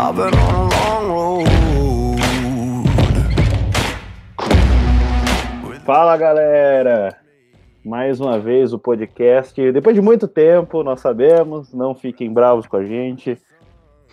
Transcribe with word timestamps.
I've 0.00 0.14
been 0.14 0.32
on 0.32 0.70
a 0.72 1.00
long 1.00 1.44
road. 1.74 2.20
Fala 5.84 6.16
galera! 6.16 7.18
Mais 7.84 8.20
uma 8.20 8.38
vez 8.38 8.72
o 8.72 8.78
podcast. 8.78 9.60
Depois 9.72 9.96
de 9.96 10.00
muito 10.00 10.28
tempo, 10.28 10.84
nós 10.84 11.00
sabemos, 11.00 11.74
não 11.74 11.96
fiquem 11.96 12.32
bravos 12.32 12.68
com 12.68 12.76
a 12.76 12.84
gente. 12.84 13.42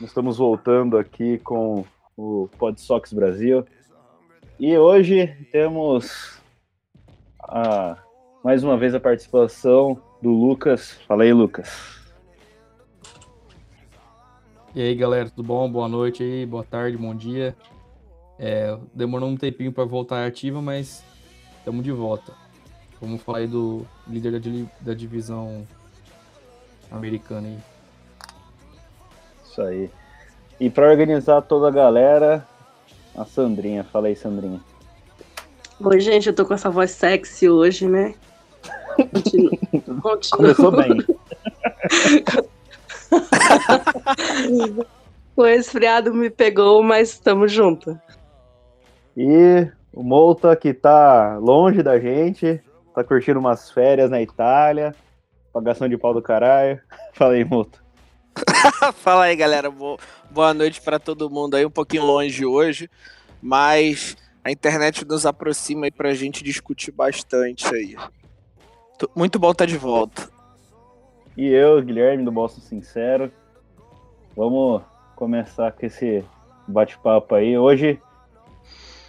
Estamos 0.01 0.39
voltando 0.39 0.97
aqui 0.97 1.37
com 1.37 1.85
o 2.17 2.49
PodSox 2.57 3.13
Brasil. 3.13 3.63
E 4.59 4.75
hoje 4.75 5.37
temos 5.51 6.41
a, 7.43 7.95
mais 8.43 8.63
uma 8.63 8.75
vez 8.75 8.95
a 8.95 8.99
participação 8.99 10.01
do 10.19 10.31
Lucas. 10.31 10.93
Fala 11.07 11.21
aí, 11.21 11.31
Lucas. 11.31 12.04
E 14.75 14.81
aí, 14.81 14.93
galera, 14.93 15.29
tudo 15.29 15.41
bom? 15.41 15.71
Boa 15.71 15.87
noite 15.87 16.21
aí, 16.21 16.45
boa 16.45 16.65
tarde, 16.65 16.97
bom 16.97 17.15
dia. 17.15 17.55
É, 18.37 18.77
demorou 18.93 19.29
um 19.29 19.37
tempinho 19.37 19.71
para 19.71 19.85
voltar 19.85 20.27
ativa, 20.27 20.61
mas 20.61 21.01
estamos 21.59 21.81
de 21.81 21.93
volta. 21.93 22.33
Vamos 22.99 23.21
falar 23.21 23.37
aí 23.37 23.47
do 23.47 23.87
líder 24.05 24.37
da, 24.37 24.67
da 24.81 24.93
divisão 24.93 25.65
americana 26.91 27.47
aí. 27.47 27.57
Isso 29.45 29.61
aí. 29.61 29.89
E 30.59 30.69
para 30.69 30.89
organizar 30.89 31.41
toda 31.43 31.69
a 31.69 31.71
galera, 31.71 32.45
a 33.15 33.23
Sandrinha. 33.23 33.85
Fala 33.85 34.07
aí, 34.07 34.15
Sandrinha. 34.17 34.59
Oi, 35.79 35.99
gente, 36.01 36.27
eu 36.27 36.35
tô 36.35 36.45
com 36.45 36.53
essa 36.53 36.69
voz 36.69 36.91
sexy 36.91 37.47
hoje, 37.47 37.87
né? 37.87 38.13
Continua. 39.13 39.51
Continua. 40.01 40.53
Começou 40.53 40.71
bem. 40.71 40.97
o 45.35 45.43
resfriado 45.43 46.13
me 46.13 46.29
pegou, 46.29 46.81
mas 46.83 47.09
estamos 47.11 47.51
juntos. 47.51 47.95
E 49.15 49.67
o 49.93 50.03
Molta, 50.03 50.55
que 50.55 50.73
tá 50.73 51.37
longe 51.37 51.81
da 51.81 51.99
gente, 51.99 52.61
tá 52.93 53.03
curtindo 53.03 53.39
umas 53.39 53.71
férias 53.71 54.09
na 54.09 54.21
Itália, 54.21 54.93
pagação 55.53 55.87
de 55.87 55.97
pau 55.97 56.13
do 56.13 56.21
caralho. 56.21 56.79
Fala 57.13 57.33
aí, 57.33 57.45
Molta. 57.45 57.79
Fala 58.95 59.25
aí, 59.25 59.35
galera. 59.35 59.71
Boa 60.29 60.53
noite 60.53 60.81
para 60.81 60.99
todo 60.99 61.29
mundo 61.29 61.55
aí, 61.55 61.65
um 61.65 61.71
pouquinho 61.71 62.03
longe 62.03 62.45
hoje, 62.45 62.89
mas 63.41 64.17
a 64.43 64.51
internet 64.51 65.05
nos 65.05 65.25
aproxima 65.25 65.85
aí 65.85 65.91
pra 65.91 66.13
gente 66.13 66.43
discutir 66.43 66.91
bastante 66.91 67.65
aí. 67.73 67.95
Muito 69.15 69.39
bom 69.39 69.51
estar 69.51 69.65
tá 69.65 69.71
de 69.71 69.77
volta. 69.77 70.34
E 71.37 71.47
eu, 71.47 71.81
Guilherme, 71.81 72.23
do 72.23 72.31
Boston 72.31 72.61
Sincero. 72.61 73.29
Vamos 74.37 74.81
começar 75.17 75.71
com 75.73 75.85
esse 75.85 76.23
bate-papo 76.65 77.35
aí. 77.35 77.57
Hoje, 77.57 77.99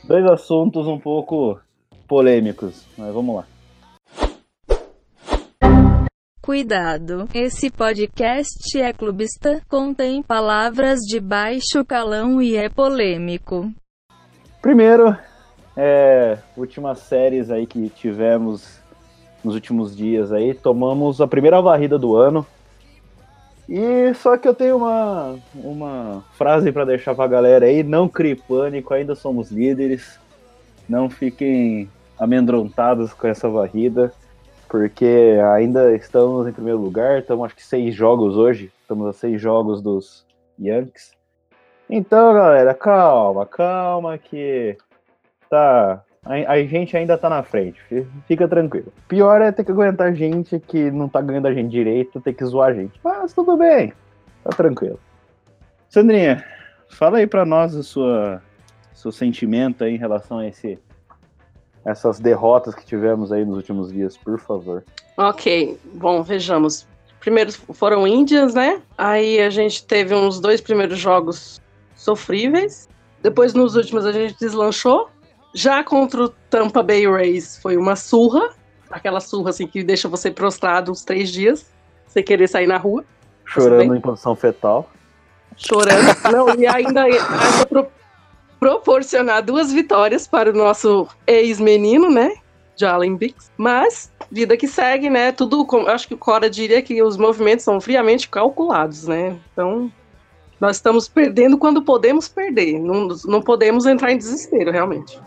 dois 0.02 0.24
assuntos 0.24 0.88
um 0.88 0.98
pouco 0.98 1.60
polêmicos, 2.08 2.84
mas 2.98 3.14
vamos 3.14 3.36
lá. 3.36 3.46
Cuidado, 6.42 7.28
esse 7.34 7.70
podcast 7.70 8.80
é 8.80 8.92
clubista, 8.92 9.60
contém 9.68 10.22
palavras 10.22 11.00
de 11.00 11.20
baixo 11.20 11.84
calão 11.84 12.42
e 12.42 12.56
é 12.56 12.68
polêmico. 12.68 13.72
Primeiro, 14.60 15.16
é, 15.76 16.38
últimas 16.56 17.00
séries 17.00 17.50
aí 17.50 17.66
que 17.66 17.88
tivemos 17.88 18.75
nos 19.46 19.54
últimos 19.54 19.96
dias 19.96 20.32
aí. 20.32 20.52
Tomamos 20.52 21.20
a 21.20 21.26
primeira 21.26 21.62
varrida 21.62 21.96
do 21.96 22.16
ano. 22.16 22.44
E 23.68 24.12
só 24.14 24.36
que 24.36 24.46
eu 24.46 24.54
tenho 24.54 24.76
uma, 24.76 25.38
uma 25.54 26.24
frase 26.32 26.70
para 26.72 26.84
deixar 26.84 27.14
pra 27.14 27.26
galera 27.26 27.66
aí: 27.66 27.82
não 27.82 28.08
crie 28.08 28.34
pânico, 28.34 28.92
ainda 28.92 29.14
somos 29.14 29.50
líderes. 29.50 30.18
Não 30.88 31.08
fiquem 31.08 31.88
amedrontados 32.18 33.12
com 33.12 33.26
essa 33.26 33.48
varrida, 33.48 34.12
porque 34.68 35.36
ainda 35.54 35.94
estamos 35.94 36.46
em 36.46 36.52
primeiro 36.52 36.78
lugar. 36.78 37.20
Estamos, 37.20 37.46
acho 37.46 37.56
que, 37.56 37.64
seis 37.64 37.94
jogos 37.94 38.36
hoje. 38.36 38.70
Estamos 38.82 39.08
a 39.08 39.12
seis 39.12 39.40
jogos 39.40 39.80
dos 39.80 40.24
Yankees. 40.58 41.12
Então, 41.88 42.34
galera, 42.34 42.74
calma, 42.74 43.46
calma, 43.46 44.18
que 44.18 44.76
tá 45.48 46.02
a, 46.28 46.62
gente 46.64 46.96
ainda 46.96 47.16
tá 47.16 47.28
na 47.30 47.42
frente, 47.42 47.80
fica 48.26 48.48
tranquilo. 48.48 48.92
Pior 49.06 49.40
é 49.40 49.52
ter 49.52 49.64
que 49.64 49.70
aguentar 49.70 50.14
gente 50.14 50.58
que 50.58 50.90
não 50.90 51.08
tá 51.08 51.20
ganhando 51.20 51.46
a 51.46 51.54
gente 51.54 51.70
direito, 51.70 52.20
ter 52.20 52.34
que 52.34 52.44
zoar 52.44 52.70
a 52.70 52.74
gente. 52.74 52.98
Mas 53.02 53.32
tudo 53.32 53.56
bem, 53.56 53.92
tá 54.42 54.50
tranquilo. 54.50 54.98
Sandrinha, 55.88 56.44
fala 56.88 57.18
aí 57.18 57.26
pra 57.26 57.44
nós 57.44 57.74
o 57.74 57.82
sua, 57.84 58.42
seu 58.92 59.12
sentimento 59.12 59.84
aí 59.84 59.94
em 59.94 59.98
relação 59.98 60.38
a 60.38 60.48
esse, 60.48 60.78
essas 61.84 62.18
derrotas 62.18 62.74
que 62.74 62.84
tivemos 62.84 63.30
aí 63.30 63.44
nos 63.44 63.56
últimos 63.56 63.92
dias, 63.92 64.16
por 64.16 64.40
favor. 64.40 64.84
Ok, 65.16 65.78
bom, 65.94 66.22
vejamos. 66.22 66.86
Primeiro 67.20 67.52
foram 67.52 68.06
Índias, 68.06 68.54
né? 68.54 68.82
Aí 68.98 69.40
a 69.40 69.50
gente 69.50 69.84
teve 69.84 70.14
uns 70.14 70.40
dois 70.40 70.60
primeiros 70.60 70.98
jogos 70.98 71.60
sofríveis. 71.94 72.88
Depois, 73.22 73.54
nos 73.54 73.74
últimos, 73.74 74.04
a 74.04 74.12
gente 74.12 74.36
deslanchou. 74.38 75.08
Já 75.56 75.82
contra 75.82 76.24
o 76.24 76.28
Tampa 76.28 76.82
Bay 76.82 77.10
Rays 77.10 77.56
foi 77.62 77.78
uma 77.78 77.96
surra, 77.96 78.50
aquela 78.90 79.20
surra 79.20 79.48
assim 79.48 79.66
que 79.66 79.82
deixa 79.82 80.06
você 80.06 80.30
prostrado 80.30 80.92
uns 80.92 81.02
três 81.02 81.30
dias, 81.30 81.64
sem 82.06 82.22
querer 82.22 82.46
sair 82.46 82.66
na 82.66 82.76
rua. 82.76 83.02
Chorando 83.42 83.96
em 83.96 84.00
posição 84.02 84.36
fetal. 84.36 84.90
Chorando. 85.56 86.14
Não, 86.30 86.54
e 86.56 86.66
ainda, 86.66 87.04
ainda 87.04 87.66
pro, 87.70 87.86
proporcionar 88.60 89.42
duas 89.42 89.72
vitórias 89.72 90.26
para 90.26 90.50
o 90.50 90.52
nosso 90.52 91.08
ex-menino, 91.26 92.10
né? 92.10 92.34
Jalen 92.76 93.16
Bix. 93.16 93.50
Mas, 93.56 94.12
vida 94.30 94.58
que 94.58 94.68
segue, 94.68 95.08
né? 95.08 95.32
Tudo, 95.32 95.66
acho 95.88 96.06
que 96.06 96.12
o 96.12 96.18
Cora 96.18 96.50
diria 96.50 96.82
que 96.82 97.02
os 97.02 97.16
movimentos 97.16 97.64
são 97.64 97.80
friamente 97.80 98.28
calculados, 98.28 99.08
né? 99.08 99.38
Então, 99.54 99.90
nós 100.60 100.76
estamos 100.76 101.08
perdendo 101.08 101.56
quando 101.56 101.80
podemos 101.80 102.28
perder. 102.28 102.78
Não, 102.78 103.08
não 103.24 103.40
podemos 103.40 103.86
entrar 103.86 104.12
em 104.12 104.18
desespero, 104.18 104.70
realmente. 104.70 105.18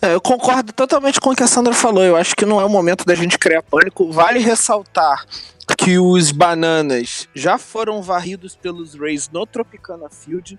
É, 0.00 0.12
eu 0.14 0.20
concordo 0.20 0.72
totalmente 0.72 1.20
com 1.20 1.30
o 1.30 1.34
que 1.34 1.42
a 1.42 1.46
Sandra 1.46 1.72
falou. 1.72 2.04
Eu 2.04 2.16
acho 2.16 2.36
que 2.36 2.44
não 2.44 2.60
é 2.60 2.64
o 2.64 2.68
momento 2.68 3.04
da 3.04 3.14
gente 3.14 3.38
criar 3.38 3.62
pânico. 3.62 4.12
Vale 4.12 4.38
ressaltar 4.38 5.24
que 5.78 5.98
os 5.98 6.30
bananas 6.30 7.28
já 7.34 7.58
foram 7.58 8.02
varridos 8.02 8.54
pelos 8.54 8.94
Rays 8.94 9.28
no 9.30 9.46
Tropicana 9.46 10.08
Field. 10.10 10.58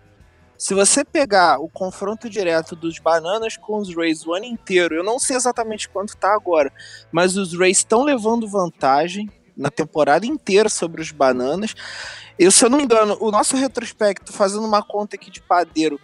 Se 0.57 0.73
você 0.73 1.05
pegar 1.05 1.59
o 1.59 1.69
confronto 1.69 2.29
direto 2.29 2.75
dos 2.75 2.97
bananas 2.97 3.55
com 3.57 3.77
os 3.77 3.95
Rays 3.95 4.25
o 4.25 4.33
ano 4.33 4.45
inteiro, 4.45 4.95
eu 4.95 5.03
não 5.03 5.19
sei 5.19 5.35
exatamente 5.35 5.87
quanto 5.87 6.09
está 6.09 6.33
agora, 6.33 6.73
mas 7.11 7.37
os 7.37 7.57
Rays 7.57 7.77
estão 7.77 8.03
levando 8.03 8.47
vantagem 8.47 9.29
na 9.55 9.69
temporada 9.69 10.25
inteira 10.25 10.67
sobre 10.67 11.01
os 11.01 11.11
bananas. 11.11 11.75
Eu, 12.39 12.51
se 12.51 12.65
eu 12.65 12.69
não 12.69 12.79
me 12.79 12.85
engano, 12.85 13.17
o 13.19 13.31
nosso 13.31 13.55
retrospecto, 13.55 14.33
fazendo 14.33 14.65
uma 14.65 14.81
conta 14.83 15.15
aqui 15.15 15.29
de 15.29 15.41
padeiro, 15.41 15.99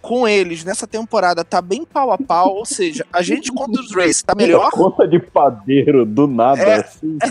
com 0.00 0.26
eles 0.26 0.64
nessa 0.64 0.86
temporada 0.86 1.44
tá 1.44 1.60
bem 1.60 1.84
pau 1.84 2.12
a 2.12 2.18
pau, 2.18 2.54
ou 2.54 2.64
seja, 2.64 3.04
a 3.12 3.22
gente 3.22 3.52
contra 3.52 3.80
os 3.80 3.94
Rays 3.94 4.22
tá 4.22 4.34
melhor. 4.34 4.70
Conta 4.70 5.06
de 5.06 5.18
padeiro, 5.18 6.04
do 6.06 6.26
nada, 6.26 6.62
é. 6.62 6.74
assim. 6.80 7.18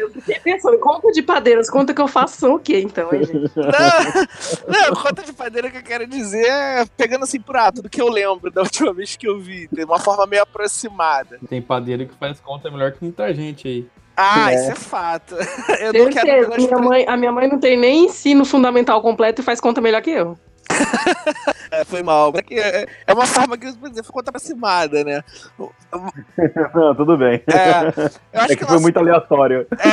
Eu 0.00 0.10
fiquei 0.10 0.38
pensando, 0.40 0.78
conta 0.78 1.10
de 1.12 1.22
padeiros, 1.22 1.68
conta 1.68 1.94
que 1.94 2.00
eu 2.00 2.08
faço 2.08 2.38
são 2.38 2.54
o 2.54 2.58
quê, 2.58 2.80
então, 2.80 3.12
hein, 3.12 3.24
gente? 3.24 3.52
Não, 3.56 4.68
não, 4.68 4.94
conta 5.02 5.22
de 5.22 5.32
padeiro 5.32 5.70
que 5.70 5.78
eu 5.78 5.82
quero 5.82 6.06
dizer 6.06 6.46
é 6.46 6.84
pegando 6.96 7.24
assim 7.24 7.40
por 7.40 7.56
ato 7.56 7.82
do 7.82 7.90
que 7.90 8.00
eu 8.00 8.08
lembro 8.08 8.50
da 8.50 8.62
última 8.62 8.92
vez 8.94 9.16
que 9.16 9.28
eu 9.28 9.38
vi, 9.38 9.68
de 9.70 9.84
uma 9.84 9.98
forma 9.98 10.26
meio 10.26 10.42
aproximada. 10.42 11.38
Tem 11.48 11.60
padeiro 11.60 12.06
que 12.06 12.14
faz 12.14 12.40
conta 12.40 12.70
melhor 12.70 12.92
que 12.92 13.02
muita 13.02 13.32
gente 13.34 13.68
aí. 13.68 13.86
Ah, 14.16 14.52
é. 14.52 14.56
isso 14.56 14.70
é 14.70 14.74
fato. 14.74 15.34
Eu 15.80 15.92
não 15.92 16.10
quero 16.10 16.54
minha 16.54 16.78
mãe, 16.78 17.04
a 17.08 17.16
minha 17.16 17.32
mãe 17.32 17.48
não 17.48 17.58
tem 17.58 17.78
nem 17.78 18.04
ensino 18.04 18.44
fundamental 18.44 19.00
completo 19.00 19.40
e 19.40 19.44
faz 19.44 19.58
conta 19.58 19.80
melhor 19.80 20.02
que 20.02 20.10
eu. 20.10 20.38
é, 21.70 21.84
foi 21.84 22.02
mal. 22.02 22.32
É, 22.50 22.86
é 23.06 23.12
uma 23.12 23.26
forma 23.26 23.56
que 23.56 23.70
você 23.72 24.02
foi 24.02 24.12
conta 24.12 24.30
aproximada, 24.30 25.04
né? 25.04 25.22
Não, 26.74 26.94
tudo 26.94 27.16
bem. 27.16 27.42
É, 27.46 28.12
é 28.44 28.46
que, 28.48 28.56
que, 28.56 28.64
foi 28.64 28.72
nossa... 28.74 28.82
muito 28.82 28.98
aleatório. 28.98 29.66
É, 29.78 29.88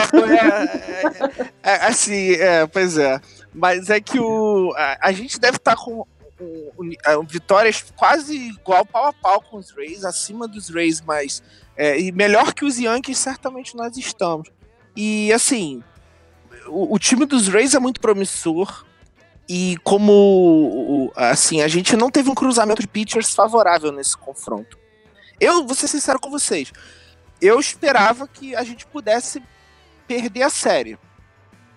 é, 1.63 1.71
é, 1.71 1.85
assim, 1.87 2.33
é, 2.33 2.67
pois 2.67 2.97
é. 2.97 3.19
Mas 3.53 3.89
é 3.89 3.99
que 3.99 4.19
o, 4.19 4.73
a, 4.77 5.07
a 5.07 5.11
gente 5.11 5.39
deve 5.39 5.57
estar 5.57 5.75
tá 5.75 5.81
com 5.81 6.05
um, 6.39 7.25
vitórias 7.27 7.83
quase 7.95 8.35
igual 8.35 8.85
pau 8.85 9.07
a 9.07 9.13
pau 9.13 9.41
com 9.41 9.57
os 9.57 9.71
Rays, 9.71 10.05
acima 10.05 10.47
dos 10.47 10.69
Rays, 10.69 11.01
mas 11.01 11.43
é, 11.75 11.99
e 11.99 12.11
melhor 12.11 12.53
que 12.53 12.65
os 12.65 12.77
Yankees, 12.77 13.17
certamente 13.17 13.75
nós 13.75 13.97
estamos. 13.97 14.49
E 14.95 15.31
assim, 15.33 15.83
o, 16.67 16.95
o 16.95 16.99
time 16.99 17.25
dos 17.25 17.47
Rays 17.47 17.73
é 17.73 17.79
muito 17.79 17.99
promissor. 17.99 18.85
E 19.51 19.77
como 19.83 21.11
assim, 21.15 21.61
a 21.61 21.67
gente 21.67 21.97
não 21.97 22.11
teve 22.11 22.29
um 22.29 22.35
cruzamento 22.35 22.83
de 22.83 22.87
pitchers 22.87 23.33
favorável 23.33 23.91
nesse 23.91 24.15
confronto. 24.15 24.77
Eu 25.39 25.65
vou 25.65 25.73
ser 25.73 25.87
sincero 25.87 26.19
com 26.19 26.29
vocês. 26.29 26.71
Eu 27.41 27.59
esperava 27.59 28.27
que 28.27 28.55
a 28.55 28.63
gente 28.63 28.85
pudesse 28.85 29.41
perder 30.07 30.43
a 30.43 30.51
série. 30.51 30.99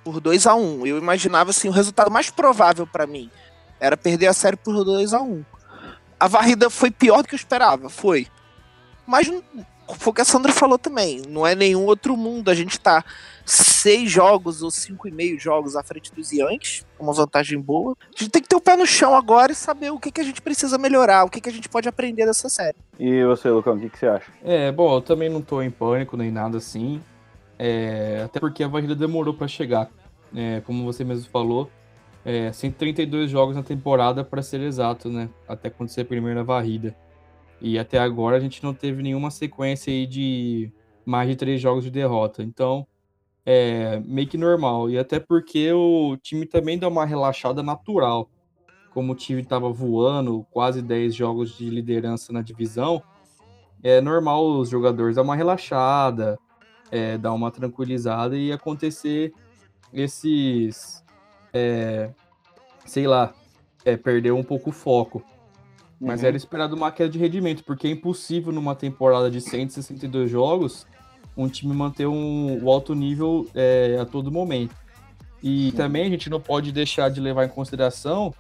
por 0.05 0.21
2 0.21 0.47
a 0.47 0.55
1 0.55 0.87
Eu 0.87 0.99
imaginava 0.99 1.51
assim, 1.51 1.69
o 1.69 1.73
resultado 1.73 2.11
mais 2.11 2.29
provável 2.29 2.87
para 2.87 3.07
mim 3.07 3.31
era 3.81 3.97
perder 3.97 4.27
a 4.27 4.35
série 4.35 4.57
por 4.57 4.85
2 4.85 5.15
a 5.15 5.23
1 5.23 5.45
A 6.21 6.29
varrida 6.29 6.69
foi 6.69 6.91
pior 6.91 7.23
do 7.23 7.29
que 7.29 7.35
eu 7.35 7.39
esperava, 7.39 7.89
foi. 7.89 8.27
Mas 9.07 9.31
foi 9.89 10.11
o 10.11 10.15
que 10.15 10.21
a 10.21 10.25
Sandra 10.25 10.53
falou 10.53 10.79
também, 10.79 11.23
não 11.29 11.47
é 11.47 11.55
nenhum 11.55 11.85
outro 11.85 12.17
mundo. 12.17 12.51
A 12.51 12.55
gente 12.55 12.79
tá 12.79 13.05
seis 13.45 14.11
jogos 14.11 14.63
ou 14.63 14.71
cinco 14.71 15.09
e 15.09 15.11
meio 15.11 15.39
jogos 15.39 15.77
à 15.77 15.83
frente 15.83 16.13
dos 16.15 16.33
Yankees, 16.33 16.87
uma 16.99 17.13
vantagem 17.13 17.61
boa. 17.61 17.97
A 18.01 18.19
gente 18.19 18.31
tem 18.31 18.43
que 18.43 18.49
ter 18.49 18.57
o 18.57 18.61
pé 18.61 18.77
no 18.77 18.87
chão 18.87 19.15
agora 19.15 19.53
e 19.53 19.55
saber 19.55 19.91
o 19.91 19.99
que, 19.99 20.11
que 20.11 20.21
a 20.21 20.25
gente 20.25 20.41
precisa 20.41 20.79
melhorar, 20.79 21.25
o 21.25 21.29
que, 21.29 21.41
que 21.41 21.49
a 21.49 21.53
gente 21.53 21.69
pode 21.69 21.89
aprender 21.89 22.25
dessa 22.25 22.49
série. 22.49 22.77
E 22.99 23.25
você, 23.25 23.51
Lucão, 23.51 23.75
o 23.75 23.81
que, 23.81 23.91
que 23.91 23.99
você 23.99 24.07
acha? 24.07 24.31
É, 24.45 24.71
bom, 24.71 24.95
eu 24.95 25.01
também 25.01 25.29
não 25.29 25.43
tô 25.43 25.61
em 25.61 25.71
pânico 25.71 26.17
nem 26.17 26.31
nada 26.31 26.59
assim. 26.59 27.01
É, 27.59 28.23
até 28.25 28.41
porque 28.41 28.63
a 28.63 28.69
varrida 28.69 28.95
demorou 28.95 29.35
para 29.35 29.49
chegar. 29.49 29.89
É, 30.35 30.63
como 30.65 30.85
você 30.85 31.05
mesmo 31.05 31.29
falou, 31.31 31.71
é, 32.25 32.53
132 32.53 33.31
jogos 33.31 33.55
na 33.55 33.63
temporada, 33.63 34.25
para 34.25 34.43
ser 34.43 34.61
exato, 34.61 35.09
né? 35.09 35.29
Até 35.47 35.69
acontecer 35.69 36.03
a 36.03 36.05
primeira 36.05 36.43
varrida. 36.43 36.95
E 37.63 37.79
até 37.79 37.99
agora 37.99 38.37
a 38.37 38.41
gente 38.41 38.61
não 38.65 38.75
teve 38.75 39.05
nenhuma 39.05 39.31
sequência 39.31 39.93
aí 39.93 40.05
de 40.05 40.73
mais 41.07 41.29
de 41.29 41.37
três 41.37 41.61
jogos 41.61 41.85
de 41.85 41.93
derrota. 41.93 42.43
Então, 42.43 42.85
é 43.47 44.01
meio 44.01 44.27
que 44.27 44.37
normal. 44.37 44.91
E 44.91 44.99
até 44.99 45.21
porque 45.21 45.73
o 45.73 46.17
time 46.17 46.45
também 46.45 46.77
dá 46.77 46.89
uma 46.89 47.07
relaxada 47.07 47.63
natural. 47.63 48.29
Como 48.91 49.13
o 49.13 49.17
time 49.17 49.43
estava 49.43 49.71
voando, 49.71 50.45
quase 50.51 50.83
10 50.83 51.15
jogos 51.15 51.57
de 51.57 51.71
liderança 51.71 52.33
na 52.33 52.43
divisão, 52.43 53.01
é 53.81 54.01
normal 54.01 54.45
os 54.45 54.69
jogadores 54.69 55.15
dar 55.15 55.23
uma 55.23 55.37
relaxada, 55.37 56.37
é, 56.91 57.17
dar 57.17 57.33
uma 57.33 57.51
tranquilizada 57.53 58.37
e 58.37 58.51
acontecer 58.51 59.33
esses, 59.93 61.03
é, 61.53 62.11
sei 62.85 63.07
lá, 63.07 63.33
é, 63.85 63.97
perder 63.97 64.33
um 64.33 64.43
pouco 64.43 64.71
o 64.71 64.73
foco. 64.73 65.23
Mas 66.03 66.21
Uhum. 66.21 66.27
era 66.27 66.37
esperado 66.37 66.75
uma 66.75 66.91
queda 66.91 67.09
de 67.09 67.19
rendimento, 67.19 67.63
porque 67.63 67.87
é 67.87 67.91
impossível 67.91 68.53
numa 68.53 68.75
temporada 68.75 69.31
de 69.31 69.41
162 69.41 70.29
jogos 70.29 70.85
um 71.37 71.49
time 71.49 71.73
manter 71.73 72.07
um, 72.07 72.63
o 72.63 72.71
alto 72.71 72.95
nível 72.95 73.47
é, 73.55 73.97
a 74.01 74.05
todo 74.05 74.31
momento. 74.31 74.75
E 75.43 75.73
também 75.73 76.05
a 76.05 76.11
gente 76.11 76.29
não 76.29 76.41
pode 76.41 76.73
deixar 76.73 77.09
de 77.09 77.21
levar 77.21 77.45
em 77.45 77.49
consideração 77.49 78.35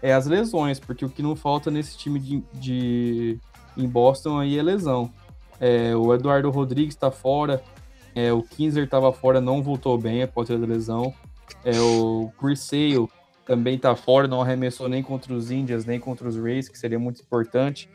é, 0.00 0.14
as 0.14 0.26
lesões, 0.26 0.78
porque 0.78 1.04
o 1.04 1.10
que 1.10 1.22
não 1.22 1.36
falta 1.36 1.70
nesse 1.70 1.98
time 1.98 2.18
de, 2.20 2.42
de 2.54 3.38
em 3.76 3.86
Boston 3.86 4.38
aí 4.38 4.56
é 4.56 4.62
lesão. 4.62 5.12
É, 5.60 5.94
o 5.94 6.14
Eduardo 6.14 6.50
Rodrigues 6.50 6.94
está 6.94 7.10
fora, 7.10 7.62
é, 8.14 8.32
o 8.32 8.42
Kinzer 8.42 8.84
estava 8.84 9.12
fora, 9.12 9.40
não 9.40 9.62
voltou 9.62 9.98
bem 9.98 10.22
após 10.22 10.50
a 10.50 10.54
lesão. 10.54 11.12
É, 11.64 11.78
o 11.80 12.30
Chris 12.38 12.60
Sale 12.60 13.08
também 13.48 13.76
está 13.76 13.96
fora, 13.96 14.28
não 14.28 14.42
arremessou 14.42 14.90
nem 14.90 15.02
contra 15.02 15.32
os 15.32 15.50
Indians, 15.50 15.86
nem 15.86 15.98
contra 15.98 16.28
os 16.28 16.36
Rays, 16.36 16.68
que 16.68 16.78
seria 16.78 16.98
muito 16.98 17.22
importante. 17.22 17.88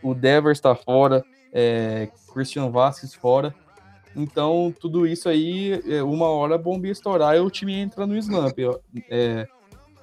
O 0.00 0.14
Devers 0.14 0.58
está 0.58 0.72
fora, 0.76 1.24
é, 1.52 2.08
Christian 2.32 2.70
Vasquez 2.70 3.12
fora. 3.12 3.52
Então, 4.14 4.72
tudo 4.80 5.08
isso 5.08 5.28
aí, 5.28 5.82
é, 5.88 6.00
uma 6.00 6.28
hora 6.28 6.54
a 6.54 6.58
bomba 6.58 6.86
estourar 6.86 7.36
e 7.36 7.40
o 7.40 7.50
time 7.50 7.74
entra 7.74 8.06
no 8.06 8.16
slump. 8.16 8.56
É, 9.10 9.48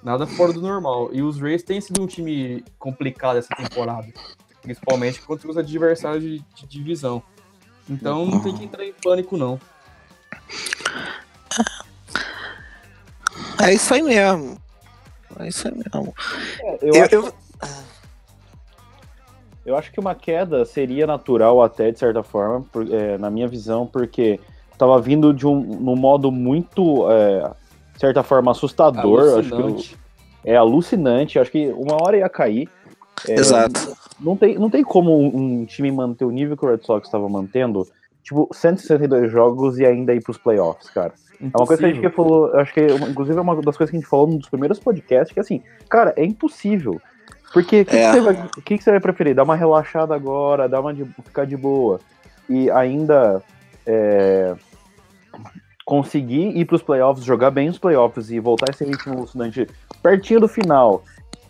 nada 0.03 0.27
fora 0.27 0.51
do 0.51 0.61
normal. 0.61 1.09
E 1.13 1.21
os 1.21 1.39
Rays 1.39 1.63
têm 1.63 1.79
sido 1.79 2.01
um 2.01 2.07
time 2.07 2.61
complicado 2.77 3.37
essa 3.37 3.55
temporada. 3.55 4.07
Principalmente 4.61 5.21
contra 5.21 5.49
os 5.49 5.57
adversários 5.57 6.21
de, 6.21 6.39
de 6.53 6.67
divisão. 6.67 7.23
Então, 7.89 8.25
não 8.25 8.41
tem 8.41 8.53
que 8.53 8.65
entrar 8.65 8.85
em 8.85 8.91
pânico, 8.91 9.37
não. 9.37 9.57
É 13.63 13.73
isso 13.73 13.93
aí 13.93 14.01
mesmo. 14.01 14.66
É 15.39 15.47
isso 15.47 15.67
aí 15.67 15.73
mesmo. 15.75 16.13
Eu, 16.81 16.93
Eu, 16.95 17.03
acho, 17.03 17.15
eu- 17.15 17.33
eu 19.65 19.75
acho 19.77 19.91
que 19.91 19.99
uma 19.99 20.15
queda 20.15 20.63
seria 20.65 21.05
natural 21.05 21.61
até, 21.61 21.91
de 21.91 21.99
certa 21.99 22.23
forma, 22.23 22.65
por- 22.71 22.91
é, 22.93 23.17
na 23.17 23.29
minha 23.29 23.47
visão, 23.47 23.85
porque 23.85 24.39
tava 24.77 24.99
vindo 25.01 25.33
de 25.33 25.45
um 25.45 25.59
no 25.59 25.95
modo 25.95 26.31
muito, 26.31 27.09
é, 27.11 27.49
de 27.93 27.99
certa 27.99 28.23
forma, 28.23 28.51
assustador. 28.51 29.39
Acho 29.39 29.49
que 29.49 29.97
é 30.45 30.55
alucinante. 30.55 31.37
Acho 31.39 31.51
que 31.51 31.67
uma 31.73 32.01
hora 32.01 32.17
ia 32.17 32.29
cair. 32.29 32.69
É, 33.27 33.33
Exato. 33.35 33.97
Não 34.19 34.37
tem, 34.37 34.57
não 34.57 34.69
tem 34.69 34.83
como 34.83 35.19
um, 35.19 35.61
um 35.61 35.65
time 35.65 35.91
manter 35.91 36.23
o 36.25 36.31
nível 36.31 36.55
que 36.55 36.65
o 36.65 36.69
Red 36.69 36.79
Sox 36.83 37.07
estava 37.07 37.27
mantendo, 37.27 37.85
tipo, 38.23 38.47
162 38.53 39.31
jogos 39.31 39.77
e 39.79 39.85
ainda 39.85 40.13
ir 40.13 40.21
pros 40.23 40.37
playoffs, 40.37 40.89
cara. 40.91 41.13
É 41.41 41.45
uma 41.55 41.67
coisa 41.67 41.77
que 41.77 41.85
a 41.85 41.89
gente 41.93 41.99
Impossível. 42.05 42.11
falou, 42.11 42.55
acho 42.59 42.73
que, 42.73 42.81
uma- 42.87 43.09
inclusive, 43.09 43.37
é 43.37 43.41
uma 43.41 43.55
das 43.61 43.77
coisas 43.77 43.91
que 43.91 43.97
a 43.97 43.99
gente 43.99 44.09
falou 44.09 44.27
num 44.27 44.37
dos 44.37 44.49
primeiros 44.49 44.79
podcasts, 44.79 45.33
que 45.33 45.39
assim, 45.39 45.61
cara, 45.89 46.13
é 46.17 46.23
impossível. 46.25 46.99
Porque 47.53 47.81
o 47.81 47.85
que, 47.85 47.95
É. 47.95 48.11
que 48.11 48.13
você 48.13 48.21
vai, 48.21 48.49
que 48.65 48.77
que 48.77 48.83
você 48.83 48.91
vai 48.91 48.99
preferir? 48.99 49.35
Dar 49.35 49.43
uma 49.43 49.55
relaxada 49.55 50.13
agora, 50.15 50.67
dar 50.67 50.81
uma 50.81 50.93
de, 50.93 51.05
ficar 51.23 51.45
de 51.45 51.55
boa 51.55 51.99
e 52.49 52.69
ainda 52.71 53.41
é, 53.85 54.53
conseguir 55.85 56.57
ir 56.57 56.65
pros 56.65 56.81
playoffs, 56.81 57.23
jogar 57.23 57.51
bem 57.51 57.69
os 57.69 57.77
playoffs 57.77 58.29
e 58.31 58.39
voltar 58.39 58.69
esse 58.71 58.83
ritmo 58.83 59.13
alucinante 59.13 59.67
pertinho 60.03 60.41
do 60.41 60.47
final. 60.47 61.03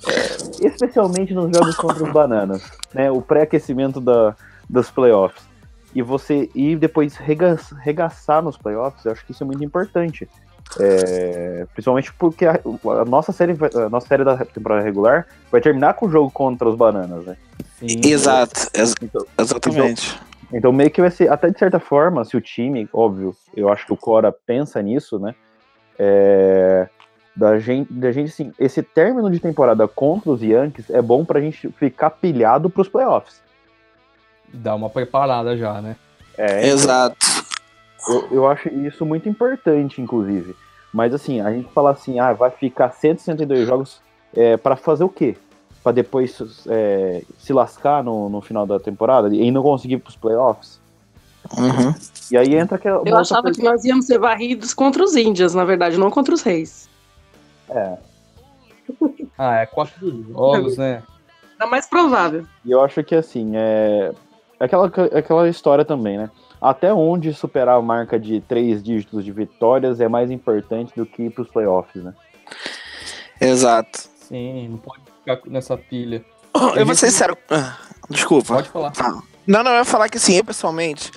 é, 0.08 0.68
especialmente 0.68 1.34
nos 1.34 1.50
jogos 1.58 1.76
contra 1.76 2.04
os 2.04 2.12
bananas, 2.12 2.62
né? 2.94 3.10
O 3.10 3.20
pré-aquecimento 3.20 4.00
da, 4.00 4.36
dos 4.70 4.92
playoffs. 4.92 5.44
E 5.98 6.02
você 6.04 6.48
ir 6.54 6.78
depois 6.78 7.16
rega- 7.16 7.58
regaçar 7.82 8.44
nos 8.44 8.56
playoffs, 8.56 9.04
eu 9.04 9.12
acho 9.12 9.26
que 9.26 9.32
isso 9.32 9.42
é 9.44 9.48
muito 9.48 9.64
importante. 9.64 10.30
É, 10.80 11.66
principalmente 11.74 12.14
porque 12.14 12.46
a, 12.46 12.60
a 13.02 13.04
nossa 13.04 13.32
série, 13.32 13.58
a 13.74 13.90
nossa 13.90 14.06
série 14.08 14.24
da 14.24 14.38
temporada 14.46 14.84
regular 14.84 15.26
vai 15.52 15.60
terminar 15.60 15.96
com 15.96 16.06
o 16.06 16.10
jogo 16.12 16.30
contra 16.30 16.70
os 16.70 16.76
bananas, 16.76 17.26
né? 17.26 17.36
Sim. 17.80 17.88
Exato, 18.06 18.70
ex- 18.76 18.94
Então, 19.02 19.26
exatamente. 19.40 20.20
então 20.54 20.72
meio 20.72 20.92
que 20.92 21.02
vai 21.02 21.10
ser, 21.10 21.32
até 21.32 21.50
de 21.50 21.58
certa 21.58 21.80
forma, 21.80 22.24
se 22.24 22.38
o 22.38 22.42
time, 22.42 22.88
óbvio, 22.94 23.36
eu 23.56 23.68
acho 23.68 23.84
que 23.88 23.94
o 23.94 23.98
Cora 23.98 24.32
pensa 24.32 24.80
nisso, 24.84 25.18
né? 25.18 25.34
É, 25.98 26.88
da 27.36 27.58
gente, 27.58 27.92
da 27.92 28.12
gente 28.12 28.30
assim, 28.30 28.54
esse 28.60 28.84
término 28.84 29.32
de 29.32 29.40
temporada 29.40 29.88
contra 29.88 30.30
os 30.30 30.44
Yankees 30.44 30.92
é 30.92 31.02
bom 31.02 31.26
pra 31.26 31.42
gente 31.42 31.70
ficar 31.72 32.12
pilhado 32.12 32.70
pros 32.70 32.88
playoffs. 32.88 33.42
Dá 34.54 34.76
uma 34.76 34.90
preparada 34.90 35.58
já, 35.58 35.82
né? 35.82 35.96
É, 36.38 36.68
Exato. 36.68 37.18
Eu, 38.08 38.28
eu 38.32 38.48
acho 38.48 38.70
isso 38.70 39.06
muito 39.06 39.28
importante, 39.28 40.02
inclusive. 40.02 40.56
Mas 40.94 41.14
assim, 41.14 41.42
a 41.42 41.52
gente 41.52 41.70
fala 41.74 41.92
assim, 41.92 42.20
ah, 42.20 42.34
vai 42.34 42.50
ficar 42.50 42.92
162 42.92 43.68
jogos 43.68 44.02
é, 44.34 44.56
para 44.56 44.76
fazer 44.76 45.04
o 45.04 45.10
quê? 45.10 45.36
Pra 45.84 45.92
depois 45.92 46.42
é, 46.68 47.24
se 47.38 47.54
lascar 47.54 48.04
no, 48.04 48.30
no 48.30 48.42
final 48.42 48.66
da 48.66 48.80
temporada 48.80 49.34
e 49.34 49.52
não 49.52 49.62
conseguir 49.62 49.96
ir 49.96 50.00
pros 50.00 50.16
playoffs? 50.16 50.80
Uhum. 51.58 51.94
E 52.32 52.38
aí 52.38 52.56
entra 52.56 52.76
aquela. 52.76 53.02
Eu 53.06 53.18
achava 53.18 53.52
que 53.52 53.64
nós 53.64 53.86
íamos 53.86 54.06
ser 54.06 54.20
varridos 54.20 54.74
contra 54.74 55.04
os 55.04 55.16
índios, 55.16 55.54
na 55.54 55.64
verdade, 55.64 55.98
não 55.98 56.10
contra 56.12 56.34
os 56.34 56.42
reis. 56.42 56.90
É, 57.70 57.98
Ah, 59.38 59.58
é 59.58 59.66
quatro 59.66 60.26
jogos, 60.32 60.78
né? 60.78 61.04
Era 61.60 61.70
mais 61.70 61.88
provável. 61.88 62.46
e 62.66 62.72
eu 62.72 62.82
acho 62.82 63.04
que 63.04 63.16
assim, 63.16 63.52
é. 63.56 64.12
É 64.60 64.66
Aquela, 64.66 64.88
aquela 64.88 65.50
história 65.50 65.86
também, 65.86 66.18
né? 66.18 66.30
Até 66.60 66.94
onde 66.94 67.34
superar 67.34 67.78
a 67.78 67.82
marca 67.82 68.20
de 68.20 68.42
três 68.42 68.82
dígitos 68.82 69.24
de 69.24 69.32
vitórias 69.32 70.00
é 70.02 70.08
mais 70.08 70.32
importante 70.32 70.92
do 70.96 71.06
que 71.06 71.24
ir 71.24 71.30
pros 71.30 71.48
playoffs, 71.50 72.04
né? 72.04 72.14
Exato. 73.40 74.10
Sim, 74.16 74.70
não 74.70 74.78
pode 74.78 75.02
ficar 75.20 75.40
nessa 75.46 75.78
pilha. 75.78 76.26
Eu 76.76 76.86
vou 76.86 76.96
ser 76.96 77.12
sincero. 77.12 77.38
Ah, 77.52 77.78
Desculpa. 78.10 78.56
Pode 78.56 78.70
falar. 78.70 78.94
Não, 79.46 79.64
não, 79.64 79.72
eu 79.72 79.78
ia 79.78 79.86
falar 79.86 80.10
que 80.10 80.18
assim, 80.18 80.36
eu 80.36 80.44
pessoalmente, 80.44 81.12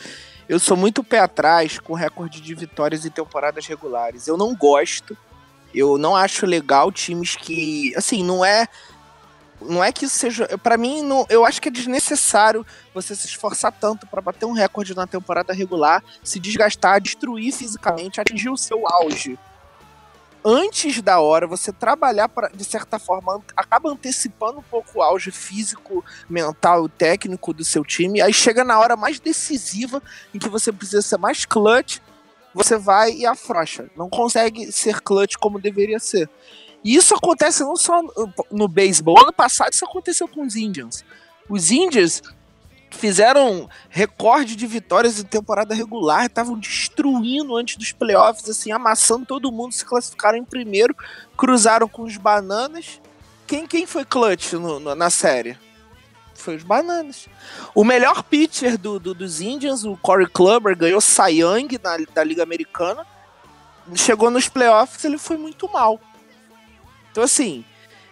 eu 0.48 0.58
sou 0.58 0.76
muito 0.76 1.02
pé 1.02 1.20
atrás 1.20 1.78
com 1.78 1.94
recorde 1.94 2.40
de 2.40 2.54
vitórias 2.54 3.04
em 3.06 3.10
temporadas 3.10 3.66
regulares. 3.66 4.26
Eu 4.26 4.36
não 4.36 4.54
gosto, 4.54 5.16
eu 5.74 5.96
não 5.96 6.14
acho 6.14 6.46
legal 6.46 6.92
times 6.92 7.36
que, 7.36 7.92
assim, 7.96 8.22
não 8.22 8.44
é 8.44 8.68
não 9.60 9.82
é 9.82 9.92
que 9.92 10.04
isso 10.04 10.18
seja, 10.18 10.46
Pra 10.58 10.76
mim, 10.76 11.02
não, 11.02 11.26
eu 11.28 11.44
acho 11.44 11.60
que 11.60 11.68
é 11.68 11.72
desnecessário 11.72 12.66
você 12.94 13.14
se 13.14 13.26
esforçar 13.26 13.72
tanto 13.72 14.06
pra 14.06 14.20
bater 14.20 14.46
um 14.46 14.52
recorde 14.52 14.94
na 14.94 15.06
temporada 15.06 15.52
regular, 15.52 16.02
se 16.22 16.38
desgastar, 16.38 17.00
destruir 17.00 17.52
fisicamente, 17.52 18.20
atingir 18.20 18.50
o 18.50 18.56
seu 18.56 18.86
auge. 18.86 19.38
Antes 20.42 21.02
da 21.02 21.20
hora, 21.20 21.46
você 21.46 21.70
trabalhar 21.70 22.26
para 22.28 22.48
de 22.48 22.64
certa 22.64 22.98
forma 22.98 23.42
acaba 23.54 23.90
antecipando 23.90 24.60
um 24.60 24.62
pouco 24.62 24.98
o 24.98 25.02
auge 25.02 25.30
físico, 25.30 26.02
mental 26.28 26.86
e 26.86 26.88
técnico 26.88 27.52
do 27.52 27.62
seu 27.62 27.84
time. 27.84 28.22
Aí 28.22 28.32
chega 28.32 28.64
na 28.64 28.78
hora 28.80 28.96
mais 28.96 29.20
decisiva, 29.20 30.02
em 30.32 30.38
que 30.38 30.48
você 30.48 30.72
precisa 30.72 31.02
ser 31.02 31.18
mais 31.18 31.44
clutch, 31.44 31.98
você 32.54 32.78
vai 32.78 33.12
e 33.12 33.26
afrouxa. 33.26 33.90
Não 33.94 34.08
consegue 34.08 34.72
ser 34.72 35.02
clutch 35.02 35.36
como 35.36 35.60
deveria 35.60 35.98
ser. 35.98 36.28
E 36.84 36.96
isso 36.96 37.14
acontece 37.14 37.62
não 37.62 37.76
só 37.76 38.02
no, 38.02 38.34
no 38.50 38.68
beisebol. 38.68 39.18
Ano 39.20 39.32
passado 39.32 39.72
isso 39.72 39.84
aconteceu 39.84 40.26
com 40.26 40.42
os 40.46 40.56
Indians. 40.56 41.04
Os 41.48 41.70
Indians 41.70 42.22
fizeram 42.90 43.68
recorde 43.88 44.56
de 44.56 44.66
vitórias 44.66 45.20
em 45.20 45.24
temporada 45.24 45.74
regular, 45.74 46.26
estavam 46.26 46.58
destruindo 46.58 47.56
antes 47.56 47.76
dos 47.76 47.92
playoffs, 47.92 48.48
assim, 48.48 48.72
amassando 48.72 49.24
todo 49.26 49.52
mundo, 49.52 49.72
se 49.72 49.84
classificaram 49.84 50.38
em 50.38 50.44
primeiro, 50.44 50.94
cruzaram 51.36 51.88
com 51.88 52.02
os 52.02 52.16
bananas. 52.16 53.00
Quem, 53.46 53.66
quem 53.66 53.86
foi 53.86 54.04
clutch 54.04 54.52
no- 54.54 54.80
no- 54.80 54.94
na 54.94 55.08
série? 55.10 55.56
Foi 56.34 56.56
os 56.56 56.62
bananas. 56.62 57.28
O 57.74 57.84
melhor 57.84 58.22
pitcher 58.22 58.78
do, 58.78 58.98
do- 58.98 59.14
dos 59.14 59.40
Indians, 59.40 59.84
o 59.84 59.96
Corey 59.98 60.26
Kluber, 60.26 60.76
ganhou 60.76 61.00
Cy 61.00 61.40
Young 61.42 61.68
na, 61.82 61.96
da 62.14 62.24
Liga 62.24 62.42
Americana. 62.42 63.06
Chegou 63.94 64.30
nos 64.30 64.48
playoffs, 64.48 65.04
ele 65.04 65.18
foi 65.18 65.36
muito 65.36 65.68
mal. 65.70 66.00
Então, 67.20 67.26
assim, 67.26 67.62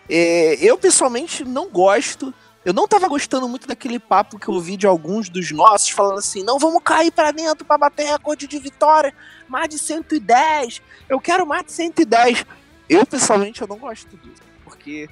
é, 0.07 0.57
eu 0.61 0.77
pessoalmente 0.77 1.43
não 1.43 1.71
gosto. 1.71 2.35
Eu 2.63 2.75
não 2.75 2.87
tava 2.87 3.09
gostando 3.09 3.49
muito 3.49 3.67
daquele 3.67 3.99
papo 3.99 4.39
que 4.39 4.49
eu 4.49 4.55
ouvi 4.55 4.77
de 4.77 4.87
alguns 4.87 5.31
dos 5.31 5.51
nossos 5.51 5.89
falando 5.89 6.19
assim: 6.19 6.43
não 6.43 6.59
vamos 6.59 6.83
cair 6.83 7.11
pra 7.11 7.31
dentro 7.31 7.65
pra 7.65 7.79
bater 7.79 8.05
recorde 8.05 8.47
de 8.47 8.59
vitória, 8.59 9.15
mais 9.49 9.71
de 9.71 9.79
110. 9.79 10.83
Eu 11.09 11.19
quero 11.19 11.47
mais 11.47 11.65
de 11.65 11.73
110. 11.73 12.45
Eu 12.87 13.07
pessoalmente 13.07 13.63
eu 13.63 13.69
não 13.69 13.79
gosto 13.79 14.15
disso, 14.19 14.43
porque 14.63 15.09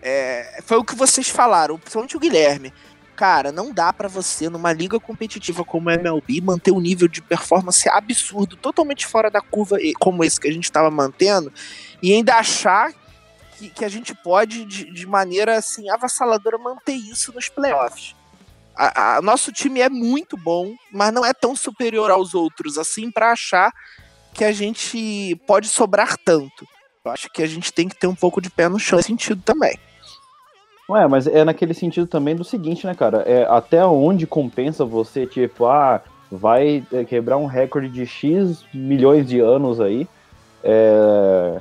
é, 0.00 0.60
foi 0.64 0.76
o 0.76 0.84
que 0.84 0.94
vocês 0.94 1.28
falaram, 1.28 1.76
principalmente 1.76 2.16
o 2.16 2.20
Guilherme. 2.20 2.72
Cara, 3.16 3.50
não 3.50 3.72
dá 3.72 3.92
pra 3.92 4.06
você, 4.06 4.48
numa 4.48 4.72
liga 4.72 5.00
competitiva 5.00 5.64
como 5.64 5.90
a 5.90 5.94
MLB, 5.94 6.40
manter 6.40 6.70
um 6.70 6.80
nível 6.80 7.08
de 7.08 7.20
performance 7.20 7.88
absurdo, 7.88 8.56
totalmente 8.56 9.04
fora 9.04 9.30
da 9.30 9.40
curva, 9.40 9.78
como 9.98 10.22
esse 10.22 10.40
que 10.40 10.48
a 10.48 10.52
gente 10.52 10.70
tava 10.70 10.90
mantendo, 10.90 11.52
e 12.02 12.12
ainda 12.12 12.36
achar 12.36 12.92
que, 13.62 13.70
que 13.70 13.84
a 13.84 13.88
gente 13.88 14.14
pode, 14.14 14.64
de, 14.64 14.92
de 14.92 15.06
maneira 15.06 15.56
assim, 15.56 15.88
avassaladora, 15.88 16.58
manter 16.58 16.94
isso 16.94 17.32
nos 17.32 17.48
playoffs. 17.48 18.14
A, 18.74 19.16
a- 19.18 19.22
nosso 19.22 19.52
time 19.52 19.80
é 19.80 19.88
muito 19.88 20.36
bom, 20.36 20.74
mas 20.92 21.12
não 21.12 21.24
é 21.24 21.32
tão 21.32 21.54
superior 21.54 22.10
aos 22.10 22.34
outros 22.34 22.78
assim 22.78 23.10
pra 23.10 23.32
achar 23.32 23.72
que 24.34 24.44
a 24.44 24.52
gente 24.52 25.36
pode 25.46 25.68
sobrar 25.68 26.16
tanto. 26.16 26.66
Eu 27.04 27.10
acho 27.12 27.28
que 27.30 27.42
a 27.42 27.46
gente 27.46 27.72
tem 27.72 27.88
que 27.88 27.96
ter 27.98 28.06
um 28.06 28.14
pouco 28.14 28.40
de 28.40 28.48
pé 28.50 28.68
no 28.68 28.78
chão 28.78 28.96
nesse 28.96 29.08
sentido 29.08 29.42
também. 29.44 29.78
Ué, 30.88 31.06
mas 31.06 31.26
é 31.26 31.44
naquele 31.44 31.74
sentido 31.74 32.06
também 32.06 32.34
do 32.34 32.44
seguinte, 32.44 32.86
né, 32.86 32.94
cara? 32.94 33.18
É 33.22 33.44
até 33.48 33.84
onde 33.84 34.26
compensa 34.26 34.84
você, 34.84 35.26
tipo, 35.26 35.66
ah, 35.66 36.00
vai 36.30 36.84
é, 36.92 37.04
quebrar 37.04 37.36
um 37.36 37.46
recorde 37.46 37.88
de 37.88 38.06
X 38.06 38.64
milhões 38.72 39.28
de 39.28 39.38
anos 39.40 39.80
aí, 39.80 40.08
é, 40.64 41.60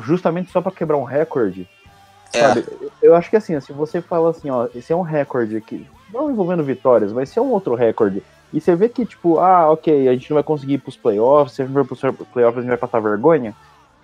justamente 0.00 0.50
só 0.50 0.60
pra 0.60 0.72
quebrar 0.72 0.96
um 0.96 1.04
recorde, 1.04 1.68
É. 2.32 2.40
sabe? 2.40 2.64
Eu 3.02 3.14
acho 3.14 3.30
que 3.30 3.36
assim, 3.36 3.58
se 3.60 3.72
você 3.72 4.00
fala 4.00 4.30
assim, 4.30 4.50
ó, 4.50 4.66
esse 4.74 4.92
é 4.92 4.96
um 4.96 5.02
recorde 5.02 5.56
aqui, 5.56 5.86
não 6.12 6.30
envolvendo 6.30 6.62
vitórias, 6.62 7.12
mas 7.12 7.28
se 7.28 7.38
é 7.38 7.42
um 7.42 7.50
outro 7.50 7.74
recorde, 7.74 8.22
e 8.52 8.60
você 8.60 8.74
vê 8.76 8.88
que, 8.88 9.04
tipo, 9.04 9.38
ah, 9.40 9.70
ok, 9.70 10.08
a 10.08 10.12
gente 10.12 10.30
não 10.30 10.36
vai 10.36 10.44
conseguir 10.44 10.74
ir 10.74 10.78
pros 10.78 10.96
playoffs, 10.96 11.54
se 11.56 11.62
a 11.62 11.66
gente 11.66 11.74
for 11.74 11.84
pros 11.84 12.00
playoffs 12.32 12.58
a 12.58 12.60
gente 12.60 12.68
vai 12.68 12.78
passar 12.78 13.00
vergonha, 13.00 13.54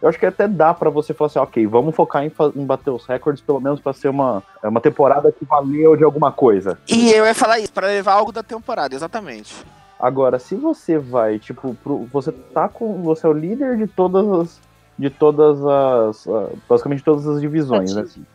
eu 0.02 0.08
acho 0.08 0.18
que 0.18 0.24
até 0.26 0.48
dá 0.48 0.72
pra 0.72 0.88
você 0.90 1.12
falar 1.12 1.26
assim, 1.26 1.38
ok, 1.38 1.66
vamos 1.66 1.94
focar 1.94 2.24
em, 2.24 2.32
em 2.56 2.64
bater 2.64 2.90
os 2.90 3.04
recordes, 3.06 3.42
pelo 3.42 3.60
menos 3.60 3.80
pra 3.80 3.92
ser 3.92 4.08
uma, 4.08 4.42
é 4.62 4.66
uma 4.68 4.80
temporada 4.80 5.30
que 5.30 5.44
valeu 5.44 5.94
de 5.94 6.02
alguma 6.04 6.32
coisa. 6.32 6.78
E 6.88 7.12
eu 7.12 7.24
ia 7.26 7.34
falar 7.34 7.58
isso, 7.58 7.72
pra 7.72 7.86
levar 7.86 8.14
algo 8.14 8.32
da 8.32 8.42
temporada, 8.42 8.94
exatamente. 8.94 9.54
Agora, 9.98 10.38
se 10.38 10.54
você 10.54 10.96
vai, 10.98 11.38
tipo, 11.38 11.74
pro- 11.84 12.08
você 12.10 12.32
tá 12.32 12.66
com. 12.70 13.02
Você 13.02 13.26
é 13.26 13.28
o 13.28 13.34
líder 13.34 13.76
de 13.76 13.86
todas 13.86 14.26
as. 14.40 14.60
De 15.00 15.08
todas 15.08 15.64
as. 15.64 16.26
Basicamente 16.68 17.02
todas 17.02 17.26
as 17.26 17.40
divisões, 17.40 17.94
né? 17.94 18.02
assim. 18.02 18.26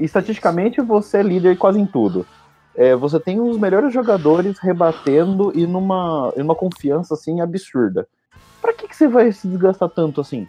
Estatisticamente, 0.00 0.80
você 0.80 1.18
é 1.18 1.22
líder 1.22 1.56
quase 1.56 1.78
em 1.78 1.86
tudo. 1.86 2.26
É, 2.74 2.96
você 2.96 3.20
tem 3.20 3.40
os 3.40 3.56
melhores 3.56 3.94
jogadores 3.94 4.58
rebatendo 4.58 5.52
e 5.54 5.66
numa, 5.66 6.32
em 6.36 6.42
uma 6.42 6.56
confiança 6.56 7.14
assim 7.14 7.40
absurda. 7.40 8.08
Pra 8.60 8.72
que, 8.72 8.88
que 8.88 8.96
você 8.96 9.06
vai 9.06 9.30
se 9.30 9.46
desgastar 9.46 9.88
tanto 9.88 10.20
assim? 10.20 10.48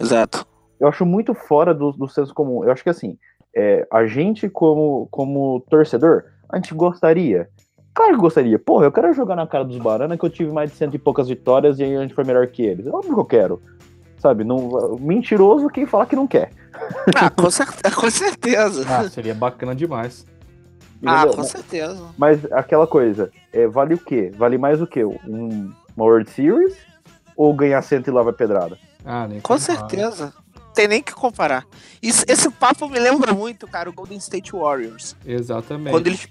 Exato. 0.00 0.44
eu 0.80 0.88
acho 0.88 1.06
muito 1.06 1.32
fora 1.32 1.72
do, 1.72 1.92
do 1.92 2.08
senso 2.08 2.34
comum. 2.34 2.64
Eu 2.64 2.72
acho 2.72 2.82
que 2.82 2.90
assim, 2.90 3.16
é, 3.54 3.86
a 3.92 4.04
gente 4.06 4.48
como, 4.48 5.06
como 5.12 5.64
torcedor, 5.70 6.24
a 6.48 6.56
gente 6.56 6.74
gostaria. 6.74 7.48
Claro 7.94 8.14
que 8.14 8.20
gostaria. 8.20 8.58
Porra, 8.58 8.86
eu 8.86 8.92
quero 8.92 9.12
jogar 9.12 9.36
na 9.36 9.46
cara 9.46 9.64
dos 9.64 9.78
Barana 9.78 10.16
que 10.16 10.24
eu 10.24 10.30
tive 10.30 10.50
mais 10.50 10.70
de 10.70 10.76
cento 10.76 10.94
e 10.94 10.98
poucas 10.98 11.28
vitórias 11.28 11.78
e 11.78 11.84
aí 11.84 11.96
a 11.96 12.02
gente 12.02 12.14
foi 12.14 12.24
melhor 12.24 12.46
que 12.48 12.62
eles. 12.62 12.86
É 12.86 12.90
óbvio 12.90 13.14
que 13.14 13.20
eu 13.20 13.24
quero. 13.24 13.62
Sabe, 14.20 14.44
não, 14.44 14.96
mentiroso 15.00 15.68
quem 15.68 15.86
falar 15.86 16.06
que 16.06 16.14
não 16.14 16.26
quer. 16.26 16.52
Ah, 17.16 17.30
com, 17.30 17.50
cer- 17.50 17.66
com 17.96 18.10
certeza. 18.10 18.84
Ah, 18.88 19.08
seria 19.08 19.34
bacana 19.34 19.74
demais. 19.74 20.24
Ah, 21.04 21.22
entendeu? 21.22 21.36
com 21.36 21.42
certeza. 21.44 22.04
Mas 22.18 22.44
aquela 22.52 22.86
coisa, 22.86 23.30
é, 23.52 23.66
vale 23.66 23.94
o 23.94 23.98
quê? 23.98 24.30
Vale 24.36 24.58
mais 24.58 24.80
o 24.82 24.86
quê? 24.86 25.02
Um, 25.04 25.72
uma 25.96 26.04
World 26.06 26.30
Series? 26.30 26.76
Ou 27.34 27.54
ganhar 27.54 27.80
cento 27.80 28.08
e 28.08 28.10
lá 28.10 28.22
vai 28.22 28.34
pedrada? 28.34 28.76
Ah, 29.04 29.26
nem 29.26 29.40
Com 29.40 29.56
certeza. 29.56 30.34
Tem 30.74 30.86
nem 30.86 31.02
que 31.02 31.14
comparar. 31.14 31.64
Isso- 32.02 32.24
esse 32.28 32.50
papo 32.50 32.86
me 32.90 32.98
lembra 32.98 33.32
muito, 33.32 33.66
cara, 33.66 33.88
o 33.88 33.92
Golden 33.92 34.18
State 34.18 34.52
Warriors. 34.52 35.16
Exatamente. 35.24 35.90
Quando 35.92 36.06
eles, 36.08 36.28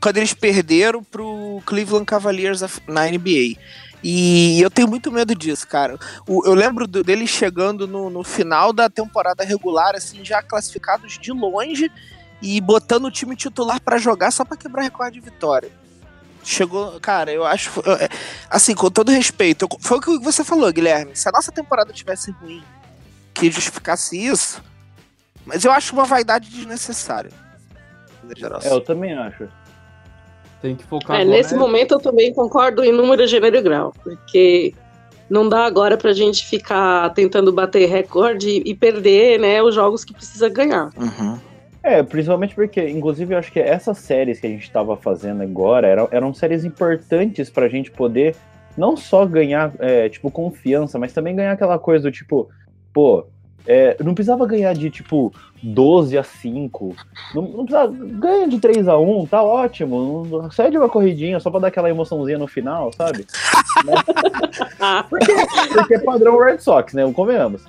quando 0.00 0.16
eles 0.16 0.34
perderam 0.34 1.04
pro 1.04 1.62
Cleveland 1.64 2.04
Cavaliers 2.04 2.60
na 2.88 3.06
NBA. 3.08 3.56
E 4.02 4.60
eu 4.60 4.70
tenho 4.70 4.86
muito 4.88 5.10
medo 5.10 5.34
disso, 5.34 5.66
cara. 5.66 5.98
O- 6.28 6.42
eu 6.46 6.54
lembro 6.54 6.86
do- 6.86 7.02
deles 7.02 7.30
chegando 7.30 7.86
no, 7.88 8.08
no 8.10 8.22
final 8.22 8.72
da 8.72 8.88
temporada 8.88 9.42
regular, 9.44 9.94
assim, 9.94 10.24
já 10.24 10.42
classificados 10.42 11.18
de 11.18 11.32
longe 11.32 11.90
e 12.42 12.60
botando 12.60 13.06
o 13.06 13.10
time 13.10 13.34
titular 13.34 13.80
pra 13.80 13.98
jogar 13.98 14.30
só 14.30 14.44
pra 14.44 14.56
quebrar 14.56 14.82
recorde 14.82 15.18
de 15.18 15.24
vitória. 15.24 15.70
Chegou, 16.44 17.00
cara, 17.00 17.32
eu 17.32 17.44
acho. 17.44 17.70
é, 18.00 18.08
Assim, 18.48 18.74
com 18.74 18.88
todo 18.90 19.10
respeito, 19.10 19.66
foi 19.80 19.98
o 19.98 20.00
que 20.00 20.18
você 20.18 20.44
falou, 20.44 20.70
Guilherme. 20.72 21.16
Se 21.16 21.28
a 21.28 21.32
nossa 21.32 21.50
temporada 21.50 21.92
tivesse 21.92 22.30
ruim, 22.30 22.62
que 23.34 23.50
justificasse 23.50 24.16
isso, 24.16 24.62
mas 25.44 25.64
eu 25.64 25.72
acho 25.72 25.92
uma 25.92 26.04
vaidade 26.04 26.48
desnecessária. 26.50 27.30
É, 28.64 28.72
eu 28.72 28.80
também 28.80 29.12
acho. 29.14 29.48
Tem 30.62 30.74
que 30.74 30.84
focar 30.84 31.16
É, 31.18 31.22
agora, 31.22 31.36
nesse 31.36 31.54
né? 31.54 31.60
momento 31.60 31.92
eu 31.92 32.00
também 32.00 32.32
concordo 32.32 32.82
em 32.82 32.92
número, 32.92 33.26
gênero 33.26 33.56
e 33.56 33.62
grau, 33.62 33.92
porque 34.02 34.74
não 35.28 35.48
dá 35.48 35.64
agora 35.64 35.96
pra 35.96 36.12
gente 36.12 36.46
ficar 36.46 37.12
tentando 37.14 37.52
bater 37.52 37.88
recorde 37.88 38.62
e, 38.64 38.74
perder, 38.74 39.38
né, 39.38 39.62
os 39.62 39.74
jogos 39.74 40.04
que 40.04 40.14
precisa 40.14 40.48
ganhar. 40.48 40.90
Uhum. 40.96 41.38
É, 41.82 42.02
principalmente 42.02 42.54
porque, 42.54 42.88
inclusive, 42.88 43.34
eu 43.34 43.38
acho 43.38 43.52
que 43.52 43.60
essas 43.60 43.98
séries 43.98 44.40
que 44.40 44.46
a 44.46 44.50
gente 44.50 44.70
tava 44.70 44.96
fazendo 44.96 45.42
agora 45.42 45.86
eram, 45.86 46.08
eram 46.10 46.34
séries 46.34 46.64
importantes 46.64 47.48
pra 47.50 47.68
gente 47.68 47.90
poder 47.90 48.34
não 48.76 48.96
só 48.96 49.24
ganhar, 49.24 49.72
é, 49.78 50.08
tipo, 50.08 50.30
confiança, 50.30 50.98
mas 50.98 51.12
também 51.12 51.34
ganhar 51.34 51.52
aquela 51.52 51.78
coisa 51.78 52.04
do 52.04 52.12
tipo, 52.12 52.48
pô, 52.92 53.26
é, 53.66 53.96
não 54.02 54.14
precisava 54.14 54.46
ganhar 54.46 54.72
de, 54.74 54.90
tipo, 54.90 55.32
12 55.62 56.16
a 56.16 56.22
5. 56.22 56.94
Não, 57.34 57.42
não 57.42 57.64
precisava. 57.64 57.92
Ganha 57.92 58.48
de 58.48 58.60
3 58.60 58.88
a 58.88 58.96
1, 58.96 59.26
tá 59.26 59.42
ótimo. 59.42 60.50
Cede 60.52 60.78
uma 60.78 60.88
corridinha 60.88 61.40
só 61.40 61.50
pra 61.50 61.60
dar 61.60 61.68
aquela 61.68 61.90
emoçãozinha 61.90 62.38
no 62.38 62.46
final, 62.46 62.92
sabe? 62.92 63.26
Ah, 64.80 65.04
Porque 65.08 65.94
é 65.94 65.98
padrão 65.98 66.38
Red 66.38 66.58
Sox, 66.58 66.94
né? 66.94 67.10
Convenhamos. 67.12 67.64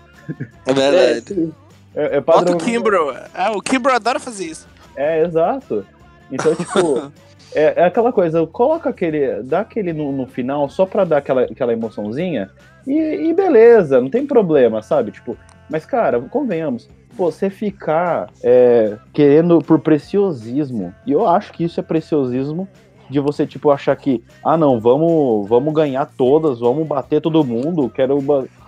É 0.66 0.72
é, 0.72 0.74
verdade. 0.74 1.54
É, 1.96 2.18
é 2.18 2.22
Bota 2.22 2.40
padrão. 2.40 2.58
o 2.58 2.60
Kimbro. 2.60 3.16
É, 3.34 3.50
o 3.50 3.62
Kimbro 3.62 3.94
adora 3.94 4.20
fazer 4.20 4.46
isso. 4.46 4.68
É, 4.96 5.24
exato. 5.24 5.86
Então, 6.32 6.56
tipo, 6.56 7.12
é, 7.54 7.82
é 7.82 7.86
aquela 7.86 8.12
coisa, 8.12 8.46
coloca 8.48 8.90
aquele. 8.90 9.42
dá 9.44 9.62
aquele 9.62 9.94
no, 9.94 10.12
no 10.12 10.28
final 10.28 10.70
só 10.70 10.86
pra 10.86 11.04
dar 11.04 11.18
aquela, 11.18 11.44
aquela 11.44 11.74
emoçãozinha 11.74 12.50
e, 12.86 13.30
e 13.30 13.34
beleza, 13.34 14.00
não 14.00 14.10
tem 14.10 14.26
problema, 14.26 14.82
sabe? 14.82 15.12
Tipo, 15.12 15.38
mas 15.70 15.86
cara, 15.86 16.20
convenhamos, 16.22 16.90
você 17.14 17.50
ficar 17.50 18.30
é, 18.44 18.98
querendo 19.12 19.60
por 19.60 19.80
preciosismo, 19.80 20.94
e 21.06 21.12
eu 21.12 21.28
acho 21.28 21.52
que 21.52 21.64
isso 21.64 21.80
é 21.80 21.84
preciosismo 21.84 22.68
de 23.10 23.20
você, 23.20 23.48
tipo, 23.48 23.72
achar 23.72 23.96
que, 23.96 24.24
ah 24.44 24.58
não, 24.58 24.80
vamos, 24.80 25.48
vamos 25.48 25.74
ganhar 25.74 26.06
todas, 26.06 26.60
vamos 26.60 26.86
bater 26.86 27.22
todo 27.22 27.44
mundo, 27.44 27.90
quero, 27.90 28.18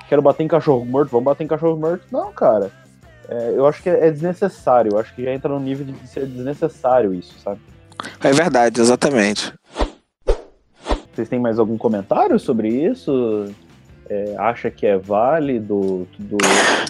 quero 0.08 0.22
bater 0.22 0.44
em 0.44 0.48
cachorro 0.48 0.86
morto, 0.86 1.12
vamos 1.12 1.26
bater 1.26 1.44
em 1.44 1.48
cachorro 1.48 1.78
morto. 1.78 2.06
Não, 2.12 2.32
cara. 2.32 2.72
É, 3.28 3.54
eu 3.56 3.68
acho 3.68 3.84
que 3.84 3.90
é 3.90 4.10
desnecessário, 4.10 4.94
eu 4.94 4.98
acho 4.98 5.14
que 5.14 5.24
já 5.24 5.32
entra 5.32 5.50
no 5.50 5.60
nível 5.60 5.86
de 5.86 6.08
ser 6.08 6.26
desnecessário 6.26 7.14
isso, 7.14 7.38
sabe? 7.40 7.60
É 8.24 8.32
verdade, 8.32 8.82
exatamente. 8.82 9.54
Vocês 11.14 11.30
têm 11.30 11.40
mais 11.40 11.60
algum 11.60 11.78
comentário 11.78 12.40
sobre 12.40 12.70
isso? 12.70 13.54
É, 14.10 14.36
acha 14.38 14.72
que 14.72 14.86
é 14.88 14.98
válido? 14.98 16.08
Do 16.18 16.38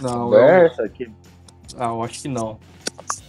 Não, 0.01 0.09
eu, 0.09 0.23
conversa? 0.25 0.88
Que... 0.89 1.09
ah, 1.77 1.88
eu 1.88 2.01
acho 2.03 2.21
que 2.21 2.27
não. 2.27 2.57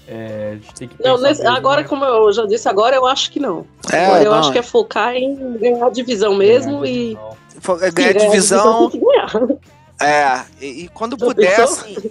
É, 0.06 0.50
a 0.52 0.54
gente 0.56 0.75
tem 0.75 0.88
que 0.88 1.02
Não, 1.02 1.20
nesse- 1.20 1.47
agora, 1.47 1.82
né? 1.82 1.88
como 1.88 2.04
eu 2.04 2.32
já 2.32 2.44
disse, 2.47 2.68
agora 2.68 2.97
eu 2.97 3.06
acho 3.06 3.30
que 3.30 3.38
não. 3.40 3.66
É, 3.92 4.06
agora 4.06 4.25
eu 4.25 4.30
não, 4.32 4.38
acho 4.38 4.52
que 4.52 4.59
é 4.59 4.62
focar 4.62 5.14
em 5.14 5.56
ganhar 5.59 5.87
a 5.87 5.90
divisão 5.90 6.35
mesmo 6.35 6.85
e. 6.85 7.14
Não. 7.14 7.30
É 7.82 7.90
ganhar 7.90 7.92
ganhar 7.92 8.11
a 8.11 8.26
divisão. 8.26 8.90
ganhar. 8.90 9.30
É, 10.00 10.44
e, 10.61 10.85
e 10.85 10.88
quando 10.88 11.18
Já 11.18 11.26
puder, 11.26 11.56
pensou? 11.56 11.62
assim. 11.85 12.11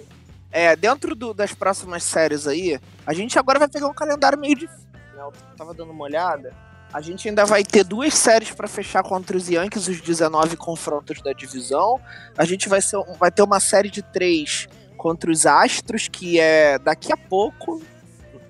É, 0.52 0.74
dentro 0.76 1.14
do- 1.14 1.32
das 1.34 1.52
próximas 1.54 2.02
séries 2.02 2.46
aí, 2.46 2.78
a 3.06 3.12
gente 3.12 3.38
agora 3.38 3.58
vai 3.58 3.68
pegar 3.68 3.86
um 3.86 3.94
calendário 3.94 4.38
meio 4.38 4.54
difícil. 4.54 4.86
né? 5.14 5.22
Eu 5.22 5.32
tava 5.56 5.72
dando 5.74 5.92
uma 5.92 6.04
olhada. 6.04 6.52
A 6.92 7.00
gente 7.00 7.28
ainda 7.28 7.44
vai 7.44 7.62
ter 7.62 7.84
duas 7.84 8.14
séries 8.14 8.50
pra 8.50 8.66
fechar 8.66 9.02
contra 9.02 9.36
os 9.36 9.48
Yankees, 9.48 9.86
os 9.86 10.00
19 10.00 10.56
confrontos 10.56 11.22
da 11.22 11.32
divisão. 11.32 12.00
A 12.36 12.44
gente 12.44 12.68
vai, 12.68 12.80
ser, 12.82 12.98
vai 13.18 13.30
ter 13.30 13.42
uma 13.42 13.60
série 13.60 13.88
de 13.90 14.02
três 14.02 14.66
contra 14.96 15.30
os 15.30 15.46
Astros, 15.46 16.08
que 16.08 16.40
é 16.40 16.78
daqui 16.80 17.12
a 17.12 17.16
pouco, 17.16 17.80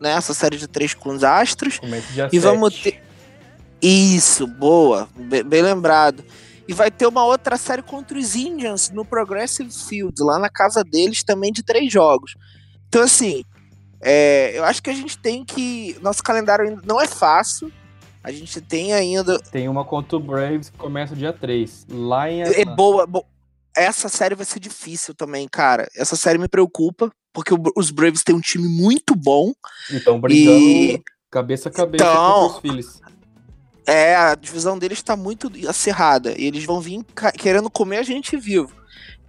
né? 0.01 0.13
Essa 0.13 0.33
série 0.33 0.57
de 0.57 0.67
três 0.67 0.95
com 0.95 1.11
os 1.11 1.23
Astros. 1.23 1.79
Dia 2.15 2.29
E 2.33 2.39
vamos 2.39 2.73
7. 2.75 2.83
ter. 2.93 3.03
Isso, 3.83 4.47
boa, 4.47 5.09
be- 5.17 5.43
bem 5.43 5.63
lembrado. 5.63 6.25
E 6.69 6.73
vai 6.73 6.91
ter 6.91 7.07
uma 7.07 7.25
outra 7.25 7.57
série 7.57 7.83
contra 7.83 8.17
os 8.19 8.37
Indians 8.37 8.91
no 8.91 9.05
Progressive 9.05 9.71
Field, 9.73 10.15
lá 10.23 10.39
na 10.39 10.49
casa 10.49 10.85
deles, 10.85 11.23
também 11.25 11.53
de 11.53 11.63
três 11.63 11.93
jogos. 11.93 12.37
Então, 12.89 13.03
assim, 13.03 13.45
é, 14.01 14.53
eu 14.57 14.65
acho 14.65 14.83
que 14.83 14.91
a 14.91 14.95
gente 14.95 15.19
tem 15.19 15.45
que. 15.45 15.97
Nosso 16.01 16.23
calendário 16.23 16.69
ainda 16.69 16.83
não 16.87 17.01
é 17.01 17.07
fácil. 17.07 17.73
A 18.23 18.31
gente 18.31 18.61
tem 18.61 18.93
ainda. 18.93 19.39
Tem 19.39 19.69
uma 19.69 19.85
contra 19.85 20.17
o 20.17 20.21
Braves 20.21 20.69
que 20.71 20.77
começa 20.77 21.17
dia 21.17 21.33
3. 21.33 21.87
Lá 21.89 22.31
em 22.31 22.43
É 22.43 22.65
boa. 22.65 23.07
bo- 23.07 23.25
Essa 23.75 24.09
série 24.09 24.35
vai 24.35 24.45
ser 24.45 24.59
difícil 24.61 25.15
também, 25.15 25.49
cara. 25.49 25.89
Essa 25.97 26.17
série 26.17 26.39
me 26.39 26.49
preocupa, 26.49 27.11
porque 27.33 27.55
o- 27.55 27.73
os 27.77 27.91
Braves 27.91 28.23
têm 28.25 28.35
um 28.35 28.41
time 28.41 28.69
muito 28.69 29.15
bom. 29.15 29.53
Então, 29.93 30.21
brigando 30.21 30.59
E- 30.59 31.03
cabeça 31.31 31.69
a 31.69 31.73
cabeça 31.73 32.05
Então- 32.05 32.41
contra 32.43 32.57
os 32.57 32.61
Phillies. 32.61 33.01
É, 33.87 34.15
a 34.17 34.35
divisão 34.35 34.79
deles 34.79 34.99
está 34.99 35.17
muito 35.17 35.51
acirrada. 35.69 36.35
E 36.39 36.45
eles 36.45 36.65
vão 36.65 36.81
vir 36.81 37.05
querendo 37.39 37.71
comer 37.71 37.99
a 37.99 38.03
gente 38.03 38.37
vivo. 38.37 38.73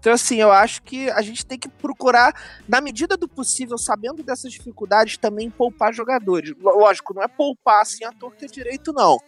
Então, 0.01 0.11
assim, 0.13 0.37
eu 0.41 0.51
acho 0.51 0.81
que 0.81 1.11
a 1.11 1.21
gente 1.21 1.45
tem 1.45 1.59
que 1.59 1.69
procurar, 1.69 2.33
na 2.67 2.81
medida 2.81 3.15
do 3.15 3.27
possível, 3.27 3.77
sabendo 3.77 4.23
dessas 4.23 4.51
dificuldades, 4.51 5.15
também 5.15 5.47
poupar 5.47 5.93
jogadores. 5.93 6.55
Lógico, 6.59 7.13
não 7.13 7.21
é 7.21 7.27
poupar 7.27 7.83
assim 7.83 8.03
a 8.03 8.11
torta 8.11 8.47
direito, 8.47 8.91
não. 8.91 9.19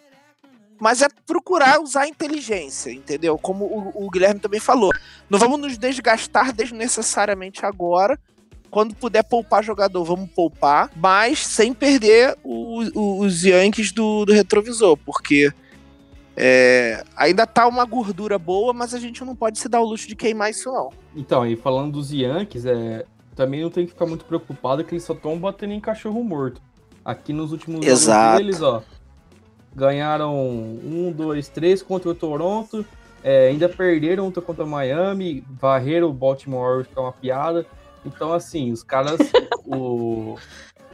Mas 0.81 1.03
é 1.03 1.07
procurar 1.27 1.79
usar 1.79 2.01
a 2.01 2.07
inteligência, 2.07 2.89
entendeu? 2.91 3.37
Como 3.37 3.65
o, 3.65 4.05
o 4.07 4.09
Guilherme 4.09 4.39
também 4.39 4.59
falou. 4.59 4.91
Não 5.29 5.37
vamos 5.37 5.59
nos 5.59 5.77
desgastar 5.77 6.51
desnecessariamente 6.51 7.63
agora. 7.63 8.19
Quando 8.71 8.95
puder 8.95 9.21
poupar 9.23 9.63
jogador, 9.63 10.03
vamos 10.03 10.31
poupar, 10.31 10.89
mas 10.95 11.45
sem 11.45 11.71
perder 11.71 12.35
o- 12.43 12.81
o- 12.99 13.19
os 13.19 13.43
Yankees 13.43 13.91
do, 13.91 14.25
do 14.25 14.33
retrovisor, 14.33 14.97
porque 14.97 15.51
é, 16.35 17.03
ainda 17.15 17.45
tá 17.45 17.67
uma 17.67 17.85
gordura 17.85 18.39
boa, 18.39 18.73
mas 18.73 18.93
a 18.93 18.99
gente 18.99 19.23
não 19.23 19.35
pode 19.35 19.59
se 19.59 19.69
dar 19.69 19.81
o 19.81 19.85
luxo 19.85 20.07
de 20.07 20.15
queimar 20.15 20.49
isso, 20.51 20.71
não. 20.71 20.89
Então, 21.15 21.45
e 21.45 21.55
falando 21.55 21.93
dos 21.93 22.11
Yankees, 22.11 22.65
é, 22.65 23.05
também 23.35 23.61
não 23.61 23.69
tem 23.69 23.85
que 23.85 23.91
ficar 23.91 24.05
muito 24.05 24.25
preocupado 24.25 24.83
que 24.83 24.93
eles 24.93 25.03
só 25.03 25.13
estão 25.13 25.37
batendo 25.37 25.73
em 25.73 25.79
cachorro 25.79 26.23
morto. 26.23 26.61
Aqui 27.05 27.33
nos 27.33 27.51
últimos 27.51 27.85
Exato. 27.85 28.37
deles, 28.37 28.61
ó, 28.61 28.81
ganharam 29.75 30.35
um, 30.35 31.11
dois, 31.15 31.49
três 31.49 31.81
contra 31.83 32.09
o 32.09 32.15
Toronto, 32.15 32.85
é, 33.23 33.49
ainda 33.49 33.67
perderam 33.69 34.25
outra 34.25 34.41
contra 34.41 34.63
o 34.63 34.67
Miami, 34.67 35.43
varreram 35.49 36.09
o 36.09 36.13
Baltimore 36.13 36.85
que 36.85 36.97
é 36.97 37.01
uma 37.01 37.11
piada. 37.11 37.65
Então, 38.05 38.33
assim, 38.33 38.71
os 38.71 38.83
caras, 38.83 39.17
o, 39.65 40.35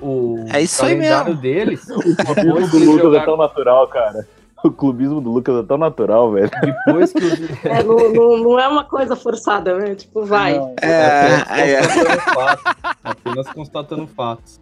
o 0.01 0.46
É 0.53 0.62
isso 0.62 0.84
aí 0.84 0.96
mesmo. 0.96 1.36
deles, 1.36 1.88
O 1.89 2.01
que 2.36 2.43
do 2.43 2.58
eles 2.58 2.72
Lucas 2.72 2.81
é 2.81 3.03
jogaram, 3.03 3.25
tão 3.25 3.38
natural, 3.38 3.88
cara. 3.88 4.27
O 4.63 4.72
clubismo 4.72 5.22
do 5.22 5.32
Lucas 5.32 5.63
é 5.63 5.68
tão 5.68 5.78
natural, 5.78 6.32
velho. 6.34 6.50
depois 6.86 7.13
que 7.13 7.20
É, 7.68 7.82
não, 7.84 8.12
não, 8.12 8.38
não 8.38 8.60
é 8.60 8.68
uma 8.68 8.84
coisa 8.84 9.16
forçada, 9.16 9.78
né? 9.78 9.96
Tipo, 9.96 10.25
vai. 10.25 10.60
É, 10.82 11.80
apenas 11.80 11.88
constatando 11.88 12.18
fatos. 12.34 12.63
Apenas 13.04 13.50
constatando 13.50 14.08
fatos. 14.08 14.60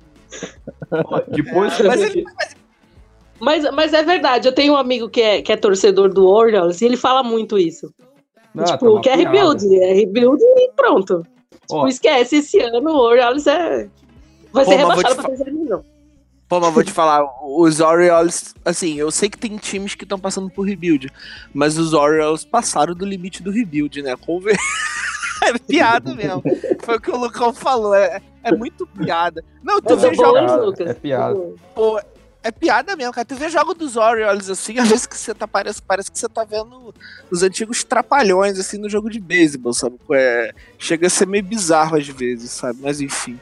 Ó, 0.92 1.22
Depois 1.30 1.76
que 1.76 1.82
a 1.84 1.88
Mas 1.88 2.00
gente- 2.02 2.26
Mas, 3.40 3.72
mas 3.74 3.94
é 3.94 4.04
verdade, 4.04 4.48
eu 4.48 4.54
tenho 4.54 4.74
um 4.74 4.78
amigo 4.78 5.10
que 5.10 5.22
é, 5.22 5.42
que 5.42 5.52
é 5.52 5.58
torcedor 5.58 6.10
do 6.14 6.28
Orioles 6.28 6.82
e 6.82 6.86
ele 6.86 6.98
fala 6.98 7.24
muito 7.24 7.58
isso. 7.58 7.92
Ah, 8.56 8.64
tá 8.64 8.74
tipo, 8.78 8.92
uma 8.92 9.02
que 9.02 9.10
é 9.10 9.16
rebuild, 9.16 9.66
é 9.84 9.94
rebuild 9.94 10.42
e 10.44 10.72
pronto. 10.76 11.24
Ó, 11.72 11.76
Tipo, 11.76 11.88
esquece, 11.88 12.38
esse 12.38 12.60
ano 12.60 12.90
o 12.92 12.98
Orioles 13.00 13.46
é... 13.48 13.88
vai 14.52 14.64
Pô, 14.64 14.72
ser 14.72 14.78
rebaixado 14.78 15.16
pra 15.16 15.24
terceira. 15.26 15.52
Pô, 16.48 16.62
mas 16.62 16.74
vou 16.74 16.84
te 16.84 16.94
falar, 16.94 17.28
os 17.42 17.82
Orioles, 17.82 18.56
assim, 18.64 18.96
eu 18.96 19.12
sei 19.12 19.30
que 19.30 19.38
tem 19.38 19.58
times 19.58 19.96
que 19.96 20.06
estão 20.06 20.18
passando 20.18 20.50
por 20.50 20.62
rebuild, 20.62 21.12
mas 21.54 21.78
os 21.78 21.94
Orioles 21.94 22.46
passaram 22.46 22.94
do 22.94 23.06
limite 23.06 23.44
do 23.44 23.52
rebuild, 23.52 24.02
né? 24.02 24.16
Conver... 24.16 24.58
é 25.44 25.58
piada 25.58 26.16
mesmo. 26.16 26.42
Foi 26.84 26.96
o 26.96 27.02
que 27.02 27.12
o 27.12 27.18
Lucão 27.18 27.54
falou, 27.54 27.94
é, 27.94 28.22
é 28.44 28.56
muito 28.56 28.88
piada. 28.88 29.44
Não, 29.62 29.82
tu 29.82 29.96
Mas 29.96 30.02
vê 30.02 30.08
é 30.08 30.14
jogos 30.14 30.80
é 30.80 30.94
piada. 30.94 31.38
Pô, 31.76 32.00
é 32.42 32.52
piada 32.52 32.96
mesmo, 32.96 33.12
cara. 33.12 33.26
Tu 33.26 33.36
vê 33.36 33.50
jogo 33.50 33.74
dos 33.74 33.98
Orioles, 33.98 34.50
assim, 34.50 34.80
às 34.80 34.88
vezes 34.88 35.06
que 35.06 35.18
você 35.18 35.34
tá, 35.34 35.46
parece, 35.46 35.82
parece 35.82 36.10
que 36.10 36.18
você 36.18 36.30
tá 36.30 36.46
vendo 36.46 36.96
os 37.30 37.44
antigos 37.44 37.84
trapalhões, 37.84 38.58
assim, 38.58 38.78
no 38.78 38.90
jogo 38.90 39.10
de 39.10 39.20
beisebol, 39.20 39.74
sabe? 39.74 39.98
É, 40.14 40.54
chega 40.80 41.08
a 41.08 41.10
ser 41.10 41.28
meio 41.28 41.44
bizarro 41.44 41.98
às 41.98 42.08
vezes, 42.08 42.52
sabe? 42.52 42.80
Mas 42.82 43.02
enfim. 43.02 43.38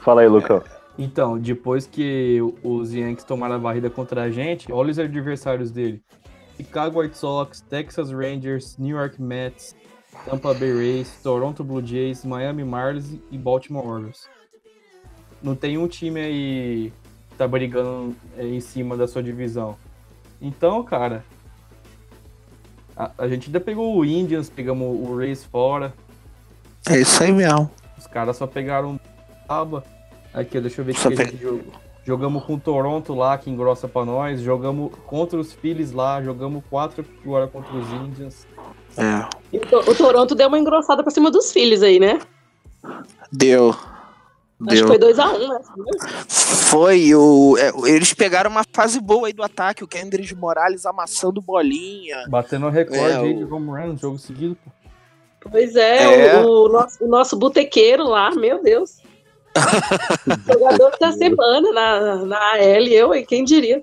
Fala 0.00 0.22
aí, 0.22 0.28
Lucão. 0.28 0.62
Então, 0.98 1.38
depois 1.38 1.86
que 1.86 2.38
os 2.62 2.92
Yankees 2.92 3.24
tomaram 3.24 3.56
a 3.56 3.58
varrida 3.58 3.90
contra 3.90 4.22
a 4.22 4.30
gente, 4.30 4.72
olha 4.72 4.90
os 4.90 4.98
adversários 4.98 5.70
dele. 5.70 6.02
Chicago 6.56 7.00
White 7.00 7.18
Sox, 7.18 7.60
Texas 7.60 8.10
Rangers, 8.10 8.78
New 8.78 8.96
York 8.96 9.20
Mets, 9.20 9.76
Tampa 10.24 10.54
Bay 10.54 10.72
Rays, 10.72 11.20
Toronto 11.22 11.62
Blue 11.62 11.84
Jays, 11.84 12.24
Miami 12.24 12.64
Marlins 12.64 13.18
e 13.30 13.36
Baltimore 13.36 13.86
Orioles. 13.86 14.26
Não 15.42 15.54
tem 15.54 15.76
um 15.76 15.86
time 15.86 16.20
aí 16.20 16.92
que 17.28 17.36
tá 17.36 17.46
brigando 17.46 18.16
é, 18.38 18.46
em 18.46 18.60
cima 18.60 18.96
da 18.96 19.06
sua 19.06 19.22
divisão. 19.22 19.76
Então, 20.40 20.82
cara, 20.82 21.22
a, 22.96 23.10
a 23.18 23.28
gente 23.28 23.48
ainda 23.48 23.60
pegou 23.60 23.94
o 23.96 24.04
Indians, 24.04 24.48
pegamos 24.48 24.88
o 24.88 25.14
Rays 25.14 25.44
fora. 25.44 25.92
É 26.88 26.98
isso 26.98 27.22
aí 27.22 27.32
mesmo. 27.32 27.70
Os 27.98 28.06
caras 28.06 28.38
só 28.38 28.46
pegaram 28.46 28.98
aba. 29.46 29.84
Aqui, 30.36 30.60
deixa 30.60 30.80
eu 30.80 30.84
ver 30.84 30.94
Só 30.96 31.08
que 31.10 31.20
a 31.22 31.24
gente 31.24 31.38
jogou. 31.42 31.64
Jogamos 32.04 32.44
com 32.44 32.54
o 32.54 32.60
Toronto 32.60 33.14
lá, 33.14 33.36
que 33.36 33.50
engrossa 33.50 33.88
pra 33.88 34.04
nós. 34.04 34.40
Jogamos 34.40 34.92
contra 35.06 35.38
os 35.40 35.52
Phillies 35.52 35.90
lá. 35.90 36.22
Jogamos 36.22 36.62
quatro 36.70 37.04
agora 37.24 37.48
contra 37.48 37.74
os 37.74 37.88
Indians. 37.92 38.46
É. 38.96 39.28
E 39.52 39.58
o, 39.58 39.60
To- 39.62 39.90
o 39.90 39.94
Toronto 39.94 40.34
deu 40.34 40.46
uma 40.46 40.58
engrossada 40.58 41.02
pra 41.02 41.10
cima 41.10 41.30
dos 41.32 41.50
filhos 41.52 41.82
aí, 41.82 41.98
né? 41.98 42.20
Deu. 43.32 43.70
Acho 43.70 43.78
que 44.68 44.74
Deu. 44.76 44.86
foi 44.86 44.98
2x1, 44.98 45.48
né? 45.48 45.60
Foi 46.28 47.14
o. 47.14 47.56
é, 47.58 47.72
eles 47.90 48.14
pegaram 48.14 48.50
uma 48.50 48.64
fase 48.72 49.00
boa 49.00 49.26
aí 49.26 49.32
do 49.32 49.42
ataque, 49.42 49.82
o 49.84 49.88
Kendrick 49.88 50.34
Morales 50.34 50.86
amassando 50.86 51.42
bolinha. 51.42 52.24
Batendo 52.28 52.66
o 52.66 52.70
recorde 52.70 53.02
É, 53.02 53.16
aí 53.16 53.34
o- 53.34 53.38
de 53.46 53.52
home 53.52 53.68
run 53.68 53.92
no 53.92 53.96
jogo 53.98 54.18
seguido. 54.18 54.56
pô. 54.64 54.70
Pois 55.50 55.76
é, 55.76 56.26
É. 56.28 56.40
O, 56.40 56.66
o 56.66 56.68
nosso, 56.68 57.04
o 57.04 57.08
nosso 57.08 57.36
botequeiro 57.36 58.04
lá, 58.04 58.30
meu 58.34 58.62
Deus. 58.62 58.98
Jogador 60.52 60.96
da 61.00 61.12
semana 61.12 61.72
na, 61.72 62.16
na 62.24 62.38
AL, 62.52 62.86
eu, 62.88 63.14
e 63.14 63.24
quem 63.24 63.44
diria? 63.44 63.82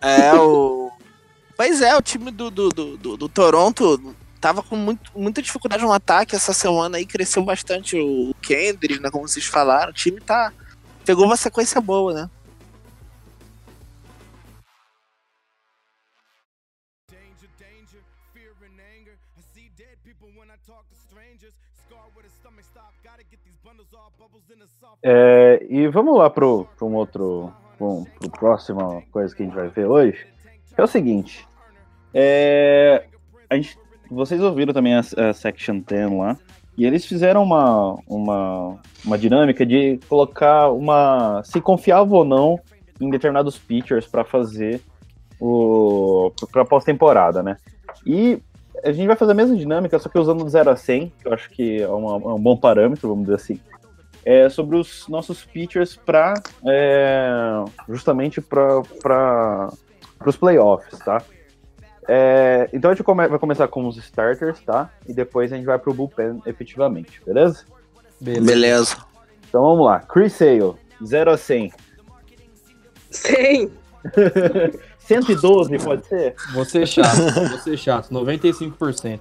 É, 0.00 0.32
o. 0.34 0.90
Pois 1.54 1.80
é, 1.82 1.94
o 1.94 2.02
time 2.02 2.30
do, 2.30 2.50
do, 2.50 2.68
do, 2.70 2.96
do- 2.96 3.16
do 3.16 3.28
Toronto 3.28 4.14
tava 4.40 4.62
com 4.62 4.74
muito, 4.74 5.10
muita 5.14 5.40
dificuldade 5.40 5.82
no 5.84 5.92
ataque 5.92 6.34
essa 6.34 6.52
semana 6.52 6.96
aí, 6.96 7.06
cresceu 7.06 7.44
bastante 7.44 7.96
o 7.96 8.34
Kendrick, 8.42 9.00
né? 9.00 9.10
Como 9.10 9.28
vocês 9.28 9.44
falaram. 9.44 9.90
O 9.90 9.94
time 9.94 10.18
tá. 10.20 10.52
Pegou 11.04 11.24
uma 11.24 11.36
sequência 11.36 11.80
boa, 11.80 12.12
né? 12.14 12.30
É, 25.02 25.66
e 25.68 25.88
vamos 25.88 26.16
lá 26.16 26.30
pro, 26.30 26.66
pro 26.76 26.86
um 26.86 26.94
outro. 26.94 27.52
Pro, 27.76 28.06
pro 28.18 28.30
próxima 28.30 29.02
coisa 29.10 29.34
que 29.34 29.42
a 29.42 29.46
gente 29.46 29.54
vai 29.54 29.68
ver 29.68 29.86
hoje. 29.86 30.26
É 30.76 30.82
o 30.82 30.86
seguinte. 30.86 31.46
É, 32.14 33.04
a 33.48 33.56
gente, 33.56 33.78
vocês 34.10 34.40
ouviram 34.40 34.72
também 34.72 34.94
a, 34.94 35.00
a 35.00 35.32
Section 35.32 35.80
10 35.80 36.12
lá. 36.12 36.38
E 36.76 36.86
eles 36.86 37.04
fizeram 37.04 37.42
uma, 37.42 37.98
uma, 38.06 38.78
uma 39.04 39.18
dinâmica 39.18 39.64
de 39.66 39.98
colocar 40.08 40.70
uma. 40.70 41.42
se 41.44 41.60
confiava 41.60 42.14
ou 42.14 42.24
não 42.24 42.58
em 43.00 43.10
determinados 43.10 43.58
pitchers 43.58 44.06
para 44.06 44.24
fazer 44.24 44.80
o. 45.38 46.32
pra 46.50 46.64
pós-temporada, 46.64 47.42
né? 47.42 47.56
E 48.06 48.40
a 48.84 48.92
gente 48.92 49.06
vai 49.06 49.16
fazer 49.16 49.32
a 49.32 49.34
mesma 49.34 49.56
dinâmica, 49.56 49.98
só 49.98 50.08
que 50.08 50.18
usando 50.18 50.42
do 50.44 50.50
0 50.50 50.70
a 50.70 50.76
100, 50.76 51.12
que 51.20 51.28
eu 51.28 51.32
acho 51.32 51.48
que 51.50 51.80
é, 51.82 51.88
uma- 51.88 52.14
é 52.30 52.34
um 52.34 52.40
bom 52.40 52.56
parâmetro, 52.56 53.08
vamos 53.08 53.24
dizer 53.24 53.36
assim 53.36 53.60
é, 54.24 54.48
sobre 54.48 54.76
os 54.76 55.08
nossos 55.08 55.40
features 55.42 55.96
para 55.96 56.34
justamente 57.88 58.40
para 58.40 59.68
os 60.24 60.36
playoffs, 60.36 60.96
tá? 61.00 61.20
É, 62.08 62.68
então 62.72 62.90
a 62.90 62.94
gente 62.94 63.02
come- 63.04 63.26
vai 63.26 63.38
começar 63.38 63.66
com 63.68 63.84
os 63.86 63.96
starters, 63.96 64.60
tá? 64.60 64.90
E 65.08 65.12
depois 65.12 65.52
a 65.52 65.56
gente 65.56 65.64
vai 65.64 65.76
pro 65.78 65.92
bullpen 65.92 66.40
efetivamente, 66.46 67.20
beleza? 67.26 67.64
Beleza. 68.20 68.46
Beleza. 68.46 68.96
Então 69.48 69.62
vamos 69.62 69.84
lá. 69.86 69.98
Chris 70.00 70.32
Sale, 70.34 70.74
0 71.04 71.30
a 71.32 71.36
100. 71.36 71.72
100. 73.10 73.72
112, 75.06 75.78
pode 75.78 76.06
ser? 76.06 76.34
Você 76.54 76.86
chato, 76.86 77.16
você 77.50 77.76
chato, 77.76 78.10
95%. 78.10 79.20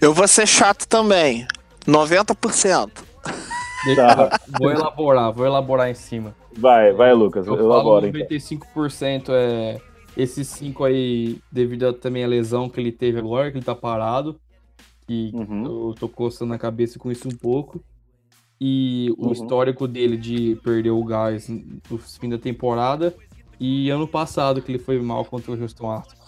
Eu 0.00 0.12
vou 0.14 0.26
ser 0.28 0.46
chato 0.46 0.86
também. 0.86 1.46
90%. 1.86 2.90
Deixa, 3.84 4.06
Tá. 4.06 4.40
Vou 4.58 4.70
elaborar, 4.70 5.32
vou 5.32 5.44
elaborar 5.46 5.88
em 5.90 5.94
cima. 5.94 6.34
Vai, 6.56 6.92
vai, 6.92 7.12
Lucas. 7.12 7.46
Eu 7.46 7.54
Elabora, 7.58 8.06
falo 8.06 8.18
então. 8.18 8.38
95% 8.38 9.30
é 9.30 9.80
esses 10.16 10.46
5 10.48 10.84
aí, 10.84 11.38
devido 11.50 11.88
a, 11.88 11.92
também 11.92 12.22
à 12.22 12.28
lesão 12.28 12.68
que 12.68 12.78
ele 12.78 12.92
teve 12.92 13.18
agora, 13.18 13.50
que 13.50 13.58
ele 13.58 13.64
tá 13.64 13.74
parado. 13.74 14.38
Que 15.06 15.32
Uhum. 15.34 15.64
eu 15.88 15.94
tô 15.98 16.08
coçando 16.08 16.54
a 16.54 16.58
cabeça 16.58 16.98
com 16.98 17.10
isso 17.10 17.26
um 17.28 17.36
pouco. 17.36 17.82
E 18.60 19.12
o 19.18 19.26
Uhum. 19.26 19.32
histórico 19.32 19.88
dele 19.88 20.16
de 20.16 20.56
perder 20.62 20.90
o 20.90 21.04
gás 21.04 21.48
no 21.48 21.98
fim 21.98 22.28
da 22.28 22.38
temporada. 22.38 23.14
E 23.58 23.90
ano 23.90 24.06
passado, 24.08 24.60
que 24.62 24.70
ele 24.72 24.78
foi 24.78 25.00
mal 25.00 25.24
contra 25.24 25.52
o 25.52 25.60
Houston 25.60 25.90
Astros. 25.90 26.18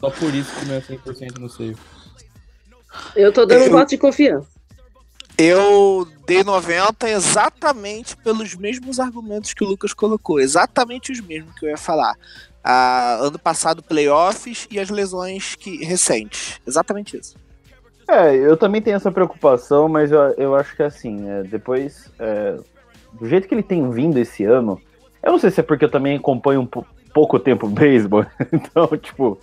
Só 0.00 0.10
por 0.10 0.34
isso 0.34 0.54
que 0.58 0.66
não 0.66 0.74
é 0.74 0.80
100% 0.80 1.38
no 1.38 1.48
save. 1.48 1.76
Eu 3.16 3.32
tô 3.32 3.44
dando 3.44 3.62
um 3.62 3.64
Eu- 3.66 3.72
voto 3.72 3.88
de 3.90 3.98
confiança. 3.98 4.48
Eu 5.36 6.06
dei 6.26 6.42
90 6.42 7.08
exatamente 7.08 8.16
pelos 8.16 8.54
mesmos 8.56 8.98
argumentos 8.98 9.54
que 9.54 9.62
o 9.62 9.68
Lucas 9.68 9.92
colocou. 9.94 10.40
Exatamente 10.40 11.12
os 11.12 11.20
mesmos 11.20 11.54
que 11.58 11.64
eu 11.66 11.70
ia 11.70 11.76
falar. 11.76 12.14
Ah, 12.64 13.18
ano 13.20 13.38
passado, 13.38 13.82
playoffs 13.82 14.66
e 14.70 14.80
as 14.80 14.90
lesões 14.90 15.54
que, 15.54 15.84
recentes. 15.84 16.60
Exatamente 16.66 17.16
isso. 17.16 17.36
É, 18.08 18.34
eu 18.34 18.56
também 18.56 18.80
tenho 18.80 18.96
essa 18.96 19.12
preocupação, 19.12 19.88
mas 19.88 20.10
eu, 20.10 20.20
eu 20.38 20.54
acho 20.54 20.74
que 20.74 20.82
assim, 20.82 21.28
é, 21.28 21.42
depois, 21.42 22.10
é, 22.18 22.56
do 23.12 23.28
jeito 23.28 23.46
que 23.46 23.54
ele 23.54 23.62
tem 23.62 23.90
vindo 23.90 24.18
esse 24.18 24.44
ano, 24.44 24.80
eu 25.22 25.32
não 25.32 25.38
sei 25.38 25.50
se 25.50 25.60
é 25.60 25.62
porque 25.62 25.84
eu 25.84 25.90
também 25.90 26.16
acompanho 26.16 26.60
um 26.62 26.66
pou- 26.66 26.86
pouco 27.12 27.38
tempo 27.38 27.66
o 27.66 27.70
beisebol, 27.70 28.24
então, 28.52 28.86
tipo, 28.96 29.38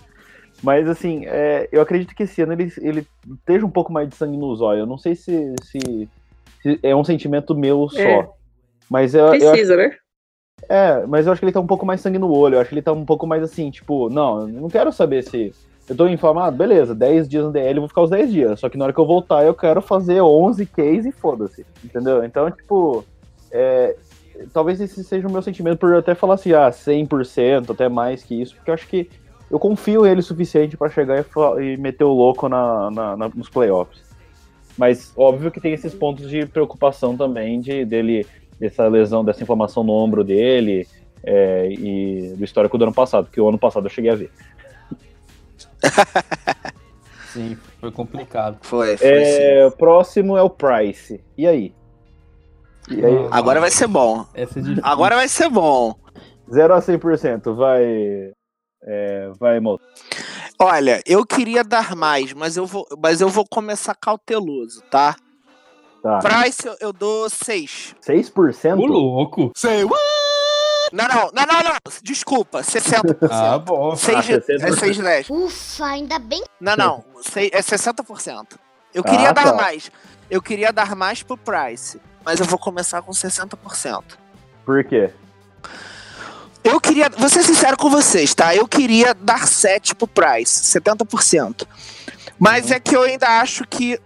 mas 0.62 0.88
assim, 0.88 1.24
é, 1.26 1.68
eu 1.70 1.80
acredito 1.80 2.14
que 2.14 2.24
esse 2.24 2.42
ano 2.42 2.54
ele, 2.54 2.72
ele 2.80 3.06
esteja 3.38 3.64
um 3.64 3.70
pouco 3.70 3.92
mais 3.92 4.08
de 4.08 4.16
sangue 4.16 4.36
no 4.36 4.54
zóio. 4.56 4.80
Eu 4.80 4.86
não 4.86 4.98
sei 4.98 5.14
se, 5.14 5.54
se, 5.62 6.08
se 6.62 6.80
é 6.82 6.96
um 6.96 7.04
sentimento 7.04 7.54
meu 7.54 7.88
só, 7.88 8.00
É. 8.00 8.28
mas 8.90 9.14
eu, 9.14 9.26
eu 9.26 9.32
acho 9.32 9.50
Precisa, 9.50 9.76
né? 9.76 9.90
é, 10.68 11.06
mas 11.06 11.26
eu 11.26 11.32
acho 11.32 11.40
que 11.40 11.44
ele 11.44 11.52
tá 11.52 11.60
um 11.60 11.66
pouco 11.66 11.84
mais 11.86 12.00
sangue 12.00 12.18
no 12.18 12.32
olho. 12.32 12.54
Eu 12.56 12.60
acho 12.60 12.70
que 12.70 12.74
ele 12.74 12.82
tá 12.82 12.92
um 12.92 13.04
pouco 13.04 13.26
mais 13.26 13.42
assim, 13.42 13.70
tipo, 13.70 14.08
não, 14.08 14.40
eu 14.40 14.48
não 14.48 14.68
quero 14.68 14.90
saber 14.90 15.22
se. 15.22 15.54
Eu 15.88 15.96
tô 15.96 16.08
inflamado, 16.08 16.56
beleza, 16.56 16.94
10 16.94 17.28
dias 17.28 17.44
no 17.44 17.52
DL, 17.52 17.76
eu 17.76 17.82
vou 17.82 17.88
ficar 17.88 18.02
os 18.02 18.10
10 18.10 18.32
dias. 18.32 18.58
Só 18.60 18.68
que 18.68 18.76
na 18.76 18.84
hora 18.84 18.92
que 18.92 18.98
eu 18.98 19.06
voltar, 19.06 19.44
eu 19.44 19.54
quero 19.54 19.80
fazer 19.80 20.20
11 20.20 20.66
case 20.66 21.08
e 21.10 21.12
foda-se. 21.12 21.64
Entendeu? 21.84 22.24
Então, 22.24 22.50
tipo, 22.50 23.04
é, 23.52 23.94
talvez 24.52 24.80
esse 24.80 25.04
seja 25.04 25.28
o 25.28 25.32
meu 25.32 25.42
sentimento 25.42 25.78
por 25.78 25.94
até 25.94 26.14
falar 26.14 26.34
assim, 26.34 26.52
ah, 26.52 26.70
100%, 26.72 27.70
até 27.70 27.88
mais 27.88 28.24
que 28.24 28.34
isso, 28.40 28.56
porque 28.56 28.70
eu 28.70 28.74
acho 28.74 28.86
que 28.88 29.08
eu 29.48 29.60
confio 29.60 30.02
nele 30.02 30.18
o 30.20 30.24
suficiente 30.24 30.76
pra 30.76 30.88
chegar 30.88 31.24
e, 31.24 31.62
e 31.62 31.76
meter 31.76 32.02
o 32.02 32.12
louco 32.12 32.48
na, 32.48 32.90
na- 32.90 33.16
na- 33.16 33.28
nos 33.28 33.48
playoffs. 33.48 34.02
Mas 34.76 35.12
óbvio 35.16 35.52
que 35.52 35.60
tem 35.60 35.72
esses 35.72 35.94
pontos 35.94 36.28
de 36.28 36.44
preocupação 36.46 37.16
também 37.16 37.60
de 37.60 37.84
dele 37.84 38.26
dessa 38.58 38.88
lesão, 38.88 39.24
dessa 39.24 39.42
inflamação 39.42 39.84
no 39.84 39.92
ombro 39.92 40.24
dele 40.24 40.86
é, 41.22 41.68
e 41.70 42.34
do 42.36 42.44
histórico 42.44 42.76
do 42.76 42.84
ano 42.84 42.92
passado, 42.92 43.26
porque 43.26 43.40
o 43.40 43.48
ano 43.48 43.56
passado 43.58 43.86
eu 43.86 43.90
cheguei 43.90 44.10
a 44.10 44.14
ver. 44.16 44.30
Sim, 47.32 47.56
foi 47.80 47.92
complicado. 47.92 48.58
Foi, 48.62 48.96
foi. 48.96 49.08
É, 49.08 49.66
o 49.66 49.70
próximo 49.70 50.36
é 50.36 50.42
o 50.42 50.48
Price. 50.48 51.22
E 51.36 51.46
aí? 51.46 51.74
E 52.88 53.04
aí? 53.04 53.28
Agora 53.30 53.60
vai 53.60 53.70
ser 53.70 53.86
bom. 53.86 54.24
Essa 54.32 54.58
é 54.58 54.62
difícil. 54.62 54.82
Agora 54.84 55.16
vai 55.16 55.28
ser 55.28 55.50
bom. 55.50 55.94
0 56.50 56.74
a 56.74 56.80
100%, 56.80 57.54
vai. 57.54 58.32
É, 58.82 59.30
vai, 59.38 59.60
moço. 59.60 59.82
Olha, 60.58 61.02
eu 61.04 61.26
queria 61.26 61.62
dar 61.62 61.94
mais, 61.94 62.32
mas 62.32 62.56
eu 62.56 62.64
vou, 62.64 62.86
mas 63.02 63.20
eu 63.20 63.28
vou 63.28 63.44
começar 63.46 63.94
cauteloso, 63.94 64.82
tá? 64.90 65.16
Tá. 66.02 66.20
Price 66.20 66.66
eu, 66.66 66.76
eu 66.80 66.92
dou 66.92 67.28
6. 67.28 67.96
6%? 68.00 68.78
Ô, 68.78 68.86
louco! 68.86 69.50
Não, 70.92 71.06
não, 71.08 71.30
não, 71.32 71.46
não, 71.46 71.62
não. 71.62 71.76
Desculpa, 72.02 72.60
60%. 72.62 73.02
Ah, 73.30 73.58
bom. 73.58 73.96
6 73.96 74.24
de, 74.26 74.34
Ah, 74.34 74.40
60%. 74.40 74.64
é 74.64 74.76
6 74.76 74.96
de 74.96 75.02
10. 75.02 75.30
Ufa, 75.30 75.84
ainda 75.86 76.18
bem 76.18 76.42
Não, 76.60 76.76
não. 76.76 77.04
sei- 77.22 77.50
É 77.52 77.60
60%. 77.62 78.58
Eu 78.94 79.02
queria 79.04 79.30
Ah, 79.30 79.32
dar 79.32 79.44
tá. 79.44 79.52
mais. 79.54 79.90
Eu 80.30 80.40
queria 80.42 80.72
dar 80.72 80.94
mais 80.96 81.22
pro 81.22 81.36
Price. 81.36 82.00
Mas 82.24 82.40
eu 82.40 82.46
vou 82.46 82.58
começar 82.58 83.02
com 83.02 83.12
60%. 83.12 84.18
Por 84.64 84.82
quê? 84.84 85.10
Eu 86.64 86.80
queria. 86.80 87.08
Vou 87.10 87.28
ser 87.28 87.42
sincero 87.44 87.76
com 87.76 87.88
vocês, 87.88 88.34
tá? 88.34 88.54
Eu 88.54 88.66
queria 88.66 89.14
dar 89.14 89.46
7 89.46 89.94
pro 89.94 90.08
Price, 90.08 90.64
70%. 90.64 91.66
Mas 92.38 92.70
é 92.70 92.80
que 92.80 92.96
eu 92.96 93.02
ainda 93.02 93.40
acho 93.40 93.64
que 93.66 94.00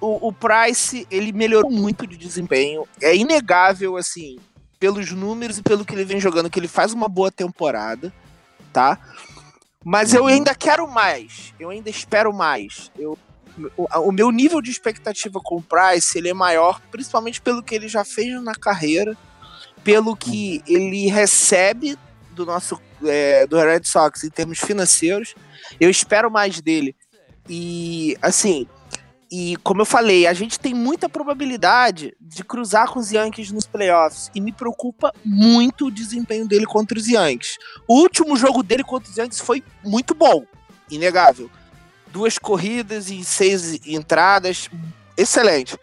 o, 0.00 0.28
o 0.28 0.32
Price, 0.32 1.06
ele 1.10 1.32
melhorou 1.32 1.70
muito 1.70 2.06
de 2.06 2.16
desempenho. 2.18 2.86
É 3.00 3.16
inegável, 3.16 3.96
assim, 3.96 4.38
pelos 4.80 5.12
números 5.12 5.58
e 5.58 5.62
pelo 5.62 5.84
que 5.84 5.94
ele 5.94 6.06
vem 6.06 6.18
jogando, 6.18 6.48
que 6.48 6.58
ele 6.58 6.66
faz 6.66 6.94
uma 6.94 7.06
boa 7.06 7.30
temporada, 7.30 8.10
tá? 8.72 8.98
Mas 9.84 10.14
eu 10.14 10.26
ainda 10.26 10.54
quero 10.54 10.88
mais. 10.88 11.54
Eu 11.60 11.68
ainda 11.68 11.90
espero 11.90 12.32
mais. 12.32 12.90
Eu, 12.98 13.16
o, 13.76 13.86
o 14.08 14.12
meu 14.12 14.30
nível 14.30 14.60
de 14.62 14.70
expectativa 14.70 15.38
com 15.42 15.56
o 15.56 15.62
Price, 15.62 16.16
ele 16.16 16.30
é 16.30 16.34
maior, 16.34 16.80
principalmente 16.90 17.40
pelo 17.40 17.62
que 17.62 17.74
ele 17.74 17.88
já 17.88 18.04
fez 18.04 18.42
na 18.42 18.54
carreira, 18.54 19.16
pelo 19.84 20.16
que 20.16 20.62
ele 20.66 21.08
recebe 21.08 21.98
do 22.32 22.46
nosso 22.46 22.80
é, 23.04 23.46
do 23.46 23.58
Red 23.58 23.84
Sox 23.84 24.24
em 24.24 24.30
termos 24.30 24.58
financeiros. 24.58 25.34
Eu 25.78 25.90
espero 25.90 26.30
mais 26.30 26.60
dele. 26.60 26.96
E 27.48 28.16
assim, 28.22 28.66
e 29.30 29.56
como 29.58 29.82
eu 29.82 29.86
falei, 29.86 30.26
a 30.26 30.32
gente 30.32 30.58
tem 30.58 30.74
muita 30.74 31.08
probabilidade 31.08 32.16
de 32.20 32.42
cruzar 32.42 32.88
com 32.90 32.98
os 32.98 33.12
Yankees 33.12 33.52
nos 33.52 33.64
playoffs. 33.64 34.28
E 34.34 34.40
me 34.40 34.50
preocupa 34.50 35.12
muito 35.24 35.86
o 35.86 35.90
desempenho 35.90 36.48
dele 36.48 36.66
contra 36.66 36.98
os 36.98 37.06
Yankees. 37.06 37.56
O 37.86 38.00
último 38.00 38.36
jogo 38.36 38.60
dele 38.62 38.82
contra 38.82 39.08
os 39.08 39.16
Yankees 39.16 39.38
foi 39.38 39.62
muito 39.84 40.14
bom, 40.14 40.44
inegável. 40.90 41.48
Duas 42.08 42.38
corridas 42.38 43.08
e 43.08 43.22
seis 43.22 43.78
entradas, 43.86 44.68
excelente. 45.16 45.78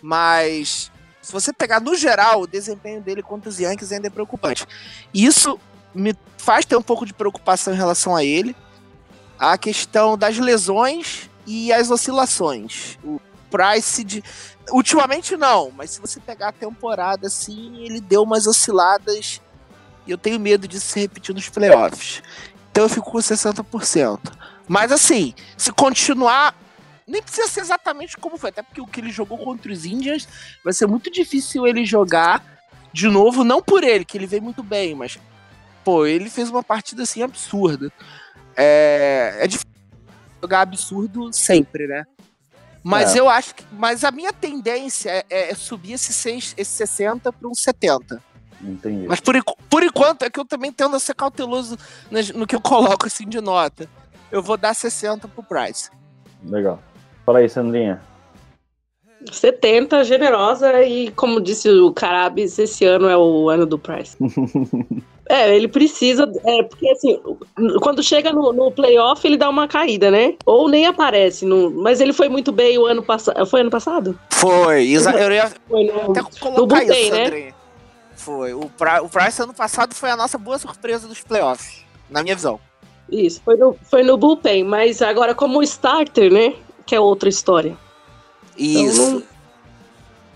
Mas 0.00 0.92
se 1.20 1.32
você 1.32 1.52
pegar 1.52 1.80
no 1.80 1.96
geral, 1.96 2.42
o 2.42 2.46
desempenho 2.46 3.00
dele 3.00 3.20
contra 3.22 3.50
os 3.50 3.58
Yankees 3.58 3.90
ainda 3.90 4.06
é 4.06 4.10
preocupante. 4.10 4.64
Isso 5.12 5.58
me 5.92 6.14
faz 6.38 6.64
ter 6.64 6.76
um 6.76 6.82
pouco 6.82 7.04
de 7.04 7.12
preocupação 7.12 7.74
em 7.74 7.76
relação 7.76 8.14
a 8.14 8.22
ele. 8.22 8.54
A 9.36 9.58
questão 9.58 10.16
das 10.16 10.38
lesões 10.38 11.28
e 11.46 11.72
as 11.72 11.90
oscilações. 11.90 12.98
O 13.04 13.20
Price 13.50 14.02
de. 14.02 14.22
Ultimamente 14.70 15.36
não, 15.36 15.70
mas 15.70 15.90
se 15.90 16.00
você 16.00 16.20
pegar 16.20 16.48
a 16.48 16.52
temporada 16.52 17.26
assim, 17.26 17.84
ele 17.84 18.00
deu 18.00 18.22
umas 18.22 18.46
osciladas 18.46 19.40
e 20.06 20.10
eu 20.10 20.18
tenho 20.18 20.38
medo 20.40 20.66
disso 20.66 20.86
se 20.86 21.00
repetir 21.00 21.34
nos 21.34 21.48
playoffs. 21.48 22.22
Então 22.70 22.84
eu 22.84 22.88
fico 22.88 23.10
com 23.10 23.18
60%. 23.18 24.18
Mas 24.66 24.90
assim, 24.92 25.34
se 25.56 25.72
continuar. 25.72 26.54
Nem 27.06 27.20
precisa 27.20 27.48
ser 27.48 27.60
exatamente 27.60 28.16
como 28.16 28.38
foi, 28.38 28.50
até 28.50 28.62
porque 28.62 28.80
o 28.80 28.86
que 28.86 29.00
ele 29.00 29.10
jogou 29.10 29.36
contra 29.36 29.72
os 29.72 29.84
Indians 29.84 30.26
vai 30.64 30.72
ser 30.72 30.86
muito 30.86 31.10
difícil 31.10 31.66
ele 31.66 31.84
jogar 31.84 32.42
de 32.92 33.08
novo, 33.08 33.42
não 33.42 33.60
por 33.60 33.82
ele, 33.82 34.04
que 34.04 34.16
ele 34.16 34.26
veio 34.26 34.42
muito 34.42 34.62
bem, 34.62 34.94
mas 34.94 35.18
pô, 35.84 36.06
ele 36.06 36.30
fez 36.30 36.48
uma 36.48 36.62
partida 36.62 37.02
assim 37.02 37.22
absurda. 37.22 37.92
É, 38.56 39.38
é 39.40 39.46
difícil 39.46 39.71
jogar 40.42 40.62
absurdo 40.62 41.32
sempre, 41.32 41.86
né? 41.86 42.04
Mas 42.82 43.14
É. 43.14 43.20
eu 43.20 43.28
acho 43.28 43.54
que. 43.54 43.64
Mas 43.72 44.02
a 44.02 44.10
minha 44.10 44.32
tendência 44.32 45.24
é, 45.30 45.50
é 45.50 45.54
subir 45.54 45.92
esse, 45.92 46.12
seis, 46.12 46.52
esse 46.56 46.72
60 46.72 47.32
para 47.32 47.48
um 47.48 47.54
70. 47.54 48.20
Entendi. 48.60 49.06
Mas 49.06 49.20
por, 49.20 49.34
por 49.70 49.82
enquanto 49.82 50.22
é 50.22 50.30
que 50.30 50.38
eu 50.38 50.44
também 50.44 50.72
tendo 50.72 50.96
a 50.96 50.98
ser 51.00 51.14
cauteloso 51.14 51.76
no 52.34 52.46
que 52.46 52.54
eu 52.56 52.60
coloco 52.62 53.06
assim 53.06 53.28
de 53.28 53.40
nota. 53.40 53.88
Eu 54.30 54.42
vou 54.42 54.56
dar 54.56 54.74
60 54.74 55.28
pro 55.28 55.42
Price. 55.42 55.90
Legal. 56.44 56.82
Fala 57.24 57.38
aí, 57.40 57.48
Sandrinha. 57.48 58.00
70, 59.30 60.04
generosa, 60.04 60.82
e 60.82 61.10
como 61.12 61.40
disse 61.40 61.68
o 61.68 61.92
Carabes, 61.92 62.58
esse 62.58 62.84
ano 62.84 63.08
é 63.08 63.16
o 63.16 63.48
ano 63.48 63.66
do 63.66 63.78
Price. 63.78 64.16
É, 65.28 65.54
ele 65.56 65.68
precisa. 65.68 66.30
É, 66.44 66.62
porque 66.64 66.86
assim, 66.90 67.18
quando 67.80 68.02
chega 68.02 68.32
no, 68.32 68.52
no 68.52 68.70
playoff, 68.70 69.26
ele 69.26 69.36
dá 69.38 69.48
uma 69.48 69.66
caída, 69.66 70.10
né? 70.10 70.34
Ou 70.44 70.68
nem 70.68 70.84
aparece. 70.84 71.46
No, 71.46 71.70
mas 71.70 72.00
ele 72.02 72.12
foi 72.12 72.28
muito 72.28 72.52
bem 72.52 72.76
o 72.76 72.84
ano 72.84 73.02
passado. 73.02 73.46
Foi 73.46 73.60
ano 73.62 73.70
passado? 73.70 74.18
Foi, 74.30 74.82
exa- 74.90 75.12
eu 75.12 75.32
ia 75.32 75.50
Foi 75.70 75.84
no, 75.84 76.10
até 76.10 76.22
colocar 76.38 76.84
isso, 76.84 77.12
né? 77.14 77.24
André. 77.26 77.54
Foi. 78.16 78.52
O, 78.52 78.68
Pri- 78.76 79.00
o 79.00 79.08
Price 79.08 79.40
ano 79.40 79.54
passado 79.54 79.94
foi 79.94 80.10
a 80.10 80.16
nossa 80.16 80.36
boa 80.36 80.58
surpresa 80.58 81.08
dos 81.08 81.20
playoffs, 81.20 81.82
na 82.10 82.22
minha 82.22 82.34
visão. 82.34 82.60
Isso, 83.10 83.40
foi 83.42 83.56
no, 83.56 83.74
foi 83.90 84.02
no 84.02 84.18
bullpen. 84.18 84.64
Mas 84.64 85.00
agora, 85.00 85.34
como 85.34 85.62
starter, 85.62 86.30
né? 86.30 86.52
Que 86.84 86.94
é 86.96 87.00
outra 87.00 87.28
história. 87.28 87.74
Então, 88.56 88.82
Isso. 88.84 89.24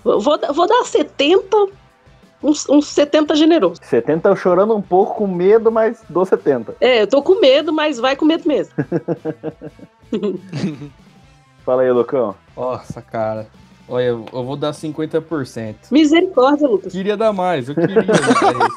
não- 0.04 0.20
vou, 0.20 0.38
dar- 0.38 0.52
vou 0.52 0.66
dar 0.66 0.84
70, 0.84 1.68
uns, 2.42 2.68
uns 2.68 2.86
70 2.88 3.34
generoso. 3.34 3.80
70 3.82 4.28
eu 4.28 4.36
chorando 4.36 4.74
um 4.76 4.82
pouco 4.82 5.16
com 5.16 5.26
medo, 5.26 5.70
mas 5.70 5.98
dou 6.08 6.24
70. 6.24 6.76
É, 6.80 7.02
eu 7.02 7.06
tô 7.06 7.22
com 7.22 7.40
medo, 7.40 7.72
mas 7.72 7.98
vai 7.98 8.14
com 8.16 8.24
medo 8.24 8.46
mesmo. 8.46 8.72
Fala 11.64 11.82
aí, 11.82 11.90
Lucão. 11.90 12.34
Nossa, 12.56 13.02
cara. 13.02 13.48
Olha, 13.88 14.04
eu 14.04 14.26
eu 14.32 14.44
vou 14.44 14.56
dar 14.56 14.72
50%. 14.72 15.74
Misericórdia, 15.92 16.66
Lucas. 16.68 16.92
Queria 16.92 17.16
dar 17.16 17.32
mais, 17.32 17.68
eu 17.68 17.74
queria 17.74 18.02
dar 18.02 18.52
mais. 18.52 18.76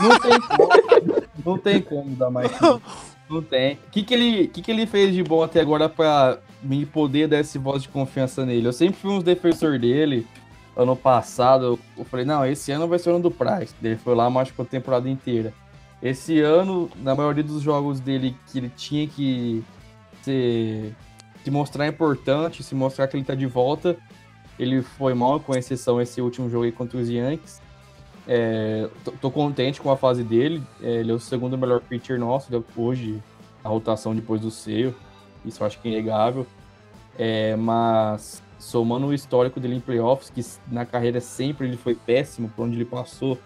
Não 0.00 0.18
tem 0.20 0.40
como. 0.40 1.22
Não 1.44 1.58
tem 1.58 1.82
como 1.82 2.10
dar 2.16 2.30
mais. 2.30 2.50
Não 3.30 3.40
tem. 3.40 3.74
O 3.74 3.90
que, 3.92 4.02
que, 4.02 4.12
ele, 4.12 4.48
que, 4.48 4.60
que 4.60 4.70
ele 4.70 4.86
fez 4.86 5.14
de 5.14 5.22
bom 5.22 5.42
até 5.42 5.60
agora 5.60 5.88
pra 5.88 6.38
me 6.62 6.84
poder 6.84 7.28
dar 7.28 7.38
esse 7.38 7.58
voz 7.58 7.82
de 7.82 7.88
confiança 7.88 8.44
nele? 8.44 8.66
Eu 8.66 8.72
sempre 8.72 8.96
fui 9.00 9.10
um 9.12 9.20
defensor 9.20 9.78
dele. 9.78 10.26
Ano 10.76 10.96
passado, 10.96 11.78
eu- 11.96 12.04
falei, 12.04 12.24
não, 12.24 12.44
esse 12.44 12.72
ano 12.72 12.88
vai 12.88 12.98
ser 12.98 13.10
o 13.10 13.14
ano 13.14 13.22
do 13.24 13.30
Price. 13.30 13.74
Ele 13.82 13.96
foi 13.96 14.14
lá, 14.14 14.28
machucou 14.28 14.64
a 14.64 14.68
temporada 14.68 15.08
inteira. 15.08 15.52
Esse 16.02 16.40
ano, 16.40 16.90
na 16.96 17.14
maioria 17.14 17.44
dos 17.44 17.62
jogos 17.62 18.00
dele, 18.00 18.34
que 18.50 18.58
ele 18.58 18.70
tinha 18.76 19.06
que 19.06 19.62
ser, 20.22 20.94
se 21.44 21.50
mostrar 21.50 21.86
importante, 21.86 22.62
se 22.62 22.74
mostrar 22.74 23.06
que 23.06 23.16
ele 23.16 23.24
tá 23.24 23.34
de 23.34 23.46
volta, 23.46 23.96
ele 24.58 24.80
foi 24.82 25.12
mal, 25.14 25.38
com 25.38 25.54
exceção 25.54 26.00
esse 26.00 26.20
último 26.20 26.48
jogo 26.48 26.64
aí 26.64 26.72
contra 26.72 26.98
os 26.98 27.08
Yankees. 27.08 27.60
É, 28.32 28.88
tô, 29.04 29.10
tô 29.10 29.28
contente 29.28 29.80
com 29.80 29.90
a 29.90 29.96
fase 29.96 30.22
dele. 30.22 30.62
É, 30.80 31.00
ele 31.00 31.10
é 31.10 31.14
o 31.14 31.18
segundo 31.18 31.58
melhor 31.58 31.80
pitcher 31.80 32.16
nosso 32.16 32.52
né, 32.52 32.62
hoje, 32.76 33.20
a 33.64 33.68
rotação 33.68 34.14
depois 34.14 34.40
do 34.40 34.52
Sale. 34.52 34.94
Isso 35.44 35.60
eu 35.60 35.66
acho 35.66 35.80
que 35.80 35.88
é 35.88 35.90
inegável. 35.90 36.46
É, 37.18 37.56
mas 37.56 38.40
somando 38.56 39.08
o 39.08 39.14
histórico 39.14 39.58
dele 39.58 39.74
em 39.74 39.80
playoffs, 39.80 40.30
que 40.30 40.44
na 40.72 40.86
carreira 40.86 41.20
sempre 41.20 41.66
ele 41.66 41.76
foi 41.76 41.96
péssimo 41.96 42.48
por 42.54 42.66
onde 42.66 42.76
ele 42.76 42.84
passou, 42.84 43.36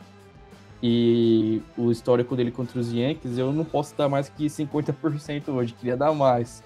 e 0.82 1.62
o 1.78 1.90
histórico 1.90 2.36
dele 2.36 2.50
contra 2.50 2.78
os 2.78 2.92
Yankees, 2.92 3.38
eu 3.38 3.50
não 3.52 3.64
posso 3.64 3.96
dar 3.96 4.06
mais 4.06 4.28
que 4.28 4.46
50% 4.46 5.48
hoje. 5.48 5.72
Queria 5.72 5.96
dar 5.96 6.12
mais. 6.12 6.62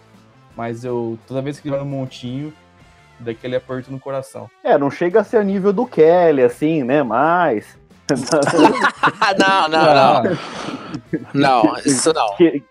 Mas 0.56 0.84
eu, 0.84 1.16
toda 1.28 1.40
vez 1.40 1.60
que 1.60 1.68
ele 1.68 1.76
vai 1.76 1.84
no 1.84 1.88
montinho, 1.88 2.52
dá 3.20 3.30
aquele 3.30 3.54
aperto 3.54 3.92
no 3.92 4.00
coração. 4.00 4.50
É, 4.64 4.76
não 4.76 4.90
chega 4.90 5.20
a 5.20 5.24
ser 5.24 5.36
a 5.36 5.44
nível 5.44 5.72
do 5.72 5.86
Kelly, 5.86 6.42
assim, 6.42 6.82
né? 6.82 7.00
Mas. 7.04 7.78
Não, 9.38 9.68
não, 9.68 9.94
não. 9.94 10.38
Não, 11.34 11.76
isso 11.84 12.12
não. 12.12 12.36
que, 12.36 12.62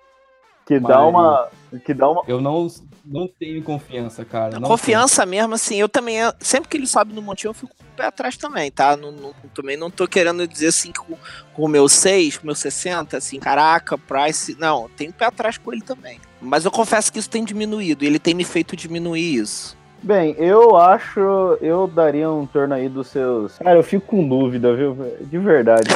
que 0.66 0.80
dá 0.80 1.00
Mas- 1.00 1.10
uma. 1.10 1.48
Que 1.86 1.94
dá 1.94 2.10
uma. 2.10 2.24
Eu 2.28 2.40
não, 2.40 2.68
não 3.06 3.28
tenho 3.28 3.62
confiança, 3.64 4.24
cara. 4.24 4.60
não 4.60 4.68
Confiança 4.70 5.26
mesmo, 5.26 5.54
assim, 5.56 5.76
eu 5.76 5.90
também, 5.90 6.18
sempre 6.40 6.70
que 6.70 6.78
ele 6.78 6.88
sobe 6.88 7.14
no 7.14 7.22
montinho, 7.22 7.50
eu 7.50 7.54
fico 7.54 7.76
com 7.76 7.84
o 7.84 7.96
pé 7.98 8.06
atrás 8.06 8.38
também, 8.38 8.72
tá? 8.72 8.96
Não, 8.96 9.12
não- 9.12 9.34
também 9.54 9.76
não 9.76 9.90
tô 9.92 10.08
querendo 10.08 10.48
dizer 10.48 10.68
assim 10.68 10.92
com, 10.94 11.18
com 11.54 11.64
o 11.64 11.68
meu 11.68 11.90
6, 11.90 12.38
com 12.38 12.44
o 12.44 12.46
meu 12.48 12.56
60, 12.56 13.18
assim, 13.18 13.40
caraca, 13.40 13.98
Price. 13.98 14.56
Não, 14.60 14.90
tem 14.96 15.12
pé 15.12 15.26
atrás 15.26 15.58
com 15.58 15.74
ele 15.74 15.82
também. 15.82 16.20
Mas 16.42 16.64
eu 16.66 16.72
confesso 16.72 17.12
que 17.12 17.20
isso 17.20 17.30
tem 17.30 17.44
diminuído, 17.44 18.04
e 18.04 18.08
ele 18.08 18.20
tem 18.20 18.34
me 18.34 18.44
feito 18.44 18.76
diminuir 18.76 19.36
isso. 19.36 19.76
Bem, 20.08 20.34
eu 20.38 20.78
acho. 20.78 21.20
Eu 21.62 21.86
daria 21.86 22.32
um 22.32 22.46
torno 22.46 22.74
aí 22.74 22.88
dos 22.88 23.08
seus. 23.08 23.58
Cara, 23.58 23.78
eu 23.78 23.84
fico 23.84 24.06
com 24.08 24.26
dúvida, 24.26 24.74
viu? 24.74 24.96
De 25.20 25.38
verdade. 25.38 25.90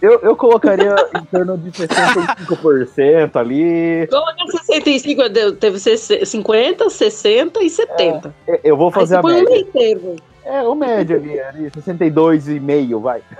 Eu, 0.00 0.18
eu 0.20 0.34
colocaria 0.34 0.94
em 1.20 1.24
torno 1.26 1.58
de 1.58 1.70
65% 1.70 3.36
ali. 3.36 4.06
Coloca 4.06 4.46
65, 4.64 5.28
deu- 5.28 5.54
teve 5.54 5.78
50, 5.78 6.88
60 6.88 7.62
e 7.62 7.68
70. 7.68 8.34
É, 8.48 8.60
Eu 8.64 8.78
vou 8.78 8.86
Aí 8.88 8.94
fazer 8.94 9.16
você 9.20 9.20
a 9.20 9.20
um 9.20 9.34
média. 9.34 9.50
meio 9.50 9.66
termo. 9.66 10.16
É, 10.42 10.62
o 10.62 10.74
médio 10.74 11.16
ali, 11.16 11.38
ali 11.38 11.70
62,5, 11.70 12.98
vai. 13.02 13.20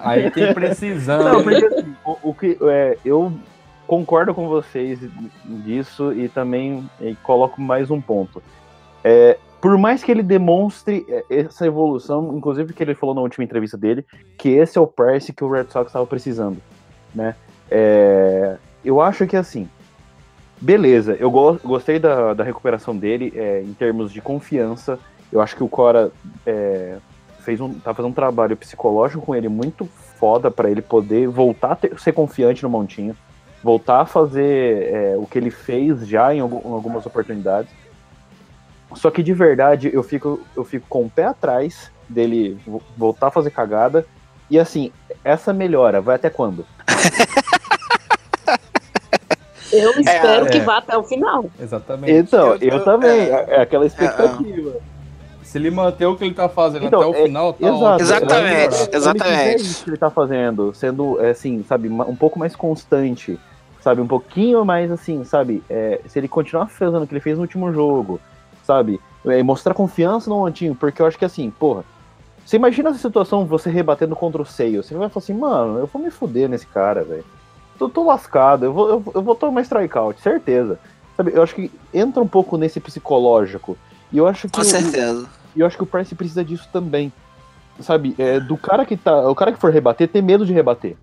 Aí 0.00 0.30
tem 0.30 0.54
precisão. 0.54 1.24
Não, 1.24 1.42
porque 1.42 1.64
assim, 1.66 1.94
o, 2.06 2.16
o 2.30 2.34
que 2.34 2.56
é, 2.62 2.96
eu 3.04 3.32
concordo 3.88 4.34
com 4.34 4.46
vocês 4.46 5.00
disso 5.44 6.12
e 6.12 6.28
também 6.28 6.88
eh, 7.00 7.14
coloco 7.24 7.60
mais 7.60 7.90
um 7.90 8.00
ponto. 8.00 8.40
É, 9.02 9.38
por 9.60 9.76
mais 9.78 10.04
que 10.04 10.12
ele 10.12 10.22
demonstre 10.22 11.04
eh, 11.08 11.24
essa 11.30 11.66
evolução, 11.66 12.36
inclusive 12.36 12.74
que 12.74 12.82
ele 12.82 12.94
falou 12.94 13.14
na 13.14 13.22
última 13.22 13.42
entrevista 13.42 13.76
dele, 13.78 14.04
que 14.36 14.50
esse 14.50 14.76
é 14.76 14.80
o 14.80 14.86
Price 14.86 15.32
que 15.32 15.42
o 15.42 15.50
Red 15.50 15.64
Sox 15.70 15.86
estava 15.88 16.06
precisando, 16.06 16.58
né? 17.14 17.34
É, 17.70 18.56
eu 18.84 19.00
acho 19.00 19.26
que 19.26 19.36
assim, 19.36 19.68
beleza, 20.60 21.16
eu 21.18 21.30
go- 21.30 21.58
gostei 21.64 21.98
da, 21.98 22.34
da 22.34 22.44
recuperação 22.44 22.94
dele 22.94 23.32
eh, 23.34 23.62
em 23.64 23.72
termos 23.72 24.12
de 24.12 24.20
confiança. 24.20 24.98
Eu 25.32 25.40
acho 25.40 25.56
que 25.56 25.64
o 25.64 25.68
Cora 25.68 26.10
é, 26.46 26.96
fez 27.40 27.60
um, 27.60 27.72
tá 27.74 27.94
fazendo 27.94 28.10
um 28.10 28.14
trabalho 28.14 28.56
psicológico 28.56 29.24
com 29.24 29.34
ele 29.34 29.48
muito 29.48 29.86
foda 30.18 30.50
para 30.50 30.70
ele 30.70 30.82
poder 30.82 31.28
voltar 31.28 31.72
a 31.72 31.76
ter- 31.76 31.98
ser 31.98 32.12
confiante 32.12 32.62
no 32.62 32.68
montinho, 32.70 33.14
voltar 33.62 34.00
a 34.00 34.06
fazer 34.06 34.92
é, 34.92 35.16
o 35.16 35.26
que 35.26 35.38
ele 35.38 35.50
fez 35.50 36.06
já 36.06 36.32
em, 36.34 36.38
em 36.38 36.40
algumas 36.40 37.04
oportunidades. 37.06 37.70
Só 38.94 39.10
que 39.10 39.22
de 39.22 39.32
verdade 39.34 39.90
eu 39.92 40.02
fico, 40.02 40.40
eu 40.56 40.64
fico 40.64 40.86
com 40.88 41.04
o 41.04 41.10
pé 41.10 41.24
atrás 41.24 41.90
dele 42.08 42.58
vo- 42.66 42.82
voltar 42.96 43.26
a 43.28 43.30
fazer 43.30 43.50
cagada. 43.50 44.06
E 44.50 44.58
assim, 44.58 44.90
essa 45.22 45.52
melhora 45.52 46.00
vai 46.00 46.16
até 46.16 46.30
quando? 46.30 46.64
Eu 49.70 49.90
espero 50.00 50.46
é. 50.46 50.48
que 50.50 50.60
vá 50.60 50.78
até 50.78 50.96
o 50.96 51.02
final. 51.04 51.44
Exatamente. 51.60 52.10
Então, 52.12 52.54
Eu- 52.54 52.58
eu, 52.60 52.78
eu- 52.78 52.84
também, 52.84 53.10
é. 53.28 53.44
é, 53.48 53.60
aquela 53.60 53.84
expectativa. 53.86 54.76
Se 55.42 55.56
ele 55.58 55.70
manter 55.70 56.06
o 56.06 56.16
que 56.16 56.24
ele 56.24 56.34
tá 56.34 56.48
fazendo 56.48 56.86
Então, 56.86 57.00
até 57.00 57.08
o 57.10 57.14
é- 57.14 57.24
final, 57.26 57.52
tá 57.52 57.66
exato. 57.66 57.84
ótimo. 57.84 58.00
Exatamente. 58.00 58.74
Ele 58.82 58.96
Exatamente. 58.96 59.84
que 59.84 59.90
ele 59.90 59.96
tá 59.96 60.10
fazendo, 60.10 60.74
sendo, 60.74 61.20
é, 61.22 61.30
assim, 61.30 61.62
sabe, 61.68 61.88
um 61.88 62.16
pouco 62.16 62.38
mais 62.38 62.54
constante, 62.56 63.38
sabe, 63.80 64.00
um 64.00 64.06
pouquinho 64.06 64.64
mais, 64.64 64.90
assim, 64.90 65.24
sabe, 65.24 65.62
é, 65.68 66.00
se 66.06 66.18
ele 66.18 66.28
continuar 66.28 66.66
fazendo 66.68 67.02
o 67.02 67.06
que 67.06 67.12
ele 67.12 67.20
fez 67.20 67.36
no 67.36 67.42
último 67.42 67.72
jogo, 67.72 68.20
sabe, 68.64 69.00
é, 69.26 69.42
mostrar 69.42 69.74
confiança 69.74 70.28
no 70.28 70.36
Montinho, 70.36 70.74
porque 70.74 71.00
eu 71.00 71.06
acho 71.06 71.18
que, 71.18 71.24
assim, 71.24 71.50
porra, 71.50 71.84
você 72.44 72.56
imagina 72.56 72.90
essa 72.90 72.98
situação, 72.98 73.46
você 73.46 73.70
rebatendo 73.70 74.16
contra 74.16 74.40
o 74.40 74.46
Seio, 74.46 74.82
você 74.82 74.94
vai 74.94 75.08
falar 75.08 75.22
assim, 75.22 75.34
mano, 75.34 75.78
eu 75.78 75.86
vou 75.86 76.00
me 76.00 76.10
fuder 76.10 76.48
nesse 76.48 76.66
cara, 76.66 77.04
velho. 77.04 77.24
Tô, 77.78 77.88
tô 77.88 78.04
lascado, 78.04 78.64
eu 78.64 78.72
vou, 78.72 78.88
eu, 78.88 79.02
eu 79.14 79.22
vou 79.22 79.34
tomar 79.34 79.62
strikeout, 79.62 80.20
certeza. 80.20 80.78
Sabe, 81.16 81.32
eu 81.34 81.42
acho 81.42 81.54
que 81.54 81.70
entra 81.92 82.22
um 82.22 82.28
pouco 82.28 82.56
nesse 82.56 82.80
psicológico, 82.80 83.76
e 84.12 84.18
eu 84.18 84.26
acho 84.26 84.48
que... 84.48 84.54
Com 84.56 84.64
certeza. 84.64 85.28
e 85.54 85.60
eu 85.60 85.66
acho 85.66 85.76
que 85.76 85.82
o 85.82 85.86
Price 85.86 86.14
precisa 86.14 86.44
disso 86.44 86.68
também. 86.72 87.12
Sabe, 87.80 88.14
é, 88.18 88.40
do 88.40 88.56
cara 88.56 88.84
que 88.84 88.96
tá. 88.96 89.28
O 89.30 89.34
cara 89.34 89.52
que 89.52 89.58
for 89.60 89.72
rebater, 89.72 90.08
ter 90.08 90.20
medo 90.22 90.44
de 90.44 90.52
rebater. 90.52 90.96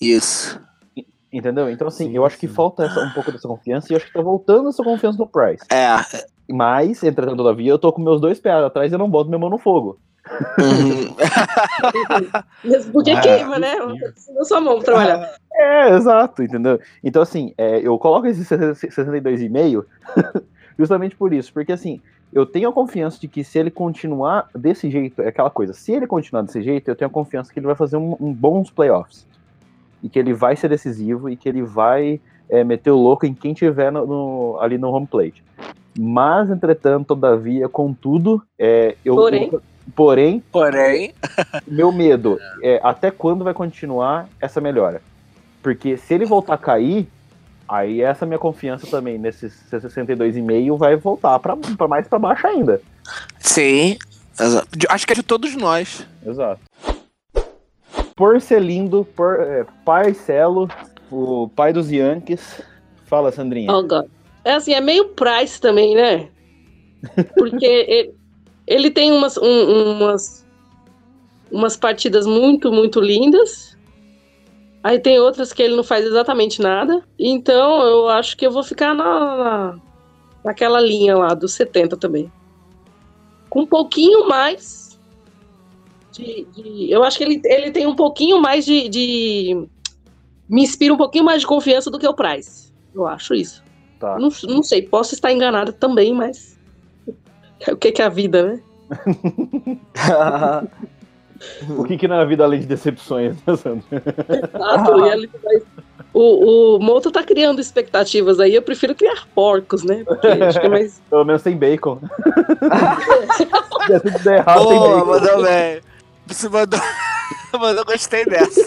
Isso. 0.00 0.60
Entendeu? 1.32 1.68
Então, 1.70 1.86
assim, 1.88 2.06
Sim, 2.08 2.16
eu 2.16 2.24
acho 2.24 2.38
que 2.38 2.48
sim. 2.48 2.54
falta 2.54 2.84
essa- 2.84 3.00
um 3.00 3.10
pouco 3.10 3.30
dessa 3.30 3.46
confiança 3.46 3.88
e 3.88 3.92
eu 3.92 3.96
acho 3.98 4.06
que 4.06 4.12
tá 4.12 4.22
voltando 4.22 4.68
essa 4.70 4.82
confiança 4.82 5.18
no 5.18 5.26
Price. 5.26 5.62
É. 5.70 5.96
Mas, 6.50 7.02
entretanto, 7.02 7.36
todavia, 7.36 7.70
eu 7.70 7.78
tô 7.78 7.92
com 7.92 8.00
meus 8.00 8.20
dois 8.20 8.40
pés 8.40 8.64
atrás 8.64 8.90
e 8.90 8.94
eu 8.94 8.98
não 8.98 9.10
boto 9.10 9.28
minha 9.28 9.38
mão 9.38 9.50
no 9.50 9.58
fogo. 9.58 9.98
Uhum. 10.58 11.14
Porque 12.92 13.10
Ah, 13.10 13.20
queima, 13.20 13.58
né? 13.58 13.74
Na 14.34 14.44
sua 14.44 14.60
mão 14.60 14.76
pra 14.76 14.84
trabalhar. 14.84 15.34
É, 15.52 15.90
exato, 15.96 16.42
entendeu? 16.42 16.80
Então, 17.02 17.22
assim, 17.22 17.52
é, 17.58 17.80
eu 17.80 17.98
coloco 17.98 18.26
esse 18.26 18.42
62,5 18.44 19.84
justamente 20.78 21.16
por 21.16 21.32
isso, 21.32 21.52
porque 21.52 21.72
assim, 21.72 22.00
eu 22.32 22.46
tenho 22.46 22.68
a 22.68 22.72
confiança 22.72 23.18
de 23.20 23.26
que 23.26 23.42
se 23.42 23.58
ele 23.58 23.70
continuar 23.70 24.48
desse 24.54 24.90
jeito, 24.90 25.22
é 25.22 25.28
aquela 25.28 25.50
coisa, 25.50 25.72
se 25.72 25.92
ele 25.92 26.06
continuar 26.06 26.42
desse 26.42 26.62
jeito, 26.62 26.88
eu 26.88 26.96
tenho 26.96 27.08
a 27.08 27.12
confiança 27.12 27.52
que 27.52 27.58
ele 27.58 27.66
vai 27.66 27.74
fazer 27.76 27.96
um, 27.96 28.16
um 28.20 28.32
bons 28.32 28.70
playoffs. 28.70 29.26
E 30.02 30.08
que 30.08 30.18
ele 30.18 30.32
vai 30.32 30.54
ser 30.56 30.68
decisivo 30.68 31.28
e 31.28 31.36
que 31.36 31.48
ele 31.48 31.62
vai 31.62 32.20
é, 32.50 32.64
meter 32.64 32.90
o 32.90 32.96
louco 32.96 33.26
em 33.26 33.34
quem 33.34 33.52
tiver 33.52 33.92
no- 33.92 34.06
no- 34.06 34.58
ali 34.60 34.78
no 34.78 34.90
home 34.90 35.06
plate. 35.06 35.42
Mas, 35.98 36.48
entretanto, 36.50 37.08
todavia, 37.08 37.68
contudo, 37.68 38.42
é, 38.58 38.94
eu. 39.04 39.14
Porém. 39.16 39.50
porém, 39.94 40.42
Porém, 40.52 41.14
meu 41.66 41.90
medo 41.92 42.38
é 42.62 42.80
até 42.82 43.10
quando 43.10 43.42
vai 43.44 43.52
continuar 43.52 44.28
essa 44.40 44.60
melhora? 44.60 45.02
Porque 45.62 45.96
se 45.96 46.14
ele 46.14 46.24
voltar 46.24 46.54
a 46.54 46.58
cair, 46.58 47.08
aí 47.68 48.00
essa 48.00 48.24
minha 48.24 48.38
confiança 48.38 48.86
também 48.86 49.18
nesses 49.18 49.52
62,5 49.70 50.76
vai 50.78 50.94
voltar 50.96 51.38
pra 51.40 51.56
mais 51.88 52.06
pra 52.06 52.18
baixo 52.18 52.46
ainda. 52.46 52.80
sim. 53.38 53.96
Acho 54.88 55.04
que 55.06 55.12
é 55.12 55.16
de 55.16 55.22
todos 55.24 55.56
nós. 55.56 56.06
Exato. 56.24 56.60
Porcelindo, 58.18 59.06
por, 59.16 59.40
é, 59.40 59.64
Parcelo, 59.84 60.68
o 61.10 61.48
pai 61.54 61.72
dos 61.72 61.88
Yankees. 61.90 62.60
Fala, 63.06 63.30
Sandrinha. 63.30 63.72
Oh, 63.72 63.82
God. 63.84 64.06
É 64.44 64.54
assim, 64.54 64.74
é 64.74 64.80
meio 64.80 65.10
Price 65.10 65.60
também, 65.60 65.94
né? 65.94 66.28
Porque 67.36 67.64
ele, 67.64 68.14
ele 68.66 68.90
tem 68.90 69.12
umas, 69.12 69.38
um- 69.38 69.92
umas, 70.02 70.44
umas 71.50 71.76
partidas 71.76 72.26
muito, 72.26 72.72
muito 72.72 73.00
lindas. 73.00 73.78
Aí 74.82 74.98
tem 74.98 75.18
outras 75.20 75.52
que 75.52 75.62
ele 75.62 75.76
não 75.76 75.84
faz 75.84 76.04
exatamente 76.04 76.60
nada. 76.60 77.02
Então 77.18 77.82
eu 77.82 78.08
acho 78.08 78.36
que 78.36 78.44
eu 78.46 78.50
vou 78.50 78.64
ficar 78.64 78.94
na, 78.94 79.36
na- 79.36 79.78
naquela 80.44 80.80
linha 80.80 81.16
lá 81.16 81.34
dos 81.34 81.52
70 81.52 81.96
também. 81.96 82.30
com 83.48 83.60
um 83.62 83.66
pouquinho 83.66 84.28
mais 84.28 84.87
de, 86.12 86.46
de- 86.54 86.90
eu 86.90 87.02
acho 87.04 87.18
que 87.18 87.24
ele, 87.24 87.40
ele 87.44 87.70
tem 87.70 87.86
um 87.86 87.94
pouquinho 87.96 88.40
mais 88.40 88.64
de, 88.64 88.88
de- 88.88 89.66
me 90.48 90.62
inspira 90.62 90.92
um 90.94 90.96
pouquinho 90.96 91.24
mais 91.24 91.40
de 91.40 91.46
confiança 91.46 91.90
do 91.90 91.98
que 91.98 92.06
o 92.08 92.14
Price. 92.14 92.72
Eu 92.94 93.06
acho 93.06 93.34
isso. 93.34 93.62
Tá. 94.00 94.18
Não, 94.18 94.28
não 94.44 94.62
sei, 94.62 94.82
posso 94.82 95.14
estar 95.14 95.32
enganada 95.32 95.72
também, 95.72 96.12
mas 96.14 96.58
o 97.68 97.76
que 97.76 97.92
que 97.92 98.00
é 98.02 98.04
a 98.04 98.08
vida, 98.08 98.42
né? 98.42 98.60
O 101.70 101.84
que, 101.84 101.96
que 101.96 102.08
na 102.08 102.24
vida 102.24 102.42
além 102.42 102.58
de 102.58 102.66
decepções, 102.66 103.36
né, 103.46 103.56
Sandro? 103.56 103.84
Exato, 103.92 105.06
e 105.06 105.08
ele 105.10 105.30
vai- 105.40 105.62
o, 106.12 106.74
o 106.74 106.78
Mouto 106.80 107.12
tá 107.12 107.22
criando 107.22 107.60
expectativas 107.60 108.40
aí, 108.40 108.56
eu 108.56 108.62
prefiro 108.62 108.92
criar 108.92 109.24
porcos, 109.36 109.84
né? 109.84 110.02
Porque 110.04 110.26
acho 110.26 110.58
que 110.58 110.66
é 110.66 110.68
mais 110.68 111.00
Pelo 111.08 111.24
menos 111.24 111.40
tem 111.42 111.56
bacon. 111.56 112.00
Se 113.36 114.00
tudo 114.00 114.18
der 114.24 114.38
errado, 114.38 114.66
tem 114.66 114.78
Boa, 114.78 114.96
bacon. 114.96 115.06
mandou 115.06 115.42
bem. 115.44 115.80
Você 116.28 116.48
mandou. 116.48 116.80
mandou, 117.58 117.84
gostei 117.84 118.24
dessa. 118.26 118.60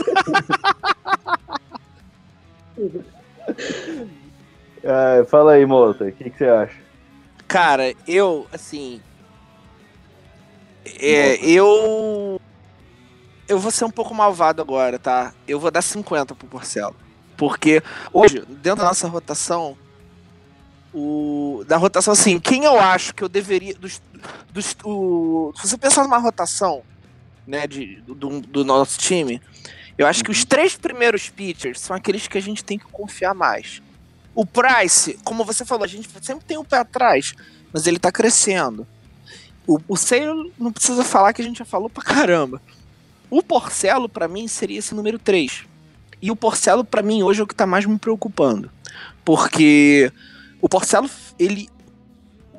É, 4.83 5.23
fala 5.25 5.53
aí, 5.53 5.65
Mota, 5.65 6.05
o 6.05 6.11
que, 6.11 6.29
que 6.29 6.37
você 6.37 6.45
acha? 6.45 6.75
Cara, 7.47 7.93
eu, 8.07 8.47
assim. 8.51 9.01
É, 10.99 11.35
eu. 11.45 12.41
Eu 13.47 13.59
vou 13.59 13.71
ser 13.71 13.85
um 13.85 13.91
pouco 13.91 14.13
malvado 14.13 14.61
agora, 14.61 14.97
tá? 14.97 15.33
Eu 15.47 15.59
vou 15.59 15.69
dar 15.69 15.81
50 15.81 16.33
pro 16.33 16.47
Porcelo. 16.47 16.95
Porque 17.37 17.83
hoje, 18.13 18.43
dentro 18.47 18.81
da 18.81 18.85
nossa 18.85 19.07
rotação, 19.07 19.77
o, 20.93 21.63
da 21.67 21.77
rotação, 21.77 22.13
assim, 22.13 22.39
quem 22.39 22.63
eu 22.63 22.79
acho 22.79 23.13
que 23.13 23.23
eu 23.23 23.29
deveria. 23.29 23.75
Dos, 23.75 24.01
dos, 24.51 24.75
o, 24.83 25.51
se 25.55 25.67
você 25.67 25.77
pensar 25.77 26.03
numa 26.03 26.17
rotação, 26.17 26.83
né, 27.45 27.67
de, 27.67 28.01
do, 28.01 28.41
do 28.41 28.65
nosso 28.65 28.99
time, 28.99 29.41
eu 29.97 30.07
acho 30.07 30.23
que 30.23 30.31
os 30.31 30.45
três 30.45 30.75
primeiros 30.75 31.29
pitchers 31.29 31.79
são 31.79 31.95
aqueles 31.95 32.27
que 32.27 32.37
a 32.37 32.41
gente 32.41 32.63
tem 32.63 32.77
que 32.77 32.85
confiar 32.85 33.33
mais. 33.33 33.81
O 34.33 34.45
Price, 34.45 35.19
como 35.23 35.43
você 35.43 35.65
falou, 35.65 35.83
a 35.83 35.87
gente 35.87 36.09
sempre 36.21 36.45
tem 36.45 36.57
o 36.57 36.63
pé 36.63 36.77
atrás, 36.77 37.33
mas 37.73 37.85
ele 37.85 37.99
tá 37.99 38.11
crescendo. 38.11 38.87
O, 39.67 39.79
o 39.87 39.97
Sale 39.97 40.51
não 40.57 40.71
precisa 40.71 41.03
falar 41.03 41.33
que 41.33 41.41
a 41.41 41.45
gente 41.45 41.59
já 41.59 41.65
falou 41.65 41.89
pra 41.89 42.03
caramba. 42.03 42.61
O 43.29 43.43
Porcelo, 43.43 44.09
pra 44.09 44.27
mim, 44.27 44.47
seria 44.47 44.79
esse 44.79 44.95
número 44.95 45.19
3. 45.19 45.65
E 46.21 46.31
o 46.31 46.35
Porcelo, 46.35 46.83
pra 46.83 47.01
mim, 47.01 47.23
hoje 47.23 47.41
é 47.41 47.43
o 47.43 47.47
que 47.47 47.55
tá 47.55 47.65
mais 47.65 47.85
me 47.85 47.97
preocupando. 47.97 48.69
Porque 49.23 50.11
o 50.61 50.67
Porcelo, 50.69 51.09
ele. 51.37 51.69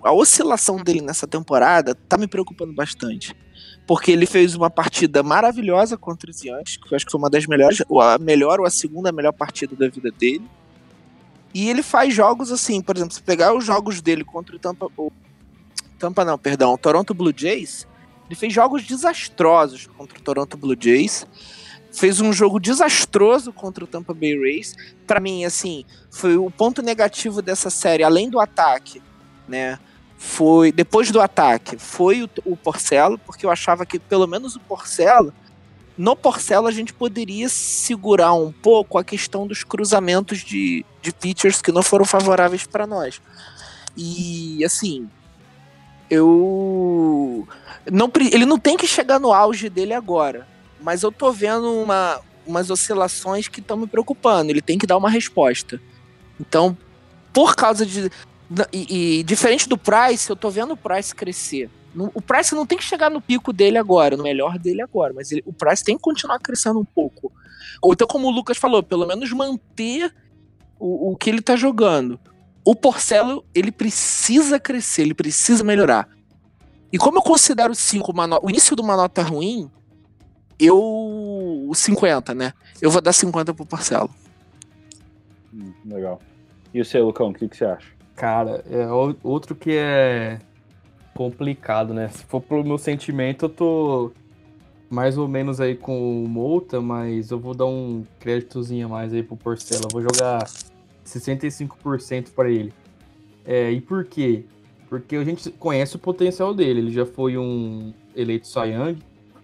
A 0.03 0.13
oscilação 0.13 0.79
dele 0.79 1.01
nessa 1.01 1.29
temporada 1.29 1.95
tá 1.95 2.17
me 2.17 2.27
preocupando 2.27 2.73
bastante. 2.73 3.37
Porque 3.87 4.13
ele 4.13 4.27
fez 4.27 4.55
uma 4.55 4.71
partida 4.71 5.23
maravilhosa 5.23 5.97
contra 5.97 6.31
os 6.31 6.43
Yankees, 6.43 6.77
que 6.77 6.93
eu 6.93 6.97
acho 6.97 7.05
que 7.05 7.13
foi 7.13 7.19
uma 7.19 7.31
das 7.31 7.47
melhores, 7.47 7.83
ou 7.89 8.01
a 8.01 8.19
melhor 8.19 8.61
ou 8.61 8.67
a 8.67 8.71
segunda 8.71 9.11
melhor 9.11 9.33
partida 9.33 9.75
da 9.75 9.89
vida 9.89 10.11
dele. 10.11 10.49
E 11.55 11.69
ele 11.69 11.83
faz 11.83 12.15
jogos 12.15 12.51
assim, 12.51 12.81
por 12.81 12.97
exemplo, 12.97 13.13
se 13.13 13.23
pegar 13.23 13.55
os 13.55 13.65
jogos 13.65 14.01
dele 14.01 14.25
contra 14.25 14.57
o 14.57 14.59
Tampa. 14.59 14.89
O, 14.97 15.13
Tampa 15.99 16.25
não, 16.25 16.39
perdão, 16.39 16.73
o 16.73 16.79
Toronto 16.79 17.13
Blue 17.13 17.35
Jays, 17.37 17.87
ele 18.27 18.35
fez 18.35 18.53
jogos 18.53 18.85
desastrosos 18.85 19.87
contra 19.87 20.19
o 20.19 20.23
Toronto 20.23 20.57
Blue 20.57 20.77
Jays. 20.79 21.27
Fez 21.93 22.23
um 22.23 22.33
jogo 22.33 22.59
desastroso 22.59 23.53
contra 23.53 23.85
o 23.85 23.87
Tampa 23.87 24.15
Bay 24.15 24.35
Rays. 24.35 24.75
Pra 25.07 25.21
mim, 25.21 25.45
assim, 25.45 25.85
foi 26.11 26.39
o 26.39 26.51
ponto 26.51 26.81
negativo 26.81 27.43
dessa 27.43 27.69
série, 27.69 28.03
além 28.03 28.31
do 28.31 28.41
ataque, 28.41 29.03
né? 29.47 29.79
Foi 30.25 30.71
depois 30.71 31.11
do 31.11 31.21
ataque, 31.21 31.77
foi 31.77 32.23
o, 32.23 32.31
o 32.45 32.57
Porcelo, 32.57 33.19
porque 33.19 33.45
eu 33.45 33.51
achava 33.51 33.85
que 33.85 33.99
pelo 33.99 34.27
menos 34.29 34.55
o 34.55 34.61
Porcelo 34.61 35.35
no 35.99 36.15
Porcelo 36.15 36.69
a 36.69 36.71
gente 36.71 36.95
poderia 36.95 37.49
segurar 37.49 38.33
um 38.33 38.53
pouco 38.53 38.99
a 38.99 39.05
questão 39.05 39.49
dos 39.49 39.65
cruzamentos 39.65 40.39
de, 40.39 40.87
de 41.03 41.13
pitchers 41.13 41.61
que 41.61 41.73
não 41.73 41.83
foram 41.83 42.05
favoráveis 42.05 42.65
para 42.65 42.87
nós. 42.87 43.21
E 43.97 44.65
assim, 44.65 45.11
eu 46.09 47.47
não 47.91 48.11
ele 48.33 48.47
não 48.47 48.61
tem 48.61 48.77
que 48.77 48.87
chegar 48.87 49.19
no 49.19 49.33
auge 49.33 49.69
dele 49.69 49.93
agora, 49.93 50.47
mas 50.81 51.03
eu 51.03 51.11
tô 51.11 51.33
vendo 51.33 51.69
uma, 51.83 52.21
umas 52.47 52.71
oscilações 52.71 53.49
que 53.49 53.59
estão 53.59 53.77
me 53.77 53.89
preocupando. 53.89 54.51
Ele 54.51 54.63
tem 54.63 54.79
que 54.79 54.87
dar 54.87 54.97
uma 54.97 55.11
resposta. 55.11 55.81
Então, 56.41 56.77
por 57.33 57.57
causa 57.57 57.85
de 57.85 58.09
e, 58.73 59.19
e 59.21 59.23
diferente 59.23 59.69
do 59.69 59.77
Price, 59.79 60.29
eu 60.29 60.37
tô 60.37 60.51
vendo 60.51 60.73
o 60.73 60.77
Price 60.77 61.15
crescer. 61.15 61.71
No- 61.95 62.11
O 62.15 62.21
Price 62.23 62.55
não 62.55 62.67
tem 62.67 62.79
que 62.79 62.85
chegar 62.85 63.11
no 63.11 63.21
pico 63.21 63.53
dele 63.53 63.79
agora, 63.79 64.17
no 64.17 64.23
melhor 64.23 64.59
dele 64.59 64.83
agora, 64.83 65.13
mas 65.15 65.31
ele- 65.33 65.43
o 65.47 65.53
Price 65.53 65.85
tem 65.85 65.97
que 65.97 66.03
continuar 66.03 66.39
crescendo 66.39 66.79
um 66.81 66.85
pouco. 66.85 67.31
Ou 67.81 67.93
então, 67.93 68.07
como 68.07 68.29
o 68.29 68.31
Lucas 68.31 68.57
falou, 68.59 68.83
pelo 68.83 69.07
menos 69.07 69.31
manter 69.33 70.15
o, 70.79 71.13
o 71.13 71.17
que 71.17 71.29
ele 71.31 71.41
tá 71.43 71.55
jogando. 71.57 72.19
O 72.65 72.75
Porcelo, 72.77 73.45
ele 73.55 73.73
precisa 73.73 74.59
crescer, 74.61 75.03
ele 75.03 75.15
precisa 75.15 75.63
melhorar. 75.65 76.09
E 76.93 76.99
como 76.99 77.19
eu 77.19 77.23
considero 77.23 77.75
5 77.75 78.13
o 78.43 78.51
início 78.51 78.77
de 78.77 78.83
uma 78.83 78.97
nota 78.97 79.23
ruim, 79.23 79.71
eu. 80.59 80.79
o 80.79 81.73
50, 81.75 82.35
né? 82.35 82.53
Eu 82.81 82.91
vou 82.91 83.01
dar 83.01 83.13
50 83.13 83.53
pro 83.55 83.67
Porcelo. 83.67 84.11
Hum, 85.53 85.73
legal. 85.85 86.21
E 86.73 86.81
o 86.81 86.85
seu, 86.85 87.05
Lucão, 87.05 87.31
o 87.31 87.35
que, 87.35 87.49
que 87.49 87.57
você 87.57 87.65
acha? 87.65 87.89
Cara, 88.23 88.65
é 88.71 88.87
outro 89.25 89.53
que 89.53 89.73
é 89.73 90.39
complicado, 91.13 91.93
né? 91.93 92.07
Se 92.07 92.25
for 92.25 92.41
pelo 92.41 92.63
meu 92.63 92.79
sentimento, 92.79 93.47
eu 93.47 93.49
tô 93.49 94.13
mais 94.89 95.19
ou 95.19 95.27
menos 95.27 95.61
aí 95.61 95.75
com 95.75 96.23
o 96.23 96.29
Mouta, 96.29 96.81
mas 96.81 97.33
eu 97.33 97.41
vou 97.41 97.53
dar 97.53 97.67
um 97.67 98.05
créditozinho 98.21 98.87
a 98.87 98.89
mais 98.89 99.13
aí 99.13 99.25
pro 99.25 99.37
Porcela. 99.37 99.87
Eu 99.87 99.89
vou 99.91 100.01
jogar 100.01 100.49
65% 101.05 102.31
para 102.33 102.49
ele. 102.49 102.73
É, 103.45 103.73
e 103.73 103.81
por 103.81 104.05
quê? 104.05 104.45
Porque 104.89 105.17
a 105.17 105.25
gente 105.25 105.51
conhece 105.51 105.97
o 105.97 105.99
potencial 105.99 106.55
dele. 106.55 106.79
Ele 106.79 106.93
já 106.93 107.05
foi 107.05 107.37
um 107.37 107.93
eleito 108.15 108.47
Young. 108.57 108.99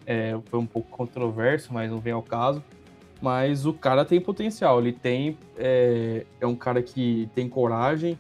É, 0.06 0.38
foi 0.44 0.60
um 0.60 0.66
pouco 0.66 0.88
controverso, 0.88 1.74
mas 1.74 1.90
não 1.90 1.98
vem 1.98 2.12
ao 2.12 2.22
caso. 2.22 2.62
Mas 3.20 3.66
o 3.66 3.72
cara 3.72 4.04
tem 4.04 4.20
potencial. 4.20 4.78
Ele 4.78 4.92
tem. 4.92 5.36
É, 5.56 6.24
é 6.40 6.46
um 6.46 6.54
cara 6.54 6.80
que 6.80 7.28
tem 7.34 7.48
coragem. 7.48 8.16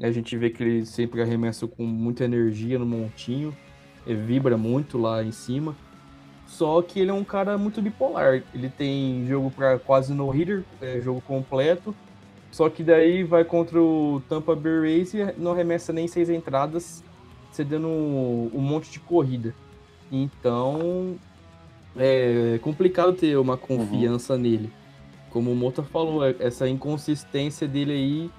A 0.00 0.10
gente 0.10 0.36
vê 0.36 0.50
que 0.50 0.62
ele 0.62 0.86
sempre 0.86 1.22
arremessa 1.22 1.66
com 1.66 1.84
muita 1.84 2.24
energia 2.24 2.78
no 2.78 2.86
montinho. 2.86 3.56
vibra 4.06 4.56
muito 4.56 4.98
lá 4.98 5.22
em 5.22 5.32
cima. 5.32 5.74
Só 6.46 6.82
que 6.82 7.00
ele 7.00 7.10
é 7.10 7.14
um 7.14 7.24
cara 7.24 7.56
muito 7.56 7.80
bipolar. 7.80 8.42
Ele 8.54 8.68
tem 8.68 9.26
jogo 9.26 9.50
para 9.50 9.78
quase 9.78 10.12
no 10.12 10.28
hitter, 10.30 10.64
é, 10.80 11.00
jogo 11.00 11.20
completo. 11.20 11.94
Só 12.50 12.68
que 12.68 12.82
daí 12.82 13.24
vai 13.24 13.44
contra 13.44 13.80
o 13.80 14.22
Tampa 14.28 14.54
Bay 14.54 14.80
Rays 14.80 15.14
e 15.14 15.34
não 15.36 15.52
arremessa 15.52 15.92
nem 15.92 16.06
seis 16.06 16.30
entradas, 16.30 17.02
cedendo 17.50 17.88
um, 17.88 18.50
um 18.54 18.60
monte 18.60 18.90
de 18.92 19.00
corrida. 19.00 19.54
Então 20.12 21.16
é 21.96 22.58
complicado 22.62 23.12
ter 23.12 23.36
uma 23.36 23.56
confiança 23.56 24.36
nele. 24.38 24.70
Como 25.30 25.50
o 25.50 25.56
Mota 25.56 25.82
falou, 25.82 26.24
essa 26.24 26.68
inconsistência 26.68 27.66
dele 27.66 27.92
aí 27.92 28.30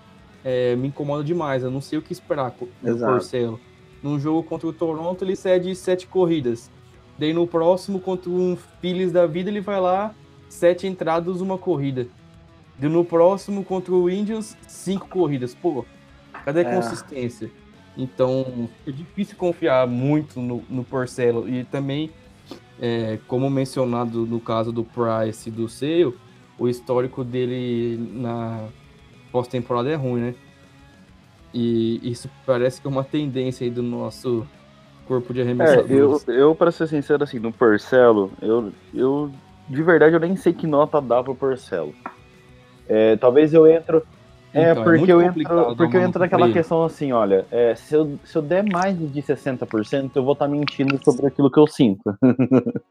é, 0.45 0.75
me 0.75 0.89
incomoda 0.89 1.23
demais. 1.23 1.63
Eu 1.63 1.71
não 1.71 1.81
sei 1.81 1.97
o 1.97 2.01
que 2.01 2.13
esperar 2.13 2.51
do. 2.51 2.69
Porcelo. 2.99 3.59
Num 4.03 4.19
jogo 4.19 4.43
contra 4.43 4.67
o 4.67 4.71
Toronto, 4.73 5.25
ele 5.25 5.35
cede 5.35 5.75
sete 5.75 6.05
corridas. 6.05 6.69
Daí 7.17 7.33
no 7.33 7.47
próximo, 7.47 7.99
contra 7.99 8.29
um 8.29 8.55
Phillies 8.79 9.11
da 9.11 9.25
vida, 9.25 9.49
ele 9.49 9.61
vai 9.61 9.81
lá, 9.81 10.13
sete 10.47 10.85
entradas, 10.85 11.41
uma 11.41 11.57
corrida. 11.57 12.07
E 12.79 12.85
no 12.87 13.03
próximo, 13.03 13.63
contra 13.63 13.93
o 13.93 14.09
Indians, 14.09 14.55
cinco 14.67 15.07
corridas. 15.07 15.55
Pô, 15.55 15.83
cadê 16.43 16.59
a 16.59 16.69
É. 16.69 16.75
consistência? 16.75 17.49
Então, 17.97 18.69
é 18.85 18.91
difícil 18.91 19.37
confiar 19.37 19.87
muito 19.87 20.39
no, 20.41 20.61
no 20.69 20.83
Porcelo. 20.83 21.47
E 21.49 21.63
também, 21.63 22.11
é, 22.79 23.17
como 23.27 23.49
mencionado 23.49 24.25
no 24.25 24.39
caso 24.39 24.71
do 24.73 24.83
Price 24.83 25.47
e 25.47 25.51
do 25.51 25.67
Sale, 25.69 26.13
o 26.59 26.67
histórico 26.67 27.23
dele 27.23 27.97
na 28.13 28.67
pós-temporada 29.31 29.89
é 29.89 29.95
ruim, 29.95 30.19
né? 30.19 30.35
E 31.57 32.01
isso 32.03 32.29
parece 32.45 32.81
que 32.81 32.87
é 32.87 32.89
uma 32.89 33.05
tendência 33.05 33.63
aí 33.63 33.71
do 33.71 33.81
nosso 33.81 34.45
corpo 35.07 35.33
de 35.33 35.39
É, 35.39 35.43
arremessadores. 35.43 36.27
eu, 36.27 36.33
eu 36.33 36.53
para 36.53 36.69
ser 36.69 36.85
sincero, 36.87 37.23
assim, 37.23 37.39
no 37.39 37.49
Porcelo, 37.49 38.29
eu, 38.41 38.73
eu, 38.93 39.31
de 39.69 39.81
verdade, 39.81 40.13
eu 40.13 40.19
nem 40.19 40.35
sei 40.35 40.51
que 40.51 40.67
nota 40.67 40.99
dá 41.01 41.23
pro 41.23 41.33
Porcelo. 41.33 41.95
É, 42.89 43.15
talvez 43.15 43.53
eu 43.53 43.65
entro, 43.65 44.05
é, 44.53 44.71
Então, 44.71 44.83
porque 44.83 44.97
muito 44.97 45.11
eu 45.11 45.21
entro, 45.21 45.43
dar 45.43 45.75
porque 45.75 45.95
eu 45.95 46.01
entro 46.01 46.19
naquela 46.19 46.51
questão 46.51 46.83
assim, 46.83 47.13
olha, 47.13 47.45
é, 47.49 47.73
se, 47.73 47.95
eu, 47.95 48.19
se 48.25 48.37
eu 48.37 48.41
der 48.41 48.63
mais 48.69 48.97
de 48.97 49.21
60%, 49.21 50.11
eu 50.13 50.23
vou 50.25 50.33
estar 50.33 50.49
mentindo 50.49 51.01
sobre 51.05 51.25
aquilo 51.25 51.49
que 51.49 51.59
eu 51.59 51.67
sinto. 51.67 52.03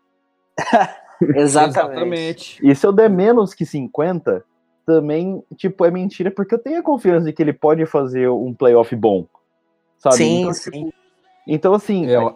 Exatamente. 1.37 2.59
E 2.63 2.75
se 2.75 2.87
eu 2.87 2.93
der 2.93 3.11
menos 3.11 3.53
que 3.53 3.67
50, 3.67 4.43
também, 4.87 5.43
tipo, 5.57 5.85
é 5.85 5.91
mentira, 5.91 6.31
porque 6.31 6.55
eu 6.55 6.59
tenho 6.59 6.79
a 6.79 6.83
confiança 6.83 7.27
de 7.27 7.33
que 7.33 7.43
ele 7.43 7.53
pode 7.53 7.85
fazer 7.87 8.29
um 8.29 8.53
playoff 8.55 8.95
bom. 8.97 9.27
Sabe? 9.99 10.17
Sim, 10.17 10.41
então, 10.41 10.53
sim. 10.55 10.71
tipo, 10.71 10.95
então, 11.47 11.75
assim, 11.75 12.07
É, 12.07 12.17
eu- 12.17 12.35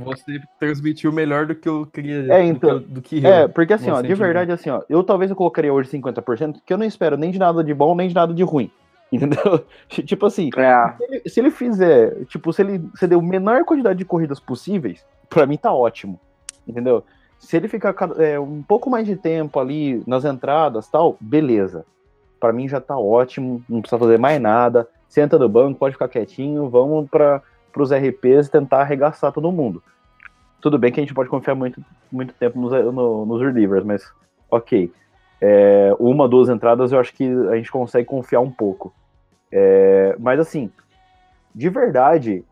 Você 0.00 0.40
transmitiu 0.58 1.10
melhor 1.10 1.46
do 1.46 1.54
que 1.54 1.68
eu 1.68 1.86
queria. 1.86 2.30
É, 2.32 2.44
então- 2.44 2.78
do 2.78 2.82
que, 2.82 2.88
do 2.92 3.02
que 3.02 3.24
eu. 3.24 3.32
É, 3.32 3.48
porque 3.48 3.72
assim, 3.72 3.90
ó, 3.90 4.02
de 4.02 4.14
verdade, 4.14 4.52
assim, 4.52 4.68
ó, 4.68 4.82
eu 4.90 5.02
talvez 5.02 5.30
eu 5.30 5.36
colocaria 5.36 5.72
hoje 5.72 5.88
50%, 5.88 6.58
porque 6.58 6.72
eu 6.72 6.76
não 6.76 6.84
espero 6.84 7.16
nem 7.16 7.30
de 7.30 7.38
nada 7.38 7.64
de 7.64 7.72
bom, 7.72 7.94
nem 7.94 8.08
de 8.08 8.14
nada 8.14 8.34
de 8.34 8.42
ruim. 8.42 8.70
Entendeu? 9.12 9.64
tipo 9.88 10.26
assim, 10.26 10.50
É. 10.56 10.92
se 10.98 11.04
ele, 11.04 11.28
se 11.28 11.40
ele 11.40 11.50
fizer, 11.50 12.24
tipo, 12.26 12.52
se 12.52 12.60
ele 12.60 12.82
ceder 12.96 13.16
a 13.16 13.22
menor 13.22 13.64
quantidade 13.64 13.98
de 13.98 14.04
corridas 14.04 14.40
possíveis, 14.40 15.06
pra 15.30 15.46
mim 15.46 15.56
tá 15.56 15.72
ótimo. 15.72 16.20
Entendeu? 16.66 17.02
Se 17.38 17.56
ele 17.56 17.68
ficar 17.68 17.94
é, 18.18 18.38
um 18.40 18.62
pouco 18.62 18.90
mais 18.90 19.06
de 19.06 19.16
tempo 19.16 19.58
ali 19.60 20.02
nas 20.06 20.24
entradas 20.24 20.88
tal, 20.88 21.16
beleza. 21.20 21.84
Pra 22.40 22.52
mim 22.52 22.68
já 22.68 22.80
tá 22.80 22.96
ótimo, 22.98 23.62
não 23.68 23.80
precisa 23.80 23.98
fazer 23.98 24.18
mais 24.18 24.40
nada. 24.40 24.88
Senta 25.08 25.38
no 25.38 25.48
banco, 25.48 25.78
pode 25.78 25.94
ficar 25.94 26.08
quietinho, 26.08 26.68
vamos 26.68 27.08
para 27.08 27.42
pros 27.72 27.92
RPs 27.92 28.48
tentar 28.48 28.80
arregaçar 28.80 29.32
todo 29.32 29.52
mundo. 29.52 29.82
Tudo 30.60 30.78
bem 30.78 30.90
que 30.90 30.98
a 30.98 31.02
gente 31.02 31.14
pode 31.14 31.28
confiar 31.28 31.54
muito, 31.54 31.80
muito 32.10 32.34
tempo 32.34 32.58
nos, 32.58 32.72
no- 32.72 33.26
nos 33.26 33.40
relievers, 33.40 33.84
mas 33.84 34.10
ok. 34.50 34.92
É, 35.40 35.94
uma, 35.98 36.26
duas 36.28 36.48
entradas 36.48 36.90
eu 36.92 36.98
acho 36.98 37.12
que 37.12 37.24
a 37.50 37.56
gente 37.56 37.70
consegue 37.70 38.06
confiar 38.06 38.40
um 38.40 38.50
pouco. 38.50 38.92
É, 39.52 40.16
mas 40.18 40.40
assim, 40.40 40.70
de 41.54 41.68
verdade, 41.68 42.44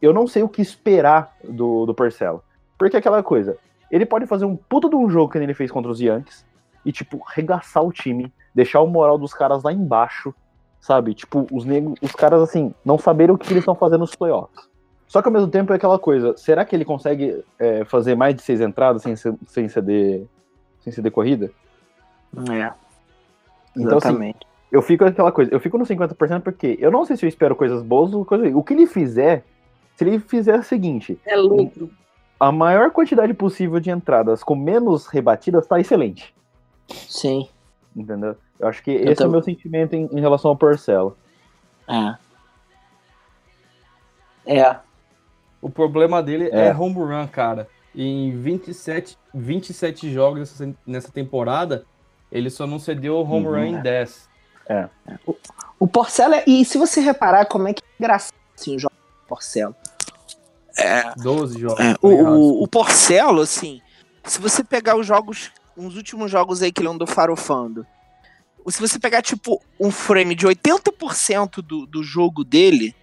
eu 0.00 0.12
não 0.12 0.26
sei 0.26 0.42
o 0.42 0.48
que 0.48 0.60
esperar 0.60 1.34
do, 1.42 1.86
do 1.86 1.94
Porcelo. 1.94 2.42
Porque 2.76 2.96
aquela 2.96 3.22
coisa, 3.22 3.56
ele 3.92 4.06
pode 4.06 4.26
fazer 4.26 4.46
um 4.46 4.56
puta 4.56 4.88
de 4.88 4.96
um 4.96 5.08
jogo 5.10 5.30
que 5.30 5.36
ele 5.36 5.52
fez 5.52 5.70
contra 5.70 5.90
os 5.90 6.00
Yankees 6.00 6.46
e, 6.84 6.90
tipo, 6.90 7.22
arregaçar 7.28 7.84
o 7.84 7.92
time, 7.92 8.32
deixar 8.54 8.80
o 8.80 8.86
moral 8.86 9.18
dos 9.18 9.34
caras 9.34 9.62
lá 9.62 9.70
embaixo, 9.70 10.34
sabe? 10.80 11.12
Tipo, 11.12 11.46
os 11.52 11.66
negros, 11.66 11.94
os 12.00 12.12
caras, 12.12 12.40
assim, 12.40 12.74
não 12.82 12.98
saberem 12.98 13.34
o 13.34 13.38
que 13.38 13.52
eles 13.52 13.60
estão 13.60 13.74
fazendo 13.74 14.00
nos 14.00 14.16
playoffs. 14.16 14.66
Só 15.06 15.20
que 15.20 15.28
ao 15.28 15.32
mesmo 15.32 15.48
tempo 15.48 15.74
é 15.74 15.76
aquela 15.76 15.98
coisa, 15.98 16.34
será 16.38 16.64
que 16.64 16.74
ele 16.74 16.86
consegue 16.86 17.44
é, 17.58 17.84
fazer 17.84 18.14
mais 18.14 18.34
de 18.34 18.40
seis 18.40 18.62
entradas 18.62 19.02
sem, 19.02 19.14
sem, 19.14 19.68
ceder, 19.68 20.24
sem 20.80 20.90
ceder 20.90 21.12
corrida? 21.12 21.50
É, 22.50 22.72
Então, 23.76 23.98
assim, 23.98 24.08
exatamente. 24.08 24.46
eu 24.72 24.80
fico 24.80 25.04
aquela 25.04 25.30
coisa, 25.30 25.52
eu 25.52 25.60
fico 25.60 25.76
no 25.76 25.84
50% 25.84 26.40
porque 26.40 26.78
eu 26.80 26.90
não 26.90 27.04
sei 27.04 27.18
se 27.18 27.26
eu 27.26 27.28
espero 27.28 27.54
coisas 27.54 27.82
boas 27.82 28.14
ou 28.14 28.24
coisas. 28.24 28.54
O 28.54 28.62
que 28.62 28.72
ele 28.72 28.86
fizer, 28.86 29.44
se 29.96 30.02
ele 30.02 30.18
fizer 30.18 30.58
o 30.58 30.62
seguinte, 30.62 31.20
É 31.26 31.36
lucro. 31.36 31.90
A 32.42 32.50
maior 32.50 32.90
quantidade 32.90 33.32
possível 33.34 33.78
de 33.78 33.90
entradas 33.90 34.42
com 34.42 34.56
menos 34.56 35.06
rebatidas 35.06 35.66
tá 35.66 35.78
excelente. 35.78 36.34
Sim. 36.88 37.48
Entendeu? 37.94 38.36
Eu 38.58 38.66
acho 38.68 38.82
que 38.82 38.90
esse 38.90 39.12
é 39.12 39.14
tam- 39.14 39.28
o 39.28 39.30
meu 39.30 39.42
sentimento 39.42 39.94
em, 39.94 40.08
em 40.12 40.20
relação 40.20 40.50
ao 40.50 40.56
Porcelo. 40.56 41.16
É. 41.88 42.16
É. 44.60 44.76
O 45.60 45.70
problema 45.70 46.22
dele 46.22 46.48
é. 46.52 46.68
É. 46.68 46.74
home 46.74 46.94
run, 46.96 47.26
cara. 47.28 47.68
Em 47.94 48.36
27, 48.36 49.16
27 49.32 50.10
jogos 50.12 50.60
nessa, 50.86 51.12
temporada, 51.12 51.84
ele 52.30 52.50
só 52.50 52.66
não 52.66 52.78
cedeu 52.78 53.18
home 53.20 53.46
Uhum. 53.46 53.52
run 53.52 53.64
em 53.64 53.80
10. 53.80 54.28
O 55.78 55.86
Porcelo 55.86 56.34
é... 56.34 56.44
E 56.46 56.64
se 56.64 56.78
você 56.78 57.00
reparar 57.00 57.46
como 57.46 57.68
é 57.68 57.74
que 57.74 57.82
é 57.82 57.86
engraçado 58.00 58.34
assim, 58.58 58.76
o 58.76 58.78
jogo 58.78 58.94
do 58.94 59.26
Porcelo. 59.28 59.74
12 61.16 61.60
jogos. 61.60 61.80
É, 61.80 61.94
tá 61.94 61.98
o, 62.02 62.62
o, 62.62 62.68
Porcelo, 62.68 63.40
assim, 63.40 63.80
se 64.24 64.40
você 64.40 64.62
pegar 64.64 64.96
os 64.96 65.06
jogos, 65.06 65.50
uns 65.76 65.96
últimos 65.96 66.30
jogos 66.30 66.62
aí 66.62 66.72
que 66.72 66.80
ele 66.80 66.88
andou 66.88 67.06
farofando, 67.06 67.86
se 68.68 68.80
você 68.80 68.98
pegar, 68.98 69.22
tipo, 69.22 69.60
um 69.78 69.90
frame 69.90 70.34
de 70.34 70.46
80% 70.46 71.56
do, 71.62 71.86
do 71.86 72.02
jogo 72.02 72.44
dele, 72.44 72.94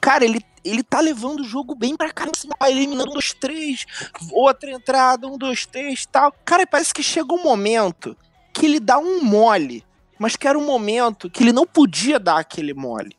cara, 0.00 0.24
ele, 0.24 0.44
ele 0.64 0.82
tá 0.82 1.00
levando 1.00 1.40
o 1.40 1.44
jogo 1.44 1.74
bem 1.74 1.96
pra 1.96 2.12
cá, 2.12 2.24
assim, 2.24 2.48
eliminando 2.68 3.10
um, 3.10 3.14
dois, 3.14 3.32
três, 3.32 3.86
outra 4.32 4.70
entrada, 4.70 5.28
um, 5.28 5.38
dois, 5.38 5.66
três, 5.66 6.04
tal. 6.06 6.32
Cara, 6.44 6.66
parece 6.66 6.92
que 6.92 7.02
chega 7.02 7.32
um 7.32 7.42
momento 7.42 8.16
que 8.52 8.66
ele 8.66 8.80
dá 8.80 8.98
um 8.98 9.22
mole, 9.22 9.84
mas 10.18 10.36
que 10.36 10.48
era 10.48 10.58
um 10.58 10.64
momento 10.64 11.30
que 11.30 11.42
ele 11.42 11.52
não 11.52 11.66
podia 11.66 12.18
dar 12.18 12.38
aquele 12.38 12.74
mole. 12.74 13.16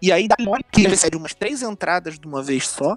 E 0.00 0.12
aí 0.12 0.28
dá 0.28 0.36
mole 0.38 0.64
que 0.70 0.80
ele 0.80 0.88
recebe 0.88 1.16
umas 1.16 1.34
três 1.34 1.62
entradas 1.62 2.18
de 2.18 2.26
uma 2.26 2.42
vez 2.42 2.68
só, 2.68 2.96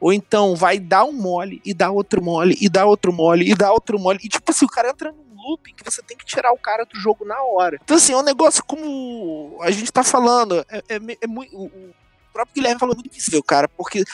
ou 0.00 0.12
então 0.12 0.56
vai 0.56 0.78
dar 0.78 1.04
um 1.04 1.12
mole 1.12 1.60
e 1.64 1.74
dá 1.74 1.90
outro 1.90 2.22
mole 2.22 2.56
e 2.60 2.68
dá 2.68 2.86
outro 2.86 3.12
mole 3.12 3.50
e 3.50 3.54
dá 3.54 3.70
outro 3.70 3.98
mole. 3.98 4.18
E 4.24 4.28
tipo 4.28 4.50
assim, 4.50 4.64
o 4.64 4.68
cara 4.68 4.90
entra 4.90 5.12
num 5.12 5.36
looping 5.36 5.74
que 5.74 5.84
você 5.84 6.02
tem 6.02 6.16
que 6.16 6.24
tirar 6.24 6.52
o 6.52 6.58
cara 6.58 6.84
do 6.84 6.98
jogo 6.98 7.24
na 7.24 7.40
hora. 7.42 7.78
Então 7.84 7.96
assim, 7.96 8.12
é 8.12 8.16
um 8.16 8.22
negócio 8.22 8.64
como 8.64 9.58
a 9.60 9.70
gente 9.70 9.92
tá 9.92 10.02
falando, 10.02 10.64
é, 10.68 10.82
é, 10.88 11.00
é 11.20 11.26
muito... 11.26 11.54
O 11.56 12.32
próprio 12.32 12.54
Guilherme 12.54 12.78
falou 12.78 12.94
muito 12.94 13.10
difícil, 13.10 13.42
cara, 13.42 13.68
porque... 13.68 14.04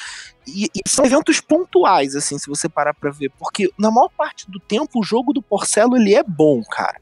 E, 0.47 0.71
e 0.75 0.89
são 0.89 1.05
eventos 1.05 1.41
pontuais, 1.41 2.17
assim, 2.17 2.39
se 2.39 2.49
você 2.49 2.69
parar 2.69 2.95
pra 2.95 3.11
ver. 3.11 3.31
Porque 3.39 3.71
na 3.79 3.91
maior 3.91 4.09
parte 4.09 4.51
do 4.51 4.59
tempo 4.59 5.01
o 5.01 5.03
jogo 5.03 5.33
do 5.33 5.43
Porcelo, 5.43 5.97
ele 5.97 6.15
é 6.15 6.23
bom, 6.23 6.63
cara. 6.65 7.01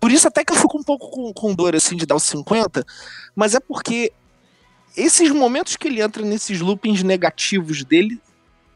Por 0.00 0.10
isso 0.10 0.28
até 0.28 0.44
que 0.44 0.52
eu 0.52 0.56
fico 0.56 0.78
um 0.78 0.82
pouco 0.82 1.10
com, 1.10 1.32
com 1.32 1.54
dor, 1.54 1.74
assim, 1.74 1.96
de 1.96 2.06
dar 2.06 2.14
os 2.14 2.22
50, 2.22 2.84
mas 3.34 3.54
é 3.54 3.60
porque 3.60 4.12
esses 4.96 5.30
momentos 5.30 5.76
que 5.76 5.88
ele 5.88 6.00
entra 6.00 6.24
nesses 6.24 6.60
loopings 6.60 7.02
negativos 7.02 7.84
dele 7.84 8.20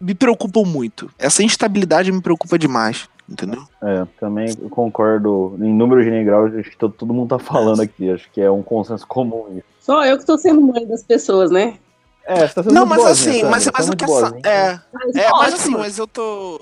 me 0.00 0.14
preocupam 0.14 0.64
muito. 0.64 1.10
Essa 1.18 1.42
instabilidade 1.42 2.10
me 2.12 2.20
preocupa 2.20 2.58
demais, 2.58 3.08
entendeu? 3.28 3.62
É, 3.82 4.06
também 4.18 4.54
concordo 4.70 5.56
em 5.60 5.72
número 5.72 6.02
de 6.02 6.24
grau, 6.24 6.46
acho 6.46 6.70
que 6.70 6.76
todo, 6.76 6.94
todo 6.94 7.12
mundo 7.12 7.28
tá 7.30 7.38
falando 7.38 7.80
aqui, 7.80 8.10
acho 8.10 8.30
que 8.32 8.40
é 8.40 8.50
um 8.50 8.62
consenso 8.62 9.06
comum 9.06 9.46
isso. 9.56 9.66
Só 9.80 10.04
eu 10.04 10.18
que 10.18 10.26
tô 10.26 10.38
sendo 10.38 10.60
mãe 10.60 10.86
das 10.86 11.02
pessoas, 11.02 11.50
né? 11.50 11.78
É, 12.24 12.46
você 12.46 12.54
tá 12.54 12.62
sendo 12.62 12.74
Não, 12.74 12.86
mas 12.86 13.02
boazinha, 13.02 13.30
assim, 13.30 13.40
Sandra, 13.40 13.50
mas, 13.50 13.62
você 13.62 13.70
mas 13.72 13.86
tá 13.88 14.06
boazinha. 14.06 14.40
É, 14.44 14.80
Mas, 14.92 15.16
é, 15.16 15.30
mas 15.30 15.32
ótimo. 15.32 15.56
assim, 15.56 15.70
mas 15.70 15.98
eu 15.98 16.06
tô. 16.06 16.60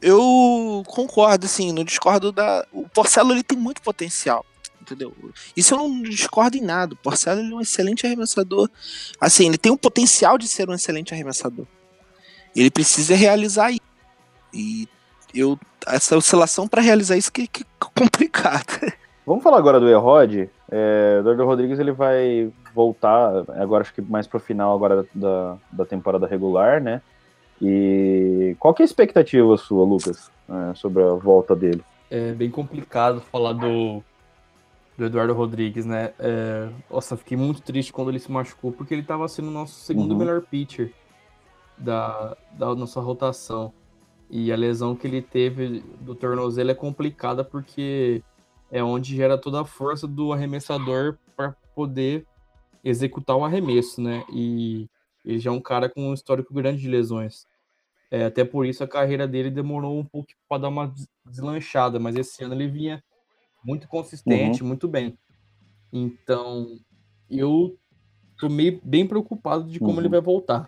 Eu 0.00 0.82
concordo, 0.86 1.44
assim, 1.44 1.72
não 1.72 1.84
discordo 1.84 2.32
da. 2.32 2.64
O 2.72 2.88
Porcelo 2.88 3.32
ele 3.32 3.42
tem 3.42 3.58
muito 3.58 3.82
potencial. 3.82 4.44
Entendeu? 4.84 5.14
Isso 5.56 5.74
eu 5.74 5.78
não 5.78 6.02
discordo 6.02 6.58
em 6.58 6.60
nada. 6.60 6.92
O 6.92 6.96
Porcelo 6.96 7.40
ele 7.40 7.52
é 7.52 7.56
um 7.56 7.60
excelente 7.60 8.06
arremessador. 8.06 8.68
Assim, 9.18 9.46
ele 9.46 9.56
tem 9.56 9.72
o 9.72 9.78
potencial 9.78 10.36
de 10.36 10.46
ser 10.46 10.68
um 10.68 10.74
excelente 10.74 11.14
arremessador. 11.14 11.64
Ele 12.54 12.70
precisa 12.70 13.16
realizar 13.16 13.70
isso. 13.70 13.80
E 14.52 14.86
eu. 15.34 15.58
Essa 15.86 16.16
oscilação 16.16 16.68
para 16.68 16.82
realizar 16.82 17.16
isso 17.16 17.32
que, 17.32 17.46
que 17.46 17.62
é 17.62 17.66
complicado. 17.94 18.66
Vamos 19.26 19.42
falar 19.42 19.56
agora 19.56 19.80
do 19.80 19.88
Erod. 19.88 20.50
É, 20.70 21.16
o 21.16 21.20
Eduardo 21.20 21.46
Rodrigues 21.46 21.78
ele 21.78 21.92
vai 21.92 22.50
voltar, 22.74 23.44
agora 23.56 23.82
acho 23.82 23.94
que 23.94 24.02
mais 24.02 24.26
pro 24.26 24.40
final 24.40 24.74
agora 24.74 25.06
da, 25.14 25.56
da 25.72 25.84
temporada 25.86 26.26
regular, 26.26 26.80
né? 26.82 27.00
E 27.60 28.56
qual 28.58 28.74
que 28.74 28.82
é 28.82 28.84
a 28.84 28.86
expectativa 28.86 29.56
sua, 29.56 29.84
Lucas, 29.84 30.30
é, 30.48 30.74
sobre 30.74 31.02
a 31.02 31.14
volta 31.14 31.54
dele? 31.54 31.82
É 32.10 32.32
bem 32.32 32.50
complicado 32.50 33.20
falar 33.20 33.52
do, 33.52 34.02
do 34.96 35.04
Eduardo 35.06 35.32
Rodrigues, 35.34 35.84
né? 35.84 36.12
É, 36.18 36.68
nossa, 36.90 37.16
fiquei 37.16 37.36
muito 37.36 37.60
triste 37.62 37.92
quando 37.92 38.10
ele 38.10 38.18
se 38.20 38.30
machucou, 38.30 38.72
porque 38.72 38.94
ele 38.94 39.02
tava 39.02 39.26
sendo 39.28 39.48
o 39.48 39.52
nosso 39.52 39.80
segundo 39.80 40.12
Uhum. 40.12 40.18
melhor 40.18 40.40
pitcher 40.42 40.92
da, 41.76 42.36
da 42.52 42.74
nossa 42.74 43.00
rotação. 43.00 43.72
E 44.30 44.52
a 44.52 44.56
lesão 44.56 44.94
que 44.96 45.06
ele 45.06 45.20
teve 45.20 45.80
do 46.00 46.14
tornozelo 46.14 46.70
é 46.70 46.74
complicada 46.74 47.44
porque 47.44 48.22
é 48.70 48.82
onde 48.82 49.14
gera 49.14 49.36
toda 49.36 49.60
a 49.60 49.64
força 49.64 50.06
do 50.06 50.32
arremessador 50.32 51.18
para 51.36 51.54
poder 51.74 52.24
executar 52.82 53.36
o 53.36 53.44
arremesso, 53.44 54.00
né? 54.00 54.24
E 54.32 54.86
ele 55.24 55.38
já 55.38 55.50
é 55.50 55.52
um 55.52 55.60
cara 55.60 55.88
com 55.88 56.08
um 56.10 56.14
histórico 56.14 56.54
grande 56.54 56.80
de 56.80 56.88
lesões. 56.88 57.46
É, 58.10 58.24
até 58.26 58.44
por 58.44 58.64
isso 58.64 58.82
a 58.84 58.88
carreira 58.88 59.26
dele 59.26 59.50
demorou 59.50 59.98
um 59.98 60.04
pouco 60.04 60.28
para 60.48 60.62
dar 60.62 60.68
uma 60.68 60.86
des- 60.86 61.08
deslanchada, 61.26 61.98
mas 61.98 62.14
esse 62.16 62.44
ano 62.44 62.54
ele 62.54 62.68
vinha 62.68 63.02
muito 63.64 63.88
consistente, 63.88 64.62
muito 64.62 64.86
bem. 64.86 65.16
Então, 65.92 66.66
eu 67.30 67.76
tô 68.38 68.48
meio 68.48 68.80
bem 68.84 69.06
preocupado 69.06 69.64
de 69.64 69.78
como 69.78 69.92
Uhum. 69.92 70.00
ele 70.00 70.08
vai 70.08 70.20
voltar. 70.20 70.66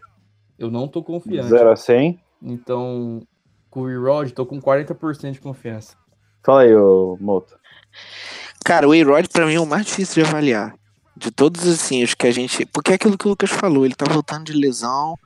Eu 0.59 0.70
não 0.70 0.88
tô 0.88 1.03
confiante. 1.03 1.49
0 1.49 1.70
a 1.70 1.76
100. 1.76 2.18
Então, 2.42 3.20
com 3.70 3.82
o 3.82 4.03
Rod, 4.03 4.30
tô 4.30 4.47
com 4.47 4.61
40% 4.61 5.32
de 5.32 5.40
confiança. 5.40 5.97
Fala 6.44 6.62
aí, 6.62 6.74
ô 6.74 7.16
Moto. 7.20 7.59
Cara, 8.64 8.88
o 8.88 8.92
A-Rod 8.92 9.26
pra 9.32 9.47
mim 9.47 9.55
é 9.55 9.61
o 9.61 9.66
mais 9.66 9.84
difícil 9.86 10.22
de 10.22 10.28
avaliar. 10.28 10.74
De 11.16 11.30
todos 11.30 11.66
assim, 11.66 12.03
os 12.05 12.14
que 12.14 12.26
a 12.26 12.30
gente. 12.30 12.64
Porque 12.66 12.92
é 12.92 12.94
aquilo 12.94 13.16
que 13.18 13.26
o 13.26 13.30
Lucas 13.30 13.51
falou, 13.51 13.84
ele 13.84 13.94
tá 13.94 14.07
voltando 14.11 14.44
de 14.44 14.53
lesão. 14.53 15.18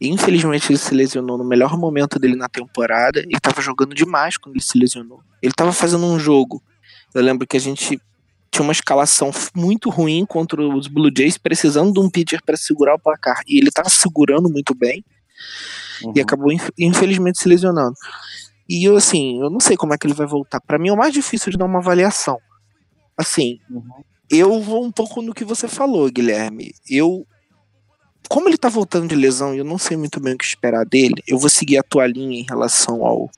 E 0.00 0.08
infelizmente 0.08 0.70
ele 0.70 0.78
se 0.78 0.94
lesionou 0.94 1.36
no 1.36 1.44
melhor 1.44 1.76
momento 1.76 2.18
dele 2.18 2.36
na 2.36 2.48
temporada. 2.48 3.20
Ele 3.20 3.38
tava 3.40 3.60
jogando 3.60 3.94
demais 3.94 4.36
quando 4.36 4.54
ele 4.54 4.62
se 4.62 4.78
lesionou. 4.78 5.20
Ele 5.42 5.52
tava 5.52 5.72
fazendo 5.72 6.06
um 6.06 6.18
jogo. 6.18 6.62
Eu 7.14 7.22
lembro 7.22 7.46
que 7.46 7.56
a 7.56 7.60
gente 7.60 8.00
tinha 8.50 8.62
uma 8.62 8.72
escalação 8.72 9.30
muito 9.54 9.90
ruim 9.90 10.24
contra 10.26 10.60
os 10.62 10.86
Blue 10.86 11.10
Jays, 11.16 11.36
precisando 11.38 11.92
de 11.92 12.00
um 12.00 12.08
pitcher 12.10 12.40
para 12.44 12.56
segurar 12.56 12.94
o 12.94 12.98
placar. 12.98 13.40
E 13.46 13.58
ele 13.58 13.70
tava 13.70 13.88
segurando 13.90 14.48
muito 14.50 14.74
bem 14.74 15.04
Uhum. 16.02 16.12
e 16.16 16.20
acabou 16.20 16.50
inf- 16.52 16.70
infelizmente 16.78 17.38
se 17.38 17.48
lesionando. 17.48 17.94
E 18.68 18.84
eu 18.84 18.96
assim, 18.96 19.40
eu 19.40 19.48
não 19.50 19.60
sei 19.60 19.76
como 19.76 19.94
é 19.94 19.98
que 19.98 20.06
ele 20.06 20.14
vai 20.14 20.26
voltar. 20.26 20.60
Pra 20.60 20.78
mim 20.78 20.88
é 20.88 20.92
o 20.92 20.96
mais 20.96 21.12
difícil 21.12 21.50
de 21.52 21.58
dar 21.58 21.64
uma 21.64 21.78
avaliação. 21.78 22.38
Assim, 23.16 23.58
Uhum. 23.70 23.82
eu 24.30 24.60
vou 24.60 24.84
um 24.84 24.90
pouco 24.92 25.20
no 25.22 25.32
que 25.34 25.44
você 25.44 25.66
falou, 25.68 26.10
Guilherme. 26.10 26.72
Eu 26.88 27.26
como 28.28 28.46
ele 28.48 28.58
tá 28.58 28.68
voltando 28.68 29.08
de 29.08 29.14
lesão 29.14 29.54
e 29.54 29.58
eu 29.58 29.64
não 29.64 29.78
sei 29.78 29.96
muito 29.96 30.20
bem 30.20 30.34
o 30.34 30.38
que 30.38 30.44
esperar 30.44 30.84
dele, 30.84 31.22
eu 31.26 31.38
vou 31.38 31.48
seguir 31.48 31.78
a 31.78 31.82
tua 31.82 32.06
linha 32.06 32.38
em 32.40 32.44
relação 32.48 33.04
ao. 33.06 33.30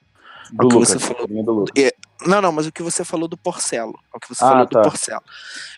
Do 0.53 0.69
que 0.69 0.75
Lucas, 0.75 0.89
você 0.91 0.99
falou. 0.99 1.27
do 1.45 1.53
Lucas. 1.53 1.93
Não, 2.27 2.43
não, 2.43 2.53
mas 2.53 2.67
o 2.67 2.73
que 2.73 2.83
você 2.83 3.05
falou 3.05 3.27
do 3.29 3.37
Porcelo. 3.37 3.99
O 4.15 4.21
que 4.21 4.29
você 4.29 4.45
Ah, 4.45 4.49
falou 4.49 4.67
tá. 4.67 4.81
do 4.83 4.89
Porcelo. 4.89 5.23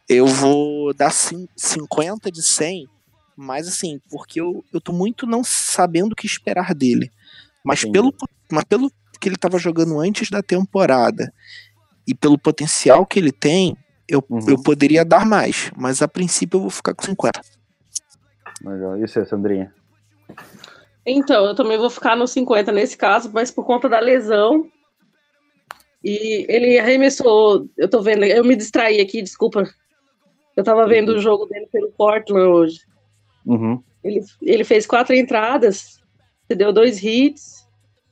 Eu 0.08 0.26
vou 0.26 0.92
dar 0.94 1.10
cin- 1.10 1.48
50 1.56 2.30
de 2.32 2.42
100, 2.42 2.88
mas 3.36 3.68
assim, 3.68 4.00
porque 4.10 4.40
eu, 4.40 4.64
eu 4.72 4.80
tô 4.80 4.92
muito 4.92 5.26
não 5.26 5.44
sabendo 5.44 6.12
o 6.12 6.16
que 6.16 6.26
esperar 6.26 6.74
dele. 6.74 7.10
Mas 7.64 7.80
Entendi. 7.80 7.92
pelo, 7.92 8.14
mas 8.50 8.64
pelo 8.64 8.90
que 9.20 9.28
ele 9.28 9.36
tava 9.36 9.56
jogando 9.58 10.00
antes 10.00 10.30
da 10.30 10.42
temporada 10.42 11.32
e 12.06 12.12
pelo 12.12 12.36
potencial 12.36 13.06
que 13.06 13.18
ele 13.20 13.30
tem, 13.30 13.76
eu, 14.08 14.24
Uhum. 14.28 14.40
eu 14.48 14.60
poderia 14.60 15.04
dar 15.04 15.24
mais. 15.24 15.70
Mas 15.76 16.02
a 16.02 16.08
princípio 16.08 16.56
eu 16.56 16.62
vou 16.62 16.70
ficar 16.70 16.92
com 16.92 17.04
50. 17.04 17.40
Legal. 18.64 18.96
E 18.98 19.06
você, 19.06 19.24
Sandrinha? 19.24 19.72
Então, 21.04 21.46
eu 21.46 21.54
também 21.54 21.76
vou 21.76 21.90
ficar 21.90 22.16
no 22.16 22.26
50 22.26 22.70
nesse 22.72 22.96
caso, 22.96 23.30
mas 23.32 23.50
por 23.50 23.64
conta 23.64 23.88
da 23.88 23.98
lesão. 23.98 24.70
E 26.02 26.46
ele 26.48 26.78
arremessou. 26.78 27.68
Eu 27.76 27.88
tô 27.88 28.00
vendo, 28.00 28.24
eu 28.24 28.44
me 28.44 28.56
distraí 28.56 29.00
aqui, 29.00 29.22
desculpa. 29.22 29.68
Eu 30.56 30.64
tava 30.64 30.86
vendo 30.86 31.10
o 31.10 31.20
jogo 31.20 31.46
dele 31.46 31.66
pelo 31.72 31.90
Portland 31.92 32.46
hoje. 32.46 32.80
Uhum. 33.46 33.82
Ele, 34.04 34.20
ele 34.42 34.64
fez 34.64 34.86
quatro 34.86 35.14
entradas, 35.14 36.00
deu 36.48 36.72
dois 36.72 37.02
hits, 37.02 37.66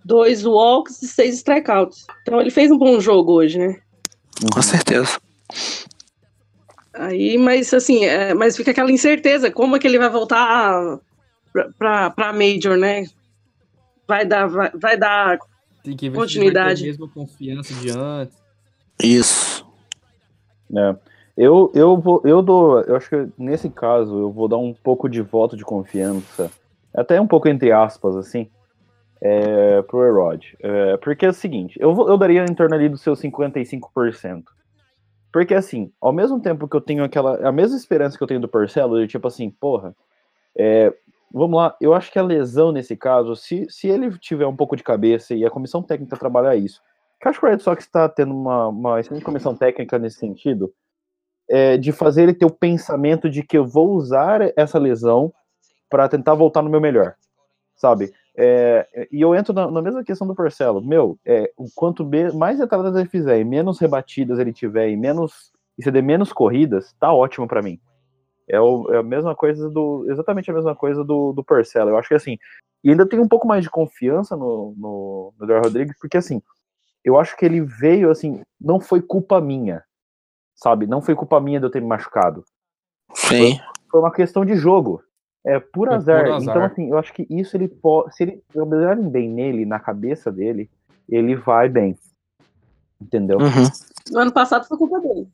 dois 0.05 0.45
walks 0.45 1.03
e 1.03 1.09
seis 1.09 1.37
strikeouts. 1.37 2.07
Então 2.23 2.41
ele 2.41 2.51
fez 2.51 2.71
um 2.71 2.79
bom 2.79 3.01
jogo 3.01 3.33
hoje, 3.33 3.59
né? 3.59 3.81
Com 4.53 4.63
certeza. 4.63 5.21
Aí, 6.95 7.39
mas 7.39 7.73
assim, 7.73 8.05
é, 8.05 8.35
mas 8.35 8.57
fica 8.57 8.71
aquela 8.71 8.91
incerteza, 8.91 9.51
como 9.51 9.77
é 9.77 9.79
que 9.79 9.87
ele 9.87 9.99
vai 9.99 10.11
voltar 10.11 10.99
pra, 10.99 11.01
pra, 11.79 12.11
pra 12.11 12.33
Major, 12.33 12.77
né? 12.77 13.05
Vai 14.07 14.25
dar, 14.27 14.47
vai, 14.49 14.71
vai 14.75 14.97
dar 14.97 15.39
Tem 15.85 15.97
que 15.97 16.09
ver 16.11 16.17
Continuidade. 16.19 16.81
se 16.81 16.87
ele 16.89 16.93
vai 16.97 16.99
ter 16.99 17.03
a 17.03 17.07
mesma 17.07 17.09
confiança 17.09 17.75
de 17.75 17.91
antes. 17.91 18.37
Isso. 19.03 19.67
É. 20.77 20.97
Eu, 21.37 21.71
eu 21.75 21.97
vou, 21.97 22.21
eu 22.25 22.43
dou, 22.43 22.81
eu 22.83 22.97
acho 22.97 23.09
que 23.09 23.29
nesse 23.39 23.71
caso 23.71 24.19
eu 24.19 24.31
vou 24.31 24.47
dar 24.47 24.59
um 24.59 24.75
pouco 24.75 25.09
de 25.09 25.23
voto 25.23 25.57
de 25.57 25.65
confiança, 25.65 26.51
até 26.95 27.19
um 27.21 27.27
pouco 27.27 27.49
entre 27.49 27.73
aspas, 27.73 28.15
assim, 28.17 28.51
é, 29.23 29.81
pro 29.83 30.05
Erod. 30.05 30.55
É, 30.61 30.97
porque 30.99 31.25
é 31.25 31.31
o 31.31 31.33
seguinte, 31.33 31.79
eu, 31.81 31.95
vou- 31.95 32.09
eu 32.11 32.19
daria 32.19 32.45
em 32.45 32.55
torno 32.55 32.75
ali 32.75 32.89
dos 32.89 33.01
seus 33.01 33.21
55%. 33.21 34.45
Porque 35.33 35.55
assim, 35.55 35.91
ao 36.01 36.13
mesmo 36.13 36.41
tempo 36.41 36.69
que 36.69 36.77
eu 36.77 36.81
tenho 36.81 37.05
aquela, 37.05 37.37
a 37.49 37.53
mesma 37.53 37.77
esperança 37.77 38.19
que 38.19 38.23
eu 38.23 38.27
tenho 38.29 38.41
do 38.41 38.49
Porcelo, 38.49 39.01
de 39.01 39.07
tipo 39.07 39.27
assim, 39.29 39.49
porra, 39.49 39.95
é, 40.59 40.93
vamos 41.33 41.57
lá, 41.57 41.77
eu 41.81 41.95
acho 41.95 42.11
que 42.11 42.19
a 42.19 42.23
lesão 42.23 42.73
nesse 42.73 42.97
caso, 42.97 43.35
se, 43.37 43.67
se 43.69 43.89
ele 43.89 44.17
tiver 44.19 44.47
um 44.47 44.57
pouco 44.57 44.77
de 44.77 44.83
cabeça 44.83 45.35
e 45.35 45.45
a 45.45 45.51
comissão 45.51 45.83
técnica 45.83 46.17
trabalhar 46.17 46.57
isso, 46.57 46.81
que 47.21 47.29
acho 47.29 47.39
que 47.39 47.47
o 47.47 47.49
Red 47.49 47.59
Sox 47.59 47.85
está 47.85 48.09
tendo 48.09 48.35
uma, 48.35 48.69
uma 48.69 49.03
comissão 49.23 49.55
técnica 49.55 49.99
nesse 49.99 50.19
sentido, 50.19 50.73
é, 51.49 51.77
de 51.77 51.93
fazer 51.93 52.23
ele 52.23 52.35
ter 52.35 52.47
o 52.47 52.51
pensamento 52.51 53.29
de 53.29 53.43
que 53.43 53.59
eu 53.59 53.67
vou 53.67 53.91
usar 53.91 54.41
essa 54.57 54.79
lesão 54.79 55.33
para 55.89 56.09
tentar 56.09 56.35
voltar 56.35 56.63
no 56.63 56.71
meu 56.71 56.81
melhor, 56.81 57.15
sabe? 57.77 58.13
É, 58.37 59.09
e 59.11 59.21
eu 59.21 59.35
entro 59.35 59.53
na, 59.53 59.71
na 59.71 59.83
mesma 59.83 60.05
questão 60.05 60.27
do 60.27 60.35
Porcelo. 60.35 60.81
Meu, 60.81 61.19
é, 61.27 61.51
quanto 61.75 62.09
mais 62.35 62.61
entradas 62.61 62.95
ele 62.95 63.09
fizer 63.09 63.41
e 63.41 63.45
menos 63.45 63.79
rebatidas 63.79 64.39
ele 64.39 64.53
tiver 64.53 64.89
e 64.89 64.97
menos 64.97 65.53
e 65.77 65.83
se 65.83 65.91
der 65.91 66.03
menos 66.03 66.31
corridas, 66.33 66.95
tá 67.01 67.13
ótimo 67.13 67.49
para 67.49 67.63
mim. 67.63 67.81
É, 68.51 68.61
o- 68.61 68.93
é 68.93 68.99
a 68.99 69.03
mesma 69.03 69.35
coisa 69.35 69.69
do. 69.71 70.07
Exatamente 70.11 70.51
a 70.51 70.55
mesma 70.55 70.75
coisa 70.75 71.05
do, 71.05 71.33
do 71.33 71.45
Porcelo. 71.45 71.91
Eu 71.91 71.99
acho 71.99 72.09
que 72.09 72.15
assim. 72.15 72.37
E 72.83 72.91
ainda 72.91 73.07
tenho 73.07 73.23
um 73.23 73.29
pouco 73.29 73.47
mais 73.47 73.63
de 73.63 73.71
confiança 73.71 74.35
no, 74.37 74.75
no, 74.77 75.35
no 75.39 75.45
Eduardo 75.45 75.67
Rodrigues, 75.69 75.97
porque 76.01 76.17
assim, 76.17 76.43
eu 77.05 77.19
acho 77.19 77.37
que 77.37 77.45
ele 77.45 77.61
veio 77.61 78.11
assim, 78.11 78.43
não 78.61 78.81
foi 78.81 79.03
culpa 79.03 79.41
minha. 79.41 79.85
Sabe? 80.57 80.87
Não 80.87 81.01
foi 81.01 81.15
culpa 81.15 81.41
minha 81.41 81.59
de 81.61 81.67
eu 81.67 81.71
ter 81.71 81.81
me 81.81 81.87
machucado 81.87 82.45
Sim. 83.15 83.59
foi 83.91 84.01
uma 84.01 84.13
questão 84.13 84.45
de 84.45 84.55
jogo. 84.57 85.03
É 85.45 85.59
por 85.59 85.89
Foi 85.89 85.97
azar. 85.97 86.25
por 86.25 86.33
azar. 86.33 86.43
Então, 86.57 86.65
assim, 86.65 86.91
eu 86.91 86.99
acho 86.99 87.13
que 87.15 87.27
isso 87.31 87.57
ele 87.57 87.69
pode. 87.69 88.15
Se 88.15 88.23
ele 88.25 88.43
trabalharem 88.53 89.09
bem 89.09 89.29
nele, 89.29 89.65
na 89.65 89.81
cabeça 89.81 90.31
dele, 90.31 90.71
ele 91.09 91.35
vai 91.35 91.69
bem. 91.69 91.97
Entendeu? 93.01 93.39
Uhum. 93.39 93.65
No 94.11 94.19
ano 94.21 94.33
passado 94.33 94.67
foi 94.67 94.77
culpa 94.77 95.01
dele. 95.01 95.27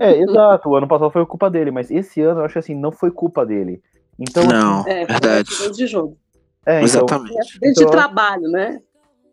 É, 0.00 0.18
exato. 0.20 0.68
O 0.68 0.76
ano 0.76 0.86
passado 0.88 1.10
foi 1.10 1.24
culpa 1.26 1.50
dele, 1.50 1.70
mas 1.70 1.90
esse 1.90 2.20
ano 2.20 2.40
eu 2.40 2.44
acho 2.44 2.54
que 2.54 2.58
assim, 2.58 2.74
não 2.74 2.92
foi 2.92 3.10
culpa 3.10 3.44
dele. 3.44 3.82
Então, 4.18 4.44
Não, 4.44 4.86
É, 4.86 5.04
verdade. 5.04 5.48
de 5.72 5.86
jogo. 5.86 6.16
é, 6.64 6.74
então, 6.76 6.84
Exatamente. 6.84 7.36
É 7.36 7.40
acidente 7.40 7.72
Então- 7.80 7.86
de 7.86 7.90
trabalho, 7.92 8.48
né? 8.50 8.80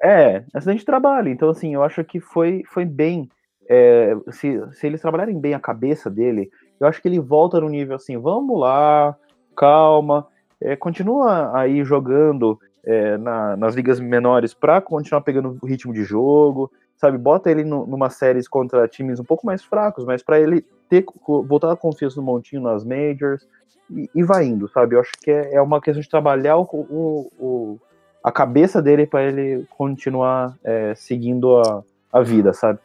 É, 0.03 0.43
acidente 0.53 0.80
de 0.80 0.86
trabalho. 0.86 1.30
Então, 1.30 1.49
assim, 1.49 1.74
eu 1.76 1.84
acho 1.84 2.03
que 2.03 2.20
foi, 2.20 2.64
foi 2.68 2.86
bem. 2.86 3.30
é, 3.74 4.14
se, 4.32 4.59
se 4.74 4.86
eles 4.88 4.99
trabalharem 4.99 5.39
bem 5.39 5.53
a 5.53 5.59
cabeça 5.59 6.09
dele, 6.09 6.49
eu 6.78 6.88
acho 6.88 7.01
que 7.01 7.07
ele 7.07 7.20
volta 7.22 7.62
no 7.62 7.70
nível 7.70 7.95
assim, 7.95 8.18
vamos 8.18 8.59
lá, 8.59 9.16
calma, 9.55 10.28
é, 10.59 10.76
continua 10.76 11.57
aí 11.57 11.82
jogando 11.86 12.59
é, 12.84 13.16
na- 13.18 13.55
nas 13.55 13.74
ligas 13.76 13.97
menores 13.99 14.53
pra 14.53 14.82
continuar 14.82 15.22
pegando 15.22 15.55
o 15.62 15.66
ritmo 15.66 15.93
de 15.93 16.03
jogo, 16.03 16.70
sabe? 17.02 17.18
Bota 17.18 17.49
ele 17.49 17.64
nu- 17.64 17.88
numa 17.88 18.12
séries 18.12 18.47
contra 18.47 18.88
times 18.88 19.20
um 19.20 19.24
pouco 19.24 19.43
mais 19.45 19.64
fracos, 19.64 20.06
mas 20.06 20.22
pra 20.22 20.39
ele 20.39 20.64
ter 20.88 21.04
voltar 21.28 21.72
a 21.72 21.76
confiança 21.76 22.18
no 22.18 22.22
montinho 22.22 22.62
nas 22.62 22.84
majors 22.86 23.41
e, 23.89 24.08
e 24.14 24.24
vai 24.24 24.45
indo, 24.45 24.70
sabe? 24.70 24.95
Eu 24.95 24.99
acho 24.99 25.12
que 25.20 25.32
é, 25.32 25.56
é 25.56 25.62
uma 25.62 25.82
questão 25.82 26.02
de 26.02 26.08
trabalhar 26.08 26.58
o, 26.58 26.62
o- 26.72 27.32
o- 27.39 27.80
a 28.24 28.32
cabeça 28.32 28.80
dele 28.84 29.08
para 29.08 29.24
ele 29.24 29.66
continuar 29.76 30.56
é, 30.64 30.93
seguindo 30.93 31.58
a, 31.58 31.84
a 32.14 32.22
vida, 32.22 32.54
sabe? 32.54 32.78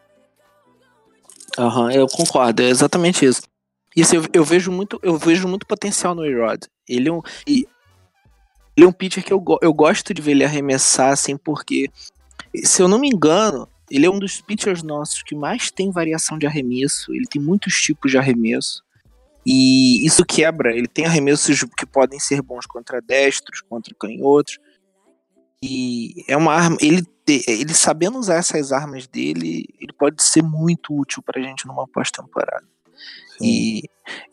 Aham, 1.58 1.92
eu 1.92 2.06
concordo, 2.06 2.62
é 2.62 2.70
exatamente 2.70 3.26
isso. 3.26 3.42
Isso 3.94 4.16
eu, 4.16 4.22
eu 4.32 4.44
vejo 4.44 4.72
muito, 4.72 4.98
eu 5.02 5.16
vejo 5.18 5.46
muito 5.46 5.66
potencial 5.66 6.14
no 6.14 6.24
Erod. 6.24 6.66
Ele 6.88 7.08
é 7.10 7.12
um 7.12 7.20
ele 7.46 8.84
é 8.84 8.86
um 8.86 8.92
pitcher 8.92 9.24
que 9.24 9.32
eu, 9.32 9.42
eu 9.62 9.72
gosto 9.72 10.12
de 10.12 10.20
ver 10.20 10.32
ele 10.32 10.44
arremessar 10.44 11.10
assim, 11.12 11.36
porque 11.36 11.88
se 12.62 12.82
eu 12.82 12.88
não 12.88 12.98
me 12.98 13.08
engano, 13.08 13.66
ele 13.90 14.06
é 14.06 14.10
um 14.10 14.18
dos 14.18 14.40
pitchers 14.40 14.82
nossos 14.82 15.22
que 15.22 15.34
mais 15.34 15.70
tem 15.70 15.90
variação 15.90 16.38
de 16.38 16.46
arremesso, 16.46 17.12
ele 17.14 17.26
tem 17.26 17.40
muitos 17.40 17.74
tipos 17.80 18.10
de 18.10 18.18
arremesso. 18.18 18.82
E 19.44 20.04
isso 20.04 20.24
quebra, 20.24 20.76
ele 20.76 20.88
tem 20.88 21.06
arremessos 21.06 21.64
que 21.76 21.86
podem 21.86 22.18
ser 22.18 22.42
bons 22.42 22.66
contra 22.66 23.00
destros, 23.00 23.60
contra 23.60 23.94
canhotos. 23.94 24.58
E 25.62 26.24
é 26.28 26.36
uma 26.36 26.52
arma, 26.52 26.76
ele 26.80 27.06
ele 27.28 27.74
sabendo 27.74 28.18
usar 28.18 28.36
essas 28.36 28.70
armas 28.70 29.06
dele, 29.06 29.66
ele 29.80 29.92
pode 29.92 30.22
ser 30.22 30.42
muito 30.42 30.96
útil 30.96 31.22
pra 31.22 31.42
gente 31.42 31.66
numa 31.66 31.86
pós-temporada. 31.88 32.64
E 33.40 33.82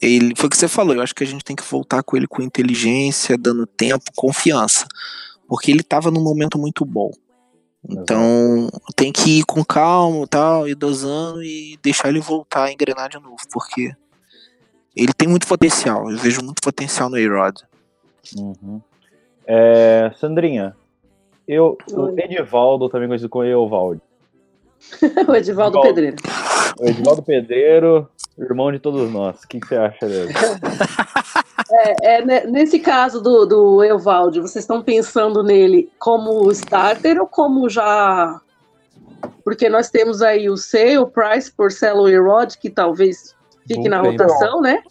ele 0.01 0.33
foi 0.35 0.47
o 0.47 0.49
que 0.49 0.57
você 0.57 0.67
falou, 0.67 0.95
eu 0.95 1.01
acho 1.01 1.15
que 1.15 1.23
a 1.23 1.27
gente 1.27 1.43
tem 1.43 1.55
que 1.55 1.63
voltar 1.63 2.03
com 2.03 2.15
ele 2.15 2.27
com 2.27 2.41
inteligência, 2.41 3.37
dando 3.37 3.65
tempo, 3.65 4.05
confiança. 4.15 4.85
Porque 5.47 5.71
ele 5.71 5.83
tava 5.83 6.11
num 6.11 6.23
momento 6.23 6.57
muito 6.57 6.85
bom. 6.85 7.11
Então, 7.89 8.69
tem 8.95 9.11
que 9.11 9.39
ir 9.39 9.43
com 9.45 9.63
calma, 9.63 10.25
tal, 10.27 10.67
ir 10.67 10.75
dosando 10.75 11.43
e 11.43 11.77
deixar 11.83 12.09
ele 12.09 12.21
voltar 12.21 12.65
a 12.65 12.71
engrenar 12.71 13.09
de 13.09 13.19
novo, 13.19 13.37
porque 13.51 13.93
ele 14.95 15.13
tem 15.13 15.27
muito 15.27 15.47
potencial. 15.47 16.09
Eu 16.09 16.17
vejo 16.17 16.41
muito 16.41 16.61
potencial 16.61 17.09
no 17.09 17.17
A-Rod. 17.17 17.57
Uhum. 18.37 18.81
É, 19.45 20.11
Sandrinha, 20.17 20.75
eu, 21.47 21.77
o. 21.91 22.17
Edivaldo, 22.17 22.87
também 22.87 23.07
conhecido 23.07 23.29
como 23.29 23.43
Eovaldo. 23.43 24.01
o 25.27 25.35
Edivaldo. 25.35 25.81
Pedreiro. 25.81 26.15
O 26.79 26.85
Edivaldo 26.85 27.21
Pedreiro, 27.21 28.09
irmão 28.37 28.71
de 28.71 28.79
todos 28.79 29.11
nós. 29.11 29.43
O 29.43 29.47
que, 29.47 29.59
que 29.59 29.67
você 29.67 29.75
acha 29.75 30.07
dele? 30.07 30.33
É, 31.73 32.17
é, 32.17 32.25
né, 32.25 32.45
nesse 32.45 32.79
caso 32.79 33.19
do, 33.19 33.45
do 33.47 33.83
Evaldo, 33.83 34.43
vocês 34.43 34.63
estão 34.63 34.83
pensando 34.83 35.41
nele 35.41 35.91
como 35.97 36.51
starter 36.51 37.19
ou 37.19 37.25
como 37.25 37.67
já. 37.67 38.39
Porque 39.43 39.67
nós 39.69 39.89
temos 39.89 40.21
aí 40.21 40.49
o 40.49 40.55
C, 40.55 40.99
o 40.99 41.07
Price, 41.07 41.51
Porcelo 41.51 42.07
e 42.07 42.17
Rod, 42.17 42.53
que 42.57 42.69
talvez 42.69 43.35
fique 43.67 43.89
na 43.89 44.01
rotação, 44.01 44.61
né? 44.61 44.83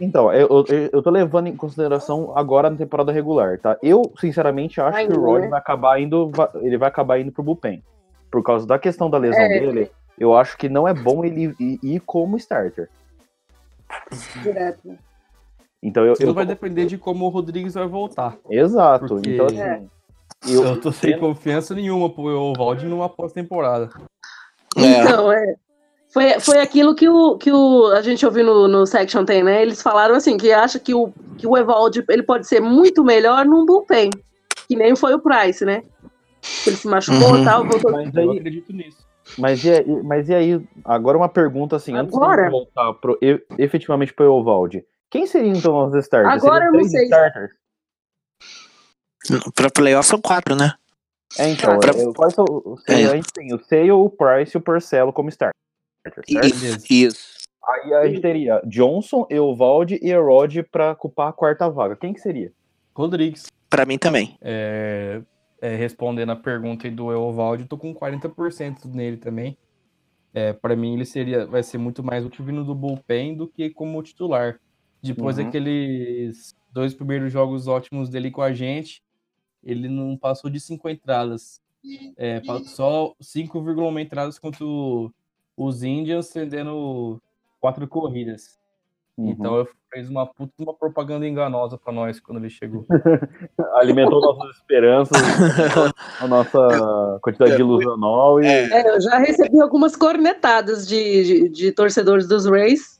Então, 0.00 0.32
eu, 0.32 0.48
eu, 0.48 0.64
eu 0.92 1.02
tô 1.02 1.10
levando 1.10 1.48
em 1.48 1.56
consideração 1.56 2.32
agora 2.34 2.70
na 2.70 2.76
temporada 2.76 3.12
regular, 3.12 3.58
tá? 3.58 3.76
Eu, 3.82 4.10
sinceramente, 4.18 4.80
acho 4.80 4.96
Ainda, 4.96 5.12
que 5.12 5.20
o 5.20 5.22
Rod 5.22 5.42
né? 5.42 5.48
vai 5.48 5.58
acabar 5.58 6.00
indo. 6.00 6.32
Ele 6.62 6.78
vai 6.78 6.88
acabar 6.88 7.20
indo 7.20 7.30
pro 7.30 7.42
bullpen. 7.42 7.82
Por 8.30 8.42
causa 8.42 8.66
da 8.66 8.78
questão 8.78 9.10
da 9.10 9.18
lesão 9.18 9.42
É. 9.42 9.48
dele, 9.60 9.90
eu 10.18 10.34
acho 10.34 10.56
que 10.56 10.70
não 10.70 10.88
é 10.88 10.94
bom 10.94 11.22
ele 11.22 11.54
ir, 11.60 11.78
ir 11.82 12.00
como 12.00 12.38
starter. 12.38 12.88
Direto. 14.42 14.96
Então 15.82 16.04
eu. 16.04 16.14
Tudo 16.14 16.28
eu 16.28 16.34
vai 16.34 16.44
depender 16.46 16.86
de 16.86 16.98
como 16.98 17.26
o 17.26 17.28
Rodrigues 17.28 17.74
vai 17.74 17.86
voltar. 17.86 18.36
Exato. 18.50 19.06
Porque- 19.06 19.30
Então, 19.30 19.46
assim. 19.46 19.60
É. 19.60 19.82
Eu, 20.48 20.64
Eu 20.64 20.80
tô 20.80 20.90
sem 20.90 21.18
confiança 21.18 21.74
nenhuma 21.74 22.08
pro 22.08 22.30
Evaldi 22.54 22.86
numa 22.86 23.08
pós-temporada. 23.08 23.90
É, 24.76 25.02
Então, 25.02 25.30
é. 25.32 25.54
Foi, 26.12 26.40
foi 26.40 26.58
aquilo 26.58 26.94
que, 26.94 27.08
o, 27.08 27.36
que 27.38 27.52
o, 27.52 27.86
a 27.92 28.00
gente 28.02 28.24
ouviu 28.26 28.44
no, 28.44 28.66
no 28.66 28.84
Section 28.86 29.22
10, 29.22 29.44
né? 29.44 29.62
Eles 29.62 29.80
falaram 29.80 30.14
assim, 30.16 30.36
que 30.36 30.50
acha 30.52 30.78
que 30.80 30.92
o, 30.92 31.12
que 31.38 31.46
o 31.46 31.56
Evaldi 31.56 32.04
ele 32.08 32.22
pode 32.24 32.48
ser 32.48 32.60
muito 32.60 33.04
melhor 33.04 33.44
num 33.44 33.64
bullpen. 33.64 34.10
Que 34.66 34.74
nem 34.74 34.96
foi 34.96 35.14
o 35.14 35.20
Price, 35.20 35.64
né? 35.64 35.82
Ele 36.66 36.74
se 36.76 36.88
machucou 36.88 37.36
e 37.36 37.38
Uhum. 37.40 37.44
tal, 37.44 37.64
voltou. 37.64 37.92
Mas 37.92 38.12
Eu 38.14 38.30
aí, 38.32 38.38
acredito 38.38 38.72
nisso. 38.72 38.98
mas 39.38 39.62
e 39.64 39.70
aí, 39.70 40.02
mas 40.02 40.28
e 40.28 40.34
aí 40.34 40.60
agora 40.84 41.16
uma 41.16 41.28
pergunta 41.28 41.76
assim, 41.76 41.94
antes 41.94 42.12
de 42.12 42.16
Agora? 42.18 42.50
voltar 42.50 42.92
pro, 42.94 43.16
efetivamente 43.58 44.12
pro 44.12 44.40
Evaldi. 44.40 44.84
Quem 45.10 45.26
seriam 45.26 45.54
então 45.54 45.86
os 45.86 45.94
starters? 45.96 46.42
Agora 46.42 46.64
Seriam 46.64 46.74
eu 46.74 46.80
não 46.82 46.88
sei. 46.88 47.04
starters? 47.04 47.50
Pra 49.54 49.70
playoff 49.70 50.08
são 50.08 50.20
quatro, 50.20 50.54
né? 50.56 50.74
É, 51.38 51.48
então, 51.48 51.78
Pra- 51.78 51.92
é, 51.92 52.12
quais 52.14 52.34
são 52.34 52.44
os 52.64 52.82
É. 52.88 53.04
A 53.06 53.16
gente 53.16 53.32
tem 53.32 53.52
o 53.54 53.58
Sale, 53.62 53.92
o 53.92 54.08
Price 54.10 54.56
e 54.56 54.58
o 54.58 54.60
Porcelo 54.60 55.12
como 55.12 55.28
starter? 55.28 55.54
Isso. 56.28 56.86
Isso. 56.90 57.40
Aí 57.68 57.94
a 57.94 58.08
gente 58.08 58.20
teria 58.20 58.60
Johnson, 58.64 59.26
Eovaldi 59.30 59.98
e 60.02 60.10
Erod 60.10 60.62
pra 60.64 60.92
ocupar 60.92 61.28
a 61.28 61.32
quarta 61.32 61.68
vaga. 61.68 61.94
Quem 61.94 62.12
que 62.12 62.20
seria? 62.20 62.52
Rodrigues. 62.94 63.46
Pra 63.68 63.84
mim 63.84 63.98
também. 63.98 64.36
É, 64.40 65.20
é, 65.60 65.76
respondendo 65.76 66.30
a 66.32 66.36
pergunta 66.36 66.86
aí 66.86 66.90
do 66.90 67.12
Eovaldi, 67.12 67.66
tô 67.66 67.76
com 67.76 67.94
40% 67.94 68.86
nele 68.86 69.18
também. 69.18 69.56
É, 70.32 70.52
para 70.52 70.74
mim 70.74 70.94
ele 70.94 71.04
seria, 71.04 71.46
vai 71.46 71.62
ser 71.62 71.78
muito 71.78 72.02
mais 72.02 72.24
útil 72.24 72.44
vindo 72.44 72.64
do 72.64 72.74
bullpen 72.74 73.36
do 73.36 73.46
que 73.46 73.70
como 73.70 74.02
titular. 74.02 74.58
Depois 75.02 75.38
Uhum. 75.38 75.44
daqueles 75.44 76.54
dois 76.72 76.94
primeiros 76.94 77.32
jogos 77.32 77.66
ótimos 77.66 78.08
dele 78.08 78.30
com 78.30 78.42
a 78.42 78.52
gente, 78.52 79.02
ele 79.62 79.88
não 79.88 80.16
passou 80.16 80.50
de 80.50 80.60
cinco 80.60 80.88
entradas. 80.88 81.60
É, 82.16 82.42
só 82.66 83.14
5,1 83.20 83.98
entradas 84.00 84.38
contra 84.38 84.64
os 85.56 85.82
Indians, 85.82 86.26
cedendo 86.26 87.20
quatro 87.58 87.86
corridas. 87.88 88.58
Uhum. 89.16 89.30
Então 89.30 89.56
eu 89.56 89.68
fez 89.92 90.08
uma 90.08 90.24
puta 90.24 90.52
uma 90.58 90.72
propaganda 90.72 91.26
enganosa 91.26 91.76
pra 91.76 91.92
nós 91.92 92.20
quando 92.20 92.38
ele 92.38 92.50
chegou. 92.50 92.86
Alimentou 93.76 94.20
nossas 94.20 94.56
esperanças, 94.56 95.18
a 96.20 96.28
nossa 96.28 97.18
quantidade 97.22 97.56
de 97.56 97.60
ilusionol 97.60 98.42
e 98.42 98.46
É, 98.46 98.94
eu 98.94 99.00
já 99.00 99.18
recebi 99.18 99.60
algumas 99.60 99.96
cornetadas 99.96 100.86
de, 100.86 101.24
de, 101.24 101.48
de 101.48 101.72
torcedores 101.72 102.28
dos 102.28 102.46
Rays 102.46 102.99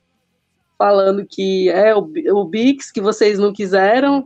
falando 0.80 1.26
que 1.26 1.68
é 1.68 1.94
o, 1.94 2.10
o 2.32 2.44
Bix 2.46 2.90
que 2.90 3.02
vocês 3.02 3.38
não 3.38 3.52
quiseram, 3.52 4.24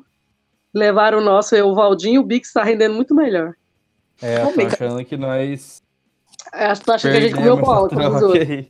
levaram 0.72 1.18
o 1.18 1.24
nosso 1.24 1.56
Euvaldinho, 1.56 2.20
o 2.20 2.24
Bix 2.24 2.52
tá 2.52 2.62
rendendo 2.62 2.94
muito 2.94 3.12
melhor. 3.12 3.54
É, 4.22 4.38
tô 4.46 4.60
achando 4.60 5.04
que 5.04 5.16
nós 5.16 5.82
É, 6.52 6.66
Acho 6.66 6.80
que 6.80 6.86
tu 6.86 6.92
acha 6.92 7.10
que 7.10 7.16
a 7.16 7.20
gente 7.20 7.34
comeu 7.34 7.56
bola 7.56 7.88
com 7.88 7.96
os 7.96 8.22
outros. 8.22 8.66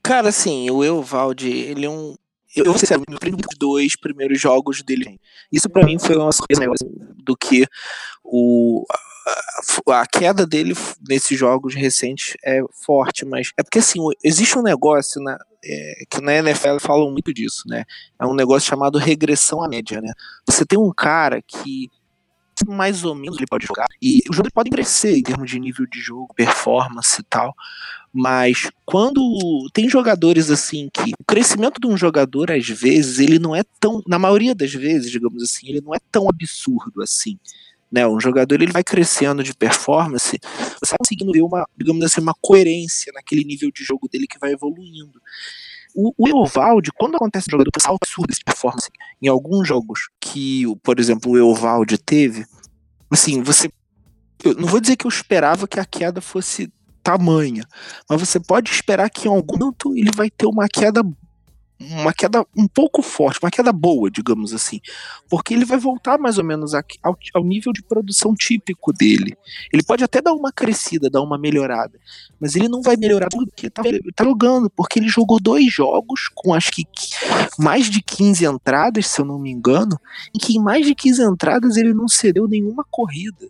Cara, 0.00 0.28
assim, 0.28 0.70
o 0.70 0.84
Evaldi, 0.84 1.50
ele 1.50 1.86
é 1.86 1.90
um. 1.90 2.14
Eu 2.54 2.66
vou 2.66 2.74
ser 2.74 2.86
sincero, 2.86 3.02
os 3.02 3.58
dois 3.58 3.96
primeiros 3.96 4.40
jogos 4.40 4.80
dele. 4.84 5.18
Isso 5.50 5.68
pra 5.68 5.84
mim 5.84 5.98
foi 5.98 6.16
uma 6.16 6.30
surpresa 6.30 6.60
maior, 6.60 6.74
assim, 6.74 6.88
do 7.16 7.36
que 7.36 7.66
o. 8.22 8.84
A, 9.88 10.06
queda 10.06 10.46
dele 10.46 10.74
nesses 11.08 11.38
jogos 11.38 11.74
recentes 11.74 12.34
é 12.44 12.60
forte, 12.72 13.24
mas 13.24 13.52
é 13.56 13.62
porque 13.62 13.78
assim, 13.78 14.00
existe 14.22 14.58
um 14.58 14.62
negócio 14.62 15.22
na, 15.22 15.38
é, 15.64 16.04
que 16.10 16.20
na 16.20 16.34
NFL 16.34 16.78
falam 16.80 17.10
muito 17.10 17.32
disso, 17.32 17.62
né? 17.66 17.84
É 18.20 18.26
um 18.26 18.34
negócio 18.34 18.68
chamado 18.68 18.98
regressão 18.98 19.62
à 19.62 19.68
média, 19.68 20.00
né? 20.00 20.12
Você 20.46 20.64
tem 20.66 20.78
um 20.78 20.92
cara 20.92 21.40
que 21.40 21.90
mais 22.68 23.04
ou 23.04 23.14
menos 23.14 23.36
ele 23.36 23.46
pode 23.46 23.66
jogar 23.66 23.86
e 24.00 24.20
os 24.30 24.36
jogadores 24.36 24.54
podem 24.54 24.72
crescer 24.72 25.16
em 25.16 25.22
termos 25.22 25.50
de 25.50 25.58
nível 25.58 25.86
de 25.86 25.98
jogo, 25.98 26.32
performance 26.34 27.20
e 27.20 27.24
tal, 27.24 27.52
mas 28.12 28.70
quando 28.84 29.20
tem 29.72 29.88
jogadores 29.88 30.50
assim 30.50 30.88
que 30.92 31.12
o 31.18 31.24
crescimento 31.24 31.80
de 31.80 31.86
um 31.88 31.96
jogador 31.96 32.52
às 32.52 32.68
vezes 32.68 33.18
ele 33.18 33.40
não 33.40 33.56
é 33.56 33.62
tão, 33.80 34.00
na 34.06 34.20
maioria 34.20 34.54
das 34.54 34.72
vezes, 34.72 35.10
digamos 35.10 35.42
assim, 35.42 35.68
ele 35.68 35.80
não 35.80 35.92
é 35.92 35.98
tão 36.12 36.28
absurdo 36.28 37.02
assim. 37.02 37.38
Né, 37.92 38.06
um 38.06 38.18
jogador 38.18 38.60
ele 38.60 38.72
vai 38.72 38.82
crescendo 38.82 39.42
de 39.44 39.54
performance, 39.54 40.38
você 40.40 40.90
vai 40.90 40.98
conseguindo 40.98 41.30
ver 41.30 41.42
uma, 41.42 41.64
digamos 41.76 42.04
assim, 42.04 42.20
uma 42.20 42.34
coerência 42.40 43.12
naquele 43.14 43.44
nível 43.44 43.70
de 43.70 43.84
jogo 43.84 44.08
dele 44.08 44.26
que 44.26 44.38
vai 44.38 44.52
evoluindo. 44.52 45.20
O, 45.94 46.12
o 46.18 46.28
Eovaldi, 46.28 46.90
quando 46.92 47.14
acontece 47.14 47.46
um 47.48 47.52
jogador 47.52 47.70
com 47.72 47.80
salto 47.80 48.02
absurdo 48.02 48.34
de 48.34 48.42
performance 48.44 48.90
em 49.22 49.28
alguns 49.28 49.68
jogos 49.68 50.08
que, 50.20 50.64
por 50.82 50.98
exemplo, 50.98 51.30
o 51.30 51.38
Eovaldi 51.38 51.96
teve, 51.96 52.44
assim, 53.08 53.42
você. 53.42 53.70
Eu 54.42 54.54
não 54.54 54.66
vou 54.66 54.80
dizer 54.80 54.96
que 54.96 55.06
eu 55.06 55.08
esperava 55.08 55.68
que 55.68 55.78
a 55.78 55.84
queda 55.84 56.20
fosse 56.20 56.72
tamanha, 57.04 57.64
mas 58.08 58.18
você 58.18 58.40
pode 58.40 58.70
esperar 58.70 59.08
que 59.08 59.28
em 59.28 59.30
algum 59.30 59.56
momento 59.58 59.96
ele 59.96 60.10
vai 60.10 60.30
ter 60.30 60.46
uma 60.46 60.66
queda 60.66 61.02
uma 61.92 62.12
queda 62.12 62.46
um 62.56 62.66
pouco 62.66 63.02
forte, 63.02 63.38
uma 63.42 63.50
queda 63.50 63.72
boa, 63.72 64.10
digamos 64.10 64.52
assim, 64.52 64.80
porque 65.28 65.54
ele 65.54 65.64
vai 65.64 65.78
voltar 65.78 66.18
mais 66.18 66.38
ou 66.38 66.44
menos 66.44 66.74
ao, 66.74 66.82
ao 67.34 67.44
nível 67.44 67.72
de 67.72 67.82
produção 67.82 68.34
típico 68.34 68.92
dele. 68.92 69.36
Ele 69.72 69.82
pode 69.82 70.04
até 70.04 70.20
dar 70.20 70.32
uma 70.32 70.52
crescida, 70.52 71.10
dar 71.10 71.22
uma 71.22 71.38
melhorada, 71.38 71.98
mas 72.40 72.54
ele 72.56 72.68
não 72.68 72.82
vai 72.82 72.96
melhorar 72.96 73.28
tudo 73.28 73.46
porque 73.46 73.70
tá, 73.70 73.82
tá 74.14 74.24
jogando, 74.24 74.70
porque 74.70 74.98
ele 74.98 75.08
jogou 75.08 75.40
dois 75.40 75.72
jogos 75.72 76.28
com 76.34 76.54
acho 76.54 76.70
que 76.72 76.84
mais 77.58 77.90
de 77.90 78.02
15 78.02 78.44
entradas, 78.44 79.06
se 79.06 79.20
eu 79.20 79.24
não 79.24 79.38
me 79.38 79.50
engano, 79.50 79.98
em 80.34 80.38
que 80.38 80.56
em 80.56 80.62
mais 80.62 80.86
de 80.86 80.94
15 80.94 81.22
entradas 81.22 81.76
ele 81.76 81.94
não 81.94 82.08
cedeu 82.08 82.48
nenhuma 82.48 82.84
corrida. 82.90 83.48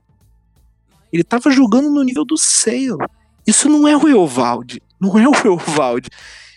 Ele 1.12 1.22
tava 1.22 1.48
jogando 1.50 1.90
no 1.90 2.02
nível 2.02 2.24
do 2.24 2.36
Sale. 2.36 2.98
Isso 3.46 3.68
não 3.68 3.86
é 3.86 3.96
o 3.96 4.08
Eovaldi. 4.08 4.82
Não 5.00 5.16
é 5.16 5.28
o 5.28 5.34
Eovaldi. 5.44 6.08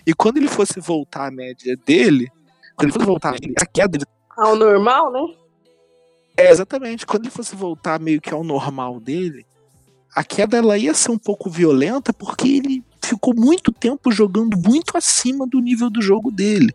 E 0.07 0.13
quando 0.13 0.37
ele 0.37 0.47
fosse 0.47 0.79
voltar 0.79 1.27
à 1.27 1.31
média 1.31 1.75
dele, 1.85 2.29
quando 2.77 2.85
ele 2.85 2.93
fosse 2.93 3.05
voltar 3.05 3.35
à 3.35 3.65
queda, 3.65 3.97
ele- 3.97 4.05
Ao 4.37 4.55
normal, 4.55 5.11
né? 5.11 5.19
é 6.37 6.49
exatamente, 6.49 7.05
quando 7.05 7.23
ele 7.25 7.31
fosse 7.31 7.55
voltar 7.55 7.99
meio 7.99 8.21
que 8.21 8.33
ao 8.33 8.43
normal 8.43 8.99
dele, 9.01 9.45
a 10.15 10.23
queda 10.23 10.55
ela 10.57 10.77
ia 10.77 10.93
ser 10.93 11.11
um 11.11 11.17
pouco 11.17 11.49
violenta 11.49 12.13
porque 12.13 12.47
ele 12.47 12.83
ficou 13.03 13.33
muito 13.35 13.71
tempo 13.71 14.11
jogando 14.11 14.55
muito 14.57 14.95
acima 14.95 15.45
do 15.47 15.59
nível 15.59 15.89
do 15.89 16.01
jogo 16.01 16.31
dele. 16.31 16.73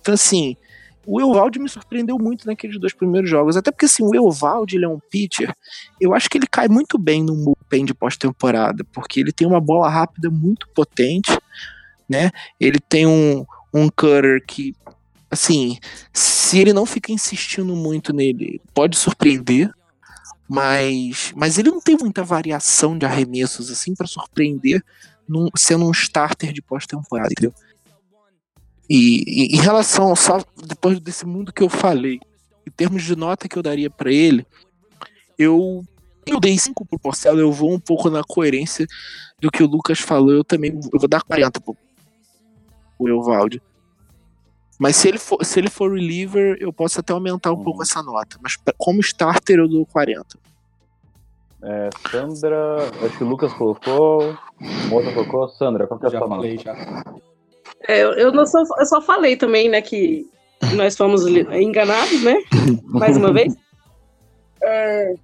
Então 0.00 0.12
assim, 0.12 0.56
o 1.06 1.20
Eovaldi 1.20 1.60
me 1.60 1.68
surpreendeu 1.68 2.18
muito 2.18 2.46
naqueles 2.46 2.80
dois 2.80 2.92
primeiros 2.92 3.30
jogos, 3.30 3.56
até 3.56 3.70
porque 3.70 3.86
assim, 3.86 4.02
o 4.02 4.12
Eovaldi 4.14 4.74
ele 4.76 4.84
é 4.84 4.88
um 4.88 4.98
pitcher, 4.98 5.54
eu 6.00 6.12
acho 6.12 6.28
que 6.28 6.36
ele 6.36 6.46
cai 6.50 6.66
muito 6.68 6.98
bem 6.98 7.22
no 7.22 7.34
bullpen 7.36 7.84
de 7.84 7.94
pós-temporada, 7.94 8.84
porque 8.92 9.20
ele 9.20 9.32
tem 9.32 9.46
uma 9.46 9.60
bola 9.60 9.88
rápida 9.88 10.28
muito 10.30 10.68
potente, 10.74 11.30
né? 12.08 12.30
Ele 12.58 12.78
tem 12.78 13.06
um, 13.06 13.44
um 13.72 13.88
cutter 13.88 14.44
que, 14.46 14.74
assim, 15.30 15.78
se 16.12 16.58
ele 16.58 16.72
não 16.72 16.86
fica 16.86 17.12
insistindo 17.12 17.74
muito 17.74 18.12
nele, 18.12 18.60
pode 18.74 18.96
surpreender, 18.96 19.70
mas, 20.48 21.32
mas 21.34 21.58
ele 21.58 21.70
não 21.70 21.80
tem 21.80 21.96
muita 21.96 22.22
variação 22.22 22.96
de 22.96 23.04
arremessos 23.04 23.70
assim 23.70 23.94
para 23.94 24.06
surpreender 24.06 24.82
num- 25.28 25.50
sendo 25.56 25.86
um 25.86 25.90
starter 25.90 26.52
de 26.52 26.62
pós-temporada? 26.62 27.52
E, 28.88 29.24
e 29.26 29.56
em 29.56 29.60
relação 29.60 30.08
ao 30.08 30.16
só 30.16 30.44
depois 30.64 31.00
desse 31.00 31.26
mundo 31.26 31.52
que 31.52 31.62
eu 31.62 31.68
falei, 31.68 32.20
em 32.66 32.70
termos 32.70 33.02
de 33.02 33.16
nota 33.16 33.48
que 33.48 33.56
eu 33.56 33.62
daria 33.62 33.90
para 33.90 34.12
ele, 34.12 34.46
eu 35.36 35.84
eu 36.24 36.40
dei 36.40 36.58
5 36.58 36.84
pro 36.84 36.98
Porcelo, 36.98 37.38
eu 37.38 37.52
vou 37.52 37.72
um 37.72 37.78
pouco 37.78 38.10
na 38.10 38.22
coerência 38.24 38.84
do 39.40 39.48
que 39.50 39.62
o 39.62 39.66
Lucas 39.66 40.00
falou, 40.00 40.32
eu 40.32 40.44
também 40.44 40.72
eu 40.92 40.98
vou 40.98 41.08
dar 41.08 41.22
40 41.22 41.60
pro, 41.60 41.76
pro 42.96 43.08
Evaldi. 43.08 43.60
Mas 44.78 44.96
se 44.96 45.08
ele, 45.08 45.18
for, 45.18 45.42
se 45.44 45.58
ele 45.58 45.70
for 45.70 45.92
reliever, 45.94 46.56
eu 46.60 46.70
posso 46.72 47.00
até 47.00 47.12
aumentar 47.12 47.50
um 47.52 47.56
Uhum. 47.56 47.64
pouco 47.64 47.82
essa 47.82 48.02
nota. 48.02 48.38
Mas 48.42 48.56
pra- 48.56 48.74
como 48.76 49.00
starter, 49.00 49.58
eu 49.58 49.68
dou 49.68 49.86
40. 49.86 50.38
é, 51.62 51.88
Sandra, 52.10 52.76
acho 53.04 53.16
que 53.18 53.24
o 53.24 53.26
Lucas 53.28 53.52
colocou, 53.54 54.36
Moza 54.88 55.10
colocou, 55.12 55.48
Sandra, 55.48 55.86
qual 55.86 55.98
que 55.98 56.06
é 56.06 56.08
a 56.08 56.12
Já 56.12 56.18
sua 56.18 56.28
falei, 56.28 56.56
nota? 56.56 56.64
já. 56.76 57.04
É, 57.88 58.02
eu, 58.04 58.12
eu, 58.12 58.32
não 58.32 58.46
só, 58.46 58.58
eu 58.78 58.86
só 58.86 59.00
falei 59.00 59.36
também, 59.36 59.68
né, 59.68 59.80
que 59.80 60.30
nós 60.74 60.96
fomos 60.96 61.26
enganados, 61.26 62.22
né? 62.22 62.36
Mais 62.84 63.16
uma 63.16 63.32
vez. 63.32 63.56
É, 64.62 65.14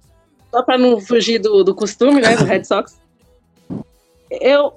só 0.51 0.63
para 0.63 0.77
não 0.77 0.99
fugir 0.99 1.39
do, 1.39 1.63
do 1.63 1.73
costume, 1.75 2.19
né, 2.21 2.35
do 2.35 2.43
Red 2.45 2.63
Sox. 2.65 2.99
Eu. 4.29 4.73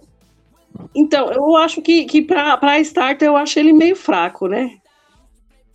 Então, 0.95 1.31
eu 1.33 1.57
acho 1.57 1.83
que, 1.83 2.05
que 2.05 2.22
para 2.22 2.81
starter 2.81 3.29
eu 3.29 3.37
acho 3.37 3.59
ele 3.59 3.72
meio 3.72 3.95
fraco, 3.95 4.47
né? 4.49 4.79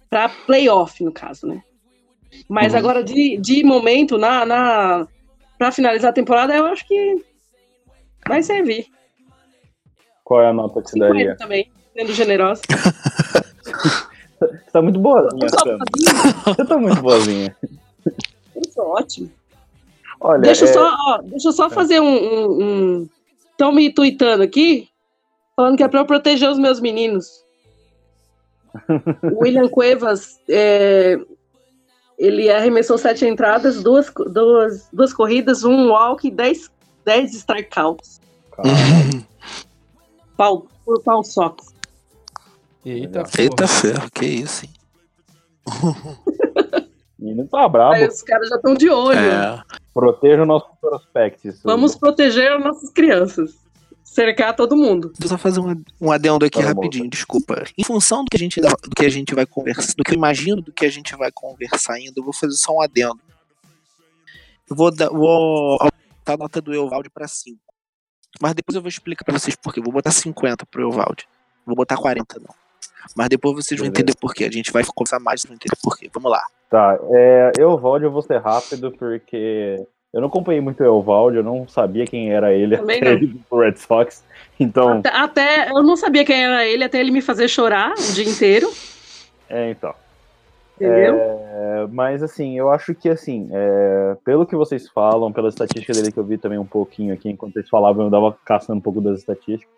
Para 0.10 0.30
playoff, 0.30 1.04
no 1.04 1.12
caso, 1.12 1.47
né? 1.47 1.62
Mas 2.49 2.74
Uhum. 2.74 2.80
agora, 2.80 3.04
de, 3.04 3.38
de 3.38 3.64
momento, 3.64 4.18
na, 4.18 4.45
na, 4.45 5.08
para 5.58 5.72
finalizar 5.72 6.10
a 6.12 6.14
temporada, 6.14 6.56
eu 6.56 6.66
acho 6.66 6.88
que 6.88 7.24
vai 8.28 8.41
servir. 8.41 8.88
Qual 10.24 10.41
é 10.41 10.47
a 10.47 10.54
nota 10.54 10.82
que 10.82 10.89
você 10.89 10.93
50 10.93 11.14
daria? 11.14 11.36
também, 11.36 11.72
sendo 11.93 12.14
generosa. 12.14 12.62
Você 14.39 14.72
tá 14.72 14.82
muito 14.82 14.99
boazinha, 14.99 15.47
Eu. 15.66 15.78
Você 16.45 16.66
tá 16.66 16.78
muito 16.78 17.02
boazinha. 17.02 17.56
Eu 18.56 18.72
sou 18.72 18.88
ótimo. 18.88 19.32
Olha, 20.20 20.41
Deixa 20.41 20.66
eu 20.66 20.70
é, 20.70 20.74
só, 20.74 20.95
ó, 21.08 21.22
deixa 21.24 21.47
eu 21.49 21.52
só 21.52 21.70
fazer 21.70 21.99
um. 21.99 23.08
Estão 23.52 23.72
me 23.72 23.93
tweetando 23.93 24.43
aqui, 24.43 24.88
Falando 25.62 25.78
que 25.78 25.84
é 25.84 25.88
pra 25.88 25.99
eu 25.99 26.05
proteger 26.07 26.49
os 26.49 26.57
meus 26.57 26.80
meninos. 26.80 27.45
O 29.32 29.43
William 29.43 29.70
Cuevas, 29.70 30.39
é, 30.49 31.20
ele 32.18 32.49
arremessou 32.49 32.97
sete 32.97 33.28
entradas, 33.28 33.84
duas, 33.84 34.12
duas, 34.26 34.89
duas 34.91 35.14
corridas, 35.14 35.64
um 35.64 35.89
walk 35.89 36.28
e 36.28 36.32
dez, 36.32 36.68
dez 37.05 37.36
strikeouts. 37.36 38.20
Pau, 40.36 40.66
por 40.84 41.03
pau 41.03 41.24
Sox. 41.24 41.68
Eita, 42.84 43.24
Eita 43.38 43.68
ferro, 43.68 44.09
que 44.12 44.26
isso, 44.26 44.66
hein? 44.66 44.72
Menino 47.20 47.47
tá 47.47 47.70
brabo. 47.70 47.93
Aí 47.93 48.07
os 48.07 48.24
caras 48.24 48.49
já 48.49 48.55
estão 48.55 48.74
de 48.74 48.89
olho. 48.89 49.20
É. 49.20 49.62
Proteja 49.93 50.41
o 50.41 50.45
nosso 50.47 50.70
prospects. 50.82 51.62
Vamos 51.64 51.95
proteger 51.95 52.51
as 52.51 52.64
nossas 52.64 52.89
crianças. 52.89 53.62
Cercar 54.12 54.53
todo 54.53 54.76
mundo. 54.76 55.07
Deixa 55.18 55.24
eu 55.24 55.30
só 55.30 55.38
fazer 55.38 55.62
um, 55.62 55.84
um 56.01 56.12
adendo 56.12 56.43
aqui 56.43 56.62
Fala, 56.62 56.74
rapidinho, 56.74 57.09
desculpa. 57.09 57.64
Em 57.78 57.84
função 57.86 58.26
do 58.26 58.30
que 58.30 58.36
a 58.36 58.39
gente 58.39 58.59
do 58.59 58.89
que 58.93 59.05
a 59.05 59.09
gente 59.09 59.34
vai 59.34 59.45
conversar, 59.45 59.93
do 59.95 60.03
que 60.03 60.12
eu 60.12 60.18
imagino 60.18 60.62
do 60.62 60.70
que 60.70 60.86
a 60.86 60.89
gente 60.89 61.16
vai 61.16 61.32
conversar 61.32 61.93
ainda, 61.93 62.12
eu 62.18 62.24
vou 62.24 62.34
fazer 62.34 62.53
só 62.55 62.74
um 62.74 62.82
adendo. 62.82 63.22
Eu 64.70 64.76
vou 64.76 64.93
dar, 64.93 65.07
vou 65.07 65.78
aumentar 65.80 66.34
a 66.34 66.38
nota 66.38 66.59
do 66.59 66.74
Evaldi 66.74 67.09
pra 67.09 67.26
5. 67.26 67.57
Mas 68.41 68.53
depois 68.53 68.76
eu 68.76 68.82
vou 68.82 68.89
explicar 68.89 69.24
pra 69.24 69.39
vocês 69.39 69.55
por 69.55 69.74
quê. 69.74 69.80
Vou 69.80 69.93
botar 69.93 70.12
50 70.12 70.66
pro 70.66 70.91
Evaldi. 70.91 71.26
Vou 71.66 71.78
botar 71.78 71.95
40 71.95 72.38
não. 72.39 72.53
Mas 73.16 73.30
depois 73.30 73.55
vocês 73.55 73.80
vão 73.80 73.89
Beleza. 73.89 74.01
entender 74.01 74.20
por 74.20 74.34
quê. 74.34 74.43
A 74.43 74.51
gente 74.51 74.74
vai 74.74 74.84
conversar 74.84 75.22
mais, 75.22 75.39
vocês 75.39 75.47
vão 75.49 75.55
entender 75.55 75.80
por 75.82 75.97
quê. 75.97 76.09
Vamos 76.14 76.30
lá. 76.30 76.45
Tá, 76.70 76.99
é, 77.12 77.53
Eovaldi 77.57 78.03
eu 78.03 78.12
vou 78.12 78.22
ser 78.22 78.41
rápido 78.41 78.91
porque 78.91 79.88
eu 80.14 80.20
não 80.22 80.28
acompanhei 80.28 80.59
muito 80.62 80.82
o 80.82 80.86
Eovaldi, 80.86 81.38
eu 81.38 81.43
não 81.43 81.68
sabia 81.68 82.05
quem 82.05 82.32
era 82.34 82.53
ele 82.53 82.78
Também 82.78 82.97
até 82.97 83.05
não. 83.05 83.14
ele 83.18 83.26
ir 83.26 83.36
pro 83.49 83.59
Red 83.59 83.76
Sox. 83.78 84.24
Então, 84.59 84.99
Até, 84.99 85.09
até- 85.09 85.70
eu 85.72 85.82
não 85.84 85.95
sabia 85.95 86.26
quem 86.26 86.43
era 86.43 86.66
ele 86.66 86.84
até 86.84 86.99
ele 86.99 87.12
me 87.12 87.22
fazer 87.22 87.47
chorar 87.47 87.93
o 87.93 88.14
dia 88.14 88.26
inteiro. 88.30 88.70
é, 89.49 89.72
então. 89.72 89.93
Entendeu? 90.76 91.16
É, 91.20 91.88
mas 91.91 92.24
assim, 92.24 92.57
eu 92.57 92.70
acho 92.72 92.95
que 92.95 93.07
assim, 93.07 93.47
é, 93.51 94.18
pelo 94.26 94.47
que 94.47 94.55
vocês 94.55 94.89
falam, 94.89 95.32
pela 95.32 95.49
estatística 95.49 95.93
dele 95.93 96.12
que 96.12 96.18
eu 96.20 96.24
vi 96.24 96.38
também 96.39 96.57
um 96.57 96.66
pouquinho 96.66 97.14
aqui, 97.14 97.30
enquanto 97.30 97.53
vocês 97.53 97.70
falavam, 97.70 98.05
eu 98.05 98.09
dava 98.09 98.36
caçando 98.43 98.80
um 98.80 98.82
pouco 98.82 98.99
das 98.99 99.20
estatísticas. 99.20 99.72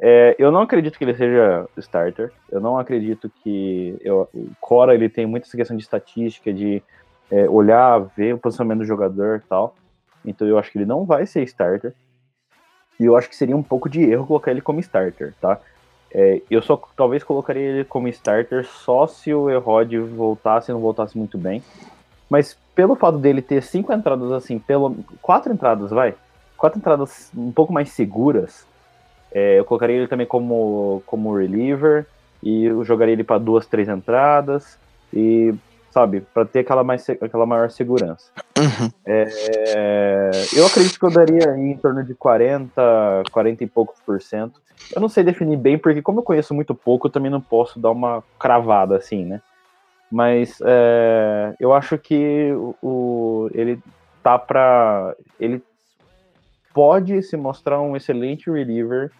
É, 0.00 0.34
eu 0.40 0.50
não 0.50 0.60
acredito 0.62 0.98
que 0.98 1.04
ele 1.04 1.14
seja 1.14 1.68
starter. 1.76 2.32
Eu 2.50 2.60
não 2.60 2.76
acredito 2.76 3.30
que 3.44 3.96
eu- 4.00 4.28
o 4.34 4.48
Cora 4.60 4.92
ele 4.92 5.08
tem 5.08 5.24
muita 5.24 5.46
essa 5.46 5.56
questão 5.56 5.76
de 5.76 5.84
estatística, 5.84 6.52
de 6.52 6.82
é, 7.30 7.48
olhar, 7.48 8.00
ver 8.16 8.34
o 8.34 8.38
posicionamento 8.38 8.80
do 8.80 8.84
jogador 8.84 9.42
e 9.44 9.48
tal. 9.48 9.74
Então 10.24 10.46
eu 10.46 10.58
acho 10.58 10.70
que 10.70 10.78
ele 10.78 10.86
não 10.86 11.04
vai 11.04 11.26
ser 11.26 11.42
starter. 11.44 11.92
E 12.98 13.04
eu 13.04 13.16
acho 13.16 13.28
que 13.28 13.36
seria 13.36 13.56
um 13.56 13.62
pouco 13.62 13.88
de 13.88 14.02
erro 14.02 14.26
colocar 14.26 14.50
ele 14.50 14.60
como 14.60 14.80
starter, 14.80 15.34
tá? 15.40 15.58
É, 16.12 16.40
eu 16.48 16.62
só 16.62 16.80
talvez 16.96 17.24
colocaria 17.24 17.62
ele 17.62 17.84
como 17.84 18.06
starter 18.06 18.64
só 18.64 19.06
se 19.06 19.34
o 19.34 19.50
Erod 19.50 19.98
voltasse 19.98 20.70
e 20.70 20.74
não 20.74 20.80
voltasse 20.80 21.18
muito 21.18 21.36
bem. 21.36 21.62
Mas 22.30 22.56
pelo 22.74 22.94
fato 22.94 23.18
dele 23.18 23.42
ter 23.42 23.62
cinco 23.62 23.92
entradas 23.92 24.30
assim, 24.30 24.58
pelo 24.58 24.96
quatro 25.20 25.52
entradas, 25.52 25.90
vai, 25.90 26.14
quatro 26.56 26.78
entradas 26.78 27.30
um 27.36 27.50
pouco 27.50 27.72
mais 27.72 27.90
seguras, 27.90 28.64
é, 29.32 29.58
eu 29.58 29.64
colocaria 29.64 29.96
ele 29.96 30.08
também 30.08 30.26
como 30.26 31.02
como 31.04 31.36
reliever 31.36 32.06
e 32.40 32.66
eu 32.66 32.84
jogaria 32.84 33.14
ele 33.14 33.24
para 33.24 33.38
duas, 33.38 33.66
três 33.66 33.88
entradas 33.88 34.78
e 35.12 35.52
sabe, 35.94 36.22
para 36.34 36.44
ter 36.44 36.58
aquela 36.58 36.82
mais 36.82 37.08
aquela 37.08 37.46
maior 37.46 37.70
segurança. 37.70 38.32
Uhum. 38.58 38.90
É, 39.06 40.42
eu 40.56 40.66
acredito 40.66 40.98
que 40.98 41.06
eu 41.06 41.10
daria 41.10 41.56
em 41.56 41.76
torno 41.78 42.02
de 42.04 42.14
40, 42.16 43.22
40 43.32 43.62
e 43.62 43.66
poucos 43.68 44.00
por 44.04 44.20
cento. 44.20 44.60
Eu 44.92 45.00
não 45.00 45.08
sei 45.08 45.22
definir 45.22 45.56
bem, 45.56 45.78
porque 45.78 46.02
como 46.02 46.18
eu 46.18 46.24
conheço 46.24 46.52
muito 46.52 46.74
pouco, 46.74 47.06
eu 47.06 47.12
também 47.12 47.30
não 47.30 47.40
posso 47.40 47.78
dar 47.80 47.92
uma 47.92 48.24
cravada 48.40 48.96
assim, 48.96 49.24
né? 49.24 49.40
Mas 50.10 50.58
é, 50.64 51.54
eu 51.60 51.72
acho 51.72 51.96
que 51.96 52.52
o, 52.52 52.74
o- 52.82 53.48
ele 53.54 53.78
tá 54.22 54.36
pra. 54.36 55.14
Ele 55.38 55.62
pode 56.72 57.22
se 57.22 57.36
mostrar 57.36 57.80
um 57.80 57.96
excelente 57.96 58.50
reliever 58.50 59.10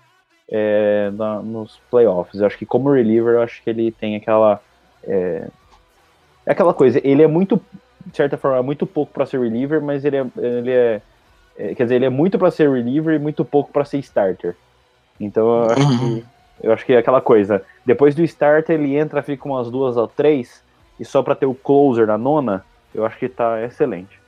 é, 0.51 1.11
na- 1.13 1.41
nos 1.43 1.81
playoffs. 1.91 2.41
Eu 2.41 2.47
acho 2.47 2.59
que 2.59 2.67
como 2.67 2.93
reliever, 2.93 3.35
eu 3.35 3.43
acho 3.43 3.63
que 3.63 3.71
ele 3.71 3.93
tem 3.93 4.17
aquela. 4.17 4.61
É, 5.05 5.49
é 6.47 6.53
aquela 6.53 6.75
coisa, 6.75 7.01
ele 7.05 7.23
é 7.23 7.27
muito 7.27 7.61
de 8.07 8.17
certa 8.17 8.37
forma, 8.37 8.63
muito 8.63 8.87
pouco 8.87 9.13
para 9.13 9.25
ser 9.25 9.41
reliever, 9.41 9.81
mas 9.81 10.05
ele 10.05 10.17
é, 10.19 10.27
ele 10.37 10.71
é, 10.71 11.01
é, 11.57 11.75
quer 11.75 11.85
dizer, 11.85 11.95
ele 11.97 12.05
é 12.05 12.11
muito 12.11 12.39
para 12.39 12.51
ser 12.51 12.71
reliever 12.71 13.15
e 13.15 13.19
muito 13.19 13.45
pouco 13.45 13.73
para 13.73 13.85
ser 13.85 13.99
starter. 13.99 14.55
Então 15.19 15.47
eu 15.65 15.71
acho 15.71 15.81
Uhum. 15.81 16.21
que 16.21 16.25
eu 16.63 16.73
acho 16.73 16.85
que 16.87 16.93
é 16.93 16.99
aquela 16.99 17.21
coisa. 17.21 17.63
Depois 17.85 18.15
do 18.15 18.23
starter 18.23 18.75
ele 18.79 18.95
entra, 18.95 19.23
fica 19.23 19.49
umas 19.49 19.71
duas 19.71 19.97
ou 19.97 20.07
três 20.07 20.63
e 21.01 21.05
só 21.05 21.23
para 21.23 21.35
ter 21.35 21.47
o 21.47 21.55
closer 21.55 22.07
na 22.07 22.19
nona, 22.19 22.65
eu 22.95 23.05
acho 23.05 23.19
que 23.19 23.29
tá 23.29 23.63
excelente. 23.65 24.21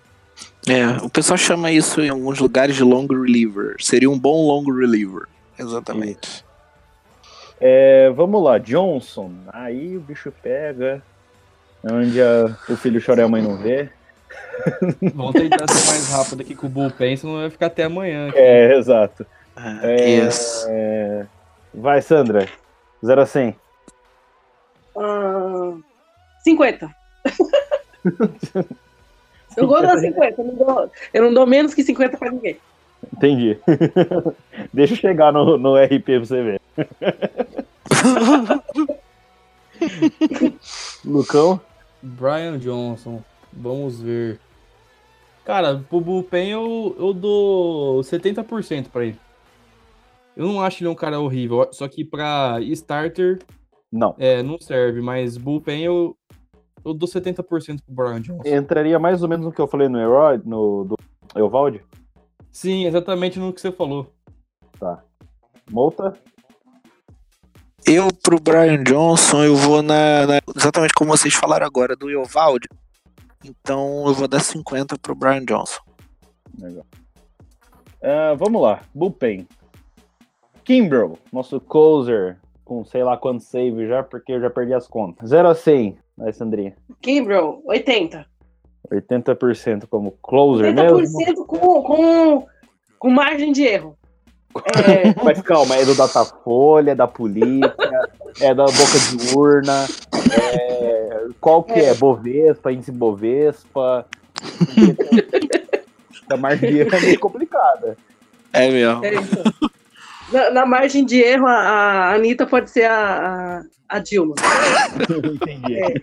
É, 0.69 1.05
o 1.05 1.09
pessoal 1.09 1.37
chama 1.37 1.71
isso 1.71 2.01
em 2.01 2.09
alguns 2.09 2.39
lugares 2.41 2.75
de 2.77 2.83
long 2.83 3.07
reliever. 3.07 3.77
Seria 3.79 4.11
um 4.11 4.19
bom 4.19 4.47
long 4.47 4.65
reliever. 4.65 5.29
Exatamente. 5.59 6.45
É, 7.61 8.11
vamos 8.11 8.43
lá, 8.43 8.59
Johnson. 8.59 9.31
Aí 9.53 9.97
o 9.97 10.01
bicho 10.01 10.33
pega. 10.43 11.03
Onde 11.91 12.21
a- 12.21 12.57
o 12.69 12.77
filho 12.77 13.01
chora 13.05 13.21
e 13.21 13.25
a 13.25 13.29
mãe 13.29 13.43
não 13.43 13.57
vê. 13.57 13.89
Vamos 15.15 15.33
tentar 15.35 15.67
ser 15.71 15.87
mais 15.87 16.09
rápido 16.11 16.41
aqui 16.41 16.55
com 16.55 16.67
o 16.67 16.71
Bullpen, 16.71 17.17
senão 17.17 17.37
vai 17.37 17.51
ficar 17.51 17.67
até 17.67 17.85
amanhã. 17.85 18.29
aqui. 18.29 18.39
É, 18.39 18.77
exato. 18.77 19.27
É, 19.83 20.11
isso. 20.11 20.67
É, 20.69 21.27
vai, 21.73 22.03
Sandra. 22.03 22.49
0 23.05 23.21
a 23.21 23.27
100. 23.27 23.55
Ah, 24.99 25.73
50. 26.43 26.91
eu 29.57 29.67
gosto 29.67 29.83
das 29.87 30.01
50. 30.01 30.41
Eu 30.41 30.45
não, 30.47 30.55
dou, 30.55 30.91
eu 31.15 31.23
não 31.23 31.35
dou 31.35 31.47
menos 31.47 31.75
que 31.75 31.83
50 31.85 32.17
pra 32.17 32.31
ninguém. 32.31 32.57
Entendi. 33.15 33.59
Deixa 34.73 34.95
eu 34.95 34.99
chegar 34.99 35.33
no, 35.33 35.57
no 35.59 35.77
RP 35.77 36.03
pra 36.05 36.19
você 36.19 36.43
ver. 36.43 36.61
Lucão? 41.05 41.61
Brian 42.03 42.59
Johnson, 42.59 43.23
vamos 43.53 44.01
ver. 44.01 44.41
Cara, 45.45 45.79
pro 45.89 46.01
Bullpen 46.01 46.51
eu, 46.51 46.97
eu 46.99 47.15
dou 47.15 48.01
70% 48.01 48.89
pra 48.89 49.05
ele. 49.05 49.19
Eu 50.37 50.47
não 50.47 50.61
acho 50.61 50.83
ele 50.83 50.89
um 50.89 50.95
cara 50.95 51.21
horrível, 51.21 51.69
só 51.73 51.89
que 51.89 52.05
pra 52.05 52.59
starter 52.61 53.39
Não. 53.91 54.15
é, 54.19 54.43
não 54.43 54.59
serve, 54.61 55.01
mas 55.01 55.37
Bullpen 55.37 55.83
eu, 55.85 56.17
eu 56.85 56.93
dou 56.93 57.09
70% 57.09 57.45
pro 57.87 57.95
Brian 57.95 58.21
Johnson. 58.21 58.43
Entraria 58.45 58.99
mais 58.99 59.23
ou 59.23 59.29
menos 59.29 59.47
no 59.47 59.53
que 59.53 59.61
eu 59.61 59.67
falei 59.67 59.89
no 59.89 59.99
Herod, 59.99 60.43
no 60.47 60.85
do 60.85 60.97
Evaldi? 61.35 61.81
Sim, 62.51 62.87
exatamente 62.87 63.39
no 63.39 63.53
que 63.53 63.61
você 63.61 63.71
falou. 63.73 64.13
Multa? 65.71 66.13
Eu, 67.87 68.09
pro 68.23 68.41
Brian 68.41 68.83
Johnson, 68.83 69.45
eu 69.45 69.55
vou 69.55 69.81
na, 69.83 70.27
na- 70.27 70.41
Exatamente 70.57 70.95
como 70.95 71.17
vocês 71.17 71.35
falaram 71.35 71.67
agora, 71.67 71.95
do 71.95 72.11
Eovaldi. 72.11 72.69
Então 73.45 74.05
eu 74.07 74.15
vou 74.15 74.27
dar 74.27 74.41
50 74.41 74.99
pro 74.99 75.15
Brian 75.15 75.45
Johnson. 75.45 75.81
Legal. 76.59 76.85
Ah, 78.03 78.35
vamos 78.37 78.61
lá, 78.61 78.81
Bullpen. 78.95 79.47
Kimbrough, 80.65 81.17
nosso 81.33 81.61
closer, 81.61 82.39
com 82.65 82.85
sei 82.85 83.05
lá 83.05 83.17
quanto 83.17 83.43
save 83.45 83.87
já, 83.87 84.03
porque 84.03 84.33
eu 84.33 84.41
já 84.41 84.51
perdi 84.51 84.75
as 84.75 84.89
contas. 84.89 85.29
0 85.31 85.49
a 85.49 85.55
100, 85.55 85.97
Alessandrinha. 86.19 86.75
Kimbrough, 87.01 87.63
80. 87.67 88.27
80% 88.93 89.87
como 89.89 90.13
closer 90.23 90.75
80% 90.75 90.97
mesmo. 91.17 91.45
com, 91.47 91.83
com, 91.83 92.47
com 92.99 93.11
margem 93.11 93.53
de 93.53 93.63
erro. 93.63 93.97
É, 94.59 95.15
Mas 95.23 95.41
calma, 95.43 95.77
é 95.77 95.85
do 95.85 95.95
Datafolha, 95.95 96.95
da 96.95 97.07
polícia, 97.07 97.75
é 98.41 98.55
da 98.55 98.65
boca 98.65 98.99
de 99.11 99.35
urna, 99.37 99.87
é... 100.31 101.27
qual 101.41 101.63
que 101.63 101.81
é? 101.81 101.95
Bovespa, 101.95 102.73
índice 102.73 102.93
Bovespa. 102.93 104.07
A 106.29 106.37
margem 106.37 106.73
de 106.73 106.79
erro 106.81 106.97
é 106.97 107.01
meio 107.01 107.21
complicada. 107.21 107.97
É 108.53 108.69
mesmo. 108.69 109.05
é. 109.05 109.13
Na, 110.33 110.51
na 110.51 110.67
margem 110.67 111.05
de 111.05 111.21
erro, 111.21 111.47
a, 111.47 111.55
a 111.55 112.15
Anitta 112.15 112.47
pode 112.47 112.71
ser 112.71 112.85
a, 112.85 113.63
a, 113.89 113.97
a 113.97 113.99
Dilma. 114.01 114.35
Entendi. 115.23 115.95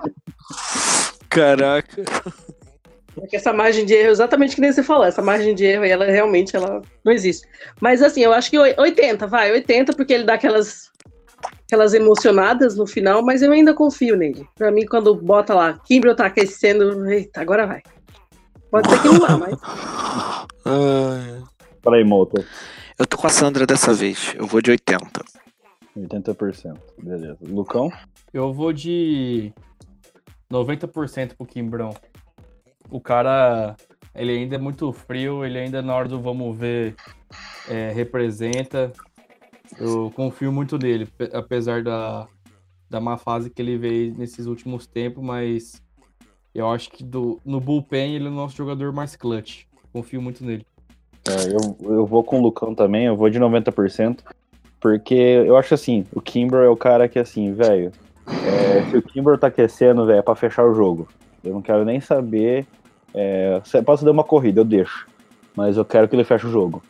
Caraca. 1.30 2.04
Porque 3.16 3.36
essa 3.36 3.54
margem 3.54 3.86
de 3.86 3.94
erro, 3.94 4.10
exatamente 4.12 4.56
que 4.56 4.62
nem 4.62 4.72
você 4.72 4.82
falou, 4.84 5.06
essa 5.06 5.22
margem 5.22 5.54
de 5.54 5.66
erro, 5.66 5.84
ela 5.86 6.06
realmente 6.06 6.56
ela 6.56 6.82
não 7.04 7.14
existe. 7.14 7.48
Mas 7.80 8.02
assim, 8.02 8.22
eu 8.22 8.34
acho 8.34 8.50
que 8.50 8.58
oi- 8.58 8.76
80, 8.78 9.28
vai, 9.28 9.52
80, 9.52 9.94
porque 9.94 10.14
ele 10.14 10.24
dá 10.24 10.34
aquelas, 10.34 10.90
aquelas 11.68 11.94
emocionadas 11.94 12.76
no 12.76 12.88
final, 12.88 13.22
mas 13.24 13.42
eu 13.42 13.52
ainda 13.52 13.74
confio 13.74 14.16
nele. 14.16 14.48
Pra 14.56 14.72
mim, 14.72 14.86
quando 14.86 15.14
bota 15.16 15.54
lá, 15.54 15.80
Kimbrel 15.86 16.16
tá 16.16 16.26
aquecendo, 16.26 17.08
eita, 17.10 17.42
agora 17.42 17.68
vai. 17.68 17.82
Pode 18.72 18.90
ser 18.90 19.02
que 19.02 19.08
não 19.08 19.20
vá, 19.20 19.38
mas 19.38 19.54
Ai. 20.66 21.44
Fala 21.84 21.98
aí, 21.98 22.04
Moto. 22.04 22.44
Eu 22.98 23.06
tô 23.06 23.18
com 23.18 23.28
a 23.28 23.30
Sandra 23.30 23.66
dessa 23.66 23.94
vez. 23.94 24.34
Eu 24.36 24.48
vou 24.48 24.62
de 24.62 24.72
80. 24.72 25.22
80%. 25.98 26.78
Beleza. 27.02 27.38
Lucão? 27.42 27.92
Eu 28.34 28.52
vou 28.54 28.72
de 28.74 29.52
90% 30.52 31.36
pro 31.36 31.46
Kimbrão. 31.46 31.94
O 32.94 33.02
cara, 33.02 33.76
ele 34.14 34.32
ainda 34.32 34.54
é 34.54 34.60
muito 34.60 34.94
frio, 34.94 35.44
ele 35.44 35.58
ainda 35.58 35.82
na 35.82 35.96
hora 35.96 36.08
do 36.08 36.22
vamos 36.22 36.56
ver 36.56 36.94
é, 37.68 37.92
representa. 37.92 38.94
Eu 39.80 40.12
confio 40.16 40.52
muito 40.52 40.78
nele, 40.78 41.08
pe- 41.08 41.32
apesar 41.34 41.82
da, 41.82 42.28
da 42.88 43.02
má 43.02 43.18
fase 43.18 43.50
que 43.50 43.60
ele 43.60 43.80
veio 43.80 44.14
nesses 44.16 44.46
últimos 44.46 44.86
tempos, 44.86 45.24
mas 45.24 45.82
eu 46.54 46.70
acho 46.70 46.92
que 46.92 47.04
do, 47.04 47.42
no 47.44 47.60
bullpen 47.60 48.14
ele 48.14 48.28
é 48.28 48.30
o 48.30 48.32
nosso 48.32 48.56
jogador 48.56 48.94
mais 48.94 49.16
clutch. 49.16 49.64
Confio 49.92 50.22
muito 50.22 50.46
nele. 50.46 50.64
É, 51.28 51.48
eu, 51.52 51.76
eu 51.96 52.06
vou 52.06 52.24
com 52.24 52.40
o 52.40 52.44
Lucão 52.44 52.76
também, 52.76 53.06
eu 53.06 53.18
vou 53.18 53.28
de 53.28 53.40
90%, 53.40 54.20
porque 54.80 55.16
eu 55.16 55.58
acho 55.58 55.74
assim, 55.74 56.06
o 56.14 56.22
Kimber 56.22 56.60
é 56.60 56.70
o 56.70 56.78
cara 56.78 57.10
que 57.10 57.18
assim, 57.18 57.54
velho, 57.54 57.92
é, 58.28 58.92
se 58.92 58.98
o 58.98 59.02
Kimber 59.02 59.40
tá 59.40 59.48
aquecendo, 59.48 60.06
velho, 60.06 60.20
é 60.20 60.22
pra 60.22 60.36
fechar 60.36 60.64
o 60.64 60.76
jogo. 60.76 61.08
Eu 61.44 61.54
não 61.54 61.62
quero 61.64 61.84
nem 61.84 62.00
saber. 62.00 62.68
É, 63.14 63.62
se 63.64 63.82
posso 63.82 64.04
dar 64.04 64.12
uma 64.12 64.24
corrida, 64.24 64.62
eu 64.62 64.66
deixo. 64.66 65.08
Mas 65.56 65.78
eu 65.78 65.86
quero 65.86 66.08
que 66.08 66.16
ele 66.16 66.24
feche 66.24 66.48
o 66.48 66.52
jogo. 66.52 66.82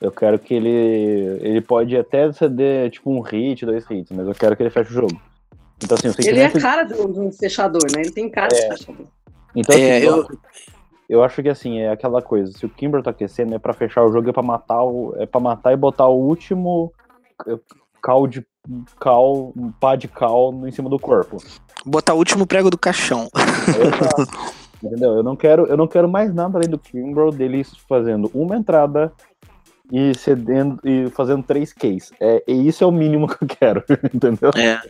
Eu 0.00 0.10
quero 0.10 0.38
que 0.38 0.52
ele. 0.52 1.38
Ele 1.40 1.60
pode 1.60 1.96
até 1.96 2.30
ceder 2.32 2.90
tipo 2.90 3.10
um 3.10 3.20
hit, 3.20 3.64
dois 3.64 3.88
hits, 3.88 4.10
mas 4.10 4.26
eu 4.26 4.34
quero 4.34 4.56
que 4.56 4.62
ele 4.62 4.70
feche 4.70 4.90
o 4.90 4.94
jogo. 4.94 5.20
Então, 5.82 5.96
assim, 5.96 6.08
Ele 6.08 6.40
é 6.40 6.48
sentimento. 6.48 6.60
cara 6.62 6.82
de 6.84 6.94
um, 6.94 7.32
fechador, 7.32 7.82
né? 7.92 8.02
Ele 8.02 8.10
tem 8.10 8.28
cara 8.28 8.48
de 8.48 8.68
fechador. 8.68 9.06
Então, 9.54 9.74
assim, 9.74 9.84
É, 9.84 10.04
eu... 10.06 10.26
eu- 11.08 11.22
acho 11.24 11.42
que 11.42 11.48
assim, 11.48 11.80
é 11.80 11.90
aquela 11.90 12.20
coisa, 12.22 12.52
se 12.52 12.64
o 12.64 12.68
Kimber 12.68 13.02
tá 13.02 13.10
aquecendo, 13.10 13.54
é 13.54 13.58
pra 13.58 13.72
fechar 13.72 14.04
o 14.04 14.12
jogo, 14.12 14.28
é 14.28 14.32
pra 14.32 14.42
matar 14.42 14.82
o. 14.82 15.14
É 15.18 15.26
pra 15.26 15.40
matar 15.40 15.72
e 15.72 15.76
botar 15.76 16.06
o 16.08 16.18
último 16.18 16.92
eh, 17.46 17.58
cal 18.02 18.26
de 18.26 18.44
cal, 19.00 19.52
um 19.56 19.72
pá 19.72 19.96
de 19.96 20.08
cal 20.08 20.52
em 20.66 20.70
cima 20.70 20.88
do 20.88 20.98
corpo. 20.98 21.38
Botar 21.84 22.14
o 22.14 22.18
último 22.18 22.46
prego 22.46 22.70
do 22.70 22.78
caixão. 22.78 23.28
Exato. 23.68 24.52
Entendeu? 24.82 25.14
Eu 25.16 25.22
não 25.22 25.36
quero, 25.36 25.66
eu 25.66 25.76
não 25.76 25.86
quero 25.86 26.08
mais 26.08 26.34
nada 26.34 26.58
além 26.58 26.68
do 26.68 26.78
Kimber 26.78 27.30
dele 27.30 27.62
fazendo 27.88 28.30
uma 28.34 28.56
entrada 28.56 29.12
e 29.92 30.14
cedendo 30.14 30.80
e 30.84 31.08
fazendo 31.10 31.42
três 31.42 31.72
Ks. 31.72 32.12
É, 32.20 32.42
e 32.48 32.66
isso 32.66 32.82
é 32.82 32.86
o 32.86 32.90
mínimo 32.90 33.28
que 33.28 33.44
eu 33.44 33.48
quero, 33.48 33.84
entendeu? 34.12 34.50
É. 34.56 34.80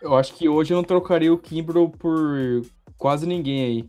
Eu 0.00 0.14
acho 0.16 0.34
que 0.34 0.48
hoje 0.48 0.72
eu 0.72 0.76
não 0.76 0.84
trocaria 0.84 1.32
o 1.32 1.38
Kimbrel 1.38 1.90
por 1.98 2.62
quase 2.96 3.26
ninguém 3.26 3.64
aí. 3.64 3.84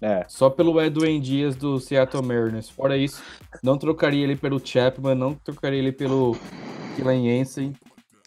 É. 0.00 0.24
Só 0.28 0.50
pelo 0.50 0.80
Edwin 0.80 1.20
Dias 1.20 1.54
do 1.54 1.78
Seattle 1.78 2.22
Mariners. 2.22 2.68
Fora 2.68 2.96
isso, 2.96 3.22
não 3.62 3.78
trocaria 3.78 4.24
ele 4.24 4.36
pelo 4.36 4.60
Chapman, 4.64 5.14
não 5.14 5.34
trocaria 5.34 5.78
ele 5.78 5.92
pelo 5.92 6.36
Killen 6.96 7.24
Jensen. 7.24 7.72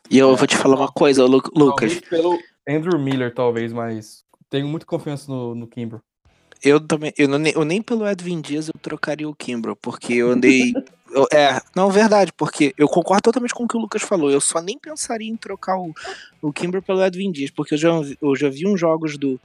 E 0.10 0.18
eu 0.18 0.36
vou 0.36 0.48
te 0.48 0.56
falar 0.56 0.78
uma 0.78 0.88
coisa, 0.88 1.26
Lu- 1.26 1.42
Lucas. 1.56 2.00
Talvez 2.00 2.10
pelo 2.10 2.40
Andrew 2.68 2.98
Miller, 2.98 3.34
talvez, 3.34 3.74
mas 3.74 4.24
tenho 4.50 4.68
muita 4.68 4.86
confiança 4.86 5.30
no, 5.32 5.54
no 5.54 5.68
Kimbrel. 5.68 6.02
Eu 6.64 6.80
também, 6.80 7.14
eu, 7.18 7.28
não, 7.28 7.40
eu 7.46 7.64
nem 7.64 7.82
pelo 7.82 8.08
Edwin 8.08 8.42
Dias 8.42 8.68
eu 8.68 8.74
trocaria 8.82 9.28
o 9.30 9.36
Kimbrough, 9.36 9.78
porque 9.82 10.14
eu 10.14 10.32
andei. 10.32 10.74
eu- 11.12 11.28
é, 11.32 11.62
não, 11.76 11.90
verdade, 11.92 12.32
porque 12.36 12.74
eu 12.78 12.88
concordo 12.88 13.22
totalmente 13.22 13.54
com 13.54 13.64
o 13.64 13.68
que 13.68 13.78
o 13.78 13.80
Lucas 13.80 14.02
falou. 14.02 14.32
Eu 14.32 14.42
só 14.42 14.62
nem 14.62 14.78
pensaria 14.78 15.30
em 15.30 15.36
trocar 15.36 15.78
o, 15.78 15.94
o 16.42 16.52
Kimbrough 16.52 16.84
pelo 16.84 17.04
Edwin 17.04 17.32
Dias, 17.32 17.52
porque 17.52 17.76
eu 17.76 17.78
já, 17.78 17.90
eu 18.22 18.36
já 18.36 18.50
vi 18.50 18.68
uns 18.68 18.80
jogos 18.80 19.18
do, 19.18 19.40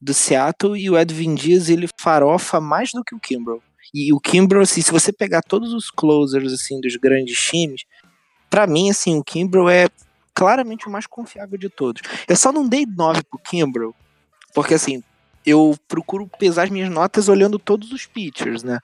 do 0.00 0.12
Seattle 0.12 0.76
e 0.78 0.90
o 0.90 0.98
Edwin 0.98 1.34
Dias 1.34 1.68
ele 1.68 1.88
farofa 2.00 2.60
mais 2.60 2.90
do 2.92 3.04
que 3.04 3.14
o 3.14 3.20
Kimbrough. 3.20 3.62
E 3.94 4.12
o 4.12 4.20
Kimbrough, 4.20 4.62
assim, 4.62 4.82
se 4.82 4.90
você 4.92 5.12
pegar 5.12 5.40
todos 5.42 5.72
os 5.72 5.90
closers 5.90 6.52
assim 6.52 6.80
dos 6.80 6.96
grandes 6.96 7.38
times, 7.38 7.84
pra 8.50 8.66
mim, 8.66 8.90
assim, 8.90 9.16
o 9.16 9.24
Kimbrough 9.24 9.70
é 9.70 9.86
claramente 10.34 10.86
o 10.86 10.90
mais 10.90 11.06
confiável 11.06 11.56
de 11.58 11.68
todos. 11.70 12.02
Eu 12.28 12.36
só 12.36 12.52
não 12.52 12.68
dei 12.68 12.84
9 12.84 13.22
pro 13.24 13.38
Kimbrough, 13.38 13.94
porque 14.54 14.74
assim, 14.74 15.02
eu 15.48 15.74
procuro 15.88 16.28
pesar 16.38 16.64
as 16.64 16.70
minhas 16.70 16.90
notas 16.90 17.28
olhando 17.28 17.58
todos 17.58 17.90
os 17.92 18.04
pitchers, 18.06 18.62
né? 18.62 18.78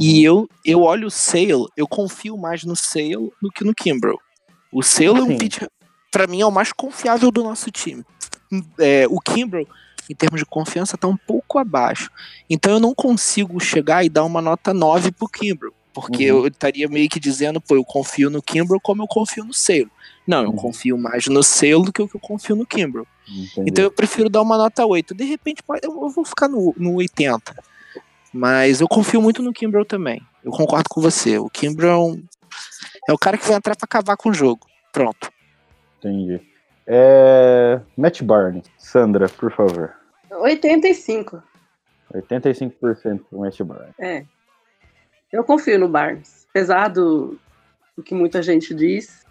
E 0.00 0.24
eu, 0.24 0.48
eu 0.64 0.82
olho 0.82 1.06
o 1.06 1.10
Sale, 1.10 1.66
eu 1.76 1.86
confio 1.86 2.36
mais 2.36 2.64
no 2.64 2.74
Sale 2.74 3.30
do 3.40 3.50
que 3.50 3.62
no 3.64 3.74
Kimbrel. 3.74 4.18
O 4.72 4.82
Sale 4.82 5.08
é 5.08 5.22
um 5.22 5.26
Sim. 5.26 5.38
pitcher, 5.38 5.70
pra 6.10 6.26
mim, 6.26 6.40
é 6.40 6.46
o 6.46 6.50
mais 6.50 6.72
confiável 6.72 7.30
do 7.30 7.42
nosso 7.42 7.70
time. 7.70 8.04
É, 8.78 9.06
o 9.08 9.20
Kimbrel, 9.20 9.66
em 10.08 10.14
termos 10.14 10.40
de 10.40 10.46
confiança, 10.46 10.98
tá 10.98 11.06
um 11.06 11.16
pouco 11.16 11.58
abaixo. 11.58 12.10
Então 12.48 12.72
eu 12.72 12.80
não 12.80 12.94
consigo 12.94 13.60
chegar 13.60 14.04
e 14.04 14.08
dar 14.08 14.24
uma 14.24 14.42
nota 14.42 14.74
9 14.74 15.12
pro 15.12 15.28
Kimbrel. 15.28 15.72
Porque 15.92 16.30
Uhum. 16.30 16.38
eu 16.40 16.46
estaria 16.46 16.88
meio 16.88 17.08
que 17.08 17.18
dizendo, 17.20 17.60
pô, 17.60 17.74
eu 17.74 17.84
confio 17.84 18.30
no 18.30 18.40
Kimbrel 18.42 18.80
como 18.80 19.02
eu 19.02 19.08
confio 19.08 19.44
no 19.44 19.52
Sale. 19.54 19.90
Não, 20.30 20.44
eu 20.44 20.50
Uhum. 20.50 20.56
confio 20.56 20.96
mais 20.96 21.26
no 21.26 21.42
Sale 21.42 21.84
do 21.84 21.92
que 21.92 22.00
o 22.00 22.08
que 22.08 22.14
eu 22.16 22.20
confio 22.20 22.54
no 22.54 22.64
Kimbrel. 22.64 23.06
Entendi. 23.28 23.70
Então 23.70 23.84
eu 23.84 23.90
prefiro 23.90 24.28
dar 24.30 24.42
uma 24.42 24.56
nota 24.56 24.86
8. 24.86 25.12
De 25.14 25.24
repente, 25.24 25.62
eu 25.82 26.08
vou 26.08 26.24
ficar 26.24 26.46
no, 26.48 26.72
no 26.76 26.94
80. 26.94 27.54
Mas 28.32 28.80
eu 28.80 28.86
confio 28.86 29.20
muito 29.20 29.42
no 29.42 29.52
Kimbrel 29.52 29.84
também. 29.84 30.22
Eu 30.44 30.52
concordo 30.52 30.88
com 30.88 31.00
você. 31.00 31.36
O 31.38 31.50
Kimbrel 31.50 31.90
é 31.90 31.98
um- 31.98 32.22
é 33.08 33.12
o 33.12 33.18
cara 33.18 33.36
que 33.36 33.46
vai 33.46 33.56
entrar 33.56 33.74
pra 33.76 33.84
acabar 33.84 34.16
com 34.16 34.28
o 34.30 34.34
jogo. 34.34 34.66
Pronto. 34.92 35.30
Entendi. 35.98 36.40
É... 36.86 37.80
Matt 37.96 38.22
Barney. 38.22 38.62
Sandra, 38.78 39.28
por 39.28 39.50
favor. 39.52 39.92
85. 40.30 41.42
85% 42.14 43.20
pro 43.28 43.40
Matt 43.40 43.60
Barney. 43.62 43.92
É. 43.98 44.24
Eu 45.32 45.44
confio 45.44 45.78
no 45.78 45.88
Barnes. 45.88 46.46
Apesar 46.50 46.88
do, 46.88 47.38
do 47.96 48.02
que 48.02 48.14
muita 48.14 48.42
gente 48.42 48.74
diz. 48.74 49.24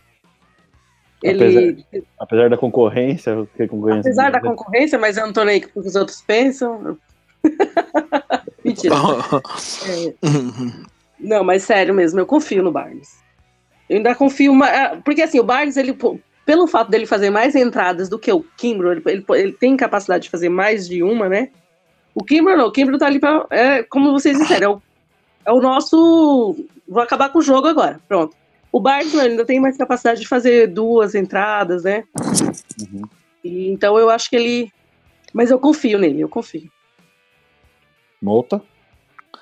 Ele, 1.21 1.85
Apesar 2.17 2.49
da 2.49 2.57
concorrência, 2.57 3.47
concorrência 3.69 3.99
apesar 3.99 4.31
da 4.31 4.39
concorrência, 4.39 4.97
mas 4.97 5.17
eu 5.17 5.25
não 5.25 5.33
tô 5.33 5.43
nem 5.43 5.55
aí 5.55 5.61
com 5.61 5.79
o 5.79 5.83
que 5.83 5.89
os 5.89 5.95
outros 5.95 6.21
pensam. 6.21 6.97
Mentira. 8.63 8.95
É, 9.87 10.13
Não, 11.19 11.43
mas 11.43 11.63
sério 11.63 11.93
mesmo, 11.93 12.19
eu 12.19 12.25
confio 12.25 12.63
no 12.63 12.71
Barnes. 12.71 13.19
Eu 13.89 13.97
ainda 13.97 14.15
confio. 14.15 14.53
ah, 14.63 14.97
Porque 15.03 15.21
assim, 15.21 15.39
o 15.39 15.43
Barnes, 15.43 15.75
ele, 15.75 15.97
pelo 16.45 16.67
fato 16.67 16.89
dele 16.89 17.05
fazer 17.05 17.29
mais 17.29 17.55
entradas 17.55 18.07
do 18.07 18.19
que 18.19 18.31
o 18.31 18.45
Kimbrough, 18.57 18.91
ele, 18.91 19.03
ele, 19.05 19.25
ele 19.31 19.51
tem 19.53 19.75
capacidade 19.75 20.23
de 20.23 20.29
fazer 20.29 20.49
mais 20.49 20.87
de 20.87 21.03
uma, 21.03 21.27
né? 21.27 21.49
O 22.15 22.23
Kimbrough 22.23 22.57
não, 22.57 22.67
o 22.67 22.71
Kimbrough 22.71 22.99
tá 22.99 23.07
ali 23.07 23.19
pra. 23.19 23.45
É, 23.49 23.83
como 23.83 24.11
vocês 24.11 24.37
disseram, 24.37 24.71
é 24.71 24.75
o, 24.75 24.81
é 25.45 25.51
o 25.51 25.61
nosso. 25.61 26.55
Vou 26.87 27.01
acabar 27.01 27.29
com 27.29 27.39
o 27.39 27.43
jogo 27.43 27.67
agora. 27.67 27.99
Pronto. 28.07 28.35
O 28.71 28.79
Barnes 28.79 29.15
ainda 29.15 29.45
tem 29.45 29.59
mais 29.59 29.77
capacidade 29.77 30.21
de 30.21 30.27
fazer 30.27 30.67
duas 30.67 31.15
entradas, 31.15 31.83
né? 31.83 32.03
Uhum. 32.81 33.01
E, 33.43 33.71
então 33.71 33.97
eu 33.97 34.09
acho 34.09 34.29
que 34.29 34.35
ele. 34.35 34.71
Mas 35.33 35.49
eu 35.49 35.59
confio 35.59 35.97
nele, 35.97 36.21
eu 36.21 36.29
confio. 36.29 36.69
Multa? 38.21 38.61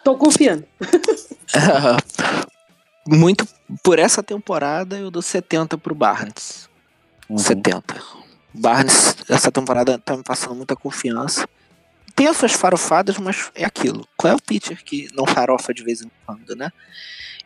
Tô 0.04 0.18
confiando. 0.18 0.66
Muito 3.08 3.48
por 3.84 4.00
essa 4.00 4.22
temporada 4.22 4.98
eu 4.98 5.10
dou 5.10 5.22
70 5.22 5.78
pro 5.78 5.96
Barnes. 5.96 6.70
Uhum. 7.30 7.38
70. 7.38 7.96
Barnes, 8.54 9.16
essa 9.30 9.52
temporada 9.52 10.00
tá 10.00 10.16
me 10.16 10.24
passando 10.24 10.56
muita 10.56 10.76
confiança. 10.76 11.48
Tem 12.16 12.28
as 12.28 12.38
suas 12.38 12.54
farofadas, 12.54 13.18
mas 13.18 13.52
é 13.54 13.64
aquilo. 13.64 14.08
Qual 14.18 14.34
é 14.34 14.36
o 14.36 14.42
pitcher 14.42 14.84
que 14.84 15.08
não 15.14 15.26
farofa 15.26 15.74
de 15.74 15.84
vez 15.84 16.02
em 16.02 16.12
quando, 16.26 16.56
né? 16.56 16.72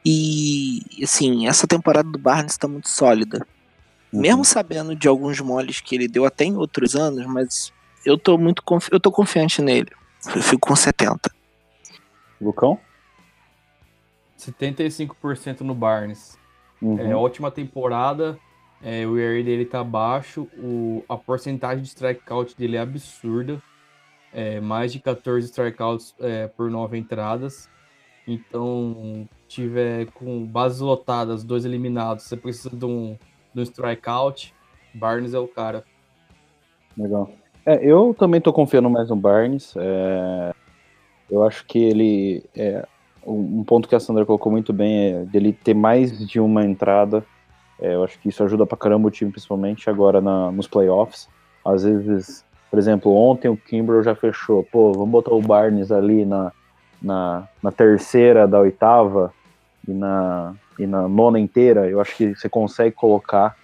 E, 0.05 0.81
assim, 1.03 1.47
essa 1.47 1.67
temporada 1.67 2.09
do 2.09 2.17
Barnes 2.17 2.57
tá 2.57 2.67
muito 2.67 2.89
sólida. 2.89 3.45
Uhum. 4.11 4.21
Mesmo 4.21 4.43
sabendo 4.43 4.95
de 4.95 5.07
alguns 5.07 5.39
moles 5.39 5.79
que 5.79 5.95
ele 5.95 6.07
deu 6.07 6.25
até 6.25 6.45
em 6.45 6.57
outros 6.57 6.95
anos, 6.95 7.25
mas 7.27 7.71
eu 8.05 8.17
tô 8.17 8.37
muito 8.37 8.63
confi 8.63 8.89
eu 8.91 8.99
tô 8.99 9.11
confiante 9.11 9.61
nele. 9.61 9.91
Eu 10.35 10.41
fico 10.41 10.67
com 10.67 10.75
70. 10.75 11.31
Lucão? 12.39 12.79
75% 14.39 15.61
no 15.61 15.75
Barnes. 15.75 16.37
Uhum. 16.81 16.99
É 16.99 17.15
ótima 17.15 17.51
temporada. 17.51 18.39
é, 18.81 19.05
o 19.05 19.17
ERA 19.17 19.43
dele 19.43 19.65
tá 19.65 19.83
baixo. 19.83 20.47
O, 20.57 21.03
a 21.07 21.15
porcentagem 21.15 21.83
de 21.83 21.89
strikeout 21.89 22.57
dele 22.57 22.77
é 22.77 22.79
absurda. 22.79 23.61
É, 24.33 24.59
mais 24.59 24.91
de 24.91 24.99
14 24.99 25.45
strikeouts 25.47 26.15
é, 26.19 26.47
por 26.47 26.71
9 26.71 26.97
entradas. 26.97 27.69
Então, 28.27 29.27
tiver 29.47 30.05
com 30.11 30.45
bases 30.45 30.79
lotadas, 30.79 31.43
dois 31.43 31.65
eliminados, 31.65 32.25
você 32.25 32.37
precisa 32.37 32.75
de 32.75 32.85
um, 32.85 33.17
de 33.53 33.59
um 33.59 33.63
strikeout. 33.63 34.53
Barnes 34.93 35.33
é 35.33 35.39
o 35.39 35.47
cara. 35.47 35.83
Legal. 36.97 37.29
É, 37.65 37.83
eu 37.85 38.15
também 38.17 38.41
tô 38.41 38.51
confiando 38.51 38.89
mais 38.89 39.09
no 39.09 39.15
Barnes. 39.15 39.73
é, 39.77 40.53
eu 41.29 41.43
acho 41.43 41.65
que 41.65 41.79
ele. 41.79 42.43
É, 42.55 42.85
um 43.25 43.63
ponto 43.63 43.87
que 43.87 43.95
a 43.95 43.99
Sandra 43.99 44.25
colocou 44.25 44.51
muito 44.51 44.73
bem 44.73 45.13
é 45.13 45.25
dele 45.25 45.53
ter 45.53 45.73
mais 45.73 46.27
de 46.27 46.39
uma 46.39 46.65
entrada. 46.65 47.23
É, 47.79 47.95
eu 47.95 48.03
acho 48.03 48.19
que 48.19 48.29
isso 48.29 48.43
ajuda 48.43 48.65
pra 48.65 48.77
caramba 48.77 49.07
o 49.07 49.11
time, 49.11 49.31
principalmente 49.31 49.89
agora 49.89 50.19
na, 50.19 50.51
nos 50.51 50.67
playoffs. 50.67 51.29
Às 51.63 51.83
vezes, 51.83 52.45
por 52.69 52.77
exemplo, 52.77 53.13
ontem 53.13 53.47
o 53.47 53.57
Kimbrel 53.57 54.03
já 54.03 54.15
fechou. 54.15 54.63
Pô, 54.71 54.91
vamos 54.91 55.09
botar 55.09 55.33
o 55.33 55.41
Barnes 55.41 55.91
ali 55.91 56.25
na, 56.25 56.51
na, 57.01 57.47
na 57.61 57.71
terceira 57.71 58.47
da 58.47 58.59
oitava 58.59 59.33
e 59.87 59.91
na, 59.91 60.53
e 60.77 60.85
na 60.85 61.07
nona 61.07 61.39
inteira. 61.39 61.89
Eu 61.89 61.99
acho 61.99 62.15
que 62.15 62.35
você 62.35 62.47
consegue 62.47 62.95
colocar 62.95 63.55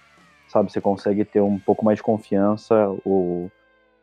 sabe? 0.48 0.72
Você 0.72 0.80
consegue 0.80 1.24
ter 1.24 1.40
um 1.40 1.58
pouco 1.58 1.84
mais 1.84 1.98
de 1.98 2.02
confiança. 2.02 2.88
O, 3.04 3.50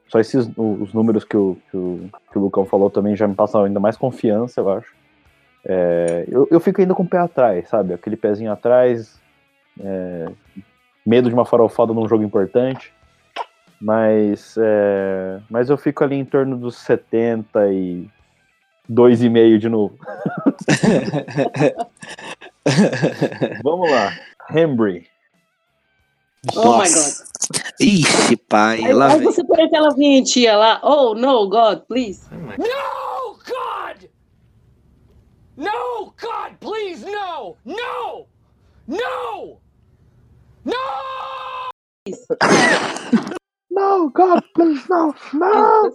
só 0.07 0.19
esses 0.19 0.49
os 0.55 0.93
números 0.93 1.23
que 1.23 1.35
o, 1.35 1.57
que 1.69 1.75
o, 1.75 2.09
que 2.31 2.37
o 2.37 2.41
Lucão 2.41 2.65
falou 2.65 2.89
também 2.89 3.15
já 3.15 3.27
me 3.27 3.35
passam 3.35 3.63
ainda 3.63 3.79
mais 3.79 3.97
confiança, 3.97 4.61
eu 4.61 4.69
acho. 4.69 4.93
É, 5.65 6.25
eu, 6.27 6.47
eu 6.51 6.59
fico 6.59 6.79
ainda 6.79 6.93
com 6.93 7.03
o 7.03 7.07
pé 7.07 7.17
atrás, 7.17 7.67
sabe? 7.67 7.93
Aquele 7.93 8.15
pezinho 8.15 8.51
atrás, 8.51 9.19
é, 9.79 10.31
medo 11.05 11.27
de 11.27 11.33
uma 11.33 11.45
farofada 11.45 11.91
num 11.91 12.07
jogo 12.07 12.23
importante. 12.23 12.93
Mas, 13.81 14.55
é, 14.57 15.39
mas 15.49 15.69
eu 15.69 15.77
fico 15.77 16.03
ali 16.03 16.15
em 16.15 16.23
torno 16.23 16.55
dos 16.55 16.77
70 16.77 17.73
e 17.73 18.07
2,5 18.89 19.57
de 19.57 19.69
novo. 19.69 19.97
Vamos 23.63 23.89
lá. 23.91 24.13
Hembry. 24.49 25.07
Oh 26.55 26.77
my 26.77 26.87
God. 26.87 27.13
Ixi, 27.79 28.37
pai, 28.49 28.83
Aí, 28.85 28.93
lá 28.93 29.07
aí 29.11 29.17
vem. 29.19 29.25
você 29.25 29.43
põe 29.43 29.63
aquela 29.63 29.89
vinhetinha 29.93 30.55
lá. 30.55 30.79
Oh, 30.83 31.13
no, 31.15 31.47
God, 31.49 31.81
please. 31.87 32.21
No, 32.31 33.37
God! 33.45 34.07
No, 35.57 36.13
God, 36.19 36.53
please, 36.59 37.03
no! 37.05 37.55
No! 37.65 38.27
No! 38.87 39.59
No! 40.65 40.75
No, 43.71 44.09
God, 44.09 44.41
please, 44.53 44.83
no, 44.89 45.13
no! 45.33 45.91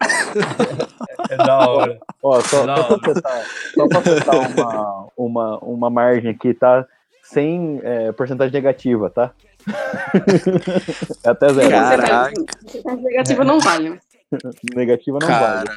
É 1.30 1.36
da 1.36 1.68
hora. 1.68 1.98
Ó, 2.22 2.40
só, 2.42 2.66
Não. 2.66 2.76
só 2.76 2.98
pra 2.98 3.14
setar, 3.14 3.44
só 3.74 3.88
pra 3.88 4.02
setar 4.02 4.50
uma, 4.50 5.08
uma, 5.16 5.58
uma 5.58 5.90
margem 5.90 6.30
aqui, 6.30 6.52
tá? 6.52 6.86
Sem 7.22 7.80
é, 7.82 8.12
porcentagem 8.12 8.52
negativa, 8.52 9.08
tá? 9.08 9.32
é 11.24 11.30
até 11.30 11.48
zero. 11.52 11.70
Caraca. 11.70 12.32
Porcentagem 12.62 13.04
negativa 13.04 13.44
não 13.44 13.58
vale. 13.60 13.98
Negativa 14.74 15.18
não 15.20 15.28
Cara. 15.28 15.56
vale. 15.56 15.70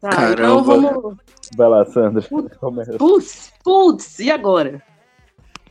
Tá, 0.00 0.10
Caramba. 0.10 0.32
então 0.32 0.62
vamos. 0.64 1.16
Vai 1.56 1.68
lá, 1.68 1.84
Sandra. 1.86 2.22
Putz, 2.98 3.52
putz, 3.64 4.18
e 4.18 4.30
agora? 4.30 4.82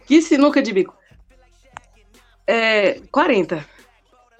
Que 0.05 0.21
sinuca 0.21 0.61
de 0.61 0.73
bico. 0.73 0.95
É. 2.47 2.99
40. 3.11 3.63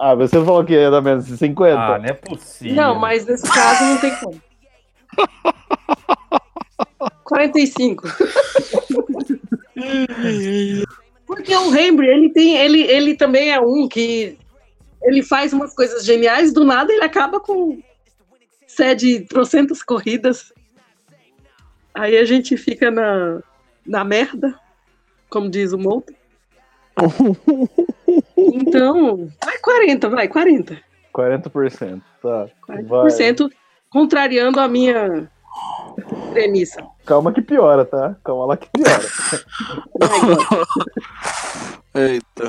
Ah, 0.02 0.14
você 0.14 0.42
falou 0.42 0.64
que 0.64 0.72
ia 0.72 0.90
dar 0.90 1.02
menos 1.02 1.26
de 1.26 1.36
50. 1.36 1.78
Ah, 1.78 1.98
não 1.98 2.06
é 2.06 2.14
possível. 2.14 2.74
Não, 2.74 2.98
mas 2.98 3.26
nesse 3.26 3.46
caso 3.46 3.84
não 3.84 3.98
tem 3.98 4.16
como. 4.16 4.40
45. 7.24 8.08
Porque 11.26 11.54
o 11.54 11.76
Hembry, 11.76 12.08
ele 12.08 12.30
tem, 12.30 12.56
ele, 12.56 12.80
ele 12.82 13.14
também 13.14 13.52
é 13.52 13.60
um 13.60 13.86
que 13.86 14.38
ele 15.02 15.22
faz 15.22 15.52
umas 15.52 15.74
coisas 15.74 16.02
geniais, 16.04 16.52
do 16.52 16.64
nada 16.64 16.90
ele 16.92 17.04
acaba 17.04 17.38
com 17.38 17.78
sede 18.66 19.20
trocentas 19.20 19.82
corridas. 19.82 20.50
Aí 21.94 22.16
a 22.16 22.24
gente 22.24 22.56
fica 22.56 22.90
na, 22.90 23.42
na 23.86 24.02
merda, 24.02 24.58
como 25.28 25.50
diz 25.50 25.72
o 25.72 25.78
Mouta. 25.78 26.14
Então, 28.52 29.28
vai 29.44 29.58
40, 29.58 30.08
vai, 30.08 30.28
40. 30.28 30.78
40%. 31.14 32.02
Tá. 32.22 32.48
40%, 32.68 33.50
contrariando 33.90 34.60
a 34.60 34.68
minha 34.68 35.28
premissa. 36.32 36.86
Calma 37.04 37.32
que 37.32 37.42
piora, 37.42 37.84
tá? 37.84 38.16
Calma 38.24 38.46
lá 38.46 38.56
que 38.56 38.68
piora. 38.70 39.02
Eita. 41.94 42.48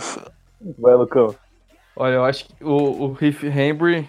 Vai, 0.77 0.95
Lucão. 0.95 1.35
Olha, 1.95 2.13
eu 2.13 2.25
acho 2.25 2.45
que 2.45 2.63
o, 2.63 3.03
o 3.03 3.13
Riff 3.13 3.45
Hembry, 3.47 4.07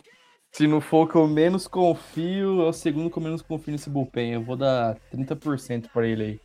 se 0.52 0.66
não 0.66 0.80
for 0.80 1.04
o 1.04 1.08
que 1.08 1.16
eu 1.16 1.26
menos 1.26 1.66
confio, 1.66 2.62
é 2.62 2.68
o 2.68 2.72
segundo 2.72 3.10
que 3.10 3.18
eu 3.18 3.22
menos 3.22 3.42
confio 3.42 3.72
nesse 3.72 3.90
bullpen. 3.90 4.34
Eu 4.34 4.42
vou 4.42 4.56
dar 4.56 4.96
30% 5.14 5.88
pra 5.92 6.06
ele 6.06 6.22
aí. 6.24 6.40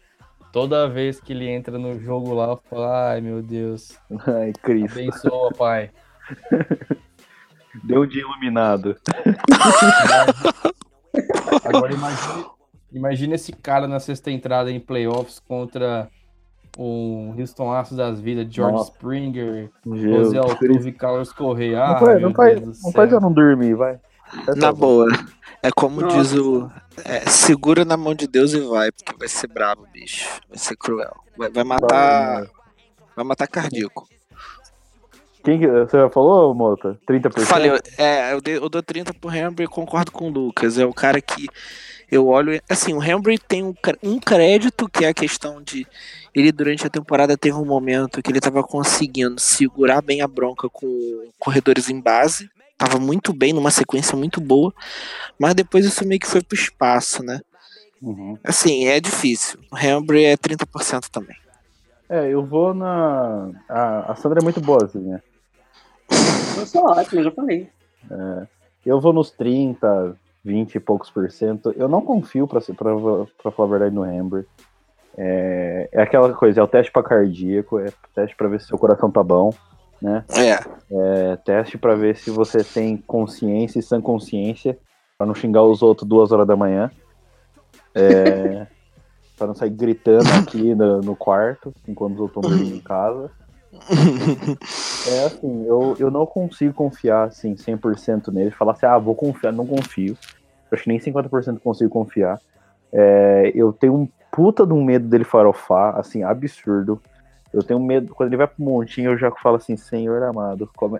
Toda 0.51 0.87
vez 0.89 1.19
que 1.19 1.33
ele 1.33 1.47
entra 1.49 1.77
no 1.77 1.99
jogo 1.99 2.33
lá, 2.33 2.45
eu 2.47 2.59
falo, 2.69 2.83
ai 2.85 3.21
meu 3.21 3.41
Deus, 3.43 3.97
Ai, 4.25 4.53
Cris. 4.61 4.91
abençoa, 4.91 5.51
pai. 5.53 5.91
Deu 7.83 8.05
de 8.05 8.19
iluminado. 8.19 8.95
Agora 11.63 11.93
imagine, 11.93 12.45
imagine 12.91 13.35
esse 13.35 13.51
cara 13.51 13.87
na 13.87 13.99
sexta 13.99 14.31
entrada 14.31 14.71
em 14.71 14.79
playoffs 14.79 15.39
contra 15.39 16.09
um 16.77 17.33
Houston 17.37 17.71
Astros 17.71 17.97
das 17.97 18.19
vidas, 18.19 18.53
George 18.53 18.77
Nossa. 18.77 18.91
Springer, 18.91 19.69
José. 19.85 20.37
Altuve 20.37 20.89
e 20.89 20.91
Carlos 20.91 21.33
Correia. 21.33 21.77
Não 21.77 21.83
Ah, 21.95 21.99
faz, 21.99 22.21
não 22.21 22.33
faz, 22.33 22.83
não 22.83 22.91
faz 22.91 23.11
eu 23.11 23.19
não 23.19 23.31
dormir, 23.31 23.73
vai. 23.75 23.99
Na 24.55 24.71
bom. 24.71 24.79
boa. 24.79 25.07
É 25.63 25.71
como 25.71 26.01
Nossa. 26.01 26.17
diz 26.17 26.33
o. 26.33 26.69
é, 27.03 27.21
segura 27.29 27.83
na 27.83 27.97
mão 27.97 28.13
de 28.13 28.27
Deus 28.27 28.53
e 28.53 28.59
vai, 28.59 28.91
porque 28.91 29.13
vai 29.17 29.27
ser 29.27 29.47
brabo, 29.47 29.87
bicho. 29.91 30.27
Vai 30.49 30.57
ser 30.57 30.75
cruel. 30.77 31.15
Vai, 31.37 31.49
vai 31.49 31.63
matar. 31.63 32.47
Vai 33.15 33.25
matar 33.25 33.47
cardíaco. 33.47 34.07
Quem 35.43 35.59
que, 35.59 35.67
você 35.67 35.97
já 35.97 36.09
falou, 36.09 36.53
Mota? 36.53 36.99
30%? 37.09 37.39
Falei, 37.45 37.71
é, 37.97 38.33
eu, 38.33 38.41
dei- 38.41 38.57
eu 38.57 38.67
dou 38.67 38.83
30 38.83 39.13
pro 39.13 39.33
Henry 39.33 39.63
e 39.63 39.67
concordo 39.67 40.11
com 40.11 40.27
o 40.27 40.31
Lucas. 40.31 40.77
É 40.77 40.85
o 40.85 40.93
cara 40.93 41.21
que 41.21 41.47
eu 42.11 42.27
olho. 42.27 42.61
Assim, 42.69 42.93
o 42.93 43.01
Henry 43.01 43.37
tem 43.39 43.63
um, 43.63 43.73
um 44.03 44.19
crédito 44.19 44.89
que 44.89 45.05
é 45.05 45.09
a 45.09 45.13
questão 45.13 45.61
de. 45.61 45.87
Ele, 46.35 46.51
durante 46.51 46.85
a 46.85 46.89
temporada, 46.89 47.37
teve 47.37 47.55
um 47.55 47.65
momento 47.65 48.21
que 48.21 48.29
ele 48.31 48.41
tava 48.41 48.61
conseguindo 48.61 49.39
segurar 49.39 50.01
bem 50.01 50.21
a 50.21 50.27
bronca 50.27 50.69
com 50.69 51.29
corredores 51.39 51.89
em 51.89 51.99
base. 52.01 52.49
Tava 52.77 52.99
muito 52.99 53.33
bem, 53.33 53.53
numa 53.53 53.71
sequência 53.71 54.17
muito 54.17 54.39
boa. 54.39 54.73
Mas 55.39 55.55
depois 55.55 55.85
isso 55.85 56.07
meio 56.07 56.19
que 56.19 56.27
foi 56.27 56.41
pro 56.41 56.55
espaço, 56.55 57.23
né? 57.23 57.39
Uhum. 58.01 58.37
Assim, 58.43 58.87
é 58.87 58.99
difícil. 58.99 59.59
O 59.71 59.77
Henry 59.77 60.25
é 60.25 60.37
30% 60.37 61.09
também. 61.09 61.35
É, 62.09 62.29
eu 62.29 62.45
vou 62.45 62.73
na. 62.73 63.49
A, 63.67 64.11
a 64.11 64.15
Sandra 64.15 64.39
é 64.39 64.43
muito 64.43 64.61
boa, 64.61 64.85
assim, 64.85 64.99
né? 64.99 65.21
Eu 66.57 66.65
sou 66.65 66.85
ótimo, 66.85 67.19
eu 67.19 67.25
já 67.25 67.31
falei. 67.31 67.69
Eu 68.85 69.01
vou 69.01 69.11
nos 69.11 69.31
30, 69.31 70.15
20 70.43 70.75
e 70.75 70.79
poucos 70.79 71.09
por 71.09 71.29
cento. 71.29 71.73
Eu 71.75 71.89
não 71.89 72.01
confio, 72.01 72.47
pra, 72.47 72.61
pra, 72.61 72.75
pra 73.41 73.51
falar 73.51 73.67
a 73.67 73.71
verdade, 73.71 73.95
no 73.95 74.03
Hambre. 74.03 74.45
É, 75.17 75.89
é 75.91 76.01
aquela 76.01 76.31
coisa, 76.33 76.61
é 76.61 76.63
o 76.63 76.67
teste 76.67 76.91
pra 76.91 77.01
cardíaco, 77.01 77.79
é 77.79 77.91
teste 78.13 78.35
pra 78.35 78.47
ver 78.47 78.61
se 78.61 78.67
seu 78.67 78.77
coração 78.77 79.09
tá 79.09 79.23
bom, 79.23 79.51
né? 80.01 80.23
É. 80.35 80.77
É 80.89 81.35
teste 81.37 81.77
pra 81.77 81.95
ver 81.95 82.15
se 82.15 82.29
você 82.29 82.63
tem 82.63 82.97
consciência 82.97 83.79
e 83.79 83.83
sã 83.83 83.99
consciência, 84.01 84.77
pra 85.17 85.27
não 85.27 85.35
xingar 85.35 85.63
os 85.63 85.81
outros 85.81 86.07
duas 86.07 86.31
horas 86.31 86.47
da 86.47 86.55
manhã. 86.55 86.89
É, 87.93 88.67
pra 89.37 89.47
não 89.47 89.55
sair 89.55 89.69
gritando 89.69 90.29
aqui 90.41 90.73
no, 90.73 91.01
no 91.01 91.15
quarto, 91.15 91.73
enquanto 91.87 92.15
os 92.15 92.19
outros 92.21 92.45
estão 92.45 92.77
em 92.77 92.79
casa. 92.79 93.31
É 95.09 95.23
assim, 95.23 95.65
eu, 95.65 95.95
eu 95.97 96.11
não 96.11 96.25
consigo 96.25 96.73
confiar 96.73 97.27
assim, 97.27 97.55
100% 97.55 98.27
nele. 98.27 98.51
Falar 98.51 98.73
assim, 98.73 98.85
ah, 98.85 98.97
vou 98.97 99.15
confiar, 99.15 99.53
não 99.53 99.65
confio. 99.65 100.17
Acho 100.69 100.83
que 100.83 100.89
nem 100.89 100.99
50% 100.99 101.59
consigo 101.59 101.89
confiar. 101.89 102.41
É, 102.91 103.51
eu 103.55 103.71
tenho 103.71 103.95
um 103.95 104.09
puta 104.31 104.67
de 104.67 104.73
um 104.73 104.83
medo 104.83 105.07
dele 105.07 105.23
farofar, 105.23 105.97
assim, 105.97 106.23
absurdo. 106.23 107.01
Eu 107.57 107.63
tenho 107.63 107.79
medo, 107.79 108.13
quando 108.13 108.29
ele 108.29 108.37
vai 108.37 108.45
pro 108.45 108.63
montinho, 108.63 109.11
eu 109.11 109.17
já 109.17 109.31
falo 109.31 109.55
assim, 109.55 109.75
senhor 109.75 110.21
amado, 110.21 110.69
come... 110.75 110.99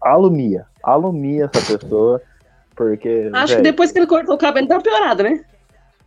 alumia, 0.00 0.66
alumia 0.82 1.48
essa 1.52 1.78
pessoa, 1.78 2.20
porque... 2.74 3.30
Acho 3.32 3.56
que 3.56 3.62
véi, 3.62 3.70
depois 3.70 3.92
que 3.92 4.00
ele 4.00 4.08
cortou 4.08 4.34
o 4.34 4.38
cabelo, 4.38 4.66
uma 4.66 4.82
piorada, 4.82 5.22
né? 5.22 5.44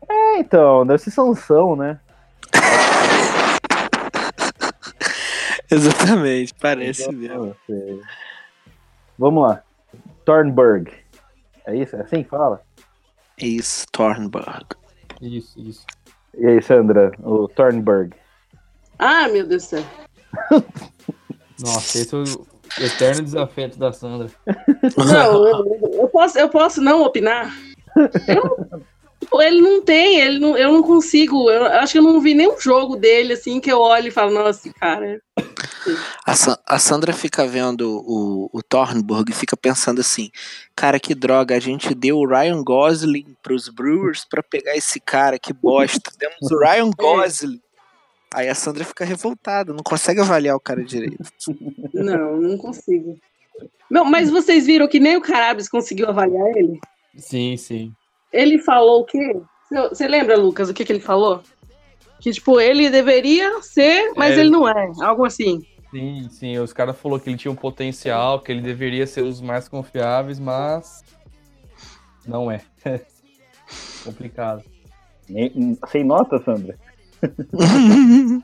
É, 0.09 0.39
então, 0.39 0.85
deve 0.85 1.01
ser 1.01 1.11
sanção, 1.11 1.77
né? 1.77 1.97
Exatamente, 5.71 6.53
parece 6.59 7.09
mesmo. 7.13 7.55
Vamos 9.17 9.43
lá. 9.43 9.63
Thornburg. 10.25 10.91
É 11.65 11.77
isso? 11.77 11.95
É 11.95 12.01
assim 12.01 12.23
que 12.23 12.29
fala? 12.29 12.61
Isso, 13.37 13.85
Thornburg. 13.93 14.65
Isso, 15.21 15.57
isso. 15.59 15.85
E 16.37 16.45
aí, 16.45 16.61
Sandra? 16.61 17.13
O 17.23 17.47
Thornburg. 17.47 18.13
Ah, 18.99 19.27
meu 19.27 19.45
Deus 19.45 19.63
do 19.63 19.67
céu. 19.69 19.83
Nossa, 21.59 21.97
esse 21.99 22.13
é 22.13 22.17
o 22.17 22.47
eterno 22.79 23.23
desafeto 23.23 23.77
da 23.79 23.91
Sandra. 23.91 24.29
Não, 24.97 25.47
eu, 25.47 25.91
eu 26.01 26.07
posso, 26.09 26.37
eu 26.37 26.49
posso 26.49 26.81
não 26.81 27.01
opinar? 27.03 27.55
Eu- 28.27 28.87
Pô, 29.31 29.41
ele 29.41 29.59
não 29.59 29.81
tem, 29.81 30.21
ele 30.21 30.37
não, 30.39 30.55
eu 30.55 30.71
não 30.71 30.83
consigo. 30.83 31.49
Eu 31.49 31.65
acho 31.65 31.93
que 31.93 31.97
eu 31.97 32.03
não 32.03 32.21
vi 32.21 32.35
nenhum 32.35 32.57
jogo 32.59 32.95
dele 32.95 33.33
assim 33.33 33.59
que 33.59 33.69
eu 33.69 33.79
olho 33.79 34.07
e 34.07 34.11
falo, 34.11 34.31
nossa, 34.31 34.71
cara. 34.79 35.19
A, 36.25 36.33
Sa- 36.35 36.59
a 36.65 36.77
Sandra 36.77 37.11
fica 37.11 37.45
vendo 37.45 37.99
o, 38.05 38.47
o 38.53 38.61
Thornburg 38.61 39.31
e 39.31 39.35
fica 39.35 39.57
pensando 39.57 39.99
assim: 40.01 40.29
cara, 40.75 40.99
que 40.99 41.15
droga, 41.15 41.55
a 41.55 41.59
gente 41.59 41.95
deu 41.95 42.19
o 42.19 42.27
Ryan 42.27 42.63
Gosling 42.63 43.35
pros 43.41 43.67
Brewers 43.69 44.23
pra 44.23 44.43
pegar 44.43 44.77
esse 44.77 44.99
cara, 44.99 45.39
que 45.39 45.51
bosta. 45.51 46.11
Temos 46.17 46.51
o 46.51 46.59
Ryan 46.59 46.91
Gosling. 46.95 47.59
Aí 48.33 48.49
a 48.49 48.55
Sandra 48.55 48.83
fica 48.83 49.05
revoltada, 49.05 49.71
não 49.73 49.83
consegue 49.83 50.19
avaliar 50.19 50.55
o 50.55 50.59
cara 50.59 50.83
direito. 50.83 51.17
Não, 51.93 52.37
não 52.37 52.57
consigo. 52.57 53.17
Não, 53.89 54.03
mas 54.05 54.29
vocês 54.29 54.65
viram 54.65 54.87
que 54.87 54.99
nem 54.99 55.15
o 55.17 55.21
Carabes 55.21 55.69
conseguiu 55.69 56.07
avaliar 56.09 56.45
ele? 56.55 56.79
Sim, 57.17 57.55
sim. 57.57 57.91
Ele 58.31 58.59
falou 58.59 59.01
o 59.01 59.05
quê? 59.05 59.39
Você- 59.91 60.07
lembra, 60.07 60.37
Lucas, 60.37 60.69
o 60.69 60.73
que, 60.73 60.83
que 60.85 60.91
ele 60.91 60.99
falou? 60.99 61.41
Que, 62.19 62.31
tipo, 62.31 62.59
ele 62.59 62.89
deveria 62.89 63.61
ser, 63.61 64.11
mas 64.15 64.37
É. 64.37 64.41
ele 64.41 64.49
não 64.49 64.67
é. 64.67 64.91
Algo 65.01 65.25
assim. 65.25 65.61
Sim, 65.89 66.27
sim. 66.29 66.57
Os 66.59 66.73
caras 66.73 66.97
falaram 66.97 67.21
que 67.23 67.29
ele 67.29 67.37
tinha 67.37 67.51
um 67.51 67.55
potencial, 67.55 68.41
que 68.41 68.51
ele 68.51 68.61
deveria 68.61 69.07
ser 69.07 69.21
os 69.23 69.39
mais 69.41 69.67
confiáveis, 69.69 70.37
mas. 70.39 71.01
Não 72.27 72.51
é. 72.51 72.61
Complicado. 74.03 74.63
Sem 75.91 76.03
nota, 76.03 76.37
Sandra? 76.43 76.77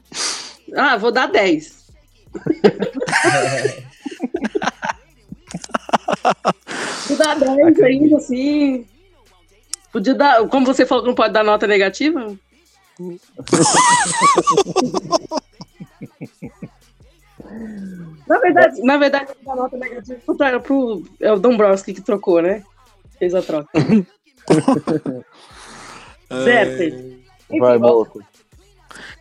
Ah, 0.76 0.98
vou 0.98 1.12
dar 1.12 1.28
10. 1.28 1.88
vou 7.08 7.18
dar 7.18 7.40
10 7.40 7.80
ainda, 7.82 8.18
assim. 8.18 8.88
Podia 9.92 10.16
dar. 10.16 10.48
Como 10.48 10.66
você 10.66 10.84
falou 10.86 11.04
que 11.04 11.10
não 11.10 11.16
pode 11.16 11.32
dar 11.32 11.44
nota 11.44 11.68
negativa? 11.68 12.36
na 18.28 18.40
verdade, 18.40 18.82
na 18.82 18.98
verdade, 18.98 19.32
dar 19.46 19.56
nota 19.56 19.78
negativa 19.78 20.20
pro, 20.26 20.62
pro, 20.62 21.04
é 21.20 21.32
o 21.32 21.40
Dombrowski 21.40 21.94
que 21.94 22.02
trocou, 22.02 22.42
né? 22.42 22.64
Fez 23.20 23.36
a 23.36 23.44
troca. 23.44 23.70
Certo. 26.44 27.24
Vai, 27.60 27.78
maluco. 27.78 28.24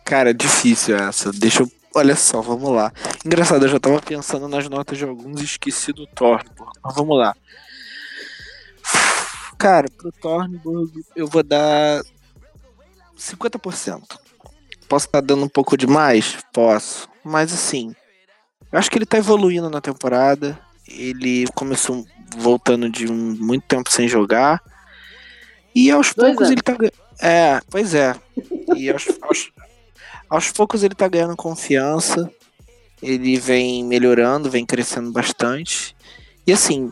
Cara, 0.05 0.33
difícil 0.33 0.95
essa. 0.97 1.31
Deixa 1.31 1.63
eu. 1.63 1.71
Olha 1.95 2.15
só, 2.15 2.41
vamos 2.41 2.71
lá. 2.71 2.91
Engraçado, 3.23 3.65
eu 3.65 3.69
já 3.69 3.79
tava 3.79 4.01
pensando 4.01 4.47
nas 4.47 4.67
notas 4.67 4.97
de 4.97 5.03
alguns 5.03 5.41
e 5.41 5.45
esqueci 5.45 5.93
do 5.93 6.07
Thornburg. 6.07 6.71
Mas 6.83 6.95
vamos 6.95 7.17
lá. 7.17 7.35
Cara, 9.57 9.87
pro 9.95 10.11
Thornburg 10.11 10.91
eu 11.15 11.27
vou 11.27 11.43
dar 11.43 12.01
50%. 13.17 14.01
Posso 14.89 15.05
estar 15.05 15.21
dando 15.21 15.45
um 15.45 15.49
pouco 15.49 15.77
demais? 15.77 16.37
Posso. 16.51 17.07
Mas 17.23 17.53
assim, 17.53 17.95
eu 18.71 18.79
acho 18.79 18.89
que 18.91 18.97
ele 18.97 19.05
tá 19.05 19.17
evoluindo 19.17 19.69
na 19.69 19.79
temporada. 19.79 20.59
Ele 20.87 21.45
começou 21.55 22.05
voltando 22.35 22.89
de 22.89 23.09
um- 23.09 23.35
muito 23.39 23.65
tempo 23.67 23.89
sem 23.91 24.07
jogar. 24.07 24.61
E 25.73 25.89
aos 25.89 26.13
Dois 26.13 26.35
poucos 26.35 26.47
anos. 26.47 26.51
ele 26.51 26.61
tá. 26.61 26.75
É, 27.21 27.61
pois 27.69 27.93
é. 27.93 28.15
E 28.75 28.89
aos, 28.89 29.05
aos, 29.21 29.51
aos 30.33 30.51
poucos 30.51 30.81
ele 30.83 30.95
tá 30.95 31.07
ganhando 31.07 31.35
confiança. 31.35 32.27
Ele 33.01 33.37
vem 33.37 33.83
melhorando, 33.83 34.49
vem 34.49 34.65
crescendo 34.65 35.11
bastante. 35.11 35.95
E 36.47 36.51
assim, 36.51 36.91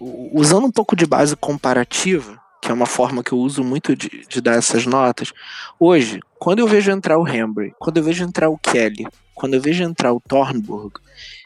usando 0.00 0.64
um 0.64 0.70
pouco 0.70 0.96
de 0.96 1.04
base 1.04 1.36
comparativa, 1.36 2.40
que 2.62 2.70
é 2.70 2.74
uma 2.74 2.86
forma 2.86 3.22
que 3.22 3.32
eu 3.32 3.38
uso 3.38 3.62
muito 3.62 3.94
de, 3.94 4.26
de 4.26 4.40
dar 4.40 4.54
essas 4.54 4.86
notas, 4.86 5.34
hoje, 5.78 6.20
quando 6.38 6.60
eu 6.60 6.66
vejo 6.66 6.90
entrar 6.90 7.18
o 7.18 7.28
Hembry, 7.28 7.74
quando 7.78 7.98
eu 7.98 8.02
vejo 8.02 8.24
entrar 8.24 8.48
o 8.48 8.56
Kelly, 8.56 9.06
quando 9.34 9.52
eu 9.52 9.60
vejo 9.60 9.84
entrar 9.84 10.14
o 10.14 10.20
Thornburg, 10.20 10.94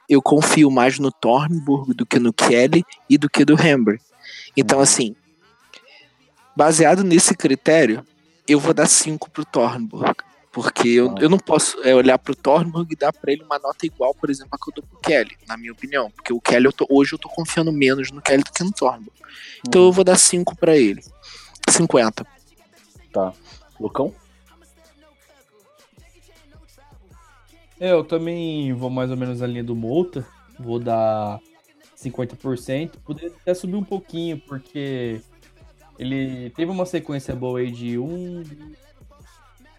eu 0.08 0.22
confio 0.22 0.70
mais 0.70 1.00
no 1.00 1.10
Thornburg 1.10 1.92
do 1.92 2.06
que 2.06 2.20
no 2.20 2.32
Kelly 2.32 2.84
e 3.10 3.18
do 3.18 3.28
que 3.28 3.44
do 3.44 3.60
Hembry. 3.60 4.00
Então, 4.56 4.78
assim, 4.78 5.16
baseado 6.54 7.02
nesse 7.02 7.34
critério, 7.34 8.06
eu 8.46 8.60
vou 8.60 8.72
dar 8.72 8.86
5 8.86 9.28
pro 9.28 9.44
Thornburg. 9.44 10.14
Porque 10.52 10.86
eu, 10.88 11.14
eu 11.18 11.30
não 11.30 11.38
posso 11.38 11.80
é, 11.82 11.94
olhar 11.94 12.18
pro 12.18 12.36
Thornburg 12.36 12.92
e 12.92 12.96
dar 12.96 13.12
pra 13.12 13.32
ele 13.32 13.42
uma 13.42 13.58
nota 13.58 13.86
igual, 13.86 14.14
por 14.14 14.28
exemplo, 14.28 14.50
a 14.52 14.58
que 14.62 14.70
eu 14.70 14.74
dou 14.74 14.84
pro 14.84 14.98
Kelly, 15.00 15.36
na 15.48 15.56
minha 15.56 15.72
opinião. 15.72 16.10
Porque 16.10 16.32
o 16.32 16.40
Kelly, 16.40 16.66
eu 16.66 16.72
tô- 16.72 16.86
hoje 16.90 17.14
eu 17.14 17.18
tô 17.18 17.28
confiando 17.28 17.72
menos 17.72 18.10
no 18.10 18.20
Kelly 18.20 18.42
do 18.42 18.52
que 18.52 18.62
no 18.62 18.70
Thornburg. 18.70 19.10
Então 19.66 19.84
eu 19.84 19.92
vou 19.92 20.04
dar 20.04 20.16
5 20.18 20.54
pra 20.54 20.76
ele. 20.76 21.02
50. 21.70 22.26
Tá. 23.12 23.32
Lucão? 23.80 24.14
É, 27.80 27.92
Eu 27.92 28.04
também 28.04 28.72
vou 28.72 28.90
mais 28.90 29.10
ou 29.10 29.16
menos 29.16 29.40
na 29.40 29.46
linha 29.46 29.64
do 29.64 29.74
Mouta. 29.74 30.26
Vou 30.58 30.78
dar 30.78 31.40
50%. 31.96 32.98
Poderia 33.04 33.30
até 33.40 33.54
subir 33.54 33.76
um 33.76 33.82
pouquinho, 33.84 34.38
porque 34.46 35.20
ele 35.98 36.50
teve 36.50 36.70
uma 36.70 36.86
sequência 36.86 37.34
boa 37.34 37.58
aí 37.60 37.70
de 37.70 37.98
um. 37.98 38.42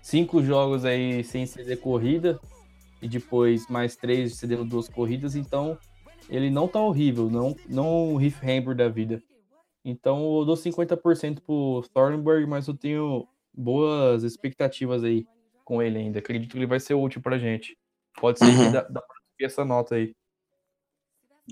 Cinco 0.03 0.43
jogos 0.43 0.83
aí 0.83 1.23
sem 1.23 1.45
ceder 1.45 1.79
corrida. 1.79 2.37
E 3.01 3.07
depois 3.07 3.67
mais 3.69 3.95
três 3.95 4.35
cedendo 4.35 4.65
duas 4.65 4.89
corridas. 4.89 5.33
Então 5.35 5.77
ele 6.29 6.49
não 6.49 6.67
tá 6.67 6.79
horrível. 6.79 7.29
Não, 7.29 7.55
não 7.69 8.13
o 8.13 8.17
Riff 8.17 8.45
Hamber 8.45 8.75
da 8.75 8.89
vida. 8.89 9.23
Então 9.85 10.39
eu 10.39 10.45
dou 10.45 10.55
50% 10.57 11.41
pro 11.41 11.83
Thornburg, 11.93 12.45
mas 12.45 12.67
eu 12.67 12.73
tenho 12.73 13.25
boas 13.53 14.23
expectativas 14.23 15.03
aí 15.05 15.25
com 15.63 15.81
ele 15.81 15.97
ainda. 15.97 16.19
Acredito 16.19 16.51
que 16.51 16.57
ele 16.57 16.65
vai 16.67 16.79
ser 16.81 16.93
útil 16.95 17.21
pra 17.21 17.37
gente. 17.37 17.77
Pode 18.19 18.39
ser 18.39 18.45
Uhum. 18.45 18.65
que 18.65 18.71
dá, 18.71 18.81
dá 18.81 19.01
pra 19.01 19.15
subir 19.31 19.45
essa 19.45 19.63
nota 19.65 19.95
aí. 19.95 20.13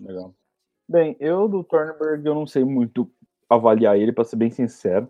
Legal. 0.01 0.33
Bem, 0.89 1.15
eu 1.19 1.47
do 1.47 1.63
Thornburg 1.63 2.25
eu 2.25 2.35
não 2.35 2.45
sei 2.45 2.63
muito 2.65 3.09
avaliar 3.49 3.97
ele, 3.97 4.11
pra 4.11 4.23
ser 4.25 4.35
bem 4.35 4.49
sincero. 4.49 5.09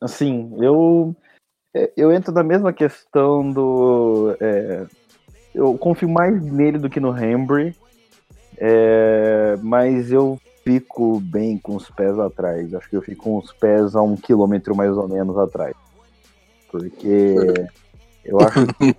Assim, 0.00 0.52
eu 0.60 1.14
eu 1.96 2.12
entro 2.12 2.32
na 2.32 2.42
mesma 2.42 2.72
questão 2.72 3.50
do. 3.50 4.36
é, 4.40 4.86
eu 5.54 5.76
confio 5.76 6.08
mais 6.08 6.42
nele 6.42 6.78
do 6.78 6.90
que 6.90 7.00
no 7.00 7.16
Hembry, 7.16 7.74
é, 8.56 9.56
mas 9.62 10.10
eu 10.12 10.38
fico 10.64 11.20
bem 11.20 11.58
com 11.58 11.76
os 11.76 11.90
pés 11.90 12.18
atrás. 12.18 12.74
Acho 12.74 12.88
que 12.88 12.96
eu 12.96 13.02
fico 13.02 13.24
com 13.24 13.38
os 13.38 13.52
pés 13.52 13.94
a 13.94 14.02
um 14.02 14.16
quilômetro 14.16 14.74
mais 14.74 14.96
ou 14.96 15.08
menos 15.08 15.36
atrás. 15.36 15.74
Porque 16.70 17.36
eu 18.24 18.40
acho 18.40 18.66
que 18.66 18.96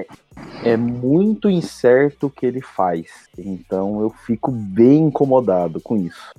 é, 0.00 0.72
é 0.72 0.76
muito 0.76 1.48
incerto 1.48 2.26
o 2.26 2.30
que 2.30 2.46
ele 2.46 2.60
faz. 2.60 3.28
Então 3.38 4.00
eu 4.00 4.10
fico 4.10 4.50
bem 4.50 5.04
incomodado 5.04 5.80
com 5.80 5.96
isso. 5.96 6.32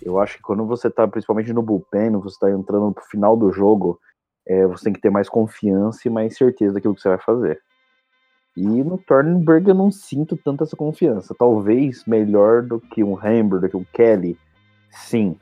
Eu 0.00 0.18
acho 0.18 0.36
que 0.36 0.42
quando 0.42 0.64
você 0.64 0.90
tá, 0.90 1.06
principalmente 1.06 1.52
no 1.52 1.62
bullpen, 1.62 2.12
você 2.12 2.38
tá 2.38 2.50
entrando 2.50 2.92
pro 2.92 3.04
final 3.04 3.36
do 3.36 3.52
jogo, 3.52 4.00
é, 4.46 4.66
você 4.66 4.84
tem 4.84 4.92
que 4.92 5.00
ter 5.00 5.10
mais 5.10 5.28
confiança 5.28 6.00
e 6.06 6.10
mais 6.10 6.36
certeza 6.36 6.74
daquilo 6.74 6.94
que 6.94 7.00
você 7.00 7.08
vai 7.08 7.18
fazer. 7.18 7.60
E 8.56 8.62
no 8.62 8.98
Thornburg 8.98 9.68
eu 9.68 9.74
não 9.74 9.90
sinto 9.90 10.36
tanta 10.36 10.64
essa 10.64 10.76
confiança. 10.76 11.34
Talvez 11.38 12.04
melhor 12.04 12.62
do 12.62 12.78
que 12.80 13.02
um 13.02 13.16
Hamber, 13.16 13.60
do 13.60 13.68
que 13.68 13.76
um 13.76 13.84
Kelly, 13.92 14.36
sim. 14.90 15.36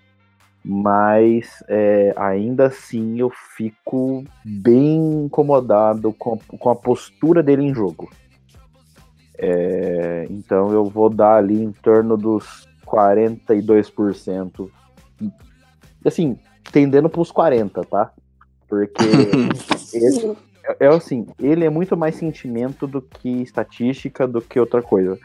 Mas 0.65 1.65
é, 1.69 2.13
ainda 2.17 2.67
assim 2.67 3.19
eu 3.19 3.31
fico 3.31 4.25
bem 4.45 5.25
incomodado 5.25 6.13
com, 6.13 6.39
com 6.39 6.71
a 6.71 6.77
postura 6.77 7.43
dele 7.43 7.63
em 7.63 7.75
jogo. 7.75 8.11
É, 9.39 10.27
então 10.29 10.71
eu 10.71 10.85
vou 10.85 11.09
dar 11.09 11.37
ali 11.37 11.63
em 11.63 11.73
torno 11.73 12.17
dos 12.17 12.69
42%. 12.87 14.71
Assim, 16.05 16.39
tendendo 16.71 17.09
para 17.09 17.21
os 17.21 17.33
40%, 17.33 17.87
tá? 17.87 18.13
Porque 18.71 19.05
ele, 19.93 20.37
é, 20.65 20.87
é 20.87 20.89
assim, 20.89 21.27
ele 21.41 21.65
é 21.65 21.71
muito 21.71 21.97
mais 21.97 22.15
sentimento 22.15 22.87
do 22.87 23.03
que 23.03 23.43
estatística, 23.43 24.27
do 24.29 24.41
que 24.41 24.61
outra 24.61 24.81
coisa. 24.81 25.19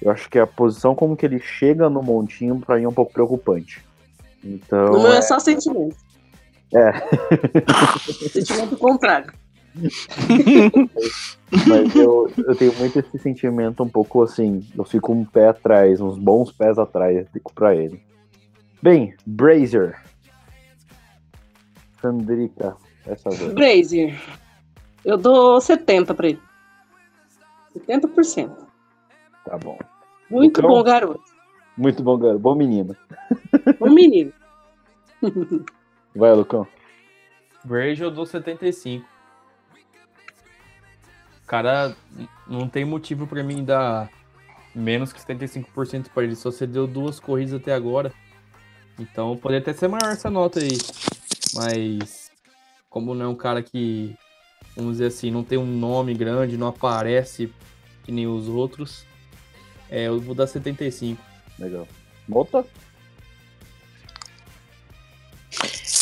Eu 0.00 0.10
acho 0.10 0.28
que 0.28 0.38
a 0.38 0.46
posição 0.46 0.94
como 0.94 1.16
que 1.16 1.24
ele 1.24 1.40
chega 1.40 1.88
no 1.88 2.02
montinho, 2.02 2.60
pra 2.60 2.76
mim, 2.76 2.84
é 2.84 2.88
um 2.88 2.92
pouco 2.92 3.12
preocupante. 3.12 3.82
Então, 4.44 4.92
No 4.92 5.02
meu 5.02 5.12
é 5.12 5.22
só 5.22 5.38
sentimento. 5.38 5.96
É. 6.74 6.92
sentimento 8.28 8.76
contrário. 8.76 9.32
Mas 11.66 11.96
eu, 11.96 12.30
eu 12.36 12.54
tenho 12.56 12.74
muito 12.74 12.98
esse 12.98 13.18
sentimento 13.18 13.82
um 13.82 13.88
pouco 13.88 14.22
assim. 14.22 14.66
Eu 14.76 14.84
fico 14.84 15.12
um 15.12 15.24
pé 15.24 15.48
atrás, 15.48 16.00
uns 16.00 16.18
bons 16.18 16.52
pés 16.52 16.78
atrás, 16.78 17.26
fico 17.32 17.52
pra 17.54 17.74
ele. 17.74 18.02
Bem, 18.82 19.14
Brazer. 19.24 19.96
Sandrica, 22.02 22.76
essa 23.06 23.30
vez. 23.30 23.52
Brazier. 23.54 24.20
Eu 25.04 25.16
dou 25.16 25.60
70 25.60 26.12
pra 26.14 26.28
ele. 26.28 26.42
70%. 27.74 28.50
Tá 29.44 29.56
bom. 29.56 29.78
Muito 30.28 30.60
Lucão? 30.60 30.76
bom, 30.76 30.82
garoto. 30.82 31.22
Muito 31.76 32.02
bom, 32.02 32.18
garoto. 32.18 32.40
Bom 32.40 32.54
menino. 32.54 32.96
Um 33.80 33.90
menino. 33.90 34.32
Vai, 36.14 36.34
Lucão. 36.34 36.66
Brage 37.64 38.02
eu 38.02 38.10
dou 38.10 38.26
75. 38.26 39.06
Cara, 41.46 41.94
não 42.46 42.68
tem 42.68 42.84
motivo 42.84 43.26
pra 43.26 43.42
mim 43.42 43.64
dar 43.64 44.10
menos 44.74 45.12
que 45.12 45.20
75% 45.20 46.08
pra 46.12 46.24
ele. 46.24 46.34
Só 46.34 46.50
você 46.50 46.66
deu 46.66 46.86
duas 46.86 47.20
corridas 47.20 47.54
até 47.54 47.72
agora. 47.72 48.12
Então 48.98 49.36
poderia 49.36 49.60
até 49.62 49.72
ser 49.72 49.88
maior 49.88 50.12
essa 50.12 50.30
nota 50.30 50.60
aí. 50.60 50.78
Mas 51.54 52.30
como 52.88 53.14
não 53.14 53.26
é 53.26 53.28
um 53.28 53.34
cara 53.34 53.62
que 53.62 54.16
vamos 54.76 54.92
dizer 54.92 55.06
assim, 55.06 55.30
não 55.30 55.44
tem 55.44 55.58
um 55.58 55.66
nome 55.66 56.14
grande, 56.14 56.56
não 56.56 56.68
aparece 56.68 57.52
que 58.04 58.12
nem 58.12 58.26
os 58.26 58.48
outros. 58.48 59.04
É, 59.90 60.08
eu 60.08 60.20
vou 60.20 60.34
dar 60.34 60.46
75. 60.46 61.20
Legal. 61.58 61.86
Volta? 62.28 62.64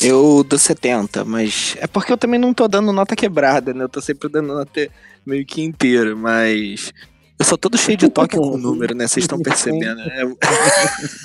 Eu 0.03 0.45
dou 0.45 0.59
70, 0.59 1.25
mas 1.25 1.77
é 1.79 1.87
porque 1.87 2.13
eu 2.13 2.17
também 2.17 2.41
não 2.41 2.55
tô 2.55 2.67
dando 2.69 2.93
nota 2.93 3.17
quebrada, 3.17 3.75
né? 3.75 3.85
Eu 3.85 3.89
tô 3.89 4.01
sempre 4.01 4.29
dando 4.29 4.55
nota 4.55 4.89
meio 5.27 5.45
que 5.45 5.61
inteira, 5.63 6.17
mas. 6.17 6.93
Eu 7.39 7.45
sou 7.45 7.59
todo 7.59 7.77
cheio 7.77 7.97
de 7.97 8.09
toque 8.09 8.37
com 8.37 8.49
o 8.49 8.59
número, 8.59 8.95
né? 8.95 9.09
Vocês 9.09 9.25
estão 9.25 9.41
percebendo, 9.41 9.97
né? 9.97 10.35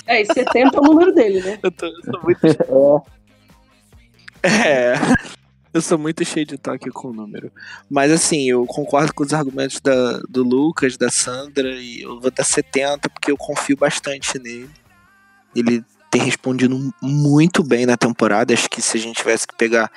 É, 0.06 0.22
e 0.22 0.26
70 0.26 0.76
é 0.76 0.80
o 0.80 0.82
número 0.82 1.14
dele, 1.14 1.40
né? 1.42 1.58
Eu, 1.62 1.70
tô, 1.70 1.86
eu 1.86 2.02
sou 2.04 2.22
muito. 2.22 2.40
É. 3.12 3.16
Eu 5.72 5.82
sou 5.82 5.98
muito 5.98 6.24
cheio 6.24 6.46
de 6.46 6.56
toque 6.56 6.90
com 6.90 7.08
o 7.08 7.12
número. 7.12 7.52
Mas 7.90 8.10
assim, 8.10 8.48
eu 8.48 8.64
concordo 8.64 9.12
com 9.12 9.22
os 9.22 9.34
argumentos 9.34 9.78
da, 9.80 10.20
do 10.26 10.42
Lucas, 10.42 10.96
da 10.96 11.10
Sandra, 11.10 11.68
e 11.68 12.00
eu 12.00 12.18
vou 12.18 12.30
dar 12.30 12.44
70 12.44 13.10
porque 13.10 13.30
eu 13.30 13.36
confio 13.36 13.76
bastante 13.76 14.38
nele. 14.38 14.70
Ele 15.54 15.84
tem 16.10 16.22
respondido 16.22 16.92
muito 17.02 17.62
bem 17.62 17.84
na 17.84 17.96
temporada. 17.96 18.54
Acho 18.54 18.70
que 18.70 18.80
se 18.80 18.96
a 18.96 19.00
gente 19.00 19.16
tivesse 19.16 19.46
que 19.46 19.54
pegar 19.54 19.90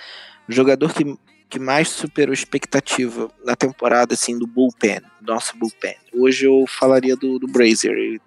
o 0.50 0.52
jogador 0.52 0.94
que, 0.94 1.18
que 1.50 1.60
mais 1.60 1.88
superou 1.88 2.34
expectativa 2.34 3.30
na 3.46 3.56
temporada, 3.56 4.16
assim, 4.16 4.38
do 4.38 4.46
bullpen, 4.46 5.00
nosso 5.22 5.58
bullpen. 5.58 5.96
Hoje 6.14 6.46
eu 6.46 6.66
falaria 6.68 7.16
do, 7.16 7.40
do 7.40 7.48
Brazier. 7.48 8.20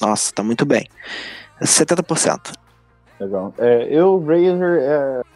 Nossa, 0.00 0.32
tá 0.32 0.42
muito 0.42 0.64
bem. 0.64 0.88
70%. 1.60 2.54
Legal. 3.20 3.54
É, 3.58 3.88
eu, 3.90 4.18
Razor, 4.20 4.78
é... 4.80 5.33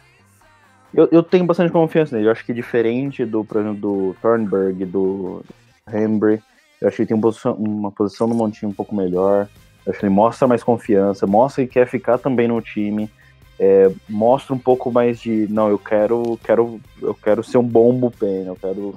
eu, 0.93 1.07
eu 1.11 1.23
tenho 1.23 1.45
bastante 1.45 1.71
confiança 1.71 2.15
nele. 2.15 2.27
Eu 2.27 2.31
acho 2.31 2.45
que 2.45 2.53
diferente 2.53 3.25
do, 3.25 3.43
por 3.43 3.61
exemplo, 3.61 3.79
do 3.79 4.15
Thornburg, 4.21 4.85
do 4.85 5.43
Hembry, 5.91 6.41
eu 6.81 6.87
acho 6.87 6.95
que 6.95 7.01
ele 7.03 7.07
tem 7.07 7.17
uma 7.17 7.91
posição, 7.91 8.27
no 8.27 8.35
montinho 8.35 8.71
um 8.71 8.73
pouco 8.73 8.95
melhor. 8.95 9.47
Eu 9.85 9.91
acho 9.91 9.99
que 9.99 10.05
ele 10.05 10.13
mostra 10.13 10.47
mais 10.47 10.63
confiança, 10.63 11.27
mostra 11.27 11.65
que 11.65 11.73
quer 11.73 11.87
ficar 11.87 12.17
também 12.17 12.47
no 12.47 12.61
time. 12.61 13.09
é, 13.59 13.91
mostra 14.07 14.55
um 14.55 14.57
pouco 14.57 14.89
mais 14.89 15.19
de, 15.19 15.45
não, 15.49 15.69
eu 15.69 15.77
quero, 15.77 16.39
quero, 16.43 16.79
eu 17.01 17.13
quero 17.13 17.43
ser 17.43 17.57
um 17.57 17.63
bom 17.63 17.93
bullpen, 17.93 18.45
eu 18.45 18.55
quero 18.55 18.95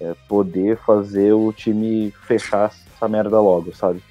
é, 0.00 0.14
poder 0.28 0.76
fazer 0.76 1.32
o 1.32 1.52
time 1.52 2.12
fechar 2.26 2.70
essa 2.94 3.08
merda 3.08 3.40
logo, 3.40 3.74
sabe? 3.74 4.02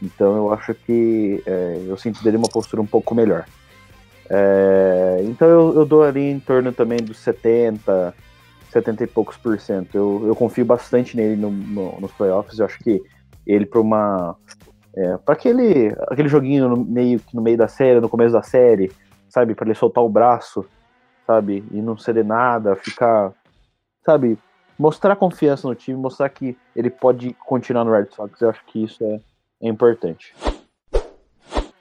Então 0.00 0.36
eu 0.36 0.52
acho 0.52 0.72
que 0.72 1.42
é, 1.44 1.84
eu 1.86 1.96
sinto 1.96 2.22
dele 2.22 2.36
uma 2.36 2.48
postura 2.48 2.80
um 2.80 2.86
pouco 2.86 3.14
melhor. 3.14 3.44
É, 4.30 5.18
então 5.24 5.48
eu, 5.48 5.74
eu 5.74 5.84
dou 5.84 6.02
ali 6.04 6.20
em 6.30 6.38
torno 6.38 6.72
também 6.72 6.98
dos 6.98 7.18
70, 7.18 8.14
70 8.70 9.02
e 9.04 9.06
poucos 9.06 9.36
por 9.36 9.58
cento. 9.58 9.94
Eu, 9.96 10.24
eu 10.26 10.36
confio 10.36 10.64
bastante 10.64 11.16
nele 11.16 11.34
no, 11.36 11.50
no- 11.50 12.00
nos 12.00 12.12
playoffs. 12.12 12.58
Eu 12.58 12.66
acho 12.66 12.78
que 12.78 13.02
ele 13.46 13.66
para 13.66 13.80
uma. 13.80 14.36
É, 14.96 15.16
para 15.18 15.34
aquele, 15.34 15.94
aquele 16.08 16.28
joguinho 16.28 16.68
no 16.68 16.76
meio, 16.84 17.20
no 17.34 17.42
meio 17.42 17.56
da 17.56 17.68
série, 17.68 18.00
no 18.00 18.08
começo 18.08 18.32
da 18.32 18.42
série, 18.42 18.90
sabe? 19.28 19.54
Para 19.54 19.66
ele 19.66 19.74
soltar 19.74 20.02
o 20.04 20.08
braço, 20.08 20.64
sabe? 21.26 21.64
E 21.72 21.80
não 21.82 21.98
ceder 21.98 22.24
nada, 22.24 22.76
ficar. 22.76 23.32
Sabe? 24.04 24.38
Mostrar 24.78 25.14
confiança 25.16 25.68
no 25.68 25.74
time, 25.74 25.98
mostrar 25.98 26.28
que 26.30 26.56
ele 26.74 26.88
pode 26.88 27.34
continuar 27.46 27.84
no 27.84 27.92
Red 27.92 28.06
Sox. 28.14 28.40
Eu 28.40 28.48
acho 28.50 28.64
que 28.66 28.82
isso 28.84 29.04
é, 29.04 29.20
é 29.62 29.68
importante. 29.68 30.34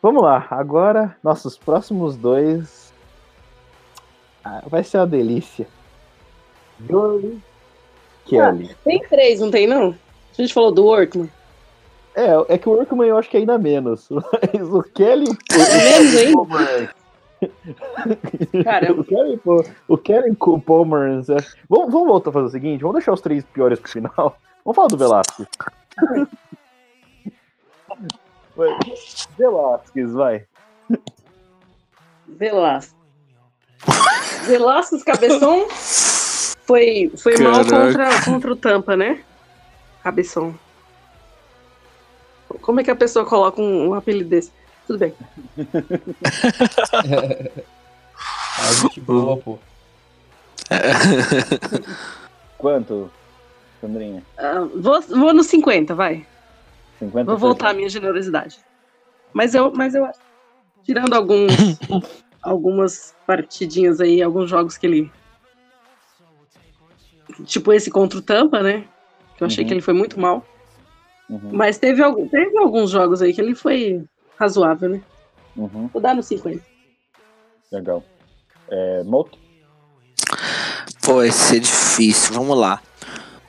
Vamos 0.02 0.24
lá, 0.24 0.48
agora 0.50 1.16
nossos 1.24 1.58
próximos 1.58 2.16
dois. 2.16 2.94
Ah, 4.44 4.64
vai 4.68 4.84
ser 4.84 4.98
uma 4.98 5.08
delícia. 5.08 5.68
Joey 6.90 7.42
Kelly. 8.26 8.76
Tem 8.84 9.00
três, 9.04 9.40
não 9.42 9.52
tem, 9.52 9.68
não? 9.68 9.94
A 10.38 10.42
gente 10.42 10.54
falou 10.54 10.72
do 10.72 10.86
Workman. 10.86 11.30
É, 12.16 12.54
é 12.54 12.58
que 12.58 12.70
o 12.70 12.72
Workman 12.72 13.08
eu 13.10 13.18
acho 13.18 13.30
que 13.30 13.38
é 13.38 13.40
ainda 13.42 13.58
menos. 13.58 14.08
Mas 14.12 14.70
o 14.70 14.82
Kelly. 14.84 15.26
Menos 15.52 16.18
ainda? 16.18 16.94
Caramba. 18.64 19.02
o 19.02 19.04
Kelly, 19.06 19.38
pô, 19.38 19.66
o 19.88 19.98
Kelly 19.98 20.36
com 20.36 20.52
o 20.52 20.62
Palmer. 20.62 21.20
é- 21.20 21.46
Vamos, 21.70 21.92
vamos 21.92 22.08
voltar 22.08 22.30
a 22.30 22.34
fazer 22.34 22.46
o 22.46 22.50
seguinte: 22.52 22.82
vamos 22.82 22.96
deixar 22.96 23.14
os 23.14 23.22
três 23.22 23.44
piores 23.46 23.80
pro 23.80 23.92
final. 23.92 24.38
Vamos 24.64 24.76
falar 24.76 24.88
do 24.88 24.98
Velasquez. 24.98 25.48
Vai. 28.60 28.78
Velasquez, 29.38 30.12
vai. 30.12 30.46
Velasco. 32.28 32.94
Velasquez 34.46 35.02
Cabeção 35.02 35.70
foi, 35.70 37.10
foi 37.16 37.38
mal 37.38 37.64
contra, 37.64 38.26
contra 38.26 38.52
o 38.52 38.56
Tampa, 38.58 38.98
né? 38.98 39.24
Cabeção. 40.04 40.60
Como 42.62 42.82
é 42.82 42.84
que 42.84 42.92
a 42.92 42.96
pessoa 42.98 43.26
coloca 43.26 43.62
um, 43.62 43.92
um 43.92 43.94
apelido 43.94 44.30
desse? 44.30 44.52
Tudo 44.86 45.00
bem. 45.00 45.14
A 48.58 48.74
gente 48.84 49.00
boa, 49.00 49.38
pô. 49.38 49.58
Quanto, 52.58 53.10
Sandrinha? 53.80 54.22
Ah, 54.38 54.68
vou, 54.76 55.02
vou 55.02 55.34
no 55.34 55.46
50, 55.46 55.96
vai. 55.96 56.28
50 57.00 57.26
Vou 57.26 57.38
voltar 57.38 57.70
à 57.70 57.74
minha 57.74 57.90
generosidade. 57.90 58.60
Mas 59.34 59.54
eu, 59.56 59.72
mas 59.74 59.96
eu 59.96 60.06
acho- 60.06 60.20
tirando 60.84 61.14
alguns, 61.14 61.48
algumas 62.42 63.16
partidinhas 63.26 64.00
aí, 64.02 64.22
alguns 64.22 64.50
jogos 64.50 64.78
que 64.78 64.86
ele. 64.88 65.12
Tipo 67.46 67.72
esse 67.74 67.90
contra 67.92 68.20
o 68.20 68.22
Tampa, 68.22 68.62
né? 68.62 68.86
Que 69.38 69.44
eu 69.44 69.48
achei 69.48 69.64
Uhum. 69.64 69.68
que 69.68 69.74
ele 69.76 69.82
foi 69.82 69.94
muito 69.94 70.20
mal. 70.20 70.46
Uhum, 71.30 71.52
Mas 71.54 71.78
teve, 71.78 72.02
algum- 72.04 72.28
teve 72.28 72.58
alguns 72.58 72.90
jogos 72.90 73.22
aí 73.22 73.34
que 73.34 73.40
ele 73.40 73.54
foi 73.56 74.04
razoável, 74.38 74.90
né? 74.90 75.02
uhum, 75.56 75.88
Vou 75.88 76.02
dar 76.02 76.16
no 76.16 76.24
50. 76.24 76.62
legal. 77.72 78.04
É, 78.68 79.04
Moto? 79.04 79.38
Pô, 81.04 81.24
esse 81.24 81.58
é 81.58 81.60
difícil. 81.60 82.34
Vamos 82.34 82.58
lá. 82.58 82.82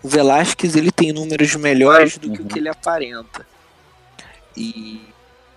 O 0.03 0.09
Velasquez 0.09 0.77
ele 0.77 0.91
tem 0.91 1.13
números 1.13 1.55
melhores 1.57 2.17
do 2.19 2.31
que 2.31 2.41
o 2.41 2.43
Uhum. 2.43 2.49
que 2.49 2.59
ele 2.59 2.69
aparenta. 2.69 3.47
E 4.57 5.01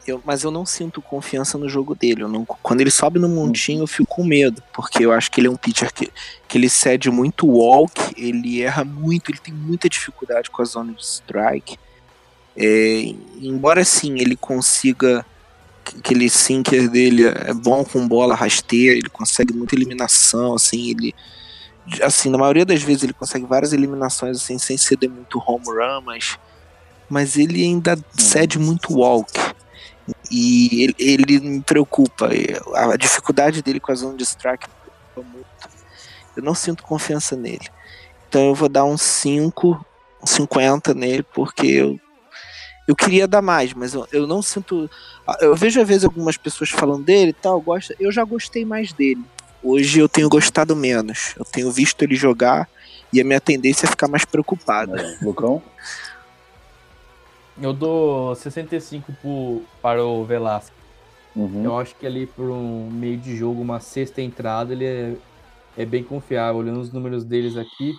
eu, 0.05 0.21
mas 0.25 0.43
eu 0.43 0.51
não 0.51 0.65
sinto 0.65 1.01
confiança 1.01 1.57
no 1.57 1.69
jogo 1.69 1.95
dele. 1.95 2.23
Não, 2.27 2.45
quando 2.61 2.81
ele 2.81 2.91
sobe 2.91 3.19
no 3.19 3.29
montinho, 3.29 3.83
eu 3.83 3.87
fico 3.87 4.05
com 4.15 4.23
medo, 4.23 4.61
porque 4.73 5.05
eu 5.05 5.11
acho 5.13 5.31
que 5.31 5.39
ele 5.39 5.47
é 5.47 5.51
um 5.51 5.55
pitcher 5.55 5.93
que, 5.93 6.11
que 6.47 6.57
ele 6.57 6.69
cede 6.69 7.09
muito 7.09 7.47
walk, 7.47 8.13
ele 8.17 8.61
erra 8.61 8.83
muito, 8.83 9.31
ele 9.31 9.39
tem 9.39 9.53
muita 9.53 9.87
dificuldade 9.87 10.49
com 10.49 10.61
a 10.61 10.65
zona 10.65 10.91
de 10.93 11.03
strike. 11.03 11.77
É, 12.55 13.13
embora 13.41 13.83
sim 13.85 14.19
ele 14.19 14.35
consiga 14.35 15.25
que- 15.83 15.97
aquele 15.97 16.29
sinker 16.29 16.89
dele 16.89 17.25
é 17.25 17.53
bom 17.53 17.83
com 17.83 18.07
bola 18.07 18.35
rasteira, 18.35 18.95
ele 18.97 19.09
consegue 19.09 19.53
muita 19.53 19.73
eliminação, 19.73 20.53
assim, 20.53 20.89
ele 20.91 21.15
assim, 22.01 22.29
na 22.29 22.37
maioria 22.37 22.65
das 22.65 22.81
vezes 22.81 23.03
ele 23.03 23.13
consegue 23.13 23.45
várias 23.45 23.73
eliminações 23.73 24.37
assim 24.37 24.57
sem 24.57 24.77
ceder 24.77 25.09
muito 25.09 25.41
home 25.45 25.65
run, 25.65 26.01
mas 26.01 26.37
mas 27.09 27.37
ele 27.37 27.63
ainda 27.63 27.97
cede 28.17 28.57
muito 28.57 28.97
walk. 28.97 29.31
E 30.31 30.83
ele, 30.83 30.95
ele 30.97 31.39
me 31.39 31.61
preocupa. 31.61 32.29
A 32.75 32.97
dificuldade 32.97 33.61
dele 33.61 33.79
com 33.79 33.91
a 33.91 33.95
zona 33.95 34.17
de 34.17 34.23
strike 34.23 34.67
me 34.67 34.73
preocupa 34.81 35.31
muito. 35.31 35.47
Eu 36.35 36.43
não 36.43 36.55
sinto 36.55 36.83
confiança 36.83 37.35
nele. 37.35 37.67
Então 38.27 38.47
eu 38.47 38.55
vou 38.55 38.67
dar 38.67 38.83
um 38.83 38.97
5, 38.97 39.85
um 40.23 40.25
50 40.25 40.93
nele, 40.95 41.21
porque 41.21 41.67
eu, 41.67 41.99
eu 42.87 42.95
queria 42.95 43.27
dar 43.27 43.43
mais, 43.43 43.73
mas 43.73 43.93
eu, 43.93 44.07
eu 44.11 44.25
não 44.25 44.41
sinto. 44.41 44.89
Eu 45.39 45.55
vejo 45.55 45.79
às 45.79 45.87
vezes 45.87 46.03
algumas 46.03 46.35
pessoas 46.35 46.71
falando 46.71 47.03
dele 47.03 47.29
e 47.29 47.33
tal, 47.33 47.61
gosta, 47.61 47.95
eu 47.99 48.11
já 48.11 48.23
gostei 48.23 48.65
mais 48.65 48.91
dele. 48.91 49.23
Hoje 49.63 49.99
eu 49.99 50.09
tenho 50.09 50.27
gostado 50.27 50.75
menos. 50.75 51.33
Eu 51.37 51.45
tenho 51.45 51.71
visto 51.71 52.01
ele 52.01 52.15
jogar 52.15 52.69
e 53.11 53.21
a 53.21 53.23
minha 53.23 53.39
tendência 53.39 53.85
é 53.85 53.89
ficar 53.89 54.07
mais 54.07 54.25
preocupado. 54.25 54.93
Lucão? 55.21 55.61
Eu 57.61 57.71
dou 57.71 58.35
65 58.35 59.13
pro, 59.21 59.61
para 59.81 60.03
o 60.03 60.25
Velasco. 60.25 60.75
Uhum. 61.35 61.63
Eu 61.63 61.77
acho 61.77 61.95
que 61.95 62.05
ali 62.05 62.25
por 62.27 62.49
um 62.49 62.89
meio 62.89 63.17
de 63.17 63.35
jogo, 63.35 63.61
uma 63.61 63.79
sexta 63.79 64.21
entrada, 64.21 64.73
ele 64.73 64.85
é, 64.85 65.15
é 65.77 65.85
bem 65.85 66.03
confiável. 66.03 66.61
Olhando 66.61 66.79
os 66.79 66.91
números 66.91 67.23
deles 67.23 67.55
aqui, 67.55 67.93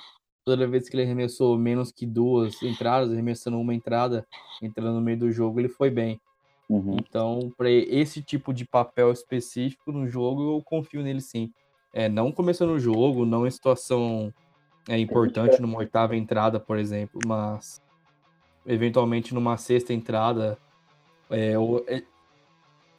toda 0.44 0.66
vez 0.66 0.88
que 0.88 0.96
ele 0.96 1.04
arremessou 1.04 1.56
menos 1.56 1.90
que 1.90 2.04
duas 2.04 2.62
entradas, 2.62 3.10
arremessando 3.10 3.58
uma 3.58 3.74
entrada, 3.74 4.26
entrando 4.62 4.94
no 4.94 5.00
meio 5.00 5.18
do 5.18 5.32
jogo, 5.32 5.60
ele 5.60 5.68
foi 5.68 5.90
bem. 5.90 6.20
Uhum. 6.68 6.96
Então, 6.98 7.52
para 7.56 7.70
esse 7.70 8.22
tipo 8.22 8.52
de 8.52 8.64
papel 8.64 9.12
específico 9.12 9.92
no 9.92 10.08
jogo, 10.08 10.56
eu 10.56 10.62
confio 10.64 11.02
nele 11.02 11.20
sim. 11.20 11.50
É, 11.92 12.08
não 12.08 12.32
começando 12.32 12.70
o 12.70 12.78
jogo, 12.80 13.24
não 13.24 13.46
em 13.46 13.50
situação 13.50 14.32
é, 14.88 14.98
importante 14.98 15.60
numa 15.60 15.78
oitava 15.78 16.16
entrada, 16.16 16.58
por 16.58 16.78
exemplo, 16.78 17.20
mas 17.26 17.80
eventualmente 18.66 19.34
numa 19.34 19.56
sexta 19.56 19.92
entrada. 19.92 20.58
É, 21.30 21.58
ou- 21.58 21.84
é, 21.86 22.02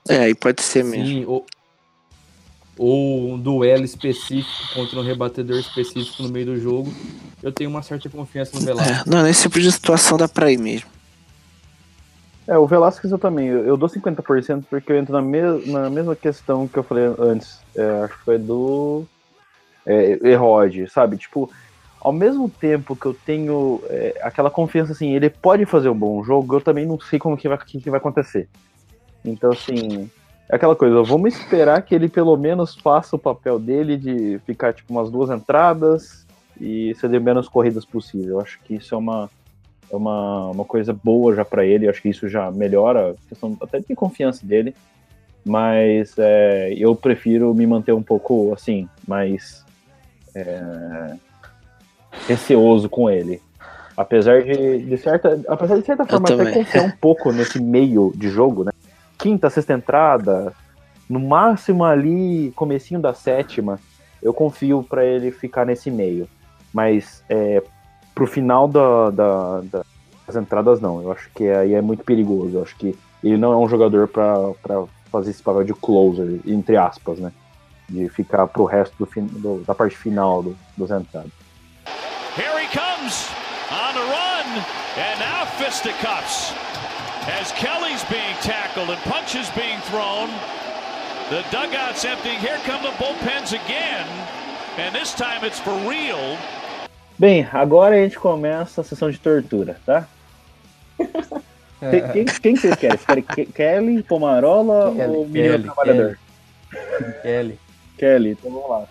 É, 0.08 0.30
e 0.30 0.36
pode 0.36 0.62
ser 0.62 0.84
mesmo. 0.84 1.06
sim, 1.06 1.26
ou, 1.26 1.46
ou 2.78 3.32
um 3.32 3.40
duelo 3.40 3.84
específico 3.84 4.74
contra 4.74 5.00
um 5.00 5.04
rebatedor 5.04 5.58
específico 5.60 6.24
no 6.24 6.30
meio 6.30 6.46
do 6.46 6.60
jogo, 6.60 6.92
eu 7.42 7.52
tenho 7.52 7.70
uma 7.70 7.82
certa 7.82 8.10
confiança 8.10 8.58
no 8.58 8.66
Velasquez. 8.66 8.98
É, 9.06 9.10
não, 9.10 9.24
nesse 9.24 9.44
tipo 9.44 9.60
de 9.60 9.72
situação 9.72 10.18
dá 10.18 10.28
pra 10.28 10.52
ir 10.52 10.58
mesmo. 10.58 10.90
É, 12.48 12.58
o 12.58 12.68
Velasquez 12.68 13.12
eu 13.12 13.18
também, 13.18 13.48
eu, 13.48 13.76
dou 13.76 13.90
50% 13.90 14.66
porque 14.70 14.92
eu 14.92 14.98
entro 14.98 15.14
na, 15.14 15.22
mes 15.22 15.66
na 15.68 15.90
mesma 15.90 16.16
questão 16.16 16.68
que 16.68 16.78
eu 16.78 16.84
falei 16.84 17.06
antes, 17.18 17.60
é, 17.76 18.04
acho 18.04 18.18
que 18.18 18.24
foi 18.24 18.38
do 18.38 19.04
é, 19.86 20.20
Erode, 20.22 20.88
sabe? 20.88 21.18
Tipo, 21.18 21.50
ao 22.00 22.14
mesmo 22.14 22.48
tempo 22.48 22.96
que 22.96 23.08
eu 23.08 23.16
tenho 23.16 23.82
é, 23.90 24.20
aquela 24.22 24.52
confiança 24.52 24.92
assim, 24.92 25.16
ele 25.16 25.28
pode 25.28 25.66
fazer 25.66 25.90
um 25.90 25.98
bom 25.98 26.24
jogo, 26.24 26.56
eu 26.56 26.62
também 26.62 26.86
não 26.86 27.00
sei 27.00 27.18
como 27.18 27.36
que 27.36 27.50
vai, 27.50 27.58
que, 27.58 27.82
que 27.82 27.90
vai 27.90 27.98
acontecer. 27.98 28.48
Então, 29.24 29.52
assim, 29.52 30.08
é 30.48 30.56
aquela 30.56 30.76
coisa, 30.76 31.02
vamos 31.02 31.34
esperar 31.34 31.82
que 31.82 31.96
ele 31.96 32.08
pelo 32.08 32.38
menos 32.38 32.76
faça 32.76 33.16
o 33.16 33.20
papel 33.20 33.58
dele 33.58 33.98
de 33.98 34.40
ficar 34.46 34.72
tipo 34.72 34.94
umas 34.94 35.10
duas 35.10 35.32
entradas 35.32 36.28
e 36.62 36.94
ceder 37.00 37.20
menos 37.20 37.50
corridas 37.50 37.84
possível. 37.84 38.36
Eu 38.36 38.42
acho 38.42 38.60
que 38.62 38.76
isso 38.76 38.94
é 38.94 38.98
uma, 38.98 39.32
uma, 39.98 40.52
uma 40.52 40.66
coisa 40.66 40.94
boa 40.94 41.36
já 41.36 41.46
para 41.46 41.66
ele, 41.66 41.86
eu 41.86 41.90
acho 41.90 42.02
que 42.02 42.10
isso 42.10 42.28
já 42.28 42.52
melhora 42.52 43.12
a 43.12 43.30
questão 43.30 43.58
até 43.62 43.80
de 43.80 43.96
confiança 43.96 44.46
dele. 44.46 44.76
Mas 45.44 46.16
é, 46.18 46.74
eu 46.78 46.96
prefiro 46.96 47.54
me 47.54 47.68
manter 47.68 47.94
um 47.94 48.02
pouco 48.02 48.52
assim, 48.54 48.90
mais 49.08 49.64
é, 50.34 51.16
receoso 52.28 52.90
com 52.90 53.10
ele. 53.10 53.40
Apesar 53.96 54.42
de, 54.44 54.80
de 54.80 54.98
certa, 54.98 55.40
apesar 55.48 55.78
de 55.78 55.86
certa 55.86 56.06
forma 56.06 56.28
até 56.30 56.52
confiar 56.52 56.84
um 56.84 56.92
pouco 56.92 57.32
nesse 57.32 57.62
meio 57.62 58.12
de 58.16 58.28
jogo, 58.28 58.64
né? 58.64 58.72
Quinta, 59.18 59.50
sexta 59.50 59.74
entrada, 59.74 60.52
no 61.10 61.20
máximo 61.20 61.86
ali 61.86 62.52
comecinho 62.56 63.00
da 63.00 63.14
sétima, 63.14 63.80
eu 64.22 64.34
confio 64.34 64.84
para 64.84 65.06
ele 65.06 65.32
ficar 65.32 65.66
nesse 65.66 65.90
meio. 65.90 66.28
Mas 66.74 67.24
é, 67.30 67.64
pro 68.16 68.26
final 68.26 68.68
da, 68.68 69.10
da- 69.12 69.62
da- 69.62 69.86
das 70.26 70.36
entradas 70.36 70.80
não. 70.82 71.02
Eu 71.04 71.12
acho 71.12 71.30
que 71.36 71.48
aí 71.50 71.74
é 71.76 71.82
muito 71.82 72.04
perigoso. 72.04 72.56
Eu 72.58 72.64
acho 72.64 72.76
que 72.78 72.98
ele 73.24 73.38
não 73.38 73.54
é 73.54 73.58
um 73.58 73.68
jogador 73.70 74.08
para 74.08 74.38
fazer 75.12 75.32
esse 75.32 75.44
papel 75.44 75.64
de 75.64 75.74
closer, 75.74 76.40
entre 76.48 76.78
aspas, 76.78 77.20
né? 77.20 77.32
De 77.88 78.10
ficar 78.10 78.48
pro 78.48 78.66
resto 78.66 78.96
do, 78.98 79.08
do- 79.22 79.64
da 79.66 79.76
parte 79.76 79.96
final 79.96 80.42
do, 80.42 80.58
dos 80.78 80.90
entradas. 80.90 81.30
Here 82.38 82.58
he 82.60 82.68
comes 82.76 83.30
on 83.72 83.94
the 83.94 84.02
run, 84.02 84.64
and 84.98 85.20
now 85.20 85.46
fisticuffs. 85.60 86.54
As 87.40 87.52
Kelly's 87.54 88.04
being 88.10 88.36
tackled 88.42 88.90
and 88.90 89.00
punches 89.04 89.50
being 89.56 89.80
thrown, 89.90 90.30
the 91.30 91.42
dugout's 91.50 92.04
empty. 92.06 92.36
Here 92.38 92.58
come 92.66 92.82
the 92.84 92.92
bullpens 92.98 93.54
again, 93.54 94.06
and 94.78 94.94
this 94.94 95.14
time 95.16 95.44
it's 95.44 95.60
for 95.60 95.74
real. 95.90 96.38
Bem, 97.18 97.48
agora 97.52 97.96
a 97.96 98.00
gente 98.04 98.20
começa 98.20 98.82
a 98.82 98.84
sessão 98.84 99.10
de 99.10 99.20
tortura, 99.20 99.78
tá? 99.86 100.08
Quem, 101.80 102.12
quem, 102.14 102.26
quem 102.26 102.54
que 102.56 102.62
vocês 102.62 102.76
querem? 102.76 102.98
Vocês 102.98 103.06
querem 103.06 103.24
Ke- 103.24 103.46
Kelly, 103.48 104.02
Pomarola 104.02 104.92
Kelly, 104.96 105.16
ou 105.16 105.28
Menino 105.28 105.52
Kelly, 105.52 105.64
Trabalhador? 105.64 106.20
Kelly. 107.22 107.60
Kelly, 108.00 108.30
então 108.32 108.52
vamos 108.52 108.70
lá. 108.70 108.84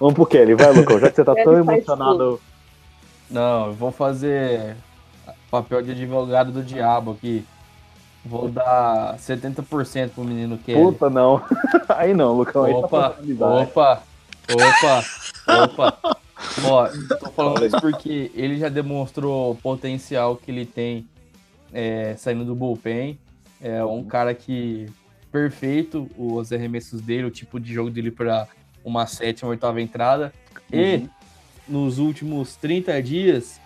Vamos 0.00 0.14
pro 0.14 0.26
Kelly, 0.26 0.54
vai, 0.54 0.72
Lucão, 0.72 0.98
já 0.98 1.08
que 1.10 1.14
você 1.16 1.24
tá 1.24 1.34
tão 1.44 1.56
emocionado. 1.56 2.40
Não, 3.30 3.66
eu 3.66 3.72
vou 3.74 3.92
fazer 3.92 4.76
papel 5.50 5.82
de 5.82 5.92
advogado 5.92 6.50
do 6.50 6.62
diabo 6.62 7.12
aqui. 7.12 7.44
Vou 8.24 8.48
dar 8.48 9.16
70% 9.18 10.10
pro 10.10 10.24
menino 10.24 10.58
Kelly. 10.58 10.82
Puta, 10.82 11.08
não. 11.08 11.40
Aí 11.90 12.12
não, 12.12 12.32
Lucão, 12.32 12.64
aí 12.64 12.72
tá 12.72 12.78
Opa, 12.78 13.16
opa, 13.38 14.02
opa, 14.50 15.04
opa. 15.92 16.16
Ó, 16.64 16.88
tô 17.18 17.30
falando 17.30 17.64
isso 17.64 17.80
porque 17.80 18.30
ele 18.34 18.58
já 18.58 18.68
demonstrou 18.68 19.52
o 19.52 19.54
potencial 19.54 20.36
que 20.36 20.50
ele 20.50 20.64
tem 20.64 21.08
é, 21.72 22.14
saindo 22.16 22.44
do 22.44 22.54
bullpen. 22.54 23.18
É 23.60 23.84
um 23.84 24.04
cara 24.04 24.34
que 24.34 24.86
perfeito 25.30 26.08
os 26.16 26.52
arremessos 26.52 27.00
dele, 27.00 27.24
o 27.24 27.30
tipo 27.30 27.58
de 27.58 27.72
jogo 27.72 27.90
dele 27.90 28.10
para 28.10 28.48
uma 28.84 29.06
sétima, 29.06 29.50
oitava 29.50 29.80
entrada. 29.80 30.32
E 30.72 31.08
nos 31.68 31.98
últimos 31.98 32.56
30 32.56 33.02
dias, 33.02 33.60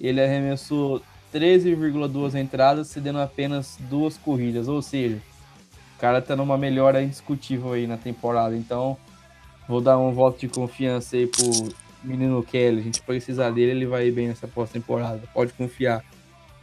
ele 0.00 0.20
arremessou 0.20 1.00
13,2 1.32 2.34
entradas, 2.34 2.88
cedendo 2.88 3.18
apenas 3.20 3.78
duas 3.88 4.16
corridas. 4.16 4.68
Ou 4.68 4.82
seja, 4.82 5.18
o 5.96 6.00
cara 6.00 6.20
tá 6.20 6.36
numa 6.36 6.58
melhora 6.58 7.02
indiscutível 7.02 7.72
aí 7.72 7.86
na 7.86 7.96
temporada. 7.96 8.56
Então, 8.56 8.96
vou 9.68 9.80
dar 9.80 9.98
um 9.98 10.12
voto 10.12 10.40
de 10.40 10.48
confiança 10.48 11.16
aí 11.16 11.26
pro 11.26 11.68
menino 12.04 12.42
Kelly. 12.42 12.80
A 12.80 12.82
gente 12.82 13.02
precisa 13.02 13.50
dele, 13.50 13.72
ele 13.72 13.86
vai 13.86 14.06
ir 14.06 14.12
bem 14.12 14.28
nessa 14.28 14.46
pós-temporada. 14.46 15.22
Pode 15.32 15.52
confiar. 15.52 16.04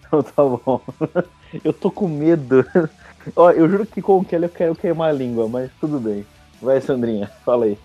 Então 0.07 0.21
tá 0.21 0.43
bom. 0.43 0.81
Eu 1.63 1.73
tô 1.73 1.91
com 1.91 2.07
medo. 2.07 2.65
Ó, 3.35 3.51
eu 3.51 3.69
juro 3.69 3.85
que 3.85 4.01
com 4.01 4.17
o 4.17 4.25
Kelly 4.25 4.45
eu 4.45 4.49
quero 4.49 4.75
queimar 4.75 5.09
a 5.09 5.13
língua, 5.13 5.47
mas 5.47 5.69
tudo 5.79 5.99
bem. 5.99 6.25
Vai, 6.59 6.81
Sandrinha, 6.81 7.29
fala 7.45 7.65
aí. 7.65 7.77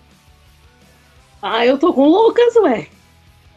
Ah, 1.41 1.63
eu 1.63 1.77
tô 1.77 1.93
com 1.93 2.01
o 2.01 2.09
Lucas, 2.09 2.55
ué. 2.55 2.87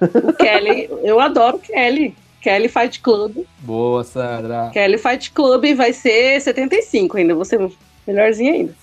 O 0.01 0.33
Kelly, 0.35 0.91
eu 1.03 1.19
adoro 1.19 1.57
o 1.57 1.61
Kelly. 1.61 2.15
Kelly 2.43 2.69
Fight 2.69 3.01
Club. 3.01 3.45
Boa, 3.61 4.03
Sandra. 4.05 4.71
Kelly 4.73 4.99
Fight 4.99 5.31
Club 5.33 5.75
vai 5.75 5.93
ser 5.93 6.41
75 6.41 7.17
ainda, 7.17 7.35
vou 7.35 7.45
ser 7.45 7.71
melhorzinho 8.07 8.53
ainda. 8.53 8.75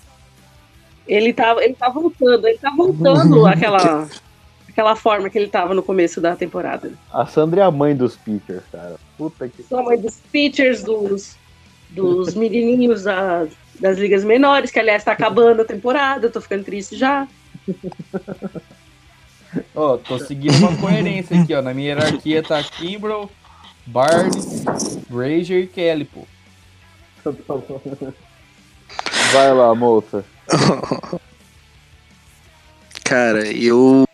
Ele 1.07 1.33
tá, 1.33 1.55
ele 1.63 1.73
tá 1.73 1.89
voltando, 1.89 2.47
ele 2.47 2.57
tá 2.57 2.71
voltando 2.75 3.45
àquela, 3.45 4.07
aquela 4.77 4.95
forma 4.95 5.27
que 5.27 5.35
ele 5.39 5.47
tava 5.47 5.73
no 5.73 5.81
começo 5.81 6.21
da 6.21 6.35
temporada. 6.35 6.91
A 7.11 7.25
Sandra 7.25 7.61
é 7.61 7.63
a 7.63 7.71
mãe 7.71 7.95
dos 7.95 8.15
pitchers, 8.15 8.61
cara. 8.71 8.95
Puta 9.17 9.49
que. 9.49 9.63
Sou 9.63 9.79
a 9.79 9.83
mãe 9.83 9.99
dos 9.99 10.19
pitchers, 10.31 10.83
dos, 10.83 11.35
dos 11.89 12.35
menininhos 12.37 13.03
da- 13.03 13.47
das 13.79 13.97
ligas 13.97 14.23
menores, 14.23 14.69
que 14.69 14.77
aliás 14.79 15.03
tá 15.03 15.11
acabando 15.13 15.63
a 15.63 15.65
temporada, 15.65 16.27
eu 16.27 16.31
tô 16.31 16.39
ficando 16.39 16.63
triste 16.63 16.95
já. 16.95 17.27
Ó, 19.75 19.97
tô 19.97 20.19
seguindo 20.19 20.55
uma 20.57 20.77
coerência 20.77 21.41
aqui, 21.41 21.55
ó. 21.55 21.61
Na 21.63 21.73
minha 21.73 21.89
hierarquia 21.95 22.43
tá 22.43 22.61
Kimbrough, 22.63 23.29
Barnes, 23.87 24.63
Brazier 25.09 25.63
e 25.63 25.67
Kelly, 25.67 26.05
pô. 26.05 26.21
Vai 29.33 29.53
lá, 29.53 29.73
moça. 29.73 30.23
Cara, 33.03 33.47
eu. 33.51 34.05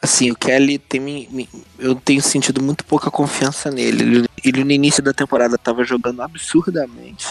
Assim, 0.00 0.30
o 0.30 0.36
Kelly 0.36 0.78
tem 0.78 1.00
me, 1.00 1.28
me- 1.30 1.48
eu 1.78 1.94
tenho 1.96 2.22
sentido 2.22 2.62
muito 2.62 2.84
pouca 2.84 3.10
confiança 3.10 3.70
nele. 3.70 4.02
Ele, 4.02 4.28
ele 4.44 4.64
no 4.64 4.70
início 4.70 5.02
da 5.02 5.12
temporada 5.12 5.58
tava 5.58 5.82
jogando 5.84 6.22
absurdamente 6.22 7.26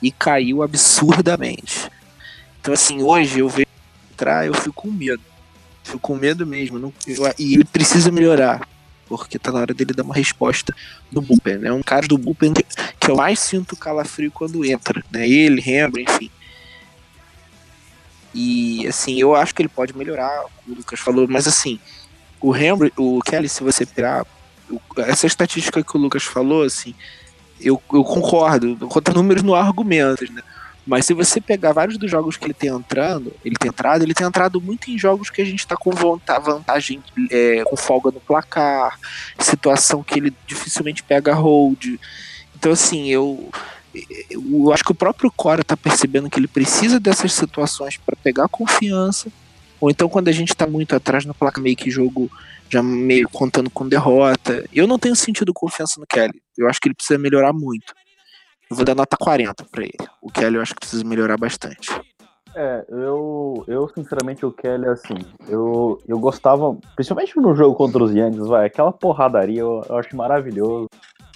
e 0.00 0.10
caiu 0.12 0.62
absurdamente. 0.62 1.90
Então, 2.60 2.72
assim, 2.72 3.02
hoje 3.02 3.40
eu 3.40 3.48
vejo 3.48 3.66
entrar, 4.12 4.46
eu 4.46 4.54
fico 4.54 4.82
com 4.82 4.90
medo. 4.90 5.22
Fico 5.82 5.98
com 5.98 6.14
medo 6.16 6.46
mesmo. 6.46 6.78
não- 6.78 6.92
eu- 7.06 7.34
e 7.38 7.54
ele 7.54 7.64
precisa 7.64 8.10
melhorar. 8.12 8.66
Porque 9.08 9.40
tá 9.40 9.50
na 9.50 9.58
hora 9.58 9.74
dele 9.74 9.92
dar 9.92 10.04
uma 10.04 10.14
resposta 10.14 10.72
no 11.10 11.20
bullpen. 11.20 11.64
É 11.64 11.72
um 11.72 11.82
cara 11.82 12.06
do 12.06 12.16
bullpen 12.16 12.52
que, 12.54 12.62
que 13.00 13.10
eu 13.10 13.16
mais 13.16 13.40
sinto 13.40 13.74
calafrio 13.74 14.30
quando 14.30 14.64
entra. 14.64 15.02
Né? 15.10 15.28
Ele, 15.28 15.60
Rembrandt, 15.60 16.08
enfim. 16.12 16.30
E 18.34 18.86
assim, 18.86 19.18
eu 19.18 19.34
acho 19.34 19.54
que 19.54 19.62
ele 19.62 19.68
pode 19.68 19.96
melhorar, 19.96 20.44
o 20.66 20.74
Lucas 20.74 21.00
falou, 21.00 21.26
mas 21.28 21.46
assim, 21.46 21.78
o 22.40 22.54
Henry, 22.54 22.92
o 22.96 23.20
Kelly, 23.20 23.48
se 23.48 23.62
você 23.62 23.84
pegar 23.84 24.24
o- 24.70 24.80
essa 25.00 25.26
estatística 25.26 25.82
que 25.82 25.96
o 25.96 26.00
Lucas 26.00 26.22
falou, 26.22 26.62
assim, 26.62 26.94
eu, 27.60 27.80
eu 27.92 28.04
concordo, 28.04 28.76
contra 28.88 29.12
números 29.12 29.42
no 29.42 29.54
argumentos, 29.54 30.30
né? 30.30 30.42
Mas 30.86 31.04
se 31.04 31.12
você 31.12 31.40
pegar 31.40 31.72
vários 31.72 31.98
dos 31.98 32.10
jogos 32.10 32.36
que 32.36 32.44
ele 32.46 32.54
tem 32.54 32.70
entrando, 32.70 33.32
ele 33.44 33.54
tem 33.54 33.68
entrado, 33.68 34.02
ele 34.02 34.14
tem 34.14 34.26
entrado 34.26 34.60
muito 34.60 34.90
em 34.90 34.98
jogos 34.98 35.28
que 35.28 35.42
a 35.42 35.44
gente 35.44 35.66
tá 35.66 35.76
com 35.76 35.90
vantagem, 35.90 37.02
é, 37.30 37.62
com 37.64 37.76
folga 37.76 38.10
no 38.10 38.20
placar, 38.20 38.98
situação 39.38 40.02
que 40.02 40.18
ele 40.18 40.34
dificilmente 40.46 41.02
pega 41.02 41.34
hold. 41.34 41.84
Então, 42.56 42.72
assim, 42.72 43.08
eu, 43.08 43.50
eu 44.30 44.72
acho 44.72 44.84
que 44.84 44.92
o 44.92 44.94
próprio 44.94 45.30
Cora 45.30 45.64
tá 45.64 45.76
percebendo 45.76 46.30
que 46.30 46.38
ele 46.38 46.48
precisa 46.48 47.00
dessas 47.00 47.32
situações 47.32 47.96
para 47.96 48.16
pegar 48.16 48.48
confiança. 48.48 49.30
Ou 49.80 49.90
então 49.90 50.08
quando 50.08 50.28
a 50.28 50.32
gente 50.32 50.54
tá 50.54 50.66
muito 50.66 50.94
atrás 50.94 51.24
no 51.24 51.34
placar 51.34 51.62
meio 51.62 51.76
que 51.76 51.90
jogo 51.90 52.30
já 52.68 52.82
meio 52.82 53.28
contando 53.28 53.68
com 53.68 53.88
derrota. 53.88 54.64
Eu 54.72 54.86
não 54.86 54.98
tenho 54.98 55.16
sentido 55.16 55.52
confiança 55.52 55.98
no 55.98 56.06
Kelly. 56.06 56.40
Eu 56.56 56.68
acho 56.68 56.80
que 56.80 56.88
ele 56.88 56.94
precisa 56.94 57.18
melhorar 57.18 57.52
muito. 57.52 57.92
Eu 58.70 58.76
vou 58.76 58.84
dar 58.84 58.94
nota 58.94 59.16
40 59.16 59.64
para 59.64 59.82
ele. 59.82 59.98
O 60.22 60.30
Kelly 60.30 60.56
eu 60.56 60.62
acho 60.62 60.74
que 60.74 60.80
precisa 60.80 61.04
melhorar 61.04 61.36
bastante. 61.36 61.90
É, 62.54 62.84
eu, 62.88 63.64
eu 63.66 63.88
sinceramente 63.88 64.44
o 64.44 64.52
Kelly, 64.52 64.86
assim, 64.86 65.14
eu, 65.48 66.00
eu 66.06 66.18
gostava, 66.18 66.76
principalmente 66.96 67.36
no 67.36 67.54
jogo 67.54 67.76
contra 67.76 68.02
os 68.02 68.12
Yankees, 68.12 68.46
vai, 68.46 68.66
aquela 68.66 68.92
porradaria 68.92 69.60
eu, 69.60 69.84
eu 69.88 69.96
acho 69.96 70.16
maravilhoso. 70.16 70.88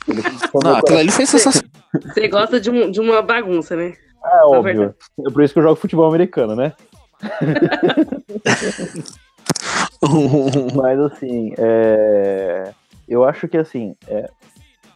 Não, 0.63 0.77
aquilo 0.77 0.99
ali 0.99 1.11
foi 1.11 1.27
sensacional. 1.27 1.71
Você 2.03 2.29
gosta 2.29 2.61
de, 2.61 2.71
um- 2.71 2.91
de 2.91 3.01
uma 3.01 3.23
bagunça, 3.23 3.75
né? 3.77 3.95
é 4.25 4.37
na 4.37 4.47
óbvio. 4.47 4.63
verdade. 4.63 4.95
É 5.27 5.31
por 5.31 5.43
isso 5.43 5.53
que 5.55 5.59
eu 5.61 5.65
jogo 5.65 5.77
futebol 5.77 6.09
americano, 6.09 6.55
né? 6.57 6.73
Mas 10.75 11.01
assim, 11.01 11.55
é, 11.59 12.73
eu 13.09 13.25
acho 13.25 13.49
que 13.49 13.57
assim, 13.57 13.97
é, 14.07 14.29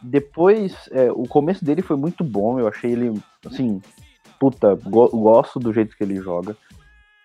depois, 0.01 0.73
é, 0.91 1.11
o 1.11 1.23
começo 1.23 1.63
dele 1.65 1.81
foi 1.81 1.97
muito 1.97 2.23
bom, 2.23 2.59
eu 2.59 2.67
achei 2.67 2.91
ele, 2.91 3.19
assim, 3.45 3.81
puta, 4.39 4.75
go- 4.75 5.09
gosto 5.09 5.59
do 5.59 5.73
jeito 5.73 5.95
que 5.97 6.03
ele 6.03 6.17
joga. 6.17 6.55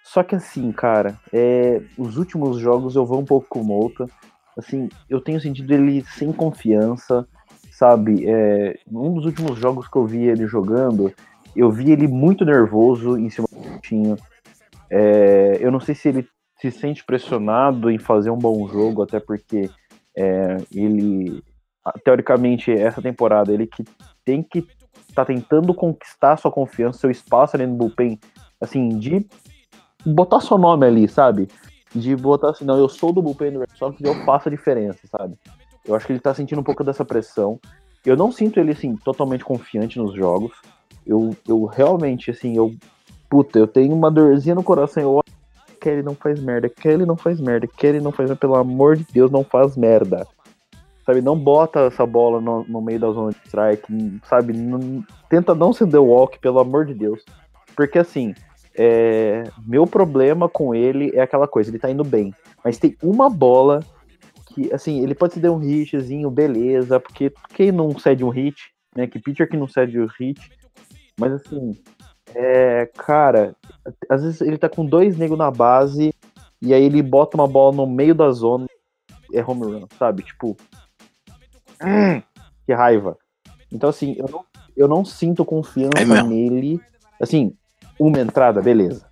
Só 0.02 0.22
que 0.22 0.34
assim, 0.34 0.70
cara, 0.72 1.18
é, 1.32 1.80
os 1.96 2.16
últimos 2.16 2.58
jogos 2.58 2.96
eu 2.96 3.06
vou 3.06 3.20
um 3.20 3.24
pouco 3.24 3.46
com 3.48 3.60
o 3.60 3.64
Mouta. 3.64 4.06
Assim, 4.56 4.88
eu 5.08 5.20
tenho 5.20 5.40
sentido 5.40 5.72
ele 5.72 6.04
sem 6.16 6.32
confiança, 6.32 7.26
sabe? 7.74 8.24
É, 8.26 8.78
um 8.90 9.14
dos 9.14 9.26
últimos 9.26 9.58
jogos 9.58 9.88
que 9.88 9.96
eu 9.96 10.06
vi 10.06 10.24
ele 10.24 10.46
jogando, 10.46 11.12
eu 11.56 11.70
vi 11.70 11.90
ele 11.90 12.06
muito 12.06 12.44
nervoso 12.44 13.18
em 13.18 13.28
cima 13.28 13.48
do 13.50 13.56
Coutinho. 13.56 14.16
É, 14.88 15.58
eu 15.60 15.70
não 15.72 15.80
sei 15.80 15.94
se 15.94 16.08
ele 16.08 16.28
se 16.60 16.70
sente 16.70 17.04
pressionado 17.04 17.90
em 17.90 17.98
fazer 17.98 18.30
um 18.30 18.38
bom 18.38 18.66
jogo, 18.68 19.02
até 19.02 19.18
porque 19.18 19.68
é, 20.16 20.56
ele, 20.72 21.42
teoricamente, 22.04 22.70
essa 22.70 23.02
temporada, 23.02 23.52
ele 23.52 23.66
que 23.66 23.84
tem 24.24 24.42
que 24.42 24.66
tá 25.14 25.24
tentando 25.24 25.74
conquistar 25.74 26.36
sua 26.36 26.50
confiança, 26.50 26.98
seu 26.98 27.10
espaço 27.10 27.56
ali 27.56 27.66
no 27.66 27.74
bullpen, 27.74 28.18
assim, 28.60 28.88
de 28.88 29.26
botar 30.04 30.40
seu 30.40 30.58
nome 30.58 30.86
ali, 30.86 31.08
sabe? 31.08 31.48
De 31.94 32.16
botar 32.16 32.50
assim, 32.50 32.64
não, 32.64 32.78
eu 32.78 32.88
sou 32.88 33.12
do 33.12 33.22
bullpen 33.22 33.52
do 33.52 33.60
Red 33.60 33.76
Sox 33.76 34.00
e 34.00 34.04
eu 34.04 34.14
faço 34.24 34.48
a 34.48 34.50
diferença, 34.50 34.98
sabe? 35.06 35.36
Eu 35.86 35.94
acho 35.94 36.06
que 36.06 36.12
ele 36.12 36.20
tá 36.20 36.32
sentindo 36.34 36.60
um 36.60 36.64
pouco 36.64 36.82
dessa 36.82 37.04
pressão. 37.04 37.60
Eu 38.04 38.16
não 38.16 38.30
sinto 38.30 38.60
ele, 38.60 38.72
assim, 38.72 38.96
totalmente 38.96 39.44
confiante 39.44 39.98
nos 39.98 40.14
jogos. 40.14 40.52
Eu, 41.06 41.36
eu 41.46 41.64
realmente, 41.64 42.30
assim, 42.30 42.56
eu. 42.56 42.74
Puta, 43.28 43.58
eu 43.58 43.66
tenho 43.66 43.94
uma 43.94 44.10
dorzinha 44.10 44.54
no 44.54 44.62
coração. 44.62 45.02
Eu 45.02 45.24
Kelly 45.84 46.02
não 46.02 46.14
faz 46.14 46.40
merda, 46.40 46.66
Kelly 46.70 47.04
não 47.04 47.16
faz 47.16 47.38
merda, 47.38 47.66
Kelly 47.66 48.00
não 48.00 48.10
faz 48.10 48.30
merda, 48.30 48.40
pelo 48.40 48.54
amor 48.54 48.96
de 48.96 49.04
Deus, 49.12 49.30
não 49.30 49.44
faz 49.44 49.76
merda. 49.76 50.26
Sabe, 51.04 51.20
não 51.20 51.38
bota 51.38 51.80
essa 51.80 52.06
bola 52.06 52.40
no, 52.40 52.64
no 52.64 52.80
meio 52.80 52.98
da 52.98 53.10
zona 53.10 53.32
de 53.32 53.36
strike, 53.44 54.20
sabe? 54.24 54.54
Não- 54.54 55.04
tenta 55.28 55.54
não 55.54 55.74
se 55.74 55.84
deu 55.84 56.06
walk, 56.06 56.38
pelo 56.38 56.58
amor 56.58 56.86
de 56.86 56.94
Deus. 56.94 57.22
Porque 57.76 57.98
assim, 57.98 58.34
é, 58.74 59.44
meu 59.66 59.86
problema 59.86 60.48
com 60.48 60.74
ele 60.74 61.12
é 61.14 61.20
aquela 61.20 61.46
coisa, 61.46 61.70
ele 61.70 61.78
tá 61.78 61.90
indo 61.90 62.02
bem. 62.02 62.32
Mas 62.64 62.78
tem 62.78 62.96
uma 63.02 63.28
bola 63.28 63.80
que, 64.54 64.72
assim, 64.72 65.02
ele 65.02 65.14
pode 65.14 65.34
ceder 65.34 65.50
um 65.50 65.60
hitzinho, 65.60 66.30
beleza, 66.30 67.00
porque 67.00 67.32
quem 67.54 67.72
não 67.72 67.98
cede 67.98 68.24
um 68.24 68.28
hit, 68.28 68.56
né? 68.94 69.06
Que 69.06 69.18
pitcher 69.18 69.48
que 69.48 69.56
não 69.56 69.66
cede 69.66 69.98
o 69.98 70.06
hit. 70.06 70.40
Mas 71.18 71.32
assim, 71.32 71.72
é, 72.34 72.86
cara, 72.96 73.56
às 74.08 74.22
vezes 74.22 74.40
ele 74.40 74.56
tá 74.56 74.68
com 74.68 74.86
dois 74.86 75.18
negros 75.18 75.38
na 75.38 75.50
base 75.50 76.14
e 76.62 76.72
aí 76.72 76.84
ele 76.84 77.02
bota 77.02 77.36
uma 77.36 77.48
bola 77.48 77.74
no 77.74 77.86
meio 77.86 78.14
da 78.14 78.30
zona, 78.30 78.66
é 79.32 79.44
home 79.44 79.64
run, 79.64 79.86
sabe? 79.98 80.22
Tipo, 80.22 80.56
hum, 81.82 82.22
que 82.64 82.72
raiva. 82.72 83.18
Então 83.72 83.90
assim, 83.90 84.14
eu 84.16 84.28
não, 84.30 84.44
eu 84.76 84.88
não 84.88 85.04
sinto 85.04 85.44
confiança 85.44 86.00
É 86.00 86.22
nele. 86.22 86.80
Assim, 87.20 87.56
uma 87.98 88.20
entrada, 88.20 88.62
beleza. 88.62 89.06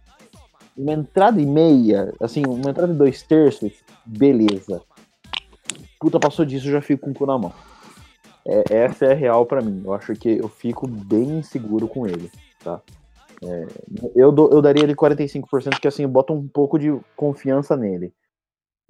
Uma 0.76 0.92
entrada 0.92 1.40
e 1.40 1.46
meia, 1.46 2.12
assim, 2.20 2.42
uma 2.46 2.70
entrada 2.70 2.92
e 2.92 2.96
dois 2.96 3.22
terços, 3.22 3.72
beleza. 4.06 4.80
Puta, 6.02 6.18
passou 6.18 6.44
disso, 6.44 6.66
eu 6.66 6.72
já 6.72 6.82
fico 6.82 7.04
com 7.04 7.12
o 7.12 7.14
cu 7.14 7.26
na 7.26 7.38
mão. 7.38 7.52
É, 8.44 8.74
essa 8.74 9.04
é 9.04 9.14
real 9.14 9.46
pra 9.46 9.62
mim. 9.62 9.80
Eu 9.84 9.92
acho 9.92 10.12
que 10.14 10.30
eu 10.30 10.48
fico 10.48 10.84
bem 10.88 11.38
inseguro 11.38 11.86
com 11.86 12.08
ele, 12.08 12.28
tá? 12.64 12.80
É, 13.40 13.66
eu, 14.16 14.32
dou- 14.32 14.50
eu 14.50 14.60
daria 14.60 14.82
ele 14.82 14.96
45%, 14.96 15.80
que 15.80 15.86
assim, 15.86 16.02
eu 16.02 16.08
boto 16.08 16.32
um 16.32 16.48
pouco 16.48 16.76
de 16.76 16.88
confiança 17.14 17.76
nele. 17.76 18.12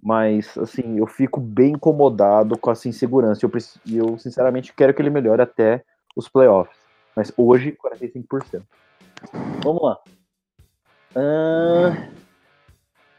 Mas, 0.03 0.57
assim, 0.57 0.97
eu 0.99 1.07
fico 1.07 1.39
bem 1.39 1.73
incomodado 1.75 2.57
com 2.57 2.71
essa 2.71 2.89
insegurança. 2.89 3.45
Eu, 3.45 3.53
e 3.85 3.99
eu, 3.99 4.19
sinceramente, 4.19 4.73
quero 4.75 4.95
que 4.95 5.03
ele 5.03 5.11
melhore 5.11 5.43
até 5.43 5.85
os 6.17 6.31
playoffs. 6.31 6.79
Mas 7.15 7.31
hoje, 7.37 7.73
45%. 7.73 8.65
Vamos 9.63 9.83
lá. 9.83 9.99
Ah, 11.15 12.09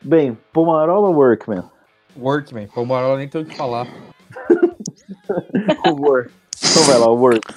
Bem, 0.03 0.35
Pomarola 0.51 1.09
Workman? 1.11 1.63
Workman, 2.17 2.69
o 2.75 2.85
Marola 2.85 3.17
nem 3.17 3.27
tem 3.27 3.41
o 3.41 3.45
que 3.45 3.55
falar. 3.55 3.87
O 5.87 6.01
Work. 6.01 6.31
Então 6.57 6.83
vai 6.83 6.99
lá, 6.99 7.07
o 7.07 7.15
Work. 7.15 7.53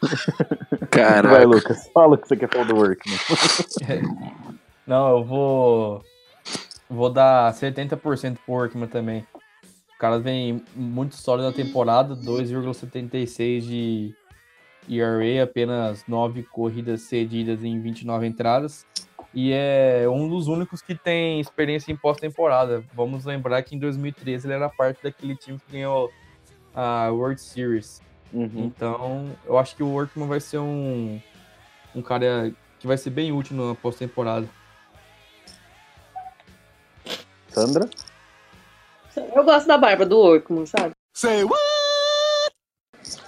Vai, 0.00 0.88
Caraca. 0.88 1.44
Lucas. 1.46 1.90
Fala 1.92 2.14
o 2.14 2.18
que 2.18 2.28
você 2.28 2.36
quer 2.36 2.48
falar 2.48 2.64
do 2.64 2.74
Workman. 2.76 3.18
Não, 4.86 5.18
eu 5.18 5.24
vou. 5.24 6.04
Vou 6.88 7.10
dar 7.10 7.52
70% 7.52 8.38
pro 8.44 8.54
Workman 8.54 8.88
também. 8.88 9.26
O 9.94 9.98
cara 9.98 10.18
vem 10.18 10.62
muito 10.74 11.14
sólido 11.14 11.48
na 11.48 11.52
temporada, 11.54 12.16
2,76 12.16 13.60
de 13.60 14.14
ERA, 14.88 15.44
apenas 15.44 16.04
9 16.06 16.42
corridas 16.44 17.02
cedidas 17.02 17.62
em 17.62 17.80
29 17.80 18.26
entradas. 18.26 18.84
E 19.34 19.52
é 19.52 20.06
um 20.08 20.28
dos 20.28 20.46
únicos 20.46 20.82
que 20.82 20.94
tem 20.94 21.40
experiência 21.40 21.90
em 21.90 21.96
pós-temporada. 21.96 22.84
Vamos 22.94 23.24
lembrar 23.24 23.62
que 23.62 23.74
em 23.74 23.78
2013 23.78 24.46
ele 24.46 24.54
era 24.54 24.68
parte 24.68 25.02
daquele 25.02 25.34
time 25.36 25.58
que 25.58 25.72
ganhou 25.72 26.10
a 26.74 27.08
World 27.10 27.40
Series. 27.40 28.02
Uhum. 28.32 28.50
Então, 28.54 29.36
eu 29.46 29.58
acho 29.58 29.74
que 29.74 29.82
o 29.82 29.88
Workman 29.88 30.28
vai 30.28 30.40
ser 30.40 30.58
um, 30.58 31.20
um 31.94 32.02
cara 32.02 32.52
que 32.78 32.86
vai 32.86 32.98
ser 32.98 33.10
bem 33.10 33.32
útil 33.32 33.56
na 33.56 33.74
pós-temporada. 33.74 34.46
Sandra? 37.48 37.88
Eu 39.34 39.44
gosto 39.44 39.66
da 39.66 39.78
barba 39.78 40.06
do 40.06 40.18
Orkman, 40.18 40.66
sabe? 40.66 40.92
Say 41.14 41.44
what? 41.44 41.60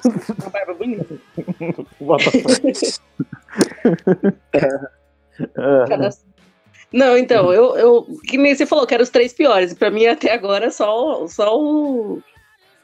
Uma 0.04 0.50
barba 0.50 0.74
bonita. 0.74 1.18
Bota 2.00 2.24
Cada- 5.88 6.10
Não, 6.92 7.16
então, 7.18 7.52
eu, 7.52 7.76
eu. 7.76 8.06
Que 8.26 8.36
nem 8.38 8.54
você 8.54 8.64
falou, 8.66 8.86
que 8.86 8.94
eram 8.94 9.02
os 9.02 9.10
três 9.10 9.32
piores. 9.32 9.74
Pra 9.74 9.90
mim, 9.90 10.06
até 10.06 10.32
agora, 10.32 10.70
só, 10.70 11.26
só 11.26 11.56
o 11.58 12.22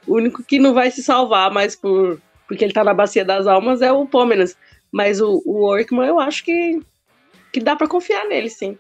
único 0.09 0.43
que 0.43 0.59
não 0.59 0.75
vai 0.75 0.91
se 0.91 1.03
salvar, 1.03 1.51
mas 1.51 1.77
por, 1.77 2.21
porque 2.49 2.65
ele 2.65 2.73
tá 2.73 2.83
na 2.83 2.95
bacia 2.95 3.25
das 3.25 3.47
almas, 3.47 3.83
é 3.83 3.93
o 3.93 4.07
Pomeranz. 4.07 4.57
Mas 4.93 5.21
o, 5.21 5.41
o 5.47 5.61
Workman, 5.67 6.09
eu 6.09 6.19
acho 6.19 6.45
que, 6.45 6.81
que 7.53 7.61
dá 7.61 7.77
pra 7.77 7.87
confiar 7.87 8.27
nele, 8.27 8.51
sim. 8.51 8.77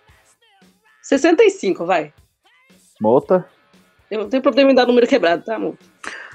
65, 1.02 1.86
vai. 1.86 2.12
Mota? 3.00 3.48
Eu 4.10 4.20
não 4.22 4.28
tenho 4.28 4.42
problema 4.42 4.72
em 4.72 4.74
dar 4.74 4.86
número 4.86 5.06
quebrado, 5.06 5.44
tá, 5.44 5.54
amor? 5.54 5.76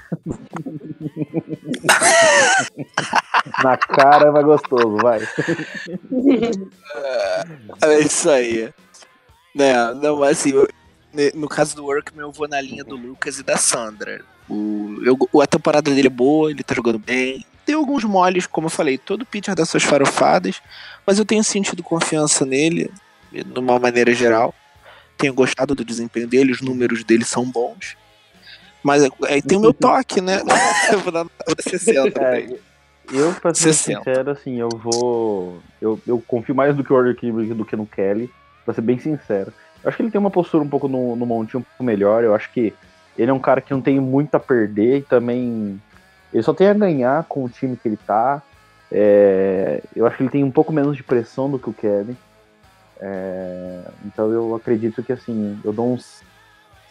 Na 3.62 3.76
cara, 3.76 4.32
mas 4.32 4.44
gostoso, 4.44 4.96
vai. 4.96 5.20
É 7.82 8.00
isso 8.00 8.30
aí. 8.30 8.72
Né, 9.54 9.72
não, 9.94 10.22
assim, 10.22 10.52
eu- 10.52 10.68
no 11.34 11.48
caso 11.48 11.74
do 11.74 11.84
Workman, 11.84 12.22
eu 12.26 12.32
vou 12.32 12.46
na 12.48 12.60
linha 12.60 12.84
do 12.84 12.96
Lucas 12.96 13.38
e 13.38 13.42
da 13.42 13.56
Sandra. 13.56 14.22
O, 14.48 14.96
eu, 15.02 15.16
a 15.40 15.46
temporada 15.46 15.90
dele 15.90 16.08
é 16.08 16.10
boa, 16.10 16.50
ele 16.50 16.62
tá 16.62 16.74
jogando 16.74 16.98
bem. 16.98 17.44
Tem 17.64 17.74
alguns 17.74 18.04
moles, 18.04 18.46
como 18.46 18.66
eu 18.66 18.70
falei, 18.70 18.96
todo 18.98 19.26
pitcher 19.26 19.54
dá 19.54 19.64
suas 19.64 19.82
farofadas, 19.82 20.60
mas 21.06 21.18
eu 21.18 21.24
tenho 21.24 21.42
sentido 21.42 21.82
confiança 21.82 22.44
nele, 22.44 22.90
de 23.32 23.58
uma 23.58 23.78
maneira 23.78 24.14
geral. 24.14 24.54
Tenho 25.18 25.34
gostado 25.34 25.74
do 25.74 25.84
desempenho 25.84 26.28
dele, 26.28 26.52
os 26.52 26.60
números 26.60 27.02
dele 27.02 27.24
são 27.24 27.44
bons. 27.50 27.96
Mas 28.86 29.02
é- 29.02 29.08
aí 29.28 29.42
tem 29.42 29.58
o 29.58 29.60
meu 29.60 29.74
toque, 29.74 30.20
né? 30.20 30.42
eu 30.92 31.00
vou 31.00 31.10
dar 31.10 31.24
nota 31.24 31.60
60 31.60 32.08
pra 32.12 32.38
ele. 32.38 32.54
É, 32.54 33.16
eu, 33.16 33.34
pra 33.34 33.52
ser 33.52 33.72
60. 33.74 33.98
sincero, 33.98 34.30
assim, 34.30 34.60
eu 34.60 34.68
vou. 34.68 35.58
Eu, 35.82 36.00
eu 36.06 36.22
confio 36.24 36.54
mais 36.54 36.76
do 36.76 36.84
que 36.84 36.92
o 36.92 36.96
Order 36.96 37.16
King 37.16 37.52
do 37.52 37.64
que 37.64 37.74
no 37.74 37.84
Kelly, 37.84 38.30
pra 38.64 38.72
ser 38.72 38.82
bem 38.82 38.96
sincero. 39.00 39.52
Eu 39.82 39.88
acho 39.88 39.96
que 39.96 40.04
ele 40.04 40.10
tem 40.12 40.20
uma 40.20 40.30
postura 40.30 40.62
um 40.62 40.68
pouco 40.68 40.86
no, 40.86 41.16
no 41.16 41.26
montinho 41.26 41.60
um 41.60 41.64
pouco 41.64 41.82
melhor. 41.82 42.22
Eu 42.22 42.32
acho 42.32 42.52
que 42.52 42.72
ele 43.18 43.28
é 43.28 43.34
um 43.34 43.40
cara 43.40 43.60
que 43.60 43.72
não 43.72 43.80
tem 43.80 43.98
muito 43.98 44.36
a 44.36 44.40
perder 44.40 44.98
e 44.98 45.02
também. 45.02 45.80
Ele 46.32 46.42
só 46.44 46.54
tem 46.54 46.68
a 46.68 46.74
ganhar 46.74 47.24
com 47.24 47.42
o 47.44 47.48
time 47.48 47.76
que 47.76 47.88
ele 47.88 47.98
tá. 48.06 48.40
É, 48.92 49.82
eu 49.96 50.06
acho 50.06 50.16
que 50.16 50.22
ele 50.22 50.30
tem 50.30 50.44
um 50.44 50.50
pouco 50.50 50.72
menos 50.72 50.96
de 50.96 51.02
pressão 51.02 51.50
do 51.50 51.58
que 51.58 51.70
o 51.70 51.72
Kelly. 51.72 52.16
É, 53.00 53.80
então 54.04 54.30
eu 54.30 54.54
acredito 54.54 55.02
que 55.02 55.12
assim, 55.12 55.58
eu 55.64 55.72
dou 55.72 55.92
uns 55.92 56.22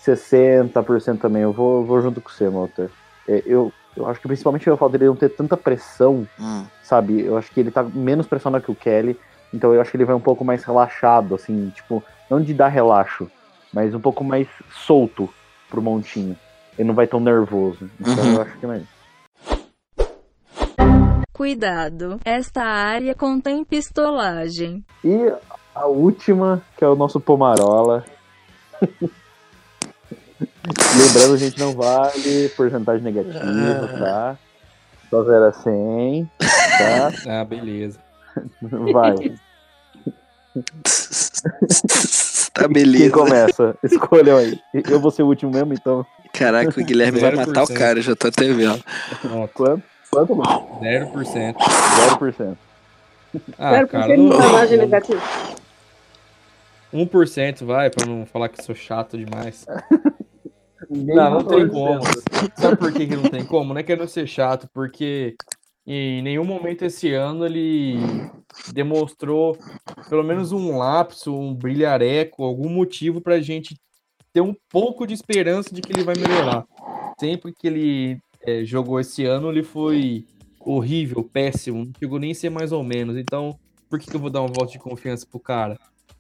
60% 0.06 1.19
também. 1.19 1.41
Eu 1.44 1.52
vou, 1.52 1.84
vou 1.86 2.02
junto 2.02 2.22
com 2.22 2.30
você, 2.30 2.48
Walter. 2.48 2.90
É, 3.27 3.41
eu, 3.45 3.72
eu 3.95 4.07
acho 4.07 4.19
que 4.22 4.27
principalmente 4.27 4.69
o 4.69 4.77
fato 4.77 4.91
dele 4.91 5.06
não 5.07 5.15
ter 5.15 5.30
tanta 5.30 5.57
pressão, 5.57 6.27
Hum. 6.40 6.65
sabe? 6.84 7.22
Eu 7.22 7.38
acho 7.38 7.52
que 7.52 7.60
ele 7.60 7.72
tá 7.72 7.84
menos 7.84 8.27
pressionado 8.27 8.64
que 8.64 8.72
o 8.72 8.76
Kelly. 8.76 9.19
Então 9.53 9.73
eu 9.73 9.82
acho 9.82 9.91
que 9.91 9.98
ele 9.98 10.06
vai 10.06 10.15
um 10.15 10.19
pouco 10.19 10.44
mais 10.44 10.64
relaxado, 10.64 11.34
assim, 11.36 11.69
tipo, 11.76 12.03
não 12.30 12.41
de 12.41 12.53
dar 12.53 12.68
relaxo, 12.68 13.30
mas 13.73 13.94
um 13.95 13.99
pouco 13.99 14.23
mais 14.23 14.48
solto 14.72 15.30
pro 15.69 15.82
montinho. 15.82 16.36
Ele 16.77 16.88
não 16.88 16.95
vai 16.95 17.07
tão 17.07 17.19
nervoso. 17.19 17.90
Então 17.99 18.23
Uhum. 18.23 18.36
eu 18.36 18.41
acho 18.41 18.57
que 18.57 18.65
é 18.65 18.68
mais. 18.68 18.84
Cuidado, 21.34 22.18
esta 22.23 22.64
área 22.64 23.14
contém 23.14 23.64
pistolagem. 23.65 24.84
E 25.03 25.34
a 25.73 25.86
última, 25.86 26.61
que 26.77 26.84
é 26.84 26.88
o 26.88 26.95
nosso 26.95 27.19
Pomarola. 27.19 28.06
Lembrando, 30.97 31.33
a 31.33 31.37
gente 31.37 31.59
não 31.59 31.73
vale 31.73 32.49
porcentagem 32.49 33.03
negativa, 33.03 33.87
tá? 33.99 34.37
Só 35.09 35.23
0 35.23 35.45
a 35.45 35.53
100, 35.53 36.31
tá? 36.39 37.13
Ah, 37.41 37.45
beleza. 37.45 37.99
Vai. 38.61 39.15
tá 42.53 42.63
Quem 42.63 42.73
beleza. 42.73 43.11
começa? 43.13 43.75
Escolham 43.83 44.37
aí. 44.37 44.59
Eu 44.73 44.99
vou 44.99 45.11
ser 45.11 45.23
o 45.23 45.27
último 45.27 45.51
mesmo, 45.51 45.73
então. 45.73 46.05
Caraca, 46.33 46.81
o 46.81 46.83
Guilherme 46.83 47.19
vai 47.19 47.35
matar 47.35 47.63
o 47.63 47.67
0%. 47.67 47.77
cara, 47.77 48.01
já 48.01 48.15
tô 48.15 48.27
até 48.27 48.51
vendo. 48.51 48.83
Quanto? 49.53 49.83
Quanto? 50.09 50.33
0%. 50.35 51.55
0%. 51.55 52.57
Ah, 53.57 53.71
Quero 53.71 53.87
cara, 53.87 54.05
porque 54.07 54.17
não, 54.17 54.49
imagem 54.49 54.77
negativa. 54.79 55.21
1% 56.93 57.65
vai, 57.65 57.89
pra 57.89 58.05
não 58.05 58.25
falar 58.25 58.49
que 58.49 58.63
sou 58.63 58.73
chato 58.75 59.17
demais. 59.17 59.65
Ninguém 60.95 61.15
Não, 61.15 61.31
não 61.31 61.43
tem 61.43 61.67
como. 61.67 62.01
Sabe 62.55 62.77
por 62.77 62.91
que, 62.93 63.07
que 63.07 63.15
não 63.15 63.23
tem 63.23 63.45
como? 63.45 63.73
Não 63.73 63.80
é 63.80 63.84
querendo 63.84 64.07
ser 64.07 64.27
chato, 64.27 64.67
porque 64.73 65.35
em 65.85 66.22
nenhum 66.22 66.45
momento 66.45 66.84
esse 66.84 67.13
ano 67.13 67.45
ele 67.45 67.97
demonstrou 68.73 69.57
pelo 70.09 70.23
menos 70.23 70.51
um 70.51 70.77
lapso, 70.77 71.35
um 71.35 71.53
brilhareco, 71.53 72.43
algum 72.43 72.69
motivo 72.69 73.22
pra 73.22 73.39
gente 73.39 73.76
ter 74.34 74.41
um 74.41 74.55
pouco 74.69 75.05
de 75.05 75.13
esperança 75.13 75.73
de 75.73 75.81
que 75.81 75.93
ele 75.93 76.03
vai 76.03 76.15
melhorar. 76.15 76.65
Sempre 77.19 77.53
que 77.53 77.67
ele 77.67 78.19
é, 78.41 78.63
jogou 78.63 78.99
esse 78.99 79.26
ano, 79.26 79.49
ele 79.49 79.63
foi 79.63 80.26
horrível, 80.59 81.23
péssimo, 81.23 81.85
não 81.85 81.91
chegou 81.99 82.19
nem 82.19 82.31
a 82.31 82.35
ser 82.35 82.49
mais 82.49 82.72
ou 82.72 82.84
menos. 82.84 83.17
Então, 83.17 83.57
por 83.89 83.99
que, 83.99 84.09
que 84.09 84.15
eu 84.15 84.19
vou 84.19 84.30
dar 84.30 84.41
um 84.41 84.47
voto 84.47 84.72
de 84.72 84.80
confiança 84.80 85.26
pro 85.30 85.39
cara? 85.39 85.77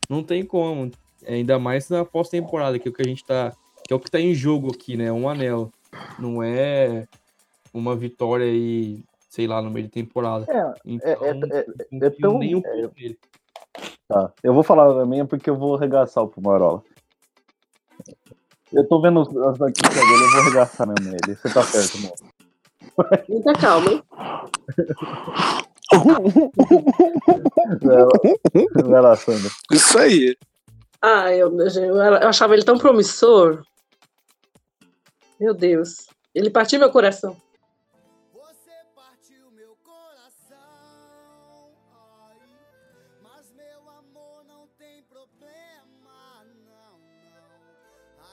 Não 0.09 0.23
tem 0.23 0.45
como. 0.45 0.91
Ainda 1.27 1.57
mais 1.57 1.89
na 1.89 2.05
pós-temporada, 2.05 2.77
que 2.77 2.87
é 2.87 2.91
o 2.91 2.93
que 2.93 3.01
a 3.01 3.07
gente 3.07 3.25
tá. 3.25 3.51
Que 3.87 3.93
é 3.93 3.95
o 3.95 3.99
que 3.99 4.09
tá 4.09 4.19
em 4.19 4.33
jogo 4.33 4.71
aqui, 4.73 4.97
né? 4.97 5.11
Um 5.11 5.29
anel. 5.29 5.71
Não 6.19 6.41
é 6.41 7.07
uma 7.73 7.95
vitória 7.95 8.45
aí, 8.45 9.03
sei 9.29 9.47
lá, 9.47 9.61
no 9.61 9.69
meio 9.69 9.85
de 9.85 9.91
temporada. 9.91 10.45
É, 10.49 10.73
Então, 10.85 11.09
é- 11.25 11.33
não 11.33 11.57
é 11.57 11.63
confio 12.09 12.17
tão- 12.21 12.39
nem 12.39 12.55
um 12.55 12.59
é- 12.59 12.61
pouco 12.81 12.95
nele. 12.97 13.19
Tá. 14.07 14.31
Eu 14.43 14.53
vou 14.53 14.63
falar 14.63 14.93
da 14.93 15.05
minha 15.05 15.25
porque 15.25 15.49
eu 15.49 15.55
vou 15.57 15.75
arregaçar 15.75 16.23
o 16.23 16.27
Pomarola. 16.27 16.81
Eu 18.73 18.87
tô 18.87 19.01
vendo 19.01 19.21
as 19.21 19.57
notícias 19.59 19.93
dele, 19.93 20.23
eu 20.23 20.31
vou 20.31 20.41
arregaçar 20.41 20.87
mesmo 20.87 21.15
ele. 21.23 21.35
Você 21.35 21.53
tá 21.53 21.61
certo, 21.63 21.97
amor. 21.97 22.13
Muita 23.29 23.53
calma, 23.53 23.91
hein? 23.91 24.03
Vai 27.81 27.97
lá, 27.97 28.09
vai 28.89 29.01
lá 29.01 29.15
Sandra. 29.15 29.49
Isso 29.71 29.97
aí. 29.97 30.35
Ah, 31.01 31.31
eu, 31.33 31.55
eu, 31.59 31.95
eu 31.97 32.27
achava 32.27 32.53
ele 32.53 32.63
tão 32.63 32.77
promissor. 32.77 33.63
Meu 35.39 35.53
Deus. 35.53 36.07
Ele 36.33 36.49
partiu 36.49 36.79
meu 36.79 36.89
coração. 36.89 37.35
Você 38.33 38.71
partiu 38.95 39.51
meu 39.51 39.75
coração, 39.83 40.57
ai, 41.91 42.37
mas 43.21 43.51
meu 43.53 43.89
amor 43.89 44.43
não 44.47 44.67
tem 44.77 45.03
problema, 45.03 46.45
não, 46.65 46.97
não. 46.99 46.99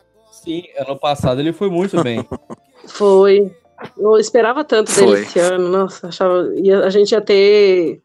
Agora 0.01 0.33
Sim, 0.33 0.65
ano 0.77 0.99
passado 0.99 1.41
ele 1.41 1.53
foi 1.53 1.71
muito 1.71 2.03
bem. 2.03 2.27
Foi. 2.87 3.55
Eu 3.97 4.17
esperava 4.19 4.65
tanto 4.65 4.93
dele 4.95 5.07
Foi. 5.07 5.23
esse 5.23 5.39
ano. 5.39 5.69
Nossa, 5.69 6.09
achava. 6.09 6.49
a 6.85 6.91
gente 6.91 7.13
ia 7.13 7.21
ter 7.21 8.03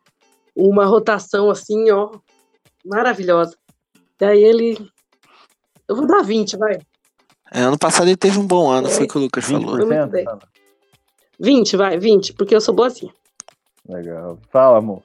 uma 0.56 0.86
rotação 0.86 1.50
assim, 1.50 1.90
ó. 1.92 2.12
Maravilhosa. 2.86 3.56
E 4.20 4.26
aí 4.26 4.44
ele. 4.44 4.78
Eu 5.88 5.96
vou 5.96 6.08
dar 6.08 6.24
20, 6.24 6.58
vai. 6.58 6.80
É, 7.52 7.62
ano 7.62 7.78
passado 7.78 8.08
ele 8.08 8.18
teve 8.18 8.38
um 8.38 8.46
bom 8.46 8.70
ano, 8.70 8.90
foi 8.90 9.06
o 9.06 9.08
que 9.08 9.18
o 9.18 9.22
Lucas 9.22 9.46
falou. 9.46 9.76
20%, 9.76 9.88
Muito 9.88 9.88
bem. 10.12 10.26
Sandra? 10.26 10.48
20, 11.40 11.78
vai, 11.78 11.98
20, 11.98 12.34
porque 12.34 12.56
eu 12.56 12.62
sou 12.62 12.74
boazinha. 12.74 13.14
Legal. 13.88 14.40
Fala, 14.52 14.80
amor. 14.80 15.04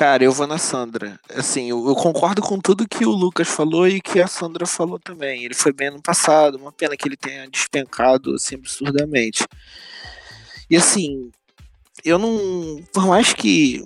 Cara, 0.00 0.24
eu 0.24 0.32
vou 0.32 0.46
na 0.46 0.56
Sandra. 0.56 1.20
Assim, 1.28 1.68
eu, 1.68 1.86
eu 1.86 1.94
concordo 1.94 2.40
com 2.40 2.58
tudo 2.58 2.88
que 2.88 3.04
o 3.04 3.10
Lucas 3.10 3.46
falou 3.46 3.86
e 3.86 4.00
que 4.00 4.18
a 4.18 4.26
Sandra 4.26 4.64
falou 4.64 4.98
também. 4.98 5.44
Ele 5.44 5.52
foi 5.52 5.74
bem 5.74 5.88
ano 5.88 6.00
passado, 6.00 6.56
uma 6.56 6.72
pena 6.72 6.96
que 6.96 7.06
ele 7.06 7.18
tenha 7.18 7.46
despencado 7.50 8.34
assim 8.34 8.54
absurdamente. 8.54 9.46
E 10.70 10.76
assim, 10.76 11.30
eu 12.02 12.18
não. 12.18 12.82
Por 12.94 13.06
mais 13.06 13.34
que, 13.34 13.84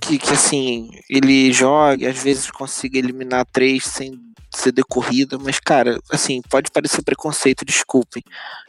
que, 0.00 0.18
que 0.18 0.32
assim, 0.32 0.90
ele 1.08 1.52
jogue, 1.52 2.06
às 2.06 2.22
vezes 2.22 2.50
consiga 2.50 2.98
eliminar 2.98 3.46
três 3.52 3.84
sem 3.84 4.20
ser 4.54 4.70
decorrida, 4.70 5.36
mas, 5.38 5.58
cara, 5.58 5.98
assim, 6.10 6.40
pode 6.48 6.70
parecer 6.70 7.02
preconceito, 7.02 7.64
desculpem. 7.64 8.22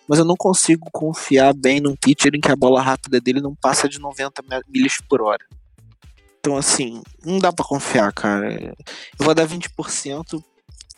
Mas 0.07 0.17
eu 0.17 0.25
não 0.25 0.35
consigo 0.35 0.87
confiar 0.91 1.53
bem 1.53 1.79
num 1.79 1.95
pitcher 1.95 2.31
em 2.33 2.39
que 2.39 2.51
a 2.51 2.55
bola 2.55 2.81
rápida 2.81 3.19
dele 3.21 3.39
não 3.41 3.53
passa 3.55 3.87
de 3.87 3.99
90 3.99 4.41
me- 4.43 4.61
milhas 4.67 4.97
por 5.07 5.21
hora. 5.21 5.43
Então, 6.39 6.57
assim, 6.57 7.01
não 7.23 7.37
dá 7.39 7.51
pra 7.53 7.65
confiar, 7.65 8.11
cara. 8.13 8.53
Eu 8.53 8.75
vou 9.25 9.33
dar 9.35 9.45
20%, 9.47 10.43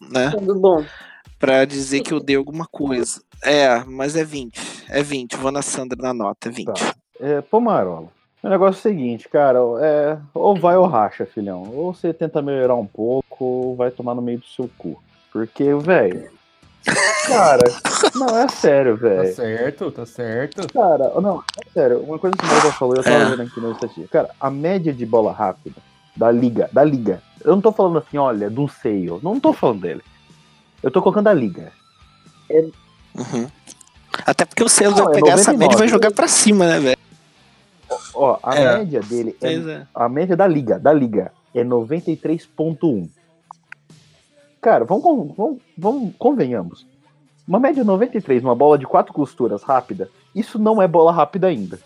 né? 0.10 0.32
Tudo 0.32 0.56
bom. 0.56 0.86
Pra 1.40 1.66
dizer 1.66 2.02
que 2.02 2.14
eu 2.14 2.20
dei 2.20 2.36
alguma 2.36 2.66
coisa. 2.66 3.22
É, 3.44 3.84
mas 3.86 4.16
é 4.16 4.24
20. 4.24 4.60
É 4.90 5.04
20. 5.04 5.36
Vou 5.38 5.52
na 5.52 5.62
Sandra 5.62 5.98
na 6.02 6.14
nota, 6.14 6.50
é 6.50 6.52
20. 6.52 6.68
Tá. 6.68 6.96
É, 7.20 7.42
Pomarola. 7.42 8.10
O 8.44 8.50
negócio 8.50 8.78
é 8.78 8.80
o 8.80 8.82
seguinte, 8.94 9.28
cara, 9.28 9.60
é, 9.82 10.18
ou 10.34 10.56
vai 10.56 10.78
ou 10.78 10.86
racha, 10.86 11.26
filhão. 11.26 11.64
Ou 11.74 11.94
você 11.94 12.14
tenta 12.14 12.42
melhorar 12.42 12.76
um 12.76 12.86
pouco, 12.86 13.44
ou 13.44 13.76
vai 13.76 13.90
tomar 13.92 14.14
no 14.16 14.22
meio 14.22 14.38
do 14.40 14.46
seu 14.46 14.70
cu. 14.78 15.02
Porque, 15.32 15.74
velho. 15.76 16.30
Cara, 17.28 17.64
não, 18.16 18.38
é 18.38 18.48
sério, 18.48 18.98
Tá 18.98 19.08
velho. 19.08 19.36
certo, 19.36 19.92
tá 19.92 20.06
certo. 20.06 20.72
Cara, 20.72 21.12
não, 21.20 21.44
é 21.66 21.70
sério, 21.72 22.00
uma 22.00 22.18
coisa 22.18 22.38
que 22.38 22.46
o 22.46 22.48
Morgan 22.48 22.72
falou, 22.72 22.96
eu 22.96 23.04
tava 23.04 23.16
É. 23.16 23.26
vendo 23.26 23.42
aqui 23.42 23.60
na 23.60 23.72
estatística. 23.72 24.08
Cara, 24.08 24.30
a 24.40 24.50
média 24.50 24.94
de 24.94 25.06
bola 25.06 25.34
rápida 25.34 25.76
da 26.16 26.32
liga, 26.32 26.70
da 26.72 26.84
liga. 26.84 27.22
Eu 27.44 27.52
não 27.56 27.62
tô 27.62 27.72
falando 27.72 27.98
assim, 27.98 28.18
olha, 28.18 28.50
do 28.50 28.68
Sale. 28.70 29.20
Não 29.22 29.40
tô 29.40 29.52
falando 29.52 29.82
dele. 29.82 30.02
Eu 30.82 30.90
tô 30.90 31.02
colocando 31.02 31.28
a 31.28 31.34
liga. 31.34 31.72
Uhum. 32.50 33.48
Até 34.26 34.46
porque 34.46 34.64
o 34.64 34.68
Não, 34.68 34.96
vai 34.96 35.14
é 35.14 35.16
pegar 35.16 35.34
essa 35.34 35.52
99. 35.52 35.58
média 35.58 35.76
e 35.76 35.78
vai 35.78 35.88
jogar 35.88 36.12
pra 36.12 36.28
cima, 36.28 36.66
né, 36.66 36.80
velho? 36.80 36.97
Ó, 38.18 38.40
a 38.42 38.56
É. 38.56 38.78
média 38.80 39.00
dele 39.02 39.36
é 39.42 39.54
é. 39.54 39.88
A 39.94 40.10
média 40.10 40.36
da 40.36 40.48
liga, 40.48 40.80
da 40.80 40.92
liga, 40.92 41.32
é 41.54 41.64
93.1. 41.64 43.08
Cara, 44.60 44.84
vamos, 44.86 45.36
vamos, 45.36 45.62
vamos, 45.78 46.14
convenhamos. 46.18 46.86
Uma 47.48 47.60
média 47.60 47.84
93, 47.84 48.44
uma 48.44 48.56
bola 48.56 48.78
de 48.78 48.86
quatro 48.86 49.14
costuras 49.14 49.64
rápida, 49.64 50.10
isso 50.36 50.60
não 50.60 50.82
é 50.82 50.88
bola 50.88 51.12
rápida 51.12 51.48
ainda. 51.48 51.80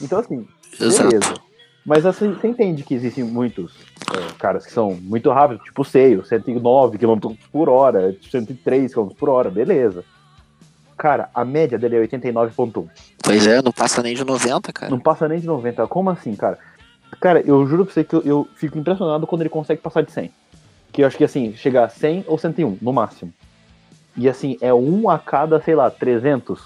Então, 0.00 0.18
assim, 0.20 0.46
beleza. 0.78 1.14
Exato. 1.14 1.40
Mas 1.84 2.04
assim, 2.04 2.32
você 2.34 2.46
entende 2.46 2.84
que 2.84 2.94
existem 2.94 3.24
muitos 3.24 3.72
é, 4.14 4.32
caras 4.38 4.66
que 4.66 4.72
são 4.72 4.92
muito 5.00 5.30
rápidos, 5.30 5.64
tipo 5.64 5.80
o 5.80 5.84
Seio, 5.84 6.24
109 6.24 6.98
km 6.98 7.34
por 7.50 7.68
hora, 7.70 8.14
103 8.30 8.92
km 8.94 9.08
por 9.18 9.30
hora, 9.30 9.50
beleza. 9.50 10.04
Cara, 11.00 11.30
a 11.34 11.46
média 11.46 11.78
dele 11.78 11.96
é 11.96 12.06
89.1. 12.06 12.86
Pois 13.22 13.46
é, 13.46 13.62
não 13.62 13.72
passa 13.72 14.02
nem 14.02 14.14
de 14.14 14.22
90, 14.22 14.70
cara. 14.70 14.90
Não 14.90 15.00
passa 15.00 15.26
nem 15.26 15.40
de 15.40 15.46
90. 15.46 15.86
Como 15.86 16.10
assim, 16.10 16.36
cara? 16.36 16.58
Cara, 17.18 17.40
eu 17.40 17.66
juro 17.66 17.86
pra 17.86 17.94
você 17.94 18.04
que 18.04 18.14
eu, 18.14 18.20
eu 18.22 18.48
fico 18.54 18.78
impressionado 18.78 19.26
quando 19.26 19.40
ele 19.40 19.48
consegue 19.48 19.80
passar 19.80 20.02
de 20.02 20.12
100. 20.12 20.30
Que 20.92 21.02
eu 21.02 21.06
acho 21.06 21.16
que 21.16 21.24
assim, 21.24 21.54
chegar 21.56 21.84
a 21.84 21.88
100 21.88 22.26
ou 22.28 22.36
101, 22.36 22.76
no 22.82 22.92
máximo. 22.92 23.32
E 24.14 24.28
assim, 24.28 24.58
é 24.60 24.74
um 24.74 25.08
a 25.08 25.18
cada, 25.18 25.58
sei 25.62 25.74
lá, 25.74 25.90
300. 25.90 26.60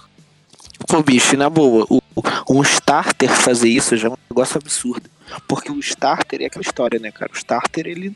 Pô, 0.85 1.01
bicho, 1.01 1.37
na 1.37 1.49
boa, 1.49 1.87
o, 1.89 2.01
um 2.49 2.61
starter 2.61 3.29
fazer 3.29 3.69
isso 3.69 3.95
já 3.95 4.09
é 4.09 4.11
um 4.11 4.17
negócio 4.29 4.57
absurdo. 4.57 5.09
Porque 5.47 5.71
o 5.71 5.79
starter 5.79 6.41
é 6.41 6.47
aquela 6.47 6.61
história, 6.61 6.99
né, 6.99 7.09
cara? 7.09 7.31
O 7.31 7.37
starter, 7.37 7.87
ele, 7.87 8.13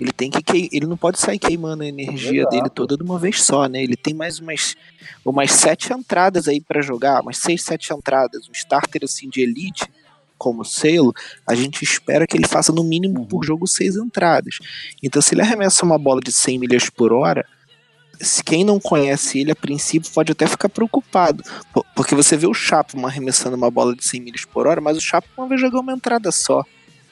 ele 0.00 0.12
tem 0.12 0.30
que 0.30 0.42
quei- 0.42 0.68
ele 0.72 0.86
não 0.86 0.96
pode 0.96 1.18
sair 1.18 1.38
queimando 1.38 1.82
a 1.82 1.86
energia 1.86 2.40
Exato. 2.42 2.56
dele 2.56 2.70
toda 2.70 2.96
de 2.96 3.02
uma 3.02 3.18
vez 3.18 3.42
só, 3.42 3.66
né? 3.66 3.82
Ele 3.82 3.96
tem 3.96 4.14
mais 4.14 4.38
umas, 4.38 4.76
umas 5.24 5.50
sete 5.52 5.92
entradas 5.92 6.46
aí 6.48 6.60
pra 6.60 6.80
jogar, 6.80 7.20
umas 7.22 7.38
seis, 7.38 7.62
sete 7.62 7.92
entradas. 7.92 8.48
Um 8.48 8.52
starter 8.52 9.02
assim 9.04 9.28
de 9.28 9.40
elite, 9.40 9.84
como 10.36 10.62
o 10.62 10.64
Selo, 10.64 11.12
a 11.46 11.54
gente 11.54 11.82
espera 11.82 12.26
que 12.26 12.36
ele 12.36 12.46
faça 12.46 12.72
no 12.72 12.84
mínimo 12.84 13.26
por 13.26 13.44
jogo 13.44 13.66
seis 13.66 13.96
entradas. 13.96 14.58
Então, 15.02 15.20
se 15.20 15.34
ele 15.34 15.42
arremessa 15.42 15.84
uma 15.84 15.98
bola 15.98 16.20
de 16.20 16.30
100 16.30 16.58
milhas 16.60 16.88
por 16.88 17.12
hora, 17.12 17.44
se 18.20 18.42
quem 18.44 18.64
não 18.64 18.78
conhece 18.80 19.40
ele, 19.40 19.50
a 19.52 19.56
princípio, 19.56 20.10
pode 20.12 20.30
até 20.32 20.46
ficar 20.46 20.68
preocupado. 20.68 21.42
Porque 21.94 22.14
você 22.14 22.36
vê 22.36 22.46
o 22.46 22.54
Chapman 22.54 23.06
arremessando 23.06 23.56
uma 23.56 23.70
bola 23.70 23.94
de 23.96 24.04
100 24.04 24.20
milhas 24.20 24.44
por 24.44 24.66
hora, 24.68 24.80
mas 24.80 24.96
o 24.96 25.00
Chapman 25.00 25.48
vai 25.48 25.58
jogar 25.58 25.80
uma 25.80 25.92
entrada 25.92 26.30
só. 26.30 26.64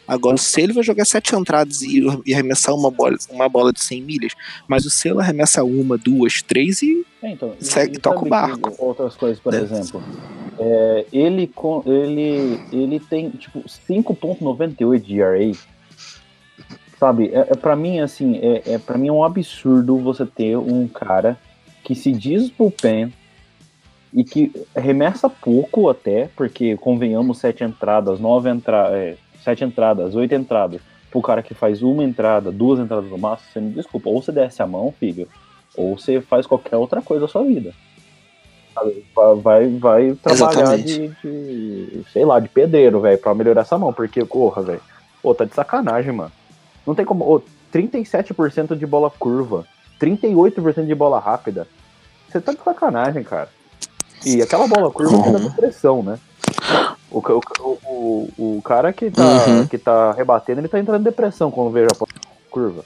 Agora, 0.06 0.36
se 0.36 0.60
ele 0.60 0.72
vai 0.72 0.82
jogar 0.84 1.04
sete 1.04 1.34
entradas 1.34 1.82
e, 1.82 2.02
e 2.24 2.32
arremessar 2.32 2.74
uma 2.74 2.90
bola, 2.90 3.16
uma 3.30 3.48
bola 3.48 3.72
de 3.72 3.80
100 3.82 4.02
milhas, 4.02 4.32
mas 4.68 4.84
o 4.84 4.90
Selo 4.90 5.20
arremessa 5.20 5.64
uma, 5.64 5.98
duas, 5.98 6.42
três 6.42 6.80
e 6.82 7.04
É, 7.22 7.30
então, 7.30 7.54
Segue, 7.58 7.96
e 7.96 8.00
toca 8.00 8.24
o 8.24 8.28
barco. 8.28 8.72
Outras 8.78 9.16
coisas, 9.16 9.40
por 9.40 9.52
É. 9.52 9.58
exemplo. 9.58 10.02
é, 10.58 11.06
ele, 11.12 11.50
ele, 11.86 12.60
ele 12.72 13.00
tem, 13.00 13.30
tipo, 13.30 13.60
5.98 13.60 15.00
de 15.00 15.20
ERA. 15.20 15.52
Sabe, 16.98 17.28
é, 17.32 17.48
é 17.50 17.54
para 17.56 17.76
mim, 17.76 18.00
assim, 18.00 18.38
é, 18.38 18.74
é 18.74 18.78
para 18.78 18.96
mim 18.96 19.08
é 19.08 19.12
um 19.12 19.22
absurdo 19.24 19.98
você 19.98 20.24
ter 20.24 20.56
um 20.56 20.88
cara 20.88 21.38
que 21.84 21.94
se 21.94 22.10
diz 22.10 22.48
bullpen 22.48 23.12
e 24.14 24.24
que 24.24 24.50
remessa 24.74 25.28
pouco 25.28 25.90
até, 25.90 26.30
porque 26.34 26.74
convenhamos 26.78 27.38
sete 27.38 27.62
entradas, 27.62 28.18
nove 28.18 28.48
entradas, 28.48 29.18
sete 29.46 29.62
entradas, 29.64 30.16
oito 30.16 30.34
entradas, 30.34 30.80
pro 31.08 31.22
cara 31.22 31.40
que 31.40 31.54
faz 31.54 31.80
uma 31.80 32.02
entrada, 32.02 32.50
duas 32.50 32.80
entradas 32.80 33.08
no 33.08 33.16
máximo, 33.16 33.48
você 33.52 33.60
me 33.60 33.70
desculpa, 33.70 34.08
ou 34.08 34.20
você 34.20 34.32
desce 34.32 34.60
a 34.60 34.66
mão, 34.66 34.92
filho, 34.98 35.28
ou 35.76 35.96
você 35.96 36.20
faz 36.20 36.46
qualquer 36.46 36.76
outra 36.76 37.00
coisa 37.00 37.22
da 37.26 37.28
sua 37.28 37.44
vida. 37.44 37.72
Vai, 39.42 39.68
vai 39.68 40.14
trabalhar 40.22 40.76
de, 40.76 41.08
de, 41.22 42.02
sei 42.12 42.24
lá, 42.24 42.40
de 42.40 42.48
pedreiro, 42.48 43.00
velho, 43.00 43.18
pra 43.18 43.34
melhorar 43.34 43.62
essa 43.62 43.78
mão, 43.78 43.92
porque, 43.92 44.24
porra, 44.24 44.62
velho, 44.62 44.82
pô, 45.22 45.32
tá 45.34 45.44
de 45.44 45.54
sacanagem, 45.54 46.12
mano. 46.12 46.32
Não 46.84 46.94
tem 46.94 47.06
como, 47.06 47.24
ô, 47.24 47.40
37% 47.72 48.76
de 48.76 48.84
bola 48.86 49.10
curva, 49.10 49.64
38% 50.00 50.84
de 50.84 50.94
bola 50.94 51.20
rápida, 51.20 51.68
você 52.28 52.40
tá 52.40 52.52
de 52.52 52.62
sacanagem, 52.62 53.22
cara. 53.22 53.48
E 54.24 54.42
aquela 54.42 54.66
bola 54.66 54.90
curva 54.90 55.16
Uhum. 55.16 55.38
depressão, 55.38 56.02
né? 56.02 56.18
O, 57.10 57.18
o, 57.18 57.40
o, 57.60 58.28
o, 58.38 58.56
o 58.58 58.62
cara 58.62 58.92
que 58.92 59.10
tá, 59.10 59.22
Uhum. 59.46 59.66
que 59.66 59.78
tá 59.78 60.12
rebatendo, 60.12 60.60
ele 60.60 60.68
tá 60.68 60.78
entrando 60.78 61.00
em 61.00 61.04
depressão 61.04 61.50
quando 61.50 61.70
vê 61.70 61.84
a 61.84 62.50
curva. 62.50 62.84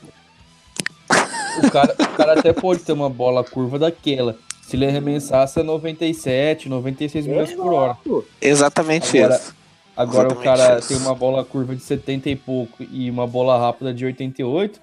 O 1.65 1.71
cara, 1.71 1.95
o 1.99 2.17
cara 2.17 2.39
até 2.39 2.53
pode 2.53 2.81
ter 2.81 2.93
uma 2.93 3.11
bola 3.11 3.43
curva 3.43 3.79
daquela. 3.79 4.37
Se 4.63 4.77
ele 4.77 4.87
arremessasse 4.87 5.59
a 5.59 5.65
97, 5.65 6.69
96 6.69 7.27
milhas 7.27 7.53
por 7.53 7.73
hora. 7.73 7.97
Exatamente 8.41 9.19
Agora- 9.19 9.35
isso. 9.37 9.55
Agora 9.97 10.29
o 10.29 10.33
Exatamente 10.33 10.45
cara 10.45 10.79
isso. 10.79 10.89
tem 10.89 10.97
uma 10.99 11.15
bola 11.15 11.45
curva 11.45 11.75
de 11.75 11.83
70 11.83 12.31
e 12.31 12.37
pouco 12.37 12.83
e 12.91 13.11
uma 13.11 13.27
bola 13.27 13.59
rápida 13.59 13.93
de 13.93 14.05
88. 14.05 14.81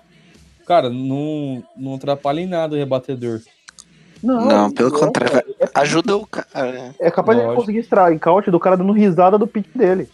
Cara, 0.67 0.89
não, 0.89 1.63
não 1.75 1.95
atrapalha 1.95 2.41
em 2.41 2.45
nada 2.45 2.75
o 2.75 2.77
rebatedor. 2.77 3.39
Não, 4.21 4.69
pelo 4.71 4.93
é, 4.95 4.99
contrário. 4.99 5.55
Ajuda 5.81 6.17
o 6.17 6.25
cara. 6.25 6.93
é 6.99 7.11
capaz 7.11 7.37
de 7.37 7.41
ele 7.43 7.47
Lógico. 7.47 7.61
conseguir 7.61 7.79
extrair 7.79 8.19
count 8.19 8.49
do 8.51 8.59
cara 8.59 8.77
dando 8.77 8.91
risada 8.93 9.37
do 9.37 9.47
pique 9.47 9.77
dele. 9.77 10.09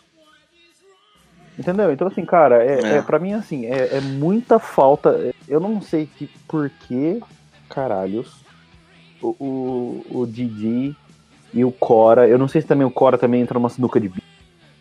Entendeu? 1.58 1.92
Então, 1.92 2.08
assim, 2.08 2.26
cara, 2.26 2.64
é, 2.64 2.80
É. 2.82 2.98
é. 2.98 3.02
pra 3.02 3.20
mim, 3.20 3.34
assim, 3.34 3.66
é, 3.66 3.98
é 3.98 4.02
muita 4.02 4.58
falta. 4.60 5.34
Eu 5.48 5.60
não 5.60 5.82
sei 5.82 6.08
que 6.08 6.28
por 6.48 6.70
que, 6.70 7.22
caralhos, 7.70 8.42
o, 9.22 9.36
o, 9.40 10.06
o 10.22 10.26
Didi 10.26 10.96
e 11.54 11.64
o 11.64 11.72
Cora, 11.72 12.28
eu 12.28 12.38
não 12.40 12.48
sei 12.48 12.62
se 12.62 12.68
também 12.68 12.86
o 12.88 12.92
Cora 12.92 13.18
também 13.18 13.42
entra 13.42 13.60
numa 13.60 13.70
sinuca 13.70 14.00
de 14.00 14.10
bico, 14.10 14.26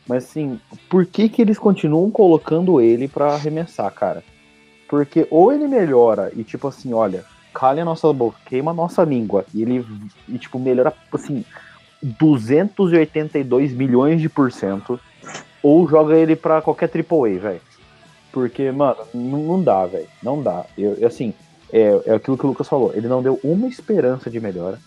mas 0.09 0.25
assim, 0.25 0.59
por 0.89 1.05
que 1.05 1.29
que 1.29 1.43
eles 1.43 1.59
continuam 1.59 2.11
colocando 2.11 2.81
ele 2.81 3.07
pra 3.07 3.35
arremessar, 3.35 3.93
cara? 3.93 4.25
Porque 4.89 5.27
ou 5.31 5.53
ele 5.53 5.69
melhora 5.69 6.33
e 6.35 6.43
tipo 6.43 6.67
assim, 6.69 6.93
olha, 6.95 7.25
calha 7.55 7.83
a 7.83 7.85
nossa 7.85 8.13
boca, 8.13 8.37
queima 8.47 8.71
a 8.71 8.75
nossa 8.75 9.03
língua, 9.05 9.45
e 9.55 9.63
ele, 9.63 9.85
e, 10.29 10.39
tipo, 10.39 10.59
melhora, 10.59 10.93
assim, 11.13 11.45
282 12.03 13.73
milhões 13.73 14.21
de 14.21 14.29
por 14.29 14.51
cento, 14.53 14.99
ou 15.63 15.89
joga 15.89 16.17
ele 16.17 16.35
pra 16.35 16.61
qualquer 16.63 16.91
AAA, 16.91 17.39
velho. 17.39 17.61
Porque, 18.33 18.71
mano, 18.71 18.97
não, 19.15 19.63
dá, 19.63 19.87
velho. 19.87 20.07
Não 20.23 20.43
dá. 20.43 20.65
Eu, 20.77 21.07
assim, 21.07 21.35
é, 21.73 22.01
é 22.07 22.15
aquilo 22.15 22.37
que 22.39 22.45
o 22.45 22.49
Lucas 22.49 22.67
falou. 22.69 22.93
Ele 22.95 23.07
não 23.07 23.23
deu 23.23 23.39
uma 23.45 23.69
esperança 23.69 24.31
de 24.31 24.41
melhora. 24.41 24.79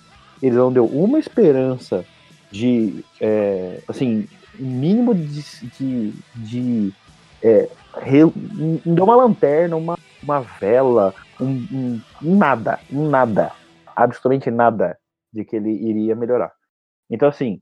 Ele 0.42 0.56
não 0.56 0.72
deu 0.74 0.86
uma 0.86 1.20
esperança 1.20 2.04
de, 2.52 3.06
é, 3.22 3.80
assim, 3.88 4.28
mínimo 4.58 5.14
de, 5.14 5.44
de, 5.78 6.14
de 6.36 6.94
é, 7.44 7.70
re- 8.02 8.26
um- 8.26 8.80
um- 8.86 8.94
deu 8.96 9.04
uma 9.06 9.16
lanterna, 9.16 9.76
uma, 9.76 9.98
uma 10.24 10.40
vela, 10.42 11.14
um, 11.40 11.66
um- 11.72 12.02
nada, 12.22 12.80
um 12.92 13.10
nada, 13.10 13.52
absolutamente 13.96 14.50
nada 14.52 14.98
de 15.34 15.44
que 15.44 15.56
ele 15.56 15.72
iria 15.72 16.16
melhorar. 16.16 16.52
Então, 17.10 17.28
assim, 17.28 17.62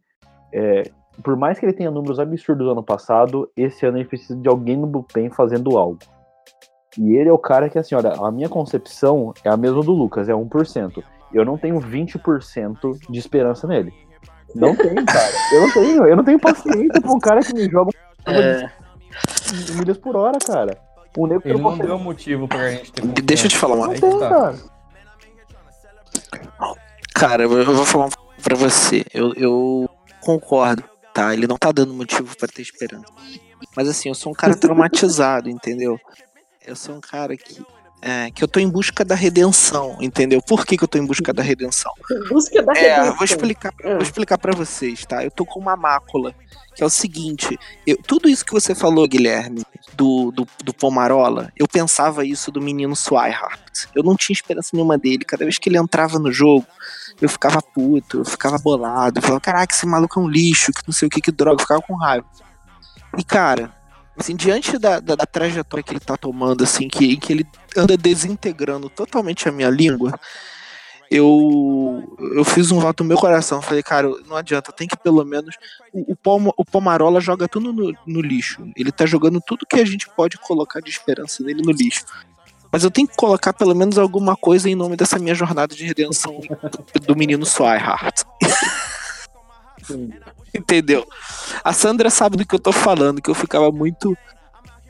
é, 0.53 0.83
por 1.23 1.35
mais 1.35 1.59
que 1.59 1.65
ele 1.65 1.73
tenha 1.73 1.91
números 1.91 2.19
absurdos 2.19 2.67
ano 2.67 2.83
passado, 2.83 3.49
esse 3.57 3.85
ano 3.85 3.97
ele 3.97 4.07
precisa 4.07 4.35
de 4.35 4.47
alguém 4.47 4.77
no 4.77 4.87
bullpen 4.87 5.29
fazendo 5.29 5.77
algo. 5.77 5.99
E 6.97 7.15
ele 7.15 7.29
é 7.29 7.33
o 7.33 7.37
cara 7.39 7.69
que, 7.69 7.79
assim, 7.79 7.95
olha, 7.95 8.13
a 8.13 8.31
minha 8.31 8.47
concepção 8.47 9.33
é 9.43 9.49
a 9.49 9.57
mesma 9.57 9.81
do 9.81 9.91
Lucas, 9.91 10.29
é 10.29 10.33
1%. 10.33 11.03
Eu 11.33 11.43
não 11.43 11.57
tenho 11.57 11.79
20% 11.79 12.99
de 13.09 13.17
esperança 13.19 13.67
nele. 13.67 13.91
Não 14.53 14.75
tenho, 14.77 15.03
cara. 15.03 15.33
Eu 15.51 15.61
não 15.61 15.71
tenho, 15.71 16.05
eu 16.07 16.15
não 16.15 16.23
tenho 16.23 16.39
paciência 16.39 17.01
pra 17.01 17.11
um 17.11 17.19
cara 17.19 17.41
que 17.41 17.53
me 17.53 17.67
joga 17.69 17.89
É, 18.27 18.69
milhas 19.73 19.97
por 19.97 20.15
hora, 20.15 20.37
cara. 20.37 20.77
O 21.15 21.27
nego 21.27 21.41
Ele 21.45 21.53
não 21.55 21.63
consegue. 21.71 21.87
deu 21.87 21.99
motivo 21.99 22.47
pra 22.47 22.71
gente 22.71 22.91
ter 22.91 23.01
confiança. 23.01 23.21
deixa 23.23 23.45
eu 23.45 23.49
te 23.49 23.57
falar 23.57 23.75
uma 23.75 23.93
que 23.93 24.01
tá. 24.01 24.29
cara. 24.29 24.55
Cara, 27.13 27.43
eu 27.43 27.51
eu 27.57 27.75
vou 27.75 27.85
falar 27.85 28.09
pra 28.41 28.55
você. 28.55 29.05
Eu, 29.13 29.33
eu 29.35 29.89
concordo, 30.21 30.83
tá? 31.13 31.33
Ele 31.33 31.47
não 31.47 31.57
tá 31.57 31.71
dando 31.71 31.93
motivo 31.93 32.35
pra 32.37 32.47
ter 32.47 32.61
esperança. 32.61 33.05
Mas 33.75 33.87
assim, 33.87 34.09
eu 34.09 34.15
sou 34.15 34.31
um 34.31 34.35
cara 34.35 34.55
traumatizado, 34.55 35.49
entendeu? 35.49 35.99
Eu 36.65 36.75
sou 36.75 36.95
um 36.95 37.01
cara 37.01 37.35
que. 37.37 37.61
É, 38.05 38.29
que 38.31 38.43
eu 38.43 38.47
tô 38.49 38.59
em 38.59 38.69
busca 38.69 39.05
da 39.05 39.15
redenção, 39.15 39.97
entendeu? 40.01 40.41
Por 40.41 40.65
que, 40.65 40.75
que 40.77 40.83
eu 40.83 40.87
tô 40.89 40.97
em 40.97 41.05
busca 41.05 41.31
da 41.33 41.41
redenção? 41.41 41.91
Busca 42.29 42.61
da 42.61 42.73
É, 42.73 42.95
redenção. 42.97 43.15
vou 43.15 43.23
explicar, 43.25 43.73
Ah. 43.83 43.93
vou 43.93 44.01
explicar 44.01 44.37
para 44.37 44.53
vocês, 44.53 45.05
tá? 45.05 45.23
Eu 45.23 45.31
tô 45.31 45.45
com 45.45 45.57
uma 45.59 45.77
mácula, 45.77 46.35
que 46.75 46.83
é 46.83 46.85
o 46.85 46.89
seguinte, 46.89 47.57
eu- 47.87 47.97
tudo 48.05 48.27
isso 48.27 48.43
que 48.43 48.51
você 48.51 48.75
falou, 48.75 49.07
Guilherme, 49.07 49.61
do, 49.93 50.31
do, 50.31 50.45
do 50.63 50.73
Pomarola, 50.73 51.49
eu 51.55 51.65
pensava 51.67 52.25
isso 52.25 52.51
do 52.51 52.59
menino 52.61 52.93
Swihart. 52.95 53.85
Eu 53.95 54.03
não 54.03 54.15
tinha 54.17 54.33
esperança 54.33 54.71
nenhuma 54.73 54.97
dele. 54.97 55.23
Cada 55.23 55.45
vez 55.45 55.57
que 55.57 55.69
ele 55.69 55.77
entrava 55.77 56.19
no 56.19 56.31
jogo, 56.31 56.65
eu 57.21 57.29
ficava 57.29 57.61
puto, 57.61 58.19
eu 58.19 58.25
ficava 58.25 58.57
bolado, 58.57 59.19
eu 59.19 59.21
falava, 59.23 59.39
caraca, 59.39 59.73
esse 59.73 59.85
maluco 59.85 60.19
é 60.19 60.23
um 60.23 60.27
lixo, 60.27 60.71
que 60.73 60.81
não 60.85 60.93
sei 60.93 61.07
o 61.07 61.11
que, 61.11 61.21
que 61.21 61.31
droga, 61.31 61.55
eu 61.55 61.61
ficava 61.61 61.81
com 61.81 61.95
raiva. 61.95 62.25
E, 63.17 63.23
cara, 63.23 63.71
assim, 64.17 64.35
diante 64.35 64.77
da, 64.77 64.99
da, 64.99 65.15
da 65.15 65.25
trajetória 65.25 65.83
que 65.83 65.91
ele 65.91 65.99
tá 65.99 66.15
tomando, 66.17 66.63
assim, 66.63 66.87
que, 66.87 67.13
em 67.13 67.19
que 67.19 67.33
ele 67.33 67.47
anda 67.75 67.97
desintegrando 67.97 68.89
totalmente 68.89 69.47
a 69.47 69.51
minha 69.51 69.69
língua, 69.69 70.19
eu, 71.09 72.17
eu 72.35 72.43
fiz 72.43 72.71
um 72.71 72.79
voto 72.79 73.03
no 73.03 73.09
meu 73.09 73.17
coração. 73.17 73.61
Falei, 73.61 73.83
cara, 73.83 74.09
não 74.27 74.35
adianta, 74.35 74.71
tem 74.71 74.87
que 74.87 74.97
pelo 74.97 75.23
menos. 75.23 75.55
O, 75.91 76.13
o, 76.13 76.15
Palma- 76.15 76.53
o 76.57 76.65
Pomarola 76.65 77.21
joga 77.21 77.47
tudo 77.47 77.71
no, 77.71 77.95
no 78.05 78.21
lixo. 78.21 78.65
Ele 78.75 78.91
tá 78.91 79.05
jogando 79.05 79.39
tudo 79.39 79.65
que 79.65 79.79
a 79.79 79.85
gente 79.85 80.09
pode 80.09 80.37
colocar 80.37 80.79
de 80.79 80.89
esperança 80.89 81.43
nele 81.43 81.61
no 81.61 81.71
lixo. 81.71 82.05
Mas 82.71 82.83
eu 82.83 82.89
tenho 82.89 83.07
que 83.07 83.15
colocar 83.15 83.53
pelo 83.53 83.75
menos 83.75 83.99
alguma 83.99 84.35
coisa 84.35 84.67
em 84.67 84.73
nome 84.73 84.95
dessa 84.95 85.19
minha 85.19 85.35
jornada 85.35 85.75
de 85.75 85.85
redenção 85.85 86.41
do, 87.05 87.15
menino 87.15 87.45
Swihart. 87.45 88.23
Entendeu? 90.53 91.05
A 91.63 91.73
Sandra 91.73 92.09
sabe 92.09 92.37
do 92.37 92.45
que 92.45 92.55
eu 92.55 92.59
tô 92.59 92.71
falando, 92.71 93.21
que 93.21 93.29
eu 93.29 93.35
ficava 93.35 93.71
muito 93.71 94.15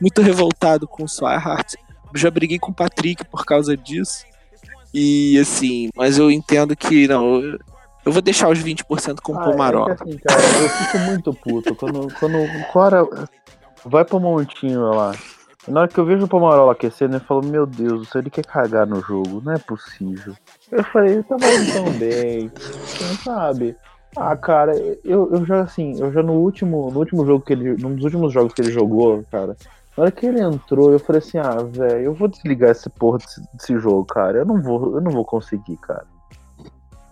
muito 0.00 0.20
revoltado 0.20 0.86
com 0.86 1.04
o 1.04 1.08
Swihart. 1.08 1.74
Já 2.14 2.30
briguei 2.30 2.58
com 2.58 2.70
o 2.70 2.74
Patrick 2.74 3.24
por 3.24 3.44
causa 3.44 3.76
disso. 3.76 4.24
E 4.92 5.38
assim, 5.38 5.90
mas 5.96 6.18
eu 6.18 6.30
entendo 6.30 6.76
que 6.76 7.08
não, 7.08 7.40
eu, 8.04 8.12
vou 8.12 8.22
deixar 8.22 8.48
os 8.48 8.58
20% 8.58 9.20
com 9.20 9.32
o 9.32 9.38
Ah, 9.38 9.44
Pomarola. 9.44 9.90
é 9.90 9.94
assim, 9.94 10.18
cara, 10.18 10.40
eu 10.40 10.68
fico 10.68 10.98
muito 10.98 11.34
puto 11.34 11.74
quando, 11.74 12.12
quando 12.14 12.36
o 12.38 12.72
cara 12.72 13.04
vai 13.84 14.04
pro 14.04 14.20
montinho 14.20 14.90
lá. 14.90 15.12
Na 15.66 15.80
hora 15.80 15.88
que 15.88 15.98
eu 15.98 16.04
vejo 16.04 16.24
o 16.26 16.28
Pomarola 16.28 16.72
aquecendo, 16.72 17.16
eu 17.16 17.20
falo, 17.20 17.42
meu 17.44 17.64
Deus, 17.66 18.00
do 18.00 18.04
céu, 18.04 18.20
ele 18.20 18.30
quer 18.30 18.44
cagar 18.44 18.86
no 18.86 19.00
jogo, 19.00 19.40
não 19.42 19.54
é 19.54 19.58
possível. 19.58 20.34
Eu 20.70 20.84
falei, 20.84 21.14
ele 21.14 21.22
tá 21.22 21.36
valendo 21.36 21.72
tão 21.72 21.90
bem, 21.92 22.52
quem 22.98 23.16
sabe? 23.24 23.74
Ah, 24.16 24.36
cara, 24.36 24.76
eu, 25.04 25.28
eu 25.32 25.44
já 25.44 25.60
assim, 25.62 25.98
eu 26.00 26.12
já 26.12 26.22
no 26.22 26.34
último, 26.34 26.90
no 26.90 26.98
último 27.00 27.26
jogo 27.26 27.44
que 27.44 27.52
ele. 27.52 27.74
Num 27.82 27.94
dos 27.94 28.04
últimos 28.04 28.32
jogos 28.32 28.52
que 28.54 28.60
ele 28.62 28.70
jogou, 28.70 29.24
cara, 29.30 29.56
na 29.96 30.02
hora 30.04 30.10
que 30.12 30.24
ele 30.26 30.40
entrou, 30.40 30.92
eu 30.92 30.98
falei 31.00 31.18
assim, 31.20 31.38
ah, 31.38 31.56
velho, 31.62 32.04
eu 32.04 32.14
vou 32.14 32.28
desligar 32.28 32.70
esse 32.70 32.88
porra 32.90 33.18
desse, 33.18 33.40
desse 33.52 33.78
jogo, 33.78 34.04
cara. 34.04 34.38
Eu 34.38 34.44
não 34.44 34.60
vou, 34.62 34.94
eu 34.96 35.00
não 35.00 35.10
vou 35.10 35.24
conseguir, 35.24 35.76
cara. 35.78 36.04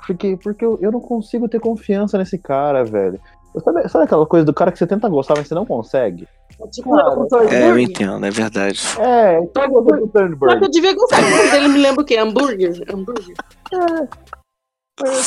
Porque, 0.07 0.37
porque 0.43 0.65
eu, 0.65 0.79
eu 0.81 0.91
não 0.93 1.01
consigo 1.01 1.49
ter 1.49 1.61
confiança 1.61 2.19
nesse 2.19 2.39
cara, 2.39 2.85
velho. 2.85 3.21
Eu- 3.55 3.61
Sabe, 3.61 3.89
sabe 3.89 4.05
aquela 4.05 4.27
coisa 4.27 4.47
do 4.47 4.55
cara 4.55 4.73
que 4.73 4.79
você 4.79 4.87
tenta 4.87 5.09
gostar, 5.09 5.35
mas 5.37 5.47
você 5.47 5.55
não 5.55 5.67
consegue? 5.67 6.27
Tipo, 6.71 6.97
eu 6.99 7.27
tô- 7.29 7.41
É, 7.43 7.71
eu 7.71 7.79
entendo, 7.79 8.25
é 8.25 8.31
verdade. 8.31 8.81
É, 8.99 9.35
Sabe 9.55 9.75
tipo 9.75 9.81
o 9.81 9.85
Só 9.85 9.97
que 9.97 10.09
Turnberg. 10.09 10.65
eu 10.65 10.71
devia 10.71 10.95
gostar. 10.95 11.21
Dele 11.51 11.69
me 11.69 11.79
lembra 11.79 12.03
o 12.03 12.05
quê? 12.05 12.17
Hambúrguer? 12.17 12.83
Hambúrguer. 12.93 13.35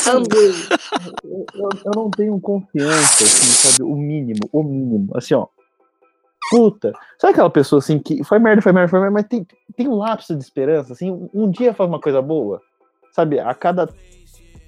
Hambúrguer. 0.08 0.54
Eu, 1.24 1.46
eu- 1.56 1.70
eu 1.86 1.92
não 1.96 2.10
tenho 2.12 2.40
confiança, 2.40 3.24
assim, 3.24 3.70
sabe? 3.70 3.84
O 3.84 3.96
mínimo, 3.96 4.48
o 4.52 4.64
mínimo. 4.64 5.12
Assim, 5.18 5.34
ó. 5.34 5.48
Puta. 6.50 6.94
Sabe 7.20 7.34
aquela 7.34 7.50
pessoa 7.50 7.80
assim 7.80 7.98
que 7.98 8.24
foi 8.24 8.38
merda, 8.38 8.62
foi 8.62 8.72
merda, 8.72 8.88
foi 8.90 9.00
merda, 9.00 9.14
mas 9.14 9.26
tem, 9.28 9.46
tem 9.76 9.88
um 9.88 9.96
lapso 9.96 10.36
de 10.36 10.44
esperança, 10.44 10.94
assim, 10.94 11.10
um, 11.12 11.28
um 11.34 11.50
dia 11.50 11.74
faz 11.74 11.90
uma 11.90 12.00
coisa 12.00 12.22
boa. 12.22 12.62
Sabe, 13.12 13.40
a 13.40 13.54
cada 13.56 13.90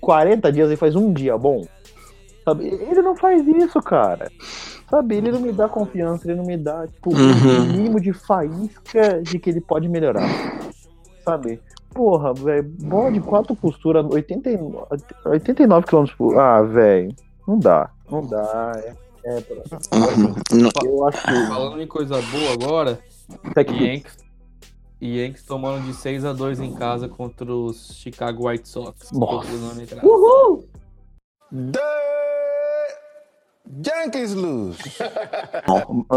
40 0.01 0.51
dias 0.51 0.67
ele 0.67 0.77
faz 0.77 0.95
um 0.95 1.13
dia 1.13 1.37
bom. 1.37 1.65
Sabe? 2.43 2.65
Ele 2.67 3.01
não 3.01 3.15
faz 3.15 3.45
isso, 3.47 3.79
cara. 3.81 4.31
Sabe? 4.89 5.17
Ele 5.17 5.31
não 5.31 5.39
me 5.41 5.51
dá 5.51 5.67
confiança, 5.69 6.25
ele 6.27 6.35
não 6.39 6.45
me 6.45 6.57
dá, 6.57 6.87
tipo, 6.87 7.13
Uhum. 7.13 7.57
o 7.57 7.65
mínimo 7.67 7.99
de 8.01 8.13
faísca 8.13 9.21
de 9.21 9.37
que 9.37 9.49
ele 9.49 9.61
pode 9.61 9.87
melhorar. 9.87 10.27
Sabe? 11.23 11.61
Porra, 11.93 12.33
velho, 12.33 12.63
bola 12.81 13.11
de 13.11 13.19
quatro 13.21 13.55
costuras, 13.55 14.05
89, 14.05 14.85
89 15.25 15.85
km 15.87 16.05
por. 16.17 16.37
Ah, 16.37 16.61
velho. 16.61 17.15
Não 17.47 17.57
dá. 17.57 17.89
Não 18.09 18.25
dá. 18.25 18.71
É, 18.83 18.95
é, 19.25 19.43
Uhum. 19.93 20.35
Não- 20.61 20.69
eu 20.85 21.07
acho 21.07 21.21
que. 21.21 21.47
Falando 21.47 21.81
em 21.81 21.87
coisa 21.87 22.21
boa 22.21 22.53
agora, 22.53 22.99
Yankees, 23.57 24.17
Yankees 25.01 25.43
tomando 25.45 25.83
de 25.85 25.93
6 25.93 26.23
a 26.25 26.33
2 26.33 26.59
em 26.59 26.73
casa 26.73 27.07
contra 27.09 27.51
os 27.53 27.93
Chicago 27.95 28.47
White 28.47 28.67
Sox. 28.69 29.11
Nossa. 29.11 29.49
Uhul! 30.03 30.63
Yankees 33.85 34.33
lose. 34.33 34.79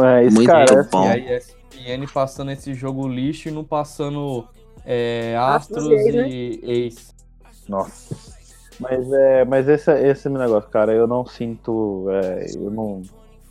é, 0.04 0.24
esse 0.24 0.34
Muito 0.36 0.46
cara, 0.50 0.88
bom. 0.90 1.04
E 1.06 1.08
a 1.10 1.36
ESPN 1.36 2.06
passando 2.12 2.50
esse 2.52 2.74
jogo 2.74 3.08
lixo 3.08 3.48
e 3.48 3.52
não 3.52 3.64
passando 3.64 4.46
é, 4.84 5.36
Astros 5.36 5.84
Astros 5.84 6.14
e 6.14 6.18
A's, 6.18 6.26
e 6.32 6.86
Ace. 6.86 7.12
Nossa. 7.68 8.16
Mas 8.78 9.12
é, 9.12 9.44
mas 9.44 9.68
esse, 9.68 9.92
esse 9.92 10.26
é 10.26 10.30
o 10.30 10.32
meu 10.32 10.42
negócio, 10.42 10.70
cara. 10.70 10.92
Eu 10.92 11.06
não 11.06 11.26
sinto. 11.26 12.06
é, 12.10 12.46
eu 12.56 12.70
não 12.70 13.02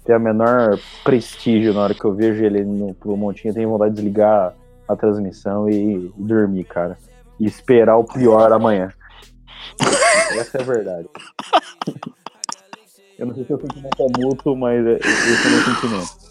tenho 0.04 0.18
a 0.18 0.20
menor 0.20 0.80
prestígio 1.04 1.74
na 1.74 1.82
hora 1.82 1.94
que 1.94 2.04
eu 2.04 2.14
vejo 2.16 2.44
ele 2.44 2.64
no 2.64 2.94
pro 2.96 3.16
montinho. 3.16 3.52
Eu 3.52 3.56
tenho 3.56 3.70
vontade 3.70 3.92
de 3.92 3.98
desligar 4.02 4.54
a 4.88 4.96
transmissão 4.96 5.70
e 5.70 6.12
dormir, 6.18 6.64
cara. 6.64 6.98
E 7.40 7.46
esperar 7.46 7.98
o 7.98 8.04
pior 8.04 8.52
amanhã. 8.52 8.92
Essa 10.32 10.58
é 10.58 10.62
a 10.62 10.64
verdade. 10.64 11.08
Eu 13.18 13.28
não 13.28 13.36
sei 13.36 13.46
se 13.46 13.54
o 13.54 13.60
sentimento 13.60 14.02
é 14.02 14.08
mútuo, 14.24 14.56
mas 14.56 14.86
é- 14.86 14.98
esse 14.98 15.48
é 15.48 15.48
o 15.48 15.52
meu 15.52 15.62
sentimento. 15.64 16.30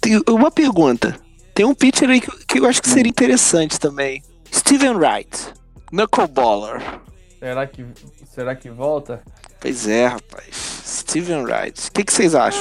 Tem 0.00 0.20
uma 0.28 0.50
pergunta. 0.50 1.18
Tem 1.56 1.64
um 1.64 1.74
pitcher 1.74 2.10
aí 2.10 2.20
que, 2.20 2.30
que 2.46 2.58
eu 2.60 2.66
acho 2.66 2.82
que 2.82 2.88
seria 2.90 3.08
interessante 3.08 3.80
também. 3.80 4.22
Steven 4.54 4.90
Wright. 4.96 5.54
Knuckleballer. 5.90 6.82
Será 7.38 7.66
que, 7.66 7.84
será 8.26 8.54
que 8.54 8.68
volta? 8.68 9.22
Pois 9.58 9.88
é, 9.88 10.06
rapaz. 10.06 10.54
Steven 10.84 11.42
Wright. 11.44 11.88
O 11.88 11.92
que, 11.92 12.04
que 12.04 12.12
vocês 12.12 12.34
acham? 12.34 12.60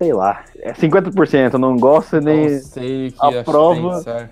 Sei 0.00 0.12
lá. 0.12 0.44
É 0.60 0.72
50%. 0.72 1.52
Eu 1.54 1.58
não 1.58 1.76
gosto 1.76 2.20
nem. 2.20 2.48
Não 2.52 2.60
sei 2.60 3.08
o 3.08 3.12
que 3.12 3.18
a 3.20 3.40
ach- 3.40 3.44
prova- 3.44 3.96
pensar. 3.98 4.30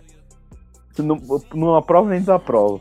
Não, 0.99 1.21
não 1.53 1.75
aprova 1.77 2.11
nem 2.11 2.21
desaprova. 2.21 2.81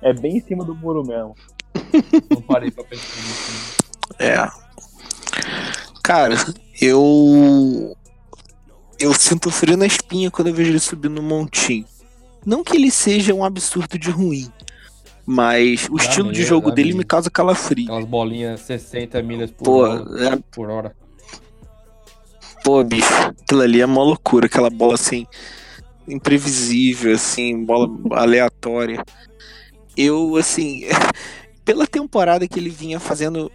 É 0.00 0.14
bem 0.14 0.38
em 0.38 0.40
cima 0.40 0.64
do 0.64 0.74
muro 0.74 1.04
mesmo. 1.04 1.34
Não 2.30 2.40
parei 2.42 2.70
pra 2.70 2.84
pensar 2.84 3.16
nisso. 3.16 3.76
É. 4.18 4.48
Cara, 6.04 6.34
eu. 6.80 7.96
Eu 8.98 9.14
sinto 9.14 9.50
frio 9.50 9.76
na 9.76 9.86
espinha 9.86 10.30
quando 10.30 10.48
eu 10.48 10.54
vejo 10.54 10.70
ele 10.70 10.80
subir 10.80 11.08
no 11.08 11.22
montinho. 11.22 11.86
Não 12.44 12.64
que 12.64 12.76
ele 12.76 12.90
seja 12.90 13.34
um 13.34 13.44
absurdo 13.44 13.98
de 13.98 14.10
ruim, 14.10 14.50
mas 15.26 15.86
o 15.90 15.96
Dá 15.96 16.02
estilo 16.04 16.32
de 16.32 16.38
medo, 16.40 16.48
jogo 16.48 16.70
dá 16.70 16.74
dele 16.76 16.88
medo. 16.88 16.98
me 16.98 17.04
causa 17.04 17.30
calafrio. 17.30 17.84
Aquelas 17.84 18.04
bolinhas 18.06 18.60
60 18.60 19.22
milhas 19.22 19.50
por, 19.50 19.64
Pô, 19.64 19.82
hora, 19.82 20.24
é, 20.26 20.36
por 20.50 20.70
hora. 20.70 20.96
pô, 22.64 22.82
bicho, 22.84 23.12
aquilo 23.42 23.60
ali 23.62 23.80
é 23.80 23.86
uma 23.86 24.02
loucura, 24.02 24.46
aquela 24.46 24.70
bola 24.70 24.94
assim, 24.94 25.26
imprevisível, 26.06 27.14
assim, 27.14 27.64
bola 27.64 27.88
aleatória. 28.12 29.04
Eu, 29.96 30.36
assim, 30.36 30.84
pela 31.64 31.86
temporada 31.86 32.46
que 32.48 32.58
ele 32.58 32.70
vinha 32.70 32.98
fazendo 33.00 33.50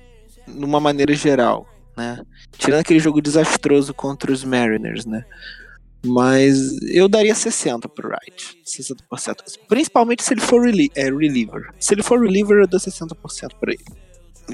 numa 0.48 0.80
maneira 0.80 1.14
geral, 1.16 1.68
né? 1.98 2.22
Tirando 2.58 2.82
aquele 2.82 3.00
jogo 3.00 3.22
desastroso 3.22 3.94
contra 3.94 4.32
os 4.32 4.44
Mariners, 4.44 5.06
né? 5.06 5.26
Mas 6.06 6.78
eu 6.90 7.08
daria 7.08 7.34
60 7.34 7.88
pro 7.88 8.10
Wright. 8.10 8.58
60%. 8.66 9.60
Principalmente 9.68 10.24
se 10.24 10.34
ele 10.34 10.42
for 10.42 10.62
relie 10.62 10.92
é, 10.96 11.06
reliever. 11.06 11.70
Se 11.80 11.94
ele 11.94 12.04
for 12.04 12.20
reliever, 12.20 12.60
eu 12.60 12.68
dou 12.68 12.80
60% 12.80 13.16
pra 13.60 13.72
ele. 13.72 13.84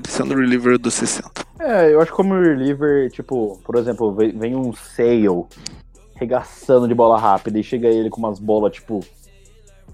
Sendo 0.07 0.35
reliever, 0.35 0.73
eu 0.73 0.79
dou 0.79 0.91
60%. 0.91 1.45
É, 1.59 1.91
eu 1.91 1.99
acho 1.99 2.11
que 2.11 2.17
como 2.17 2.39
reliever, 2.39 3.09
tipo, 3.11 3.59
por 3.65 3.75
exemplo, 3.75 4.15
vem 4.15 4.55
um 4.55 4.71
Sale 4.73 5.27
regaçando 6.15 6.87
de 6.87 6.93
bola 6.93 7.19
rápida 7.19 7.57
e 7.59 7.63
chega 7.63 7.87
ele 7.87 8.09
com 8.09 8.19
umas 8.19 8.39
bolas, 8.39 8.73
tipo, 8.73 8.99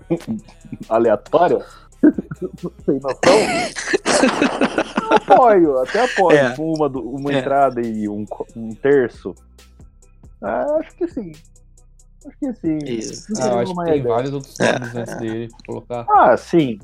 aleatórias. 0.90 1.64
Sem 2.86 3.00
noção. 3.00 3.36
apoio, 5.12 5.78
até 5.80 6.04
apoio. 6.06 6.38
É. 6.38 6.56
Uma, 6.58 6.88
uma 6.88 7.34
É. 7.34 7.40
entrada 7.40 7.82
e 7.82 8.08
um, 8.10 8.26
um 8.56 8.70
terço. 8.76 9.34
Ah, 10.42 10.66
acho 10.80 10.96
que 10.96 11.08
sim. 11.08 11.32
Acho 12.28 12.38
que 12.40 12.54
sim. 12.54 12.78
Isso. 12.86 13.34
Ah, 13.40 13.60
acho 13.60 13.74
que 13.76 13.84
tem 13.84 13.98
ideia. 14.00 14.04
vários 14.16 14.34
outros 14.34 14.60
É. 14.60 14.80
nomes 14.80 14.96
antes 14.96 15.18
dele 15.18 15.48
pra 15.50 15.58
colocar. 15.68 16.06
Ah, 16.10 16.38
sim. 16.38 16.80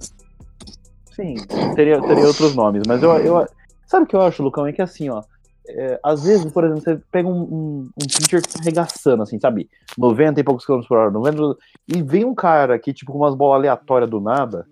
Sim, 1.16 1.36
teria, 1.76 2.02
teria 2.02 2.26
outros 2.26 2.56
nomes, 2.56 2.84
mas 2.88 3.04
eu, 3.04 3.12
eu. 3.18 3.46
Sabe 3.86 4.06
o 4.06 4.08
que 4.08 4.16
eu 4.16 4.22
acho, 4.22 4.42
Lucão? 4.42 4.66
É 4.66 4.72
que 4.72 4.82
assim, 4.82 5.10
ó. 5.10 5.22
é, 5.68 6.00
às 6.04 6.24
vezes, 6.24 6.50
por 6.52 6.64
exemplo, 6.64 6.82
você 6.82 7.00
pega 7.12 7.28
um, 7.28 7.42
um, 7.42 7.90
um 8.02 8.08
pitcher 8.08 8.42
que 8.42 8.60
arregaçando, 8.62 9.22
assim, 9.22 9.38
sabe? 9.40 9.70
90 9.98 10.40
e 10.40 10.44
poucos 10.44 10.66
quilômetros 10.66 10.88
por 10.88 10.98
hora, 10.98 11.12
90, 11.12 11.58
e 11.90 12.02
vem 12.02 12.24
um 12.24 12.34
cara 12.34 12.74
aqui, 12.76 12.94
tipo, 12.94 13.12
com 13.12 13.18
umas 13.20 13.36
bolas 13.36 13.58
aleatórias 13.60 14.10
do 14.10 14.22
nada. 14.22 14.66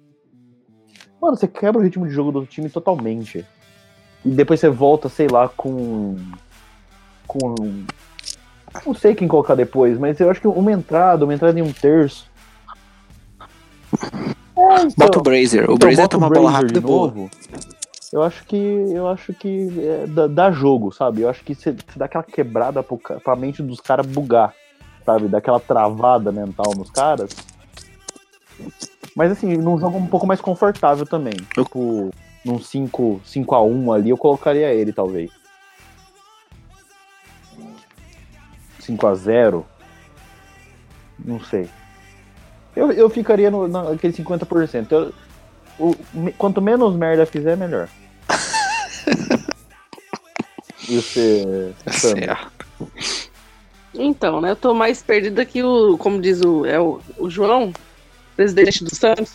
Mano, 1.22 1.36
você 1.36 1.48
quebra 1.48 1.80
o 1.80 1.84
ritmo 1.84 2.08
de 2.08 2.14
jogo 2.14 2.32
do 2.32 2.46
time 2.46 2.70
totalmente. 2.70 3.46
E 4.26 4.30
depois 4.30 4.60
você 4.60 4.70
volta, 4.70 5.10
sei 5.10 5.28
lá, 5.28 5.50
com. 5.50 6.16
Com. 7.28 7.56
Não 8.86 8.94
sei 8.94 9.16
quem 9.16 9.28
colocar 9.28 9.56
depois, 9.56 9.98
mas 9.98 10.20
eu 10.20 10.30
acho 10.30 10.40
que 10.40 10.48
uma 10.48 10.72
entrada, 10.72 11.26
uma 11.26 11.34
entrada 11.34 11.58
em 11.60 11.62
um 11.62 11.72
terço. 11.72 12.30
É, 14.56 14.82
então- 14.82 14.90
Bota 14.98 15.20
o 15.20 15.22
Brazer. 15.22 15.62
O 15.62 15.76
então, 15.76 15.78
Brazer 15.78 16.08
o 16.14 16.18
uma 16.18 16.30
bola 16.30 16.52
rápida 16.52 16.80
de 16.80 16.86
novo. 16.86 17.30
Eu 18.12 18.24
acho 18.24 18.44
que. 18.46 18.58
Eu 18.58 19.08
acho 19.08 19.34
que 19.34 19.70
é, 19.80 20.08
dá, 20.08 20.28
dá 20.28 20.52
jogo, 20.52 20.92
sabe? 20.92 21.22
Eu 21.22 21.30
acho 21.30 21.44
que 21.44 21.54
você 21.54 21.76
dá 21.96 22.06
aquela 22.06 22.24
quebrada 22.24 22.82
pro, 22.82 22.98
pra 22.98 23.36
mente 23.36 23.62
dos 23.62 23.80
caras 23.80 24.06
bugar, 24.06 24.54
sabe? 25.06 25.28
Dá 25.28 25.38
aquela 25.38 25.60
travada 25.60 26.32
mental 26.32 26.74
nos 26.76 26.90
caras. 26.90 27.30
Mas 29.16 29.32
assim, 29.32 29.58
num 29.58 29.80
jogo 29.80 29.98
um 29.98 30.08
pouco 30.08 30.28
mais 30.28 30.42
confortável 30.42 31.06
também. 31.06 31.34
Tipo, 31.54 32.12
num 32.44 32.60
5, 32.60 33.22
5 33.26 33.56
a 33.56 33.62
1 33.62 33.92
ali, 33.92 34.10
eu 34.10 34.18
colocaria 34.18 34.74
ele, 34.74 34.94
talvez. 34.94 35.32
5 38.80 39.08
a 39.08 39.16
0 39.16 39.66
Não 41.24 41.40
sei. 41.40 41.70
Eu, 42.76 42.92
eu 42.92 43.10
ficaria 43.10 43.52
no, 43.52 43.68
naquele 43.68 44.14
50%. 44.14 44.92
Eu, 44.92 45.14
o, 45.80 45.96
quanto 46.38 46.62
menos 46.62 46.96
merda 46.96 47.26
fizer, 47.26 47.58
melhor. 47.58 47.90
e 50.88 50.96
você, 50.96 51.74
Sandra? 51.92 52.38
Certo. 52.38 52.70
Então, 53.94 54.40
né? 54.40 54.52
Eu 54.52 54.56
tô 54.56 54.74
mais 54.74 55.02
perdida 55.02 55.46
que 55.46 55.64
o, 55.64 55.98
como 55.98 56.22
diz 56.22 56.42
o, 56.42 56.66
é 56.66 56.80
o, 56.80 57.02
o 57.18 57.30
João, 57.30 57.74
presidente 58.40 58.86
do 58.86 58.96
Santos. 58.96 59.34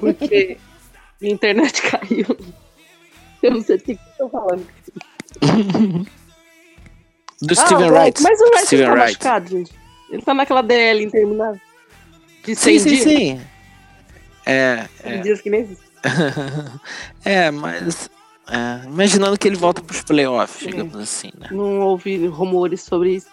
Porque 0.00 0.56
minha 1.20 1.34
internet 1.34 1.82
caiu. 1.92 2.26
Eu 3.42 3.50
não 3.50 3.60
sei 3.62 3.76
do 3.76 3.84
que 3.84 3.98
tô 4.16 4.30
falando. 4.30 4.66
Do 7.42 7.54
Ah, 7.58 7.66
Steven 7.66 7.90
o- 7.90 7.94
Wright. 7.94 8.22
Mas 8.22 8.40
o 8.40 8.44
Wright 8.44 8.66
Steven 8.66 8.86
tá 8.86 8.92
Wright. 8.92 9.06
machucado, 9.12 9.48
gente. 9.50 9.72
Ele 10.10 10.22
tá 10.22 10.32
naquela 10.32 10.62
DL 10.62 11.02
interminável. 11.04 11.60
De 12.44 12.54
Sim, 12.54 12.78
100 12.78 12.78
sim, 12.78 12.88
dias. 12.88 13.02
sim. 13.02 13.40
É, 14.46 14.86
é. 15.02 15.18
dias 15.18 15.40
que 15.40 15.50
nem 15.50 15.60
existe. 15.62 15.82
é, 17.24 17.50
mas. 17.50 18.08
é, 18.48 18.86
imaginando 18.86 19.36
que 19.38 19.48
ele 19.48 19.56
volta 19.56 19.82
pros 19.82 20.02
playoffs, 20.02 20.66
digamos 20.66 20.96
assim, 20.96 21.30
né? 21.38 21.48
Não 21.50 21.80
ouvi 21.80 22.26
rumores 22.26 22.82
sobre 22.82 23.16
isso. 23.16 23.28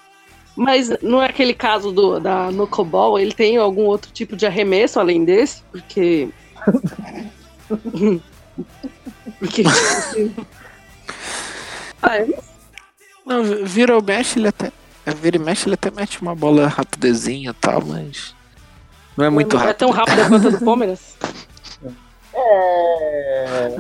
Mas 0.56 0.90
não 1.02 1.22
é 1.22 1.28
aquele 1.28 1.54
caso 1.54 1.92
do, 1.92 2.20
da 2.20 2.52
Nocoball, 2.52 3.18
ele 3.18 3.32
tem 3.32 3.56
algum 3.58 3.84
outro 3.86 4.12
tipo 4.12 4.36
de 4.36 4.46
arremesso 4.46 5.00
além 5.00 5.24
desse? 5.24 5.62
Porque. 5.72 6.30
Porque. 9.40 9.64
assim- 9.66 10.36
Ah, 12.02 12.18
eu 12.20 12.42
não 13.26 13.44
vira 13.66 13.98
o 13.98 14.02
mexe, 14.04 14.40
ele 14.40 14.48
até. 14.48 14.72
é, 15.06 15.12
Vira 15.14 15.36
e 15.36 15.40
mexe, 15.40 15.68
ele 15.68 15.74
até 15.74 15.92
mete 15.92 16.22
uma 16.22 16.34
bola 16.34 16.66
rapidezinha 16.68 17.50
e 17.52 17.54
tal, 17.54 17.84
mas. 17.86 18.34
Não 19.18 19.26
é 19.26 19.30
muito 19.30 19.54
não 19.56 19.62
é 19.64 19.66
rápido. 19.68 19.80
tão 19.80 19.90
rápido 19.92 20.30
quanto 20.30 20.48
a 20.48 20.52
do 20.52 20.66
Palmeiras. 20.66 21.18
É, 22.42 23.76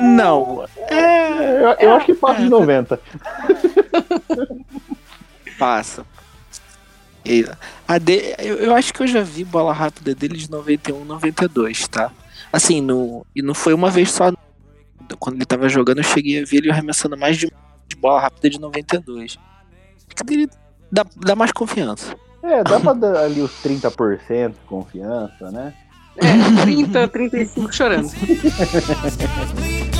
Não. 0.00 0.64
É, 0.88 1.64
eu, 1.64 1.88
eu 1.88 1.94
acho 1.94 2.06
que 2.06 2.14
passa 2.14 2.40
de 2.42 2.48
90. 2.48 3.00
Passa. 5.60 6.06
E 7.24 7.46
a 7.86 7.98
de, 7.98 8.34
eu, 8.38 8.56
eu 8.56 8.74
acho 8.74 8.94
que 8.94 9.02
eu 9.02 9.06
já 9.06 9.22
vi 9.22 9.44
bola 9.44 9.74
rápida 9.74 10.14
dele 10.14 10.38
de 10.38 10.50
91, 10.50 11.04
92, 11.04 11.86
tá? 11.86 12.10
Assim, 12.50 12.80
no, 12.80 13.26
e 13.36 13.42
não 13.42 13.52
foi 13.54 13.74
uma 13.74 13.90
vez 13.90 14.10
só. 14.10 14.32
Quando 15.18 15.36
ele 15.36 15.44
tava 15.44 15.68
jogando, 15.68 15.98
eu 15.98 16.04
cheguei 16.04 16.40
a 16.42 16.46
ver 16.46 16.58
ele 16.58 16.70
arremessando 16.70 17.16
mais 17.18 17.36
de, 17.36 17.52
de 17.86 17.96
bola 17.96 18.20
rápida 18.20 18.48
de 18.48 18.58
92. 18.58 19.38
Acho 20.08 20.24
que 20.24 20.34
ele 20.34 20.48
dá, 20.90 21.04
dá 21.16 21.36
mais 21.36 21.52
confiança. 21.52 22.16
É, 22.42 22.64
dá 22.64 22.80
pra 22.80 22.94
dar 22.94 23.24
ali 23.24 23.42
os 23.42 23.52
30% 23.62 24.48
de 24.48 24.54
confiança, 24.66 25.50
né? 25.50 25.74
É, 26.16 26.62
30, 26.62 27.08
35 27.08 27.72
chorando. 27.72 28.10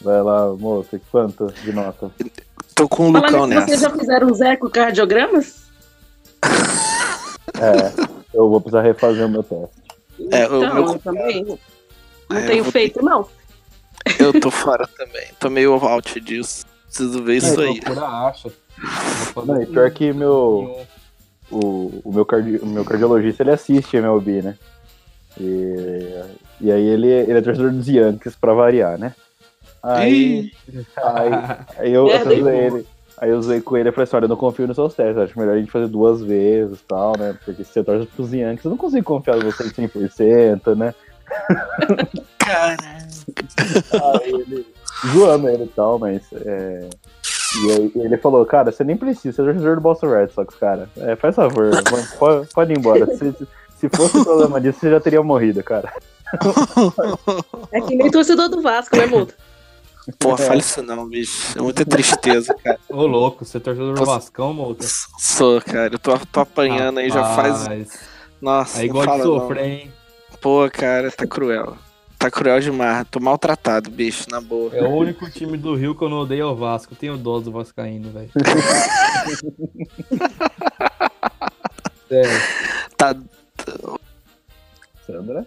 Vai 0.00 0.22
lá, 0.22 0.52
moça, 0.54 1.00
quanto 1.10 1.52
de 1.62 1.72
nota? 1.72 2.10
Tô 2.74 2.88
com 2.88 3.08
o 3.08 3.12
Lucão 3.12 3.46
nessa. 3.46 3.66
vocês 3.66 3.80
já 3.80 3.90
fizeram 3.90 4.30
os 4.30 4.40
ecocardiogramas? 4.40 5.64
É, 7.60 7.92
eu 8.32 8.48
vou 8.48 8.58
precisar 8.58 8.80
refazer 8.80 9.26
o 9.26 9.28
meu 9.28 9.42
teste. 9.42 9.74
É, 10.30 10.48
o 10.48 10.64
então, 10.64 10.74
meu- 10.74 10.92
eu 10.92 10.98
também 11.00 11.44
não 11.44 11.58
É, 12.30 12.42
eu 12.42 12.46
tenho 12.46 12.64
feito, 12.64 13.04
não. 13.04 13.28
Eu 14.18 14.40
tô 14.40 14.50
fora 14.50 14.88
também. 14.96 15.26
Tô 15.38 15.50
meio 15.50 15.74
out 15.74 16.18
disso. 16.20 16.64
Preciso 16.86 17.22
ver 17.22 17.36
isso 17.36 17.60
aí. 17.60 17.80
Procura 17.80 18.06
acha. 18.06 18.50
Não, 19.44 19.60
e 19.62 19.66
pior 19.66 19.90
que 19.90 20.12
meu, 20.12 20.86
o, 21.50 22.00
o 22.04 22.12
meu, 22.14 22.24
cardi, 22.24 22.56
o 22.62 22.66
meu 22.66 22.84
cardiologista 22.84 23.42
ele 23.42 23.50
assiste 23.50 23.96
MLB, 23.96 24.42
né? 24.42 24.56
E, 25.38 26.22
e 26.62 26.72
aí 26.72 26.86
ele, 26.86 27.08
ele 27.08 27.38
é 27.38 27.42
torcedor 27.42 27.72
dos 27.72 27.88
Yankees 27.88 28.36
pra 28.36 28.54
variar, 28.54 28.98
né? 28.98 29.14
Aí, 29.82 30.52
aí, 30.96 31.30
aí 31.78 31.92
eu, 31.92 32.10
É, 32.10 32.22
eu 32.22 32.48
ele. 32.48 32.86
Aí 33.18 33.28
eu 33.28 33.38
usei 33.38 33.60
com 33.60 33.76
ele 33.76 33.90
e 33.90 33.92
falei 33.92 34.04
assim, 34.04 34.16
olha, 34.16 34.24
eu 34.24 34.28
não 34.30 34.36
confio 34.36 34.66
nos 34.66 34.76
seus 34.76 34.94
testes, 34.94 35.18
acho 35.18 35.38
melhor 35.38 35.54
a 35.54 35.58
gente 35.58 35.70
fazer 35.70 35.88
duas 35.88 36.22
vezes 36.22 36.80
e 36.80 36.84
tal, 36.84 37.12
né? 37.18 37.36
Porque 37.44 37.62
se 37.62 37.70
você 37.70 37.84
torce 37.84 38.06
pros 38.06 38.32
Yankees, 38.32 38.64
eu 38.64 38.70
não 38.70 38.78
consigo 38.78 39.04
confiar 39.04 39.36
em 39.36 39.44
você 39.44 39.64
em 39.64 39.88
100%, 39.88 40.74
né? 40.74 40.94
Cara. 42.38 42.76
Aí 44.14 44.32
ele, 44.32 44.66
zoando 45.12 45.48
ele 45.50 45.64
e 45.64 45.68
tal, 45.68 45.98
mas. 45.98 46.22
É... 46.32 46.88
E 47.62 47.72
aí 47.72 47.92
ele 47.96 48.16
falou, 48.16 48.46
cara, 48.46 48.70
você 48.70 48.84
nem 48.84 48.96
precisa, 48.96 49.36
você 49.36 49.42
é 49.42 49.44
torcedor 49.52 49.74
do 49.74 49.82
Boston 49.82 50.10
Red 50.10 50.28
Sox, 50.28 50.54
cara. 50.54 50.88
É, 50.96 51.16
faz 51.16 51.34
favor, 51.34 51.70
pode, 52.18 52.48
pode 52.54 52.72
ir 52.72 52.78
embora. 52.78 53.06
Se, 53.16 53.34
se 53.76 53.88
fosse 53.88 54.18
o 54.18 54.24
problema 54.24 54.60
disso, 54.60 54.78
você 54.78 54.90
já 54.90 55.00
teria 55.00 55.22
morrido, 55.22 55.62
cara. 55.62 55.92
É 57.72 57.80
que 57.80 57.96
nem 57.96 58.10
torcedor 58.10 58.48
do 58.48 58.62
Vasco, 58.62 58.96
né, 58.96 59.06
Mudo? 59.06 59.34
Pô, 60.18 60.36
fale 60.36 60.60
isso 60.60 60.82
não, 60.82 61.08
bicho. 61.08 61.58
É 61.58 61.62
muita 61.62 61.84
tristeza, 61.84 62.54
cara. 62.54 62.78
Ô, 62.88 63.06
louco, 63.06 63.44
você 63.44 63.56
é 63.58 63.60
torcedor 63.60 63.94
do. 63.94 64.04
Vascão, 64.04 64.52
moça? 64.52 65.08
Sou, 65.18 65.60
cara. 65.60 65.94
Eu 65.94 65.98
tô, 65.98 66.18
tô 66.18 66.40
apanhando 66.40 66.98
aí 66.98 67.08
já 67.10 67.24
faz. 67.34 67.62
Rapaz, 67.62 67.98
Nossa, 68.40 68.80
Aí 68.80 68.88
não 68.88 68.94
gosta 68.94 69.16
de 69.16 69.22
sofrer, 69.22 69.64
hein? 69.64 69.92
Pô, 70.40 70.68
cara, 70.70 71.10
tá 71.10 71.26
cruel. 71.26 71.76
Tá 72.18 72.30
cruel 72.30 72.60
demais. 72.60 73.06
Tô 73.10 73.18
maltratado, 73.20 73.90
bicho, 73.90 74.26
na 74.30 74.40
boa. 74.40 74.74
É 74.74 74.82
o 74.82 74.90
único 74.90 75.30
time 75.30 75.56
do 75.56 75.74
Rio 75.74 75.94
que 75.94 76.02
eu 76.02 76.08
não 76.08 76.18
odeio 76.18 76.42
é 76.42 76.46
o 76.46 76.54
Vasco. 76.54 76.94
Tenho 76.94 77.16
dó 77.16 77.40
do 77.40 77.50
Vascaíno, 77.50 78.10
velho. 78.10 78.30
Sério. 82.08 82.42
Tá. 82.96 83.16
Sandra? 85.06 85.46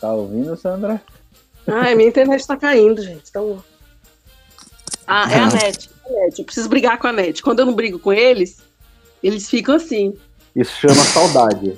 Tá 0.00 0.12
ouvindo, 0.12 0.56
Sandra? 0.56 1.02
Ai, 1.66 1.94
minha 1.94 2.08
internet 2.08 2.46
tá 2.46 2.56
caindo, 2.56 3.02
gente. 3.02 3.24
Então... 3.28 3.62
Ah, 5.06 5.30
é 5.30 5.38
a 5.38 5.46
net. 5.46 5.90
é 6.06 6.08
a 6.08 6.24
net. 6.24 6.38
Eu 6.38 6.44
preciso 6.44 6.68
brigar 6.68 6.98
com 6.98 7.06
a 7.06 7.12
net. 7.12 7.42
Quando 7.42 7.60
eu 7.60 7.66
não 7.66 7.74
brigo 7.74 7.98
com 7.98 8.12
eles, 8.12 8.58
eles 9.22 9.48
ficam 9.48 9.74
assim. 9.74 10.14
Isso 10.54 10.72
chama 10.80 10.94
saudade. 10.94 11.76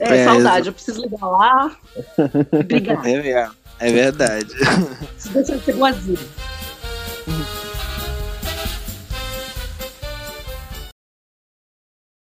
É, 0.00 0.16
É, 0.16 0.24
saudade. 0.24 0.68
Eu 0.68 0.72
preciso 0.72 1.02
ligar 1.02 1.26
lá 1.26 1.76
e 2.52 2.62
brigar. 2.62 3.02
É, 3.06 3.88
é 3.88 3.92
verdade. 3.92 4.54
Preciso 5.14 5.34
deixar 5.34 5.56
de 5.56 5.64
ser 5.64 5.72
boazinha. 5.74 6.18